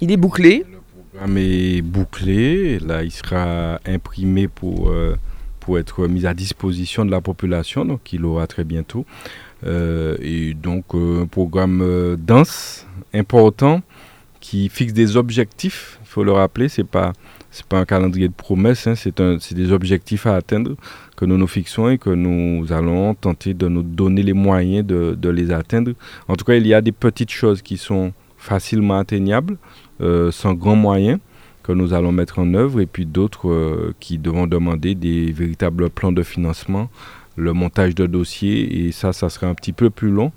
Il 0.00 0.12
est 0.12 0.18
bouclé 0.18 0.66
Le 0.70 0.78
programme 1.10 1.38
est 1.38 1.80
bouclé. 1.80 2.78
Là, 2.80 3.02
il 3.02 3.10
sera 3.10 3.80
imprimé 3.86 4.48
pour, 4.48 4.90
euh, 4.90 5.16
pour 5.60 5.78
être 5.78 6.06
mis 6.06 6.26
à 6.26 6.34
disposition 6.34 7.06
de 7.06 7.10
la 7.10 7.22
population. 7.22 7.86
Donc 7.86 8.12
il 8.12 8.24
aura 8.26 8.46
très 8.46 8.64
bientôt. 8.64 9.06
et 9.66 10.52
donc 10.52 10.84
un 10.92 11.24
programme 11.24 12.16
dense, 12.18 12.86
important, 13.14 13.80
qui 14.40 14.68
fixe 14.68 14.92
des 14.92 15.16
objectifs 15.16 15.98
faut 16.14 16.24
le 16.24 16.32
rappeler, 16.32 16.68
ce 16.68 16.80
n'est 16.80 16.86
pas, 16.86 17.12
pas 17.68 17.78
un 17.80 17.84
calendrier 17.84 18.28
de 18.28 18.32
promesses, 18.32 18.86
hein, 18.86 18.94
c'est 18.94 19.54
des 19.54 19.72
objectifs 19.72 20.26
à 20.26 20.36
atteindre 20.36 20.76
que 21.16 21.24
nous 21.24 21.36
nous 21.36 21.48
fixons 21.48 21.88
et 21.88 21.98
que 21.98 22.10
nous 22.10 22.72
allons 22.72 23.14
tenter 23.14 23.52
de 23.52 23.66
nous 23.66 23.82
donner 23.82 24.22
les 24.22 24.32
moyens 24.32 24.86
de, 24.86 25.28
les 25.28 25.50
atteindre. 25.50 25.92
En 26.28 26.36
tout 26.36 26.44
cas, 26.44 26.54
il 26.54 26.66
y 26.66 26.72
a 26.72 26.80
des 26.80 26.92
petites 26.92 27.32
choses 27.32 27.62
qui 27.62 27.78
sont 27.78 28.12
facilement 28.36 28.98
atteignables, 28.98 29.56
euh, 30.00 30.30
sans 30.30 30.54
grands 30.54 30.76
moyens, 30.76 31.18
que 31.64 31.72
nous 31.72 31.94
allons 31.94 32.12
mettre 32.12 32.38
en 32.38 32.54
œuvre, 32.54 32.80
et 32.80 32.86
puis 32.86 33.06
d'autres 33.06 33.48
euh, 33.48 33.94
qui 33.98 34.18
devront 34.18 34.46
demander 34.46 34.94
des 34.94 35.32
véritables 35.32 35.90
plans 35.90 36.12
de 36.12 36.22
financement, 36.22 36.90
le 37.36 37.52
montage 37.52 37.96
de 37.96 38.06
dossiers, 38.06 38.86
et 38.86 38.92
ça, 38.92 39.12
ça 39.12 39.28
sera 39.30 39.48
un 39.48 39.54
petit 39.54 39.72
peu 39.72 39.90
plus 39.90 40.10
long 40.10 40.30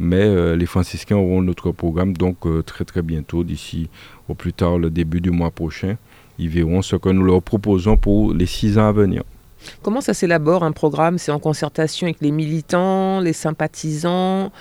mais 0.00 0.24
euh, 0.24 0.56
les 0.56 0.66
franciscains 0.66 1.14
auront 1.16 1.40
notre 1.40 1.70
programme 1.70 2.14
donc 2.16 2.38
très 2.66 2.84
très 2.84 3.00
bientôt, 3.00 3.44
d'ici 3.44 3.88
au 4.28 4.34
plus 4.34 4.52
tard 4.52 4.78
le 4.78 4.90
début 4.90 5.20
du 5.20 5.30
mois 5.30 5.50
prochain. 5.50 5.96
Ils 6.38 6.48
verront 6.48 6.82
ce 6.82 6.96
que 6.96 7.08
nous 7.08 7.24
leur 7.24 7.42
proposons 7.42 7.96
pour 7.96 8.32
les 8.32 8.46
six 8.46 8.78
ans 8.78 8.88
à 8.88 8.92
venir. 8.92 9.22
Comment 9.82 10.00
ça 10.00 10.14
s'élabore 10.14 10.64
un 10.64 10.72
programme? 10.72 11.18
C'est 11.18 11.32
en 11.32 11.38
concertation 11.38 12.06
avec 12.06 12.20
les 12.20 12.30
militants, 12.30 13.20
les 13.20 13.32
sympathisants, 13.32 14.52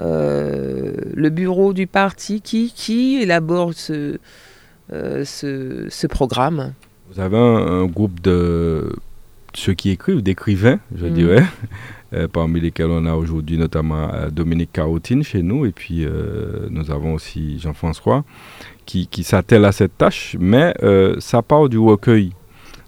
euh, 0.00 0.94
le 1.14 1.30
bureau 1.30 1.72
du 1.72 1.86
parti? 1.86 2.40
Qui, 2.40 2.72
qui 2.74 3.16
élabore 3.16 3.74
ce, 3.74 4.18
euh, 4.92 5.24
ce, 5.24 6.06
programme? 6.06 6.72
Vous 7.12 7.20
avez 7.20 7.38
un, 7.38 7.86
groupe 7.86 8.20
de 8.20 8.92
ceux 9.54 9.74
qui 9.74 9.90
écrivent, 9.90 10.22
d'écrivains, 10.22 10.80
je 10.94 11.06
mm. 11.06 11.14
dirais, 11.14 11.44
euh, 12.12 12.28
parmi 12.28 12.60
lesquels 12.60 12.90
on 12.90 13.06
a 13.06 13.14
aujourd'hui 13.14 13.58
notamment 13.58 14.10
Dominique 14.30 14.72
Carotine 14.72 15.22
chez 15.22 15.42
nous, 15.42 15.66
et 15.66 15.72
puis 15.72 16.06
nous 16.70 16.90
avons 16.90 17.14
aussi 17.14 17.58
Jean-François 17.58 18.24
qui, 18.86 19.06
qui 19.08 19.22
s'attelle 19.24 19.64
à 19.64 19.72
cette 19.72 19.98
tâche, 19.98 20.36
mais 20.40 20.72
euh, 20.82 21.16
ça 21.18 21.42
part 21.42 21.68
du 21.68 21.78
recueil 21.78 22.30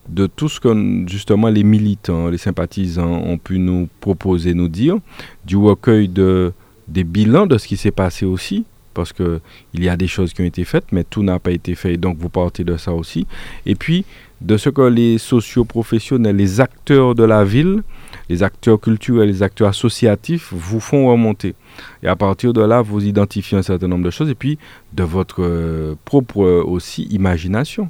de 0.09 0.27
tout 0.27 0.49
ce 0.49 0.59
que 0.59 1.05
justement 1.07 1.49
les 1.49 1.65
militants, 1.65 2.29
les 2.29 2.39
sympathisants 2.39 3.23
ont 3.27 3.37
pu 3.37 3.59
nous 3.59 3.89
proposer, 4.01 4.55
nous 4.55 4.69
dire, 4.69 4.97
du 5.45 5.57
recueil 5.57 6.09
de, 6.09 6.53
des 6.87 7.05
bilans 7.05 7.47
de 7.47 7.59
ce 7.59 7.67
qui 7.67 7.77
s'est 7.77 7.91
passé 7.91 8.25
aussi, 8.25 8.65
parce 8.95 9.13
qu'il 9.13 9.41
y 9.75 9.89
a 9.89 9.97
des 9.97 10.09
choses 10.09 10.33
qui 10.33 10.41
ont 10.41 10.47
été 10.47 10.65
faites, 10.65 10.87
mais 10.93 11.05
tout 11.05 11.23
n'a 11.23 11.39
pas 11.39 11.51
été 11.51 11.75
fait, 11.75 11.97
donc 11.97 12.17
vous 12.19 12.31
partez 12.31 12.65
de 12.65 12.77
ça 12.77 12.93
aussi. 12.93 13.27
Et 13.67 13.75
puis 13.75 14.05
de 14.41 14.57
ce 14.57 14.71
que 14.71 14.83
les 14.83 15.19
socioprofessionnels, 15.19 16.37
les 16.37 16.61
acteurs 16.61 17.15
de 17.15 17.25
la 17.25 17.45
ville, 17.45 17.83
les 18.29 18.43
acteurs 18.43 18.81
culturels, 18.81 19.29
les 19.29 19.43
acteurs 19.43 19.69
associatifs 19.69 20.53
vous 20.53 20.81
font 20.81 21.11
remonter. 21.11 21.55
Et 22.03 22.09
à 22.09 22.17
partir 22.17 22.53
de 22.53 22.61
là, 22.61 22.83
vous 22.83 23.05
identifiez 23.05 23.59
un 23.59 23.63
certain 23.63 23.89
nombre 23.89 24.05
de 24.05 24.11
choses 24.11 24.31
et 24.31 24.35
puis 24.35 24.59
de 24.93 25.03
votre 25.03 25.43
euh, 25.43 25.95
propre 26.05 26.43
euh, 26.43 26.63
aussi 26.63 27.05
imagination. 27.05 27.89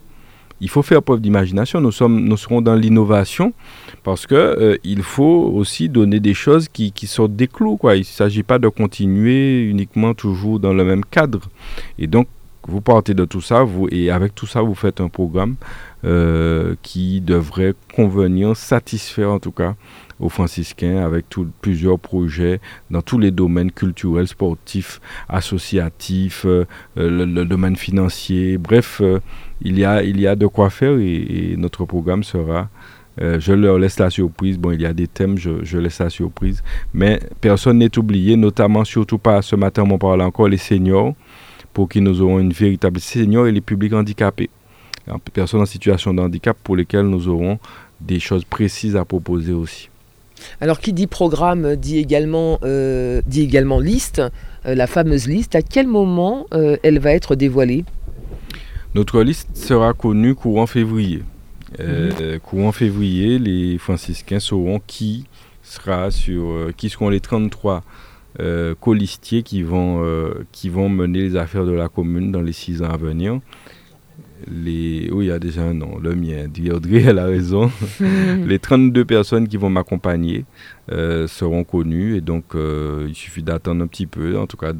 Il 0.60 0.68
faut 0.68 0.82
faire 0.82 1.02
preuve 1.02 1.20
d'imagination. 1.20 1.80
Nous, 1.80 1.92
nous 2.08 2.36
serons 2.36 2.60
dans 2.60 2.74
l'innovation 2.74 3.52
parce 4.02 4.26
que 4.26 4.34
euh, 4.34 4.76
faut 5.02 5.52
aussi 5.54 5.88
donner 5.88 6.18
des 6.18 6.34
choses 6.34 6.68
qui, 6.68 6.92
sortent 7.06 7.36
des 7.36 7.46
clous. 7.46 7.78
Il 7.84 7.98
ne 7.98 8.02
s'agit 8.02 8.42
pas 8.42 8.58
de 8.58 8.68
continuer 8.68 9.62
uniquement 9.62 10.14
toujours 10.14 10.58
dans 10.58 10.72
le 10.72 10.84
même 10.84 11.04
cadre. 11.04 11.42
Et 11.96 12.08
donc, 12.08 12.26
vous 12.66 12.80
partez 12.80 13.14
de 13.14 13.24
tout 13.24 13.40
ça 13.40 13.62
vous, 13.62 13.86
et 13.92 14.10
avec 14.10 14.34
tout 14.34 14.46
ça, 14.46 14.60
vous 14.60 14.74
faites 14.74 15.00
un 15.00 15.08
programme 15.08 15.54
qui 16.82 17.20
devrait 17.20 17.74
convenir, 17.94 18.56
satisfaire 18.56 19.30
en 19.30 19.38
tout 19.38 19.52
cas 19.52 19.74
aux 20.20 20.28
franciscains 20.28 21.04
avec 21.04 21.26
plusieurs 21.60 21.98
projets 21.98 22.60
dans 22.90 23.02
tous 23.02 23.18
les 23.18 23.30
domaines 23.30 23.70
culturels, 23.70 24.26
sportifs, 24.26 25.00
associatifs, 25.28 26.44
euh, 26.46 26.64
le, 26.96 27.44
domaine 27.44 27.76
financier. 27.76 28.58
Bref, 28.58 29.00
euh, 29.00 29.20
il, 29.62 29.78
y 29.78 29.84
a, 29.84 30.02
il 30.02 30.20
y 30.20 30.26
a 30.26 30.36
de 30.36 30.46
quoi 30.46 30.70
faire 30.70 30.98
et, 30.98 31.54
notre 31.56 31.84
programme 31.84 32.22
sera... 32.22 32.68
Euh, 33.20 33.40
je 33.40 33.52
leur 33.52 33.80
laisse 33.80 33.98
la 33.98 34.10
surprise. 34.10 34.56
Bon, 34.58 34.70
il 34.70 34.80
y 34.80 34.86
a 34.86 34.92
des 34.92 35.08
thèmes, 35.08 35.38
je, 35.38 35.76
laisse 35.76 35.98
la 35.98 36.08
surprise. 36.08 36.62
Mais 36.94 37.18
personne 37.40 37.78
n'est 37.78 37.98
oublié, 37.98 38.36
notamment, 38.36 38.84
surtout 38.84 39.18
pas 39.18 39.42
ce 39.42 39.56
matin, 39.56 39.84
on 39.90 39.98
parle 39.98 40.22
encore 40.22 40.46
les 40.46 40.56
seniors, 40.56 41.14
pour 41.72 41.88
qui 41.88 42.00
nous 42.00 42.22
aurons 42.22 42.38
une 42.38 42.52
véritable 42.52 43.00
seniors 43.00 43.48
et 43.48 43.52
les 43.52 43.60
publics 43.60 43.92
handicapés. 43.92 44.50
Personnes 45.32 45.62
en 45.62 45.66
situation 45.66 46.14
de 46.14 46.20
handicap 46.20 46.56
pour 46.62 46.76
lesquelles 46.76 47.08
nous 47.08 47.26
aurons 47.26 47.58
des 48.00 48.20
choses 48.20 48.44
précises 48.44 48.94
à 48.94 49.04
proposer 49.04 49.52
aussi. 49.52 49.90
Alors 50.60 50.80
qui 50.80 50.92
dit 50.92 51.06
programme 51.06 51.76
dit 51.76 51.98
également, 51.98 52.58
euh, 52.62 53.22
dit 53.26 53.42
également 53.42 53.80
liste, 53.80 54.22
euh, 54.66 54.74
la 54.74 54.86
fameuse 54.86 55.26
liste. 55.26 55.54
À 55.54 55.62
quel 55.62 55.86
moment 55.86 56.46
euh, 56.52 56.76
elle 56.82 56.98
va 56.98 57.12
être 57.12 57.34
dévoilée? 57.34 57.84
Notre 58.94 59.22
liste 59.22 59.56
sera 59.56 59.92
connue 59.92 60.34
courant 60.34 60.66
février. 60.66 61.22
Mhm. 61.78 62.38
Courant 62.42 62.72
février, 62.72 63.38
les 63.38 63.76
franciscains 63.76 64.40
sauront 64.40 64.80
qui 64.86 65.26
sera 65.62 66.10
sur, 66.10 66.70
qui 66.78 66.88
seront 66.88 67.10
les 67.10 67.20
33 67.20 67.82
colistiers 68.80 69.42
qui 69.42 69.62
vont, 69.62 70.02
qui 70.50 70.70
vont 70.70 70.88
mener 70.88 71.20
les 71.20 71.36
affaires 71.36 71.66
de 71.66 71.72
la 71.72 71.90
commune 71.90 72.32
dans 72.32 72.40
les 72.40 72.52
six 72.54 72.80
ans 72.80 72.88
à 72.88 72.96
venir 72.96 73.40
les... 74.46 75.10
Oui, 75.10 75.26
il 75.26 75.28
y 75.28 75.32
a 75.32 75.38
déjà 75.38 75.62
un 75.62 75.74
nom, 75.74 75.98
le 75.98 76.14
mien. 76.14 76.46
Audrey, 76.72 77.02
elle 77.02 77.18
a 77.18 77.26
raison. 77.26 77.70
les 78.46 78.58
32 78.58 79.04
personnes 79.04 79.48
qui 79.48 79.56
vont 79.56 79.70
m'accompagner 79.70 80.44
euh, 80.90 81.26
seront 81.26 81.64
connues 81.64 82.16
et 82.16 82.20
donc 82.20 82.54
euh, 82.54 83.06
il 83.08 83.14
suffit 83.14 83.42
d'attendre 83.42 83.82
un 83.82 83.86
petit 83.86 84.06
peu. 84.06 84.38
En 84.38 84.46
tout 84.46 84.56
cas, 84.56 84.72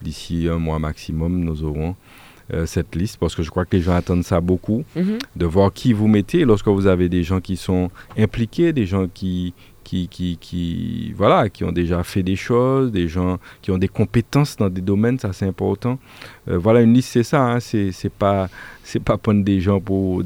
d'ici 0.00 0.48
un 0.48 0.58
mois 0.58 0.78
maximum, 0.78 1.44
nous 1.44 1.64
aurons 1.64 1.96
euh, 2.52 2.66
cette 2.66 2.94
liste 2.96 3.18
parce 3.18 3.34
que 3.34 3.42
je 3.42 3.50
crois 3.50 3.64
que 3.64 3.76
les 3.76 3.82
gens 3.82 3.94
attendent 3.94 4.24
ça 4.24 4.40
beaucoup, 4.40 4.84
mhm. 4.96 5.18
de 5.36 5.46
voir 5.46 5.72
qui 5.72 5.92
vous 5.92 6.08
mettez. 6.08 6.44
lorsque 6.44 6.68
vous 6.68 6.86
avez 6.86 7.08
des 7.08 7.22
gens 7.22 7.40
qui 7.40 7.56
sont 7.56 7.90
impliqués, 8.18 8.72
des 8.72 8.84
gens 8.84 9.06
qui, 9.08 9.54
qui, 10.10 11.12
voilà, 11.16 11.48
qui 11.48 11.64
ont 11.64 11.72
déjà 11.72 12.02
fait 12.02 12.22
des 12.22 12.36
choses, 12.36 12.90
des 12.90 13.08
gens 13.08 13.38
qui 13.60 13.70
ont 13.70 13.78
des 13.78 13.88
compétences 13.88 14.56
dans 14.56 14.70
des 14.70 14.80
domaines, 14.80 15.18
ça 15.18 15.32
c'est 15.32 15.46
important. 15.46 15.98
Euh, 16.48 16.58
voilà, 16.58 16.80
une 16.80 16.94
liste, 16.94 17.10
c'est 17.12 17.22
ça, 17.22 17.42
hein, 17.42 17.60
c'est 17.60 18.12
pas, 18.18 18.48
pas 19.04 19.18
prendre 19.18 19.44
des 19.44 19.60
gens 19.60 19.80
pour, 19.80 20.22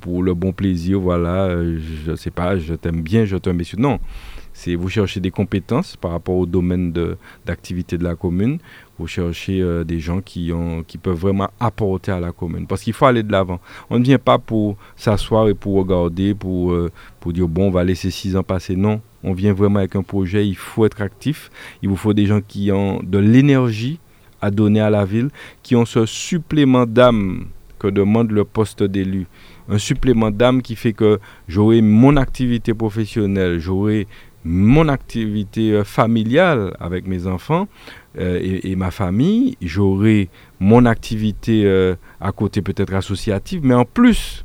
pour, 0.00 0.22
le 0.22 0.34
bon 0.34 0.52
plaisir, 0.52 1.00
voilà, 1.00 1.44
euh, 1.44 1.78
je 2.04 2.14
sais 2.14 2.30
pas, 2.30 2.58
je 2.58 2.74
t'aime 2.74 3.02
bien, 3.02 3.24
je 3.24 3.36
t'aime 3.36 3.58
bien. 3.58 3.66
Non, 3.78 3.98
c'est 4.52 4.74
vous 4.74 4.88
cherchez 4.88 5.20
des 5.20 5.30
compétences 5.30 5.96
par 5.96 6.10
rapport 6.10 6.36
au 6.36 6.46
domaine 6.46 6.92
d'activité 7.46 7.96
de, 7.96 8.04
la 8.04 8.14
commune. 8.14 8.58
Vous 9.00 9.06
cherchez 9.06 9.60
euh, 9.62 9.82
des 9.82 9.98
gens 9.98 10.20
qui, 10.20 10.52
ont, 10.52 10.82
qui 10.86 10.98
peuvent 10.98 11.16
vraiment 11.16 11.48
apporter 11.58 12.12
à 12.12 12.20
la 12.20 12.32
commune. 12.32 12.66
Parce 12.66 12.82
qu'il 12.82 12.92
faut 12.92 13.06
aller 13.06 13.22
de 13.22 13.32
l'avant. 13.32 13.58
On 13.88 13.98
ne 13.98 14.04
vient 14.04 14.18
pas 14.18 14.38
pour 14.38 14.76
s'asseoir 14.94 15.48
et 15.48 15.54
pour 15.54 15.76
regarder, 15.76 16.34
pour, 16.34 16.72
euh, 16.72 16.90
pour 17.18 17.32
dire 17.32 17.48
bon, 17.48 17.68
on 17.68 17.70
va 17.70 17.82
laisser 17.82 18.10
six 18.10 18.36
ans 18.36 18.42
passer. 18.42 18.76
Non, 18.76 19.00
on 19.24 19.32
vient 19.32 19.54
vraiment 19.54 19.78
avec 19.78 19.96
un 19.96 20.02
projet. 20.02 20.46
Il 20.46 20.54
faut 20.54 20.84
être 20.84 21.00
actif. 21.00 21.50
Il 21.82 21.88
vous 21.88 21.96
faut 21.96 22.12
des 22.12 22.26
gens 22.26 22.42
qui 22.46 22.70
ont 22.72 23.00
de 23.02 23.18
l'énergie 23.18 23.98
à 24.42 24.50
donner 24.50 24.80
à 24.80 24.90
la 24.90 25.04
ville, 25.04 25.30
qui 25.62 25.76
ont 25.76 25.84
ce 25.84 26.04
supplément 26.06 26.86
d'âme 26.86 27.46
que 27.78 27.88
demande 27.88 28.30
le 28.30 28.44
poste 28.44 28.82
d'élu 28.82 29.26
un 29.70 29.78
supplément 29.78 30.30
d'âme 30.30 30.62
qui 30.62 30.74
fait 30.74 30.92
que 30.92 31.20
j'aurai 31.48 31.80
mon 31.80 32.16
activité 32.16 32.74
professionnelle, 32.74 33.60
j'aurai 33.60 34.06
mon 34.44 34.88
activité 34.88 35.72
euh, 35.72 35.84
familiale 35.84 36.74
avec 36.80 37.06
mes 37.06 37.26
enfants 37.26 37.68
euh, 38.18 38.60
et, 38.64 38.74
ma 38.74 38.90
famille, 38.90 39.56
j'aurai 39.62 40.28
mon 40.58 40.84
activité 40.84 41.64
euh, 41.64 41.94
à 42.20 42.32
côté 42.32 42.60
peut-être 42.60 42.92
associative, 42.94 43.60
mais 43.62 43.74
en 43.74 43.84
plus, 43.84 44.44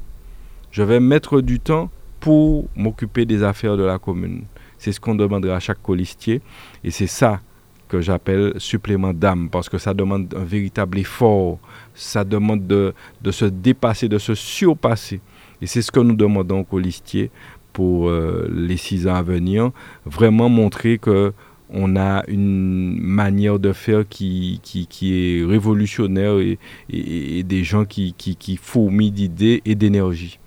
je 0.72 0.84
vais 0.84 1.00
mettre 1.00 1.42
du 1.42 1.60
temps 1.60 1.90
pour 2.20 2.68
m'occuper 2.76 3.26
des 3.26 3.44
affaires 3.44 3.78
de 3.78 3.84
la 3.84 3.98
commune. 3.98 4.44
C'est 4.78 4.92
ce 4.92 5.00
qu'on 5.00 5.16
demandera 5.16 5.56
à 5.56 5.60
chaque 5.60 5.82
colistier 5.82 6.42
et 6.84 6.92
c'est 6.92 7.08
ça 7.08 7.40
que 7.88 8.02
j'appelle 8.02 8.54
supplément 8.58 9.14
d'âme 9.14 9.50
parce 9.50 9.70
que 9.70 9.78
ça 9.78 9.94
demande 9.94 10.34
un 10.36 10.44
véritable 10.44 11.00
effort, 11.00 11.60
ça 11.94 12.24
demande 12.24 12.68
de, 12.68 12.94
de 13.22 13.32
se 13.32 13.46
dépasser, 13.46 14.10
de 14.10 14.18
se 14.18 14.36
surpasser. 14.36 15.22
Et 15.62 15.68
c'est 15.68 15.82
ce 15.82 15.92
que 15.92 16.00
nous 16.00 16.16
demandons 16.16 16.60
aux 16.60 16.64
colistiers 16.64 17.32
pour 17.74 18.10
euh, 18.10 18.48
les 18.52 18.78
six 18.78 19.08
ans 19.08 19.16
à 19.16 19.22
venir, 19.22 19.72
vraiment 20.06 20.50
montrer 20.50 20.98
que 20.98 21.34
on 21.76 21.96
a 21.98 22.24
une 22.28 22.98
manière 23.00 23.60
de 23.60 23.74
faire 23.74 24.08
qui, 24.08 24.60
qui, 24.64 24.88
qui 24.88 25.14
est 25.14 25.46
révolutionnaire 25.46 26.40
et, 26.40 26.58
et, 26.90 27.44
des 27.44 27.64
gens 27.64 27.86
qui, 27.86 28.16
qui, 28.18 28.36
qui 28.36 28.56
fourmillent 28.56 29.12
d'idées 29.12 29.62
et 29.66 29.76
d'énergie. 29.76 30.40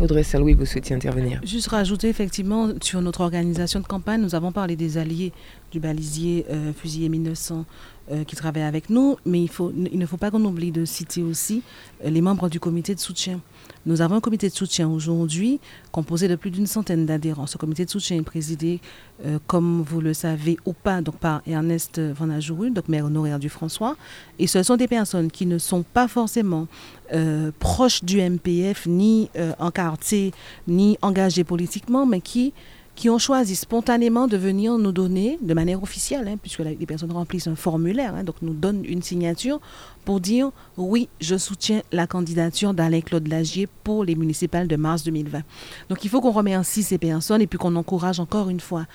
Audrey 0.00 0.24
Saint-Louis, 0.24 0.52
vous 0.52 0.66
souhaitez 0.66 0.92
intervenir 0.92 1.40
Juste 1.42 1.68
rajouter 1.68 2.08
effectivement 2.08 2.68
sur 2.82 3.00
notre 3.00 3.22
organisation 3.22 3.80
de 3.80 3.86
campagne, 3.86 4.20
nous 4.20 4.34
avons 4.34 4.52
parlé 4.52 4.76
des 4.76 4.98
alliés 4.98 5.32
du 5.72 5.80
balisier 5.80 6.44
euh, 6.50 6.72
fusillé 6.74 7.08
1900 7.08 7.64
euh, 8.10 8.24
qui 8.24 8.36
travaillent 8.36 8.64
avec 8.64 8.90
nous, 8.90 9.16
mais 9.24 9.40
il, 9.40 9.48
faut, 9.48 9.72
il 9.74 9.98
ne 9.98 10.06
faut 10.06 10.18
pas 10.18 10.30
qu'on 10.30 10.44
oublie 10.44 10.72
de 10.72 10.84
citer 10.84 11.22
aussi 11.22 11.62
les 12.04 12.20
membres 12.20 12.50
du 12.50 12.60
comité 12.60 12.94
de 12.94 13.00
soutien. 13.00 13.40
Nous 13.86 14.00
avons 14.00 14.16
un 14.16 14.20
comité 14.20 14.48
de 14.48 14.54
soutien 14.54 14.88
aujourd'hui 14.88 15.60
composé 15.92 16.26
de 16.26 16.34
plus 16.34 16.50
d'une 16.50 16.66
centaine 16.66 17.06
d'adhérents. 17.06 17.46
Ce 17.46 17.56
comité 17.56 17.84
de 17.84 17.90
soutien 17.90 18.16
est 18.16 18.22
présidé, 18.22 18.80
euh, 19.24 19.38
comme 19.46 19.82
vous 19.82 20.00
le 20.00 20.12
savez 20.12 20.56
ou 20.66 20.72
pas, 20.72 21.00
donc 21.00 21.16
par 21.18 21.40
Ernest 21.46 22.00
Van 22.00 22.28
Ajourou, 22.28 22.68
donc 22.70 22.88
maire 22.88 23.04
honoraire 23.04 23.38
du 23.38 23.48
François. 23.48 23.96
Et 24.40 24.48
ce 24.48 24.64
sont 24.64 24.76
des 24.76 24.88
personnes 24.88 25.30
qui 25.30 25.46
ne 25.46 25.58
sont 25.58 25.84
pas 25.84 26.08
forcément 26.08 26.66
euh, 27.12 27.52
proches 27.60 28.02
du 28.02 28.20
MPF, 28.20 28.86
ni 28.86 29.30
euh, 29.36 29.52
en 29.60 29.70
quartier, 29.70 30.32
ni 30.66 30.98
engagées 31.00 31.44
politiquement, 31.44 32.06
mais 32.06 32.20
qui 32.20 32.52
qui 32.96 33.10
ont 33.10 33.18
choisi 33.18 33.54
spontanément 33.54 34.26
de 34.26 34.36
venir 34.36 34.78
nous 34.78 34.90
donner 34.90 35.38
de 35.42 35.54
manière 35.54 35.82
officielle, 35.82 36.26
hein, 36.26 36.36
puisque 36.40 36.60
les 36.60 36.86
personnes 36.86 37.12
remplissent 37.12 37.46
un 37.46 37.54
formulaire, 37.54 38.14
hein, 38.14 38.24
donc 38.24 38.36
nous 38.40 38.54
donnent 38.54 38.84
une 38.84 39.02
signature 39.02 39.60
pour 40.04 40.18
dire 40.18 40.50
oui, 40.78 41.08
je 41.20 41.36
soutiens 41.36 41.82
la 41.92 42.06
candidature 42.06 42.72
d'Alain-Claude 42.72 43.28
Lagier 43.28 43.68
pour 43.84 44.02
les 44.02 44.14
municipales 44.14 44.66
de 44.66 44.76
mars 44.76 45.04
2020. 45.04 45.42
Donc 45.90 46.04
il 46.04 46.08
faut 46.08 46.20
qu'on 46.20 46.32
remercie 46.32 46.82
ces 46.82 46.98
personnes 46.98 47.42
et 47.42 47.46
puis 47.46 47.58
qu'on 47.58 47.76
encourage 47.76 48.18
encore 48.18 48.48
une 48.48 48.60
fois 48.60 48.86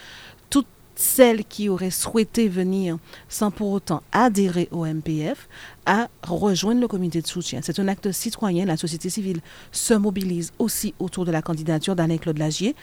celles 0.95 1.45
qui 1.45 1.69
auraient 1.69 1.91
souhaité 1.91 2.47
venir 2.47 2.97
sans 3.30 3.51
pour 3.51 3.72
autant 3.72 4.03
adhérer 4.11 4.68
au 4.72 4.85
MPF 4.85 5.47
à 5.85 6.09
rejoindre 6.23 6.81
le 6.81 6.88
comité 6.88 7.22
de 7.22 7.27
soutien. 7.27 7.59
C'est 7.63 7.80
un 7.80 7.88
acte 7.88 8.11
citoyen. 8.11 8.65
La 8.65 8.77
société 8.77 9.09
civile 9.09 9.41
se 9.72 9.93
mobilise 9.93 10.51
aussi 10.59 10.93
autour 10.99 11.26
de 11.26 11.31
la 11.31 11.41
candidature 11.41 11.95
d'Alain-Claude 11.95 12.38
Lagier 12.38 12.76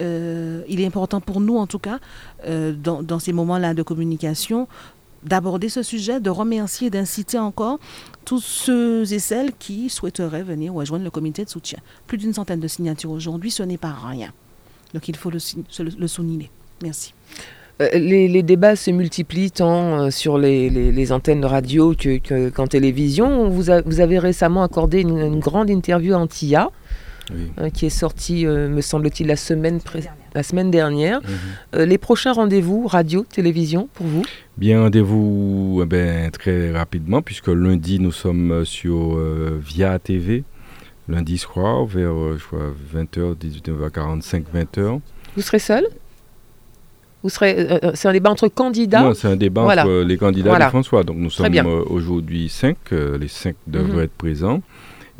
euh, 0.00 0.62
il 0.68 0.80
est 0.80 0.86
important 0.86 1.20
pour 1.20 1.40
nous 1.40 1.56
en 1.56 1.66
tout 1.66 1.78
cas 1.78 1.98
euh, 2.46 2.72
dans, 2.72 3.02
dans 3.02 3.18
ces 3.18 3.32
moments-là 3.32 3.74
de 3.74 3.82
communication 3.82 4.68
d'aborder 5.22 5.68
ce 5.68 5.82
sujet, 5.82 6.20
de 6.20 6.30
remercier, 6.30 6.90
d'inciter 6.90 7.38
encore 7.38 7.78
tous 8.24 8.40
ceux 8.40 9.12
et 9.12 9.18
celles 9.18 9.52
qui 9.52 9.88
souhaiteraient 9.88 10.42
venir 10.42 10.72
rejoindre 10.72 11.04
le 11.04 11.10
comité 11.10 11.44
de 11.44 11.50
soutien. 11.50 11.78
Plus 12.06 12.18
d'une 12.18 12.32
centaine 12.32 12.60
de 12.60 12.68
signatures 12.68 13.10
aujourd'hui, 13.10 13.50
ce 13.50 13.62
n'est 13.62 13.78
pas 13.78 13.92
rien. 13.92 14.32
Donc 14.94 15.08
il 15.08 15.16
faut 15.16 15.30
le, 15.30 15.38
le 15.98 16.06
souligner. 16.06 16.50
Merci. 16.82 17.14
Euh, 17.80 17.88
les, 17.94 18.42
débats 18.42 18.74
se 18.74 18.90
multiplient 18.90 19.52
tant 19.52 20.00
euh, 20.00 20.10
sur 20.10 20.36
les, 20.38 21.12
antennes 21.12 21.40
de 21.40 21.46
radio 21.46 21.94
qu'en 22.54 22.66
télévision. 22.66 23.48
Vous, 23.48 23.66
vous, 23.84 24.00
avez 24.00 24.18
récemment 24.18 24.62
accordé 24.62 25.00
une, 25.00 25.38
grande 25.38 25.70
interview 25.70 26.14
à 26.14 26.18
Antilla, 26.18 26.70
euh, 27.30 27.70
qui 27.70 27.86
est 27.86 27.90
sortie, 27.90 28.46
me 28.46 28.80
semble-t-il, 28.80 29.28
la 29.28 29.36
semaine 29.36 29.80
la 30.34 30.42
semaine 30.42 30.70
dernière. 30.70 31.20
Mhm. 31.20 31.28
Euh, 31.76 31.86
les 31.86 31.98
prochains 31.98 32.32
rendez-vous, 32.32 32.86
radio, 32.86 33.24
télévision, 33.24 33.88
pour 33.94 34.06
vous? 34.06 34.22
Bien, 34.56 34.82
rendez-vous 34.82 35.80
eh 35.82 35.86
ben, 35.86 36.30
très 36.30 36.72
rapidement, 36.72 37.22
puisque 37.22 37.48
lundi, 37.48 37.98
nous 38.00 38.12
sommes 38.12 38.64
sur 38.64 39.16
euh, 39.16 39.60
Via 39.60 39.98
TV. 39.98 40.44
Lundi 41.08 41.38
soir, 41.38 41.86
vers 41.86 42.12
20h, 42.12 43.36
18h, 43.36 43.90
45, 43.90 44.44
20h. 44.54 45.00
Vous 45.36 45.42
serez 45.42 45.58
seul? 45.58 45.86
Vous 47.22 47.30
serez, 47.30 47.56
euh, 47.58 47.92
c'est 47.94 48.08
un 48.08 48.12
débat 48.12 48.30
entre 48.30 48.48
candidats? 48.48 49.02
Non, 49.02 49.14
c'est 49.14 49.28
un 49.28 49.36
débat 49.36 49.62
entre 49.62 50.02
les 50.02 50.16
candidats 50.16 50.58
de 50.58 50.64
François. 50.64 51.02
Donc 51.02 51.16
nous 51.16 51.30
sommes 51.30 51.56
aujourd'hui 51.88 52.48
cinq. 52.48 52.76
les 52.90 53.28
cinq 53.28 53.56
devraient 53.66 53.92
mhm. 53.92 54.02
être 54.02 54.14
présents. 54.14 54.62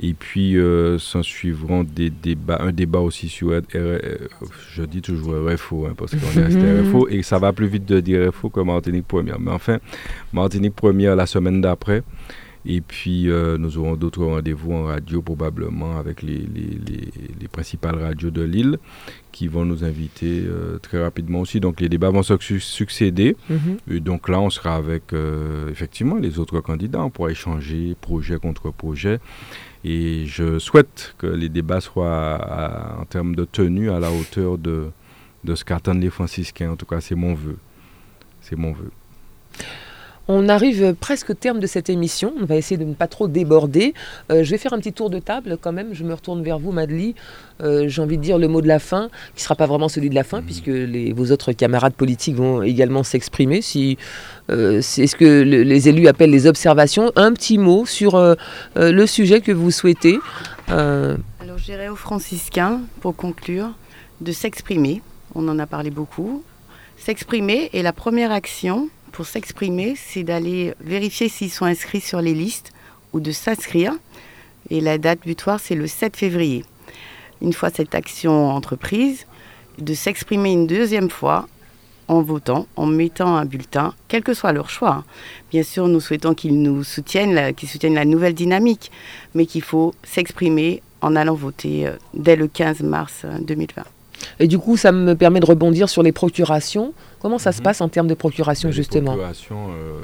Et 0.01 0.15
puis, 0.15 0.57
euh, 0.57 0.99
s'en 0.99 1.25
suivront 1.25 1.83
des 1.83 2.11
débats, 2.11 2.59
un 2.61 2.71
débat 2.71 3.01
aussi 3.01 3.29
sur, 3.29 3.61
je 3.73 4.83
dis 4.85 5.03
toujours 5.03 5.35
RFO, 5.45 5.87
hein, 5.87 5.95
parce 5.97 6.13
qu'on 6.13 6.41
est 6.41 6.45
resté 6.45 6.81
RFO, 6.83 7.09
et 7.09 7.23
ça 7.23 7.39
va 7.39 7.53
plus 7.53 7.67
vite 7.67 7.85
de 7.85 7.99
dire 7.99 8.31
RFO 8.31 8.49
que 8.49 8.61
Martinique 8.61 9.09
Première. 9.09 9.41
Mais 9.41 9.51
enfin, 9.51 9.79
Martinique 10.33 10.77
Première 10.77 11.17
la 11.17 11.27
semaine 11.27 11.61
d'après. 11.61 12.05
Et 12.71 12.83
puis, 12.83 13.31
euh, 13.31 13.57
nous 13.57 13.79
aurons 13.79 13.97
d'autres 13.97 14.23
rendez-vous 14.23 14.75
en 14.75 14.85
radio, 14.85 15.23
probablement, 15.23 15.97
avec 15.99 16.21
les, 16.21 16.37
les, 16.37 16.79
les, 17.41 17.49
principales 17.49 17.97
radios 17.97 18.31
de 18.31 18.43
l'île, 18.43 18.79
qui 19.33 19.49
vont 19.49 19.65
nous 19.65 19.85
inviter 19.85 20.43
euh, 20.47 20.77
très 20.79 21.03
rapidement 21.03 21.41
aussi. 21.41 21.61
Donc, 21.61 21.81
les 21.81 21.89
débats 21.89 22.11
vont 22.11 22.23
se 22.23 22.37
succéder. 22.59 23.37
Mm-hmm. 23.51 23.95
Et 23.95 24.01
donc 24.01 24.29
là, 24.29 24.39
on 24.39 24.51
sera 24.51 24.77
avec, 24.77 25.15
effectivement, 25.71 26.17
les 26.17 26.39
autres 26.39 26.61
candidats. 26.61 27.03
On 27.03 27.09
pourra 27.09 27.31
échanger 27.31 27.97
projet 27.99 28.37
contre 28.39 28.71
projet. 28.71 29.19
Et 29.83 30.27
je 30.27 30.59
souhaite 30.59 31.15
que 31.17 31.27
les 31.27 31.49
débats 31.49 31.81
soient, 31.81 32.99
en 33.01 33.07
termes 33.07 33.35
de 33.35 33.47
tenue, 33.47 33.91
à 33.91 33.99
la 33.99 34.13
hauteur 34.13 34.59
de, 34.59 34.91
de 35.45 35.55
ce 35.55 35.65
qu'attendent 35.65 36.03
les 36.03 36.11
franciscains. 36.11 36.73
En 36.73 36.77
tout 36.77 36.87
cas, 36.87 37.01
c'est 37.01 37.15
mon 37.15 37.33
vœu. 37.33 37.57
C'est 38.43 38.57
mon 38.57 38.73
vœu. 38.73 38.91
On 40.31 40.51
arrive 40.51 40.95
presque 40.95 41.31
au 41.31 41.35
terme 41.35 41.59
de 41.59 41.67
cette 41.67 41.89
émission. 41.89 42.35
On 42.39 42.45
va 42.45 42.57
essayer 42.57 42.77
de 42.77 42.85
ne 42.85 42.93
pas 42.93 43.07
trop 43.07 43.29
déborder. 43.29 43.95
Euh, 44.31 44.45
je 44.45 44.51
vais 44.51 44.59
faire 44.59 44.75
un 44.75 44.79
petit 44.79 44.93
tour 44.93 45.09
de 45.09 45.19
table 45.19 45.57
quand 45.59 45.73
même. 45.73 45.95
Je 45.95 46.05
me 46.05 46.13
retourne 46.13 46.43
vers 46.43 46.59
vous, 46.59 46.71
Madeleine. 46.71 47.15
Euh, 47.63 47.89
j'ai 47.89 48.03
envie 48.03 48.19
de 48.19 48.23
dire 48.23 48.37
le 48.37 48.47
mot 48.47 48.61
de 48.61 48.69
la 48.69 48.79
fin, 48.79 49.09
qui 49.35 49.41
ne 49.41 49.41
sera 49.41 49.55
pas 49.55 49.65
vraiment 49.65 49.89
celui 49.89 50.11
de 50.11 50.15
la 50.15 50.25
fin, 50.25 50.43
mmh. 50.43 50.45
puisque 50.45 50.67
les, 50.67 51.15
vos 51.15 51.33
autres 51.33 51.53
camarades 51.53 51.95
politiques 51.95 52.37
vont 52.37 52.63
également 52.63 53.05
s'exprimer. 53.05 53.63
Si, 53.63 53.97
euh, 54.51 54.83
c'est 54.83 55.07
ce 55.07 55.17
que 55.17 55.41
les 55.43 55.89
élus 55.89 56.09
appellent 56.09 56.31
les 56.31 56.47
observations. 56.47 57.11
Un 57.17 57.33
petit 57.33 57.57
mot 57.57 57.87
sur 57.87 58.23
le 58.77 59.07
sujet 59.07 59.41
que 59.41 59.53
vous 59.53 59.71
souhaitez. 59.71 60.19
Alors, 60.69 61.57
j'irai 61.57 61.89
aux 61.89 61.97
franciscains, 61.97 62.83
pour 63.01 63.17
conclure, 63.17 63.71
de 64.21 64.33
s'exprimer. 64.33 65.01
On 65.35 65.49
en 65.49 65.59
a 65.59 65.67
parlé 65.67 65.89
beaucoup. 65.91 66.43
S'exprimer 66.99 67.71
est 67.73 67.83
la 67.83 67.95
première 67.95 68.31
action 68.31 68.91
pour 69.13 69.27
s'exprimer, 69.27 69.95
c'est 69.97 70.23
d'aller 70.23 70.75
vérifier 70.81 71.29
s'ils 71.29 71.51
sont 71.51 71.65
inscrits 71.65 72.01
sur 72.01 72.21
les 72.21 72.35
listes 72.35 72.73
ou 73.13 73.21
de 73.21 73.33
s'inscrire. 73.33 73.93
Et 74.71 74.81
la 74.81 74.99
date 74.99 75.21
butoir, 75.21 75.61
c'est 75.61 75.75
le 75.75 75.87
7 75.87 76.17
février. 76.17 76.65
Une 77.41 77.53
fois 77.53 77.71
cette 77.71 77.95
action 77.95 78.51
entreprise, 78.51 79.27
de 79.79 79.95
s'exprimer 79.95 80.53
une 80.53 80.67
deuxième 80.67 81.11
fois 81.11 81.49
en 82.09 82.23
votant, 82.23 82.67
en 82.77 82.87
mettant 82.87 83.37
un 83.37 83.45
bulletin, 83.45 83.95
quel 84.09 84.23
que 84.23 84.35
soit 84.35 84.53
leur 84.53 84.71
choix. 84.71 85.05
Bien 85.51 85.63
sûr, 85.63 85.89
nous 85.89 86.01
souhaitons 86.01 86.35
qu'ils 86.35 86.61
nous 86.61 86.83
soutiennent, 86.83 87.55
qu'ils 87.55 87.69
soutiennent 87.69 87.95
la 87.95 88.07
nouvelle 88.07 88.35
dynamique, 88.35 88.91
mais 89.35 89.47
qu'il 89.47 89.63
faut 89.63 89.95
s'exprimer 90.03 90.83
en 91.01 91.15
allant 91.15 91.35
voter 91.35 91.87
euh, 91.87 91.97
dès 92.15 92.35
le 92.35 92.49
15 92.49 92.81
mars 92.81 93.25
2020. 93.41 93.85
Et 94.41 94.47
du 94.49 94.59
coup, 94.59 94.77
ça 94.77 94.93
me 94.93 95.15
permet 95.15 95.41
de 95.41 95.47
rebondir 95.47 95.89
sur 95.89 96.03
les 96.03 96.13
procurations. 96.13 96.93
Comment 97.21 97.39
ça 97.39 97.53
se 97.53 97.59
Mhm. 97.59 97.65
passe 97.65 97.81
en 97.81 97.89
termes 97.89 98.07
de 98.09 98.15
procuration, 98.15 98.69
Les 98.69 98.75
justement 98.75 99.13
procurations, 99.13 99.69
euh, 99.71 100.01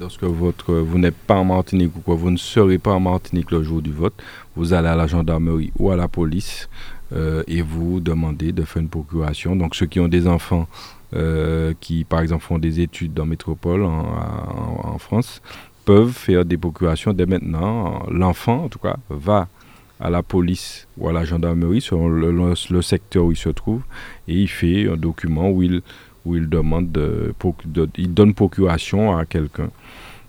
lorsque 0.00 0.22
votre, 0.24 0.74
vous 0.74 0.98
n'êtes 0.98 1.14
pas 1.16 1.34
en 1.36 1.44
Martinique 1.44 1.94
ou 1.96 2.00
quoi, 2.00 2.14
vous 2.14 2.30
ne 2.30 2.36
serez 2.36 2.78
pas 2.78 2.92
en 2.92 3.00
Martinique 3.00 3.50
le 3.50 3.62
jour 3.62 3.82
du 3.82 3.92
vote, 3.92 4.14
vous 4.56 4.72
allez 4.72 4.88
à 4.88 4.96
la 4.96 5.06
gendarmerie 5.06 5.72
ou 5.78 5.90
à 5.90 5.96
la 5.96 6.08
police 6.08 6.68
euh, 7.12 7.42
et 7.46 7.62
vous 7.62 8.00
demandez 8.00 8.52
de 8.52 8.62
faire 8.62 8.82
une 8.82 8.88
procuration. 8.88 9.54
Donc 9.56 9.74
ceux 9.74 9.86
qui 9.86 10.00
ont 10.00 10.08
des 10.08 10.26
enfants 10.26 10.66
euh, 11.14 11.72
qui, 11.80 12.04
par 12.04 12.20
exemple, 12.20 12.42
font 12.42 12.58
des 12.58 12.80
études 12.80 13.14
dans 13.14 13.26
métropole 13.26 13.84
en, 13.84 13.88
en- 14.00 14.94
en 14.94 14.98
France, 14.98 15.40
peuvent 15.84 16.10
faire 16.10 16.44
des 16.44 16.56
procurations 16.56 17.12
dès 17.12 17.26
maintenant. 17.26 18.02
L'enfant, 18.10 18.64
en 18.64 18.68
tout 18.68 18.80
cas, 18.80 18.96
va 19.08 19.46
à 20.00 20.10
la 20.10 20.22
police 20.22 20.86
ou 20.98 21.08
à 21.08 21.12
la 21.12 21.24
gendarmerie 21.24 21.80
selon 21.80 22.08
le, 22.08 22.30
le- 22.30 22.54
le 22.70 22.82
secteur 22.82 23.24
où 23.24 23.32
il 23.32 23.36
se 23.36 23.48
trouve 23.48 23.80
et 24.28 24.34
il 24.34 24.48
fait 24.48 24.88
un 24.88 24.96
document 24.96 25.50
où 25.50 25.62
il 25.62 25.82
où 26.24 26.36
il 26.36 26.48
demande 26.48 26.90
de, 26.90 27.32
proc- 27.38 27.66
de- 27.66 27.88
il 27.96 28.12
donne 28.12 28.34
procuration 28.34 29.16
à 29.16 29.24
quelqu'un. 29.24 29.70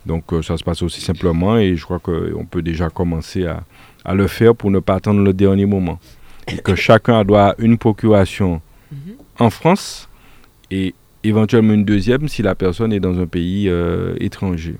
Donc 0.05 0.31
euh, 0.31 0.43
ça 0.43 0.55
se 0.55 0.63
passe 0.63 0.83
aussi 0.83 1.01
simplement 1.01 1.57
et 1.57 1.75
je 1.75 1.83
crois 1.83 1.97
qu'on 1.99 2.45
peut 2.45 2.61
déjà 2.61 2.89
commencer 2.91 3.47
à, 3.47 3.63
à 4.05 4.13
le 4.13 4.27
faire 4.27 4.55
pour 4.55 4.69
ne 4.69 4.77
pas 4.79 4.95
attendre 4.95 5.21
le 5.21 5.33
dernier 5.33 5.65
moment. 5.65 5.99
Et 6.47 6.57
que 6.59 6.75
chacun 6.87 7.23
doit 7.25 7.55
une 7.57 7.77
procuration 7.79 8.61
en 9.39 9.49
France 9.49 10.07
et 10.71 10.93
éventuellement 11.23 11.73
une 11.73 11.83
deuxième 11.83 12.27
si 12.29 12.41
la 12.43 12.53
personne 12.55 12.93
est 12.93 12.99
dans 13.01 13.19
un 13.19 13.25
pays 13.27 13.67
euh, 13.67 14.15
étranger. 14.19 14.75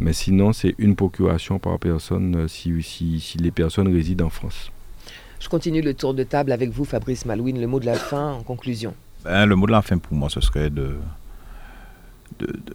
Mais 0.00 0.12
sinon, 0.12 0.52
c'est 0.52 0.74
une 0.78 0.94
procuration 0.94 1.58
par 1.58 1.78
personne 1.78 2.36
euh, 2.36 2.48
si, 2.48 2.82
si, 2.82 3.18
si 3.20 3.38
les 3.38 3.50
personnes 3.50 3.88
résident 3.92 4.26
en 4.26 4.30
France. 4.30 4.70
Je 5.40 5.48
continue 5.48 5.82
le 5.82 5.94
tour 5.94 6.14
de 6.14 6.22
table 6.24 6.52
avec 6.52 6.70
vous, 6.70 6.84
Fabrice 6.84 7.24
Malouine. 7.24 7.60
Le 7.60 7.66
mot 7.66 7.80
de 7.80 7.86
la 7.86 7.94
fin 7.94 8.32
en 8.34 8.42
conclusion. 8.42 8.94
Ben, 9.24 9.46
le 9.46 9.56
mot 9.56 9.66
de 9.66 9.72
la 9.72 9.82
fin 9.82 9.98
pour 9.98 10.14
moi, 10.16 10.30
ce 10.30 10.40
serait 10.40 10.70
de, 10.70 10.96
de, 12.38 12.46
de- 12.46 12.74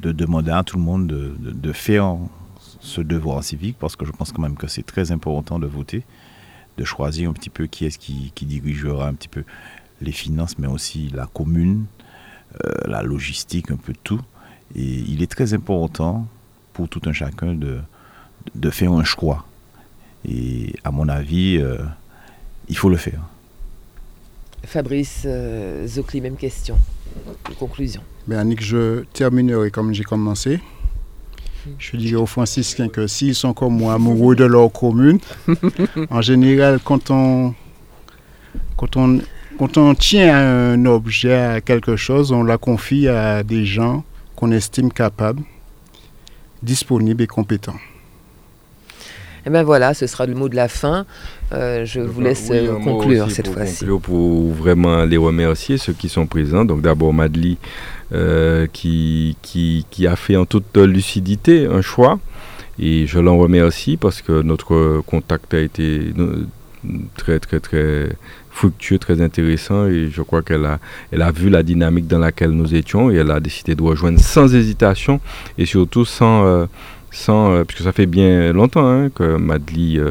de 0.00 0.12
demander 0.12 0.50
à 0.50 0.64
tout 0.64 0.76
le 0.76 0.82
monde 0.82 1.06
de, 1.06 1.32
de- 1.38 1.50
de 1.52 1.72
faire 1.72 2.16
ce 2.80 3.00
devoir 3.00 3.44
civique, 3.44 3.76
parce 3.78 3.94
que 3.94 4.04
je 4.04 4.10
pense 4.10 4.32
quand 4.32 4.42
même 4.42 4.56
que 4.56 4.66
c'est 4.66 4.82
très 4.84 5.12
important 5.12 5.58
de 5.60 5.66
voter, 5.66 6.02
de 6.78 6.84
choisir 6.84 7.30
un 7.30 7.32
petit 7.32 7.50
peu 7.50 7.66
qui 7.66 7.84
est-ce 7.84 7.98
qui, 7.98 8.32
qui 8.34 8.44
dirigera 8.46 9.06
un 9.06 9.14
petit 9.14 9.28
peu 9.28 9.44
les 10.00 10.10
finances, 10.10 10.58
mais 10.58 10.66
aussi 10.66 11.08
la 11.14 11.26
commune, 11.26 11.84
euh, 12.64 12.72
la 12.86 13.02
logistique, 13.02 13.70
un 13.70 13.76
peu 13.76 13.92
tout. 14.02 14.20
Et 14.74 14.82
il 14.84 15.22
est 15.22 15.30
très 15.30 15.54
important 15.54 16.26
pour 16.72 16.88
tout 16.88 17.00
un 17.06 17.12
chacun 17.12 17.54
de, 17.54 17.78
de 18.54 18.70
faire 18.70 18.92
un 18.92 19.04
choix. 19.04 19.44
Et 20.28 20.74
à 20.84 20.90
mon 20.90 21.08
avis, 21.08 21.58
euh, 21.58 21.78
il 22.68 22.76
faut 22.76 22.88
le 22.88 22.96
faire. 22.96 23.20
Fabrice 24.64 25.22
euh, 25.26 25.86
Zocli, 25.86 26.20
même 26.20 26.36
question. 26.36 26.78
Conclusion. 27.58 28.02
Ben, 28.26 28.38
Annick, 28.38 28.62
je 28.62 29.02
terminerai 29.12 29.70
comme 29.70 29.92
j'ai 29.92 30.04
commencé. 30.04 30.60
Je 31.78 31.96
dirais 31.96 32.20
aux 32.20 32.26
franciscains 32.26 32.88
que 32.88 33.06
s'ils 33.06 33.34
sont 33.34 33.52
comme 33.52 33.76
moi 33.76 33.94
amoureux 33.94 34.34
de 34.34 34.44
leur 34.44 34.72
commune, 34.72 35.18
en 36.10 36.20
général, 36.20 36.80
quand 36.84 37.10
on, 37.10 37.54
quand, 38.76 38.96
on, 38.96 39.20
quand 39.58 39.76
on 39.76 39.94
tient 39.94 40.34
à 40.34 40.40
un 40.40 40.84
objet, 40.86 41.34
à 41.34 41.60
quelque 41.60 41.94
chose, 41.94 42.32
on 42.32 42.42
la 42.42 42.58
confie 42.58 43.06
à 43.06 43.44
des 43.44 43.64
gens 43.64 44.04
qu'on 44.34 44.50
estime 44.50 44.92
capables, 44.92 45.42
disponibles 46.62 47.22
et 47.22 47.26
compétents. 47.26 47.78
Et 49.44 49.50
ben 49.50 49.64
voilà, 49.64 49.92
ce 49.92 50.06
sera 50.06 50.26
le 50.26 50.34
mot 50.34 50.48
de 50.48 50.54
la 50.54 50.68
fin. 50.68 51.04
Euh, 51.52 51.84
je 51.84 52.00
vous 52.00 52.20
laisse 52.20 52.48
Oui, 52.50 52.58
euh, 52.58 52.78
conclure 52.78 53.30
cette 53.30 53.48
fois-ci. 53.48 53.80
conclure, 53.80 54.00
Pour 54.00 54.52
vraiment 54.52 55.04
les 55.04 55.16
remercier, 55.16 55.78
ceux 55.78 55.92
qui 55.92 56.08
sont 56.08 56.26
présents. 56.26 56.64
Donc 56.64 56.80
d'abord 56.80 57.12
Madly, 57.12 57.58
euh, 58.12 58.66
qui, 58.72 59.36
qui, 59.42 59.84
qui 59.90 60.06
a 60.06 60.14
fait 60.14 60.36
en 60.36 60.44
toute 60.44 60.76
lucidité 60.76 61.66
un 61.66 61.82
choix. 61.82 62.20
Et 62.78 63.06
je 63.06 63.18
l'en 63.18 63.36
remercie 63.36 63.96
parce 63.96 64.22
que 64.22 64.42
notre 64.42 65.02
contact 65.06 65.54
a 65.54 65.60
été 65.60 66.12
très, 67.16 67.38
très, 67.38 67.60
très 67.60 68.10
fructueux, 68.52 68.98
très 68.98 69.20
intéressant. 69.20 69.86
Et 69.86 70.08
je 70.12 70.22
crois 70.22 70.42
qu'elle 70.42 70.64
a, 70.66 70.78
elle 71.10 71.22
a 71.22 71.32
vu 71.32 71.50
la 71.50 71.62
dynamique 71.62 72.06
dans 72.06 72.18
laquelle 72.20 72.50
nous 72.52 72.74
étions 72.74 73.10
et 73.10 73.16
elle 73.16 73.30
a 73.30 73.40
décidé 73.40 73.74
de 73.74 73.82
rejoindre 73.82 74.20
sans 74.20 74.54
hésitation 74.54 75.20
et 75.58 75.66
surtout 75.66 76.04
sans... 76.04 76.44
euh, 76.44 76.66
sans 77.14 77.52
euh, 77.52 77.64
puisque 77.64 77.82
ça 77.84 77.92
fait 77.92 78.06
bien 78.06 78.54
longtemps 78.54 78.86
hein, 78.88 79.10
que 79.10 79.36
Madly 79.36 79.98
euh, 79.98 80.10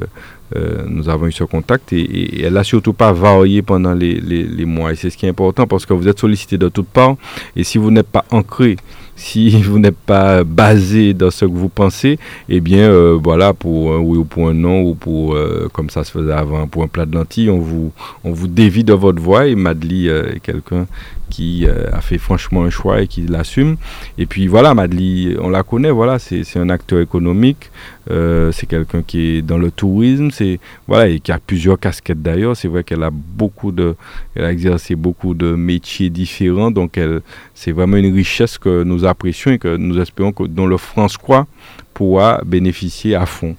nous 0.88 1.10
avons 1.10 1.26
eu 1.28 1.32
ce 1.32 1.44
contact 1.46 1.94
et, 1.94 2.44
elle 2.44 2.54
n'a 2.54 2.64
surtout 2.64 2.94
pas 2.94 3.12
varié 3.12 3.64
pendant 3.64 3.94
les- 3.96 4.20
les 4.22 4.66
mois. 4.66 4.92
Et 4.92 4.96
c'est 4.96 5.10
ce 5.10 5.18
qui 5.18 5.26
est 5.26 5.30
important 5.30 5.66
parce 5.66 5.86
que 5.88 5.94
vous 5.96 6.08
êtes 6.08 6.20
sollicité 6.20 6.58
de 6.60 6.70
toutes 6.70 6.90
parts 6.90 7.16
et 7.56 7.64
si 7.64 7.80
vous 7.80 7.90
n'êtes 7.90 8.08
pas 8.08 8.26
ancré, 8.30 8.76
si 9.16 9.50
vous 9.62 9.80
n'êtes 9.80 9.98
pas 9.98 10.44
basé 10.44 11.14
dans 11.14 11.32
ce 11.32 11.46
que 11.46 11.52
vous 11.52 11.70
pensez, 11.70 12.20
eh 12.50 12.60
bien 12.60 12.90
euh, 12.90 13.18
voilà, 13.22 13.54
pour 13.54 13.94
un 13.94 14.00
oui 14.00 14.18
ou 14.18 14.26
pour 14.26 14.50
un 14.50 14.54
non 14.54 14.82
ou 14.82 14.96
pour, 14.96 15.36
euh, 15.36 15.70
comme 15.74 15.90
ça 15.90 16.04
se 16.04 16.12
faisait 16.12 16.34
avant, 16.34 16.68
pour 16.68 16.84
un 16.84 16.88
plat 16.88 17.06
de 17.06 17.16
lentilles, 17.16 17.50
on 17.50 17.60
vous, 17.60 17.92
on 18.24 18.32
vous 18.32 18.48
dévie 18.48 18.84
de 18.84 18.94
votre 18.94 19.22
voix 19.22 19.48
et 19.48 19.56
Madly 19.56 20.10
euh, 20.10 20.34
est 20.36 20.40
quelqu'un 20.40 20.88
qui 21.30 21.66
a 21.66 22.02
fait 22.02 22.18
franchement 22.18 22.64
un 22.64 22.70
choix 22.70 23.02
et 23.02 23.08
qui 23.08 23.22
l'assume. 23.22 23.78
Et 24.18 24.26
puis 24.26 24.48
voilà, 24.48 24.74
Madly, 24.74 25.38
on 25.40 25.48
la 25.48 25.64
connaît, 25.64 25.90
voilà, 25.90 26.20
c'est 26.20 26.58
un 26.58 26.70
acteur 26.70 27.00
économique, 27.00 27.72
euh, 28.12 28.52
c'est 28.52 28.66
quelqu'un 28.66 29.02
qui 29.02 29.38
est 29.38 29.42
dans 29.42 29.58
le 29.58 29.72
tourisme, 29.72 30.30
c'est 30.32 30.60
voilà, 30.88 31.08
et 31.08 31.20
qui 31.20 31.32
a 31.32 31.40
plusieurs 31.40 31.80
casquettes 31.80 32.22
d'ailleurs. 32.22 32.58
C'est 32.58 32.68
vrai 32.68 32.84
qu'elle 32.84 33.04
a 33.04 33.10
beaucoup 33.12 33.72
de, 33.72 33.96
elle 34.36 34.46
a 34.46 34.52
exercé 34.52 34.96
beaucoup 34.96 35.34
de 35.34 35.56
métiers 35.56 36.10
différents, 36.10 36.72
donc 36.72 36.98
elle, 36.98 37.22
c'est 37.56 37.72
vraiment 37.72 37.98
une 37.98 38.14
richesse 38.14 38.58
que 38.58 38.84
nous 38.84 39.06
apprécions 39.06 39.52
et 39.52 39.60
que 39.60 39.78
nous 39.78 40.00
espérons 40.00 40.32
que 40.32 40.44
dont 40.44 40.68
le 40.68 40.78
France 40.78 41.18
croit 41.18 41.48
pourra 41.94 42.42
bénéficier 42.46 43.16
à 43.16 43.26
fond. 43.26 43.56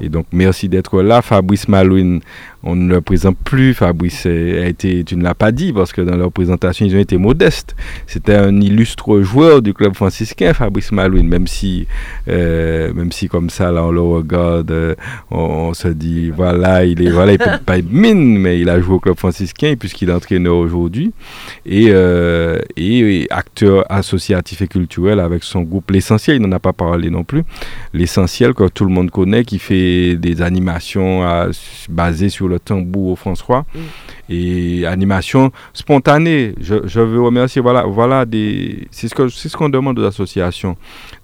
Et 0.00 0.08
donc 0.08 0.26
merci 0.32 0.68
d'être 0.68 1.00
là, 1.00 1.22
Fabrice 1.22 1.68
Malouine. 1.68 2.20
On 2.66 2.76
ne 2.76 2.88
le 2.88 3.02
présente 3.02 3.36
plus. 3.36 3.74
Fabrice 3.74 4.24
a 4.24 4.66
été, 4.66 5.04
tu 5.04 5.16
ne 5.16 5.22
l'as 5.22 5.34
pas 5.34 5.52
dit 5.52 5.70
parce 5.70 5.92
que 5.92 6.00
dans 6.00 6.16
leur 6.16 6.32
présentation 6.32 6.86
ils 6.86 6.96
ont 6.96 6.98
été 6.98 7.18
modestes. 7.18 7.76
C'était 8.06 8.34
un 8.34 8.58
illustre 8.58 9.20
joueur 9.20 9.60
du 9.60 9.74
club 9.74 9.94
franciscain, 9.94 10.54
Fabrice 10.54 10.90
Malouine. 10.90 11.28
Même 11.28 11.46
si, 11.46 11.86
euh, 12.28 12.90
même 12.94 13.12
si 13.12 13.28
comme 13.28 13.50
ça 13.50 13.70
là 13.70 13.84
on 13.84 13.90
le 13.90 14.00
regarde, 14.00 14.70
euh, 14.70 14.94
on, 15.30 15.74
se 15.74 15.88
dit 15.88 16.30
voilà 16.30 16.86
il 16.86 17.02
est 17.02 17.10
voilà 17.10 17.32
il 17.32 17.38
peut 17.38 17.50
pas 17.66 17.78
être 17.78 17.92
mine, 17.92 18.38
mais 18.38 18.58
il 18.58 18.70
a 18.70 18.80
joué 18.80 18.94
au 18.94 19.00
club 19.00 19.18
franciscain 19.18 19.74
puisqu'il 19.78 20.08
est 20.08 20.14
entraîneur 20.14 20.56
aujourd'hui 20.56 21.12
et, 21.66 21.88
euh, 21.90 22.58
et, 22.76 23.00
et 23.00 23.26
acteur 23.30 23.84
associatif 23.90 24.62
et 24.62 24.68
culturel 24.68 25.20
avec 25.20 25.44
son 25.44 25.62
groupe 25.62 25.90
l'essentiel. 25.90 26.36
Il 26.36 26.42
n'en 26.42 26.52
a 26.52 26.60
pas 26.60 26.72
parlé 26.72 27.10
non 27.10 27.24
plus. 27.24 27.42
L'essentiel 27.92 28.54
que 28.54 28.68
tout 28.68 28.86
le 28.86 28.90
monde 28.90 29.10
connaît, 29.10 29.44
qui 29.44 29.58
fait 29.58 30.16
des 30.16 30.40
animations 30.40 31.24
basées 31.90 32.30
sur 32.30 32.48
le 32.48 32.53
tambour 32.58 33.12
au 33.12 33.16
François 33.16 33.64
et 34.28 34.86
animation 34.86 35.52
spontanée. 35.72 36.54
Je, 36.60 36.76
je 36.86 37.00
veux 37.00 37.20
remercier, 37.22 37.60
voilà, 37.60 37.84
voilà 37.84 38.24
des, 38.24 38.88
c'est 38.90 39.08
ce 39.08 39.28
c'est 39.28 39.48
ce 39.48 39.56
qu'on 39.56 39.68
demande 39.68 39.98
aux 39.98 40.04
associations, 40.04 40.76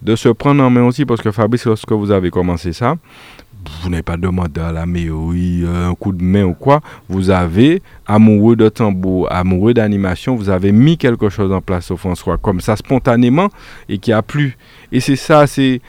de 0.02 0.16
se 0.16 0.28
prendre 0.28 0.62
en 0.62 0.70
main 0.70 0.84
aussi 0.84 1.04
parce 1.04 1.20
que 1.20 1.30
Fabrice, 1.30 1.64
lorsque 1.66 1.92
vous 1.92 2.10
avez 2.10 2.30
commencé 2.30 2.72
ça, 2.72 2.96
vous 3.82 3.90
n'avez 3.90 4.02
pas 4.02 4.16
demandé 4.16 4.60
à 4.60 4.72
la 4.72 4.86
mairie 4.86 5.62
euh, 5.64 5.90
un 5.90 5.94
coup 5.94 6.12
de 6.12 6.22
main 6.22 6.44
ou 6.44 6.54
quoi. 6.54 6.80
Vous 7.08 7.30
avez, 7.30 7.82
amoureux 8.06 8.56
de 8.56 8.68
tambour, 8.68 9.30
amoureux 9.30 9.74
d'animation, 9.74 10.34
vous 10.34 10.48
avez 10.48 10.72
mis 10.72 10.96
quelque 10.96 11.28
chose 11.28 11.52
en 11.52 11.60
place 11.60 11.90
au 11.90 11.96
François, 11.96 12.38
comme 12.38 12.60
ça 12.60 12.76
spontanément 12.76 13.48
et 13.88 13.98
qui 13.98 14.12
a 14.12 14.22
plu. 14.22 14.56
Et 14.92 15.00
c'est 15.00 15.16
ça, 15.16 15.46
c'est 15.46 15.80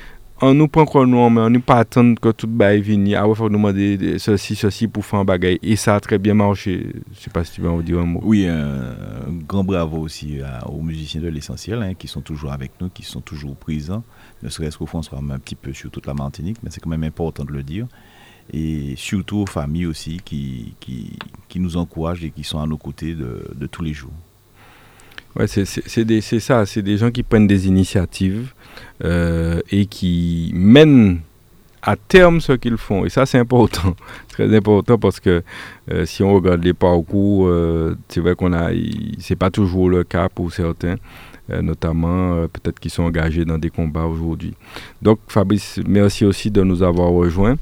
on 0.44 0.54
nous 0.54 0.68
prend 0.68 0.86
quoi 0.86 1.06
nous 1.06 1.18
en 1.18 1.30
main, 1.30 1.46
on 1.46 1.50
n'est 1.50 1.60
pas 1.60 1.78
attendre 1.80 2.20
que 2.20 2.30
tout 2.32 2.48
bail 2.48 2.82
vienne. 2.82 3.14
Ah 3.16 3.28
ouais, 3.28 3.36
faut 3.36 3.50
nous 3.50 3.58
demander 3.58 3.98
de- 3.98 4.18
ceci, 4.18 4.56
ceci 4.56 4.88
pour 4.88 5.06
faire 5.06 5.20
un 5.20 5.26
bagage. 5.26 5.58
Et 5.62 5.76
ça 5.76 5.96
a 5.96 6.00
très 6.00 6.18
bien 6.18 6.34
marché. 6.34 6.88
Je 7.14 7.20
sais 7.20 7.30
pas 7.30 7.44
si 7.44 7.54
tu 7.54 7.62
veux 7.62 7.70
en 7.70 7.80
dire 7.82 8.00
un 8.00 8.06
mot. 8.06 8.22
Oui, 8.24 8.48
un 8.48 8.96
grand 9.48 9.64
bravo 9.64 9.98
aussi 10.00 10.42
à- 10.42 10.68
aux 10.68 10.82
musiciens 10.82 11.22
de 11.22 11.28
l'essentiel 11.30 11.82
hein, 11.84 11.94
qui 11.94 12.08
sont 12.08 12.22
toujours 12.22 12.52
avec 12.52 12.72
nous, 12.82 12.90
qui 12.90 13.04
sont 13.04 13.22
toujours 13.22 13.56
présents, 13.56 14.04
ne 14.42 14.50
serait-ce 14.50 14.78
qu'au 14.78 14.86
fond, 14.88 15.00
on 15.00 15.04
soit 15.04 15.20
un 15.20 15.40
petit 15.40 15.56
peu 15.56 15.74
sur 15.74 15.92
toute 15.92 16.08
la 16.08 16.14
Martinique, 16.14 16.58
mais 16.64 16.70
c'est 16.72 16.80
quand 16.82 16.90
même 16.90 17.04
important 17.04 17.46
de 17.46 17.52
le 17.52 17.64
dire. 17.64 17.88
Et 18.54 18.96
surtout 18.98 19.38
aux 19.38 19.46
familles 19.46 19.86
aussi 19.86 20.20
qui, 20.26 20.74
qui, 20.80 21.60
nous 21.60 21.78
encouragent 21.78 22.24
et 22.26 22.32
qui 22.32 22.44
sont 22.44 22.60
à 22.60 22.66
nos 22.66 22.78
côtés 22.78 23.14
de 23.14 23.68
tous 23.68 23.84
les 23.84 23.94
jours. 23.94 24.12
Ouais, 25.36 25.48
c'est- 25.48 25.66
ça, 26.40 26.66
c'est 26.66 26.82
des 26.82 26.98
gens 26.98 27.10
qui 27.12 27.24
prennent 27.24 27.48
des 27.48 27.68
initiatives 27.68 28.54
euh, 29.04 29.60
et 29.72 29.86
qui 29.86 30.52
mènent 30.54 31.20
à 31.82 31.96
terme 31.96 32.42
ce 32.42 32.54
qu'ils 32.54 32.78
font. 32.78 33.06
Et 33.06 33.10
ça, 33.10 33.26
c'est 33.26 33.38
important. 33.38 33.96
Très 34.30 34.56
important 34.56 34.98
parce 34.98 35.20
que 35.20 35.44
euh, 35.92 36.06
si 36.06 36.24
on 36.24 36.34
regarde 36.34 36.64
les 36.64 36.74
parcours, 36.74 37.48
euh, 37.48 37.98
c'est 38.08 38.22
vrai 38.22 38.36
qu'on 38.36 38.54
a, 38.54 38.70
c'est 39.20 39.36
pas 39.36 39.50
toujours 39.50 39.90
le 39.90 40.04
cas 40.04 40.30
pour 40.30 40.52
certains, 40.52 40.96
euh, 41.50 41.62
notamment 41.62 42.48
peut-être 42.48 42.80
qui 42.80 42.90
sont 42.90 43.04
engagés 43.04 43.46
dans 43.46 43.58
des 43.58 43.70
combats 43.70 44.06
aujourd'hui. 44.06 44.54
Donc, 45.02 45.20
Fabrice, 45.28 45.80
merci 45.88 46.26
aussi 46.26 46.52
de 46.52 46.62
nous 46.62 46.84
avoir 46.84 47.10
rejoints. 47.10 47.56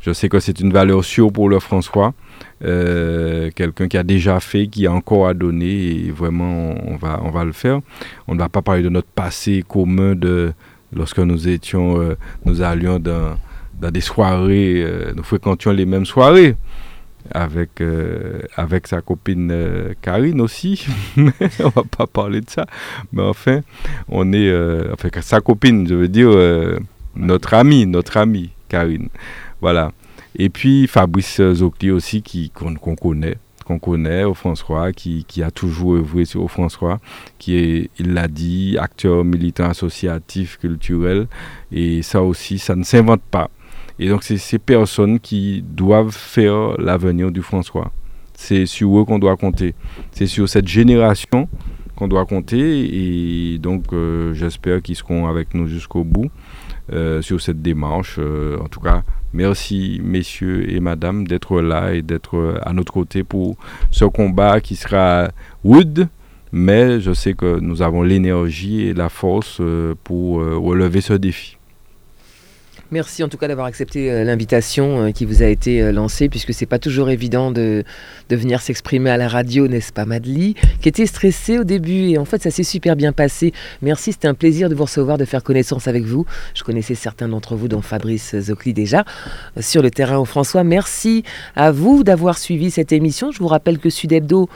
Je 0.00 0.12
sais 0.12 0.28
que 0.28 0.40
c'est 0.40 0.58
une 0.60 0.72
valeur 0.72 1.04
sûre 1.04 1.30
pour 1.32 1.48
le 1.48 1.58
François. 1.60 2.14
quelqu'un 2.60 3.88
qui 3.88 3.98
a 3.98 4.02
déjà 4.02 4.40
fait, 4.40 4.66
qui 4.66 4.86
a 4.86 4.92
encore 4.92 5.28
à 5.28 5.34
donner, 5.34 6.06
et 6.06 6.10
vraiment, 6.10 6.74
on 6.86 6.96
va, 6.96 7.20
on 7.22 7.30
va 7.30 7.44
le 7.44 7.52
faire. 7.52 7.80
On 8.26 8.34
ne 8.34 8.38
va 8.38 8.48
pas 8.48 8.62
parler 8.62 8.82
de 8.82 8.88
notre 8.88 9.08
passé 9.08 9.62
commun 9.66 10.14
de 10.14 10.52
lorsque 10.92 11.18
nous 11.18 11.48
étions, 11.48 12.16
nous 12.44 12.62
allions 12.62 12.98
dans 12.98 13.36
dans 13.80 13.90
des 13.90 14.00
soirées, 14.00 14.82
euh, 14.82 15.12
nous 15.14 15.22
fréquentions 15.22 15.72
les 15.72 15.86
mêmes 15.86 16.06
soirées 16.06 16.56
avec, 17.32 17.80
euh, 17.80 18.40
avec 18.54 18.86
sa 18.86 19.00
copine 19.00 19.50
euh, 19.52 19.94
Karine 20.00 20.40
aussi. 20.40 20.86
on 21.16 21.68
va 21.68 21.82
pas 21.82 22.06
parler 22.06 22.40
de 22.40 22.50
ça. 22.50 22.66
Mais 23.12 23.22
enfin, 23.22 23.60
on 24.08 24.32
est. 24.32 24.52
enfin, 24.92 25.08
sa 25.20 25.40
copine, 25.40 25.86
je 25.88 25.94
veux 25.94 26.08
dire, 26.08 26.30
notre 27.14 27.54
amie, 27.54 27.86
notre 27.86 28.16
amie 28.16 28.50
Karine. 28.68 29.08
Voilà. 29.60 29.92
Et 30.38 30.50
puis 30.50 30.86
Fabrice 30.86 31.40
Zocli 31.54 31.90
aussi, 31.90 32.22
qu'on 32.54 32.74
connaît 32.74 33.38
qu'on 33.66 33.78
connaît 33.80 34.22
au 34.22 34.34
François, 34.34 34.92
qui, 34.92 35.24
qui, 35.26 35.42
a 35.42 35.50
toujours 35.50 35.96
œuvré 35.96 36.22
au 36.36 36.46
François, 36.46 37.00
qui 37.38 37.56
est, 37.56 37.90
il 37.98 38.14
l'a 38.14 38.28
dit, 38.28 38.78
acteur 38.78 39.24
militant 39.24 39.68
associatif, 39.68 40.56
culturel. 40.58 41.26
Et 41.72 42.02
ça 42.02 42.22
aussi, 42.22 42.58
ça 42.60 42.76
ne 42.76 42.84
s'invente 42.84 43.22
pas. 43.22 43.50
Et 43.98 44.08
donc, 44.08 44.22
c'est 44.22 44.36
ces 44.36 44.58
personnes 44.58 45.18
qui 45.20 45.62
doivent 45.62 46.14
faire 46.14 46.78
l'avenir 46.78 47.30
du 47.30 47.42
François. 47.42 47.92
C'est 48.34 48.66
sur 48.66 48.98
eux 48.98 49.04
qu'on 49.04 49.18
doit 49.18 49.36
compter. 49.36 49.74
C'est 50.12 50.26
sur 50.26 50.48
cette 50.48 50.68
génération 50.68 51.48
qu'on 51.96 52.06
doit 52.06 52.26
compter. 52.26 53.54
Et 53.54 53.58
donc, 53.58 53.84
euh, 53.92 54.34
j'espère 54.34 54.82
qu'ils 54.82 54.96
seront 54.96 55.26
avec 55.26 55.54
nous 55.54 55.66
jusqu'au 55.66 56.04
bout 56.04 56.30
euh, 56.92 57.22
sur 57.22 57.40
cette 57.40 57.62
démarche. 57.62 58.16
Euh, 58.18 58.58
en 58.58 58.68
tout 58.68 58.80
cas, 58.80 59.02
merci, 59.32 60.00
messieurs 60.04 60.70
et 60.70 60.78
madame, 60.80 61.26
d'être 61.26 61.60
là 61.62 61.94
et 61.94 62.02
d'être 62.02 62.60
à 62.62 62.74
notre 62.74 62.92
côté 62.92 63.24
pour 63.24 63.56
ce 63.90 64.04
combat 64.04 64.60
qui 64.60 64.76
sera 64.76 65.30
rude. 65.64 66.08
Mais 66.52 67.00
je 67.00 67.12
sais 67.12 67.34
que 67.34 67.58
nous 67.58 67.82
avons 67.82 68.02
l'énergie 68.02 68.82
et 68.82 68.94
la 68.94 69.08
force 69.08 69.60
pour 70.04 70.36
relever 70.36 71.00
ce 71.00 71.14
défi. 71.14 71.55
Merci 72.92 73.24
en 73.24 73.28
tout 73.28 73.36
cas 73.36 73.48
d'avoir 73.48 73.66
accepté 73.66 74.12
euh, 74.12 74.22
l'invitation 74.22 75.06
euh, 75.06 75.10
qui 75.10 75.24
vous 75.24 75.42
a 75.42 75.46
été 75.46 75.82
euh, 75.82 75.90
lancée, 75.90 76.28
puisque 76.28 76.54
c'est 76.54 76.66
pas 76.66 76.78
toujours 76.78 77.10
évident 77.10 77.50
de, 77.50 77.82
de 78.28 78.36
venir 78.36 78.60
s'exprimer 78.60 79.10
à 79.10 79.16
la 79.16 79.26
radio, 79.26 79.66
n'est-ce 79.66 79.92
pas, 79.92 80.04
Madly 80.04 80.54
Qui 80.80 80.88
était 80.88 81.06
stressée 81.06 81.58
au 81.58 81.64
début 81.64 82.10
et 82.10 82.18
en 82.18 82.24
fait 82.24 82.40
ça 82.40 82.52
s'est 82.52 82.62
super 82.62 82.94
bien 82.94 83.12
passé. 83.12 83.52
Merci, 83.82 84.12
c'était 84.12 84.28
un 84.28 84.34
plaisir 84.34 84.68
de 84.68 84.76
vous 84.76 84.84
recevoir, 84.84 85.18
de 85.18 85.24
faire 85.24 85.42
connaissance 85.42 85.88
avec 85.88 86.04
vous. 86.04 86.26
Je 86.54 86.62
connaissais 86.62 86.94
certains 86.94 87.28
d'entre 87.28 87.56
vous, 87.56 87.66
dont 87.66 87.82
Fabrice 87.82 88.38
Zocli 88.38 88.72
déjà, 88.72 89.04
sur 89.58 89.82
le 89.82 89.90
terrain 89.90 90.18
au 90.18 90.24
François. 90.24 90.62
Merci 90.62 91.24
à 91.56 91.72
vous 91.72 92.04
d'avoir 92.04 92.38
suivi 92.38 92.70
cette 92.70 92.92
émission. 92.92 93.32
Je 93.32 93.40
vous 93.40 93.48
rappelle 93.48 93.78
que 93.78 93.90
Sud 93.90 94.12
Hebdo 94.12 94.48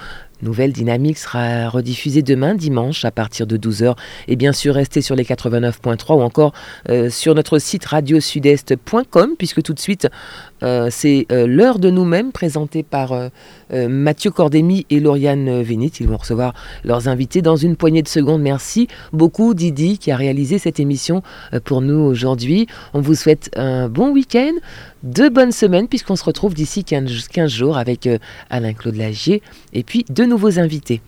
Nouvelle 0.42 0.72
Dynamique 0.72 1.18
sera 1.18 1.68
rediffusée 1.68 2.22
demain, 2.22 2.54
dimanche, 2.54 3.04
à 3.04 3.10
partir 3.10 3.46
de 3.46 3.56
12h. 3.56 3.96
Et 4.28 4.36
bien 4.36 4.52
sûr, 4.52 4.74
restez 4.74 5.02
sur 5.02 5.16
les 5.16 5.24
89.3 5.24 6.14
ou 6.14 6.22
encore 6.22 6.52
euh, 6.88 7.10
sur 7.10 7.34
notre 7.34 7.58
site 7.58 7.84
radiosudest.com, 7.84 9.34
puisque 9.38 9.62
tout 9.62 9.74
de 9.74 9.80
suite, 9.80 10.08
euh, 10.62 10.88
c'est 10.90 11.26
euh, 11.32 11.46
l'heure 11.46 11.78
de 11.78 11.90
nous-mêmes, 11.90 12.32
présentée 12.32 12.82
par 12.82 13.14
Mathieu 13.72 14.30
Cordémy 14.30 14.86
et 14.90 14.98
Lauriane 14.98 15.62
Vénit. 15.62 15.92
Ils 16.00 16.08
vont 16.08 16.16
recevoir 16.16 16.54
leurs 16.84 17.08
invités 17.08 17.40
dans 17.40 17.56
une 17.56 17.76
poignée 17.76 18.02
de 18.02 18.08
secondes. 18.08 18.42
Merci 18.42 18.88
beaucoup, 19.12 19.54
Didi, 19.54 19.98
qui 19.98 20.10
a 20.10 20.16
réalisé 20.16 20.58
cette 20.58 20.80
émission 20.80 21.22
pour 21.64 21.80
nous 21.80 21.98
aujourd'hui. 21.98 22.66
On 22.94 23.00
vous 23.00 23.14
souhaite 23.14 23.50
un 23.56 23.88
bon 23.88 24.10
week-end, 24.10 24.52
de 25.04 25.28
bonnes 25.28 25.52
semaines, 25.52 25.86
puisqu'on 25.86 26.16
se 26.16 26.24
retrouve 26.24 26.54
d'ici 26.54 26.82
15, 26.82 27.28
15 27.28 27.50
jours 27.50 27.78
avec 27.78 28.08
Alain-Claude 28.50 28.96
Lagier 28.96 29.42
et 29.72 29.84
puis 29.84 30.04
de 30.08 30.24
nouveaux 30.24 30.58
invités. 30.58 31.00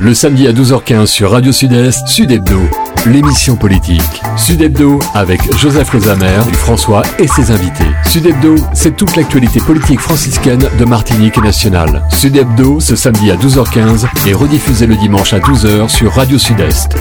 Le 0.00 0.14
samedi 0.14 0.46
à 0.46 0.52
12h15 0.52 1.06
sur 1.06 1.30
Radio 1.30 1.50
Sud-Est, 1.50 2.06
Sud 2.06 2.30
Hebdo, 2.30 2.60
l'émission 3.06 3.56
politique. 3.56 4.00
Sud 4.36 4.60
Hebdo 4.60 4.98
avec 5.14 5.40
Joseph 5.56 5.90
Rosamer, 5.90 6.40
François 6.52 7.02
et 7.18 7.26
ses 7.26 7.50
invités. 7.50 7.86
Sud 8.06 8.26
Hebdo, 8.26 8.56
c'est 8.74 8.96
toute 8.96 9.16
l'actualité 9.16 9.60
politique 9.60 10.00
franciscaine 10.00 10.68
de 10.78 10.84
Martinique 10.84 11.42
nationale. 11.42 12.02
Sud 12.10 12.36
Hebdo, 12.36 12.80
ce 12.80 12.96
samedi 12.96 13.30
à 13.30 13.36
12h15 13.36 14.06
et 14.26 14.34
rediffusé 14.34 14.86
le 14.86 14.96
dimanche 14.96 15.32
à 15.32 15.38
12h 15.38 15.88
sur 15.88 16.12
Radio 16.12 16.38
Sud-Est. 16.38 16.96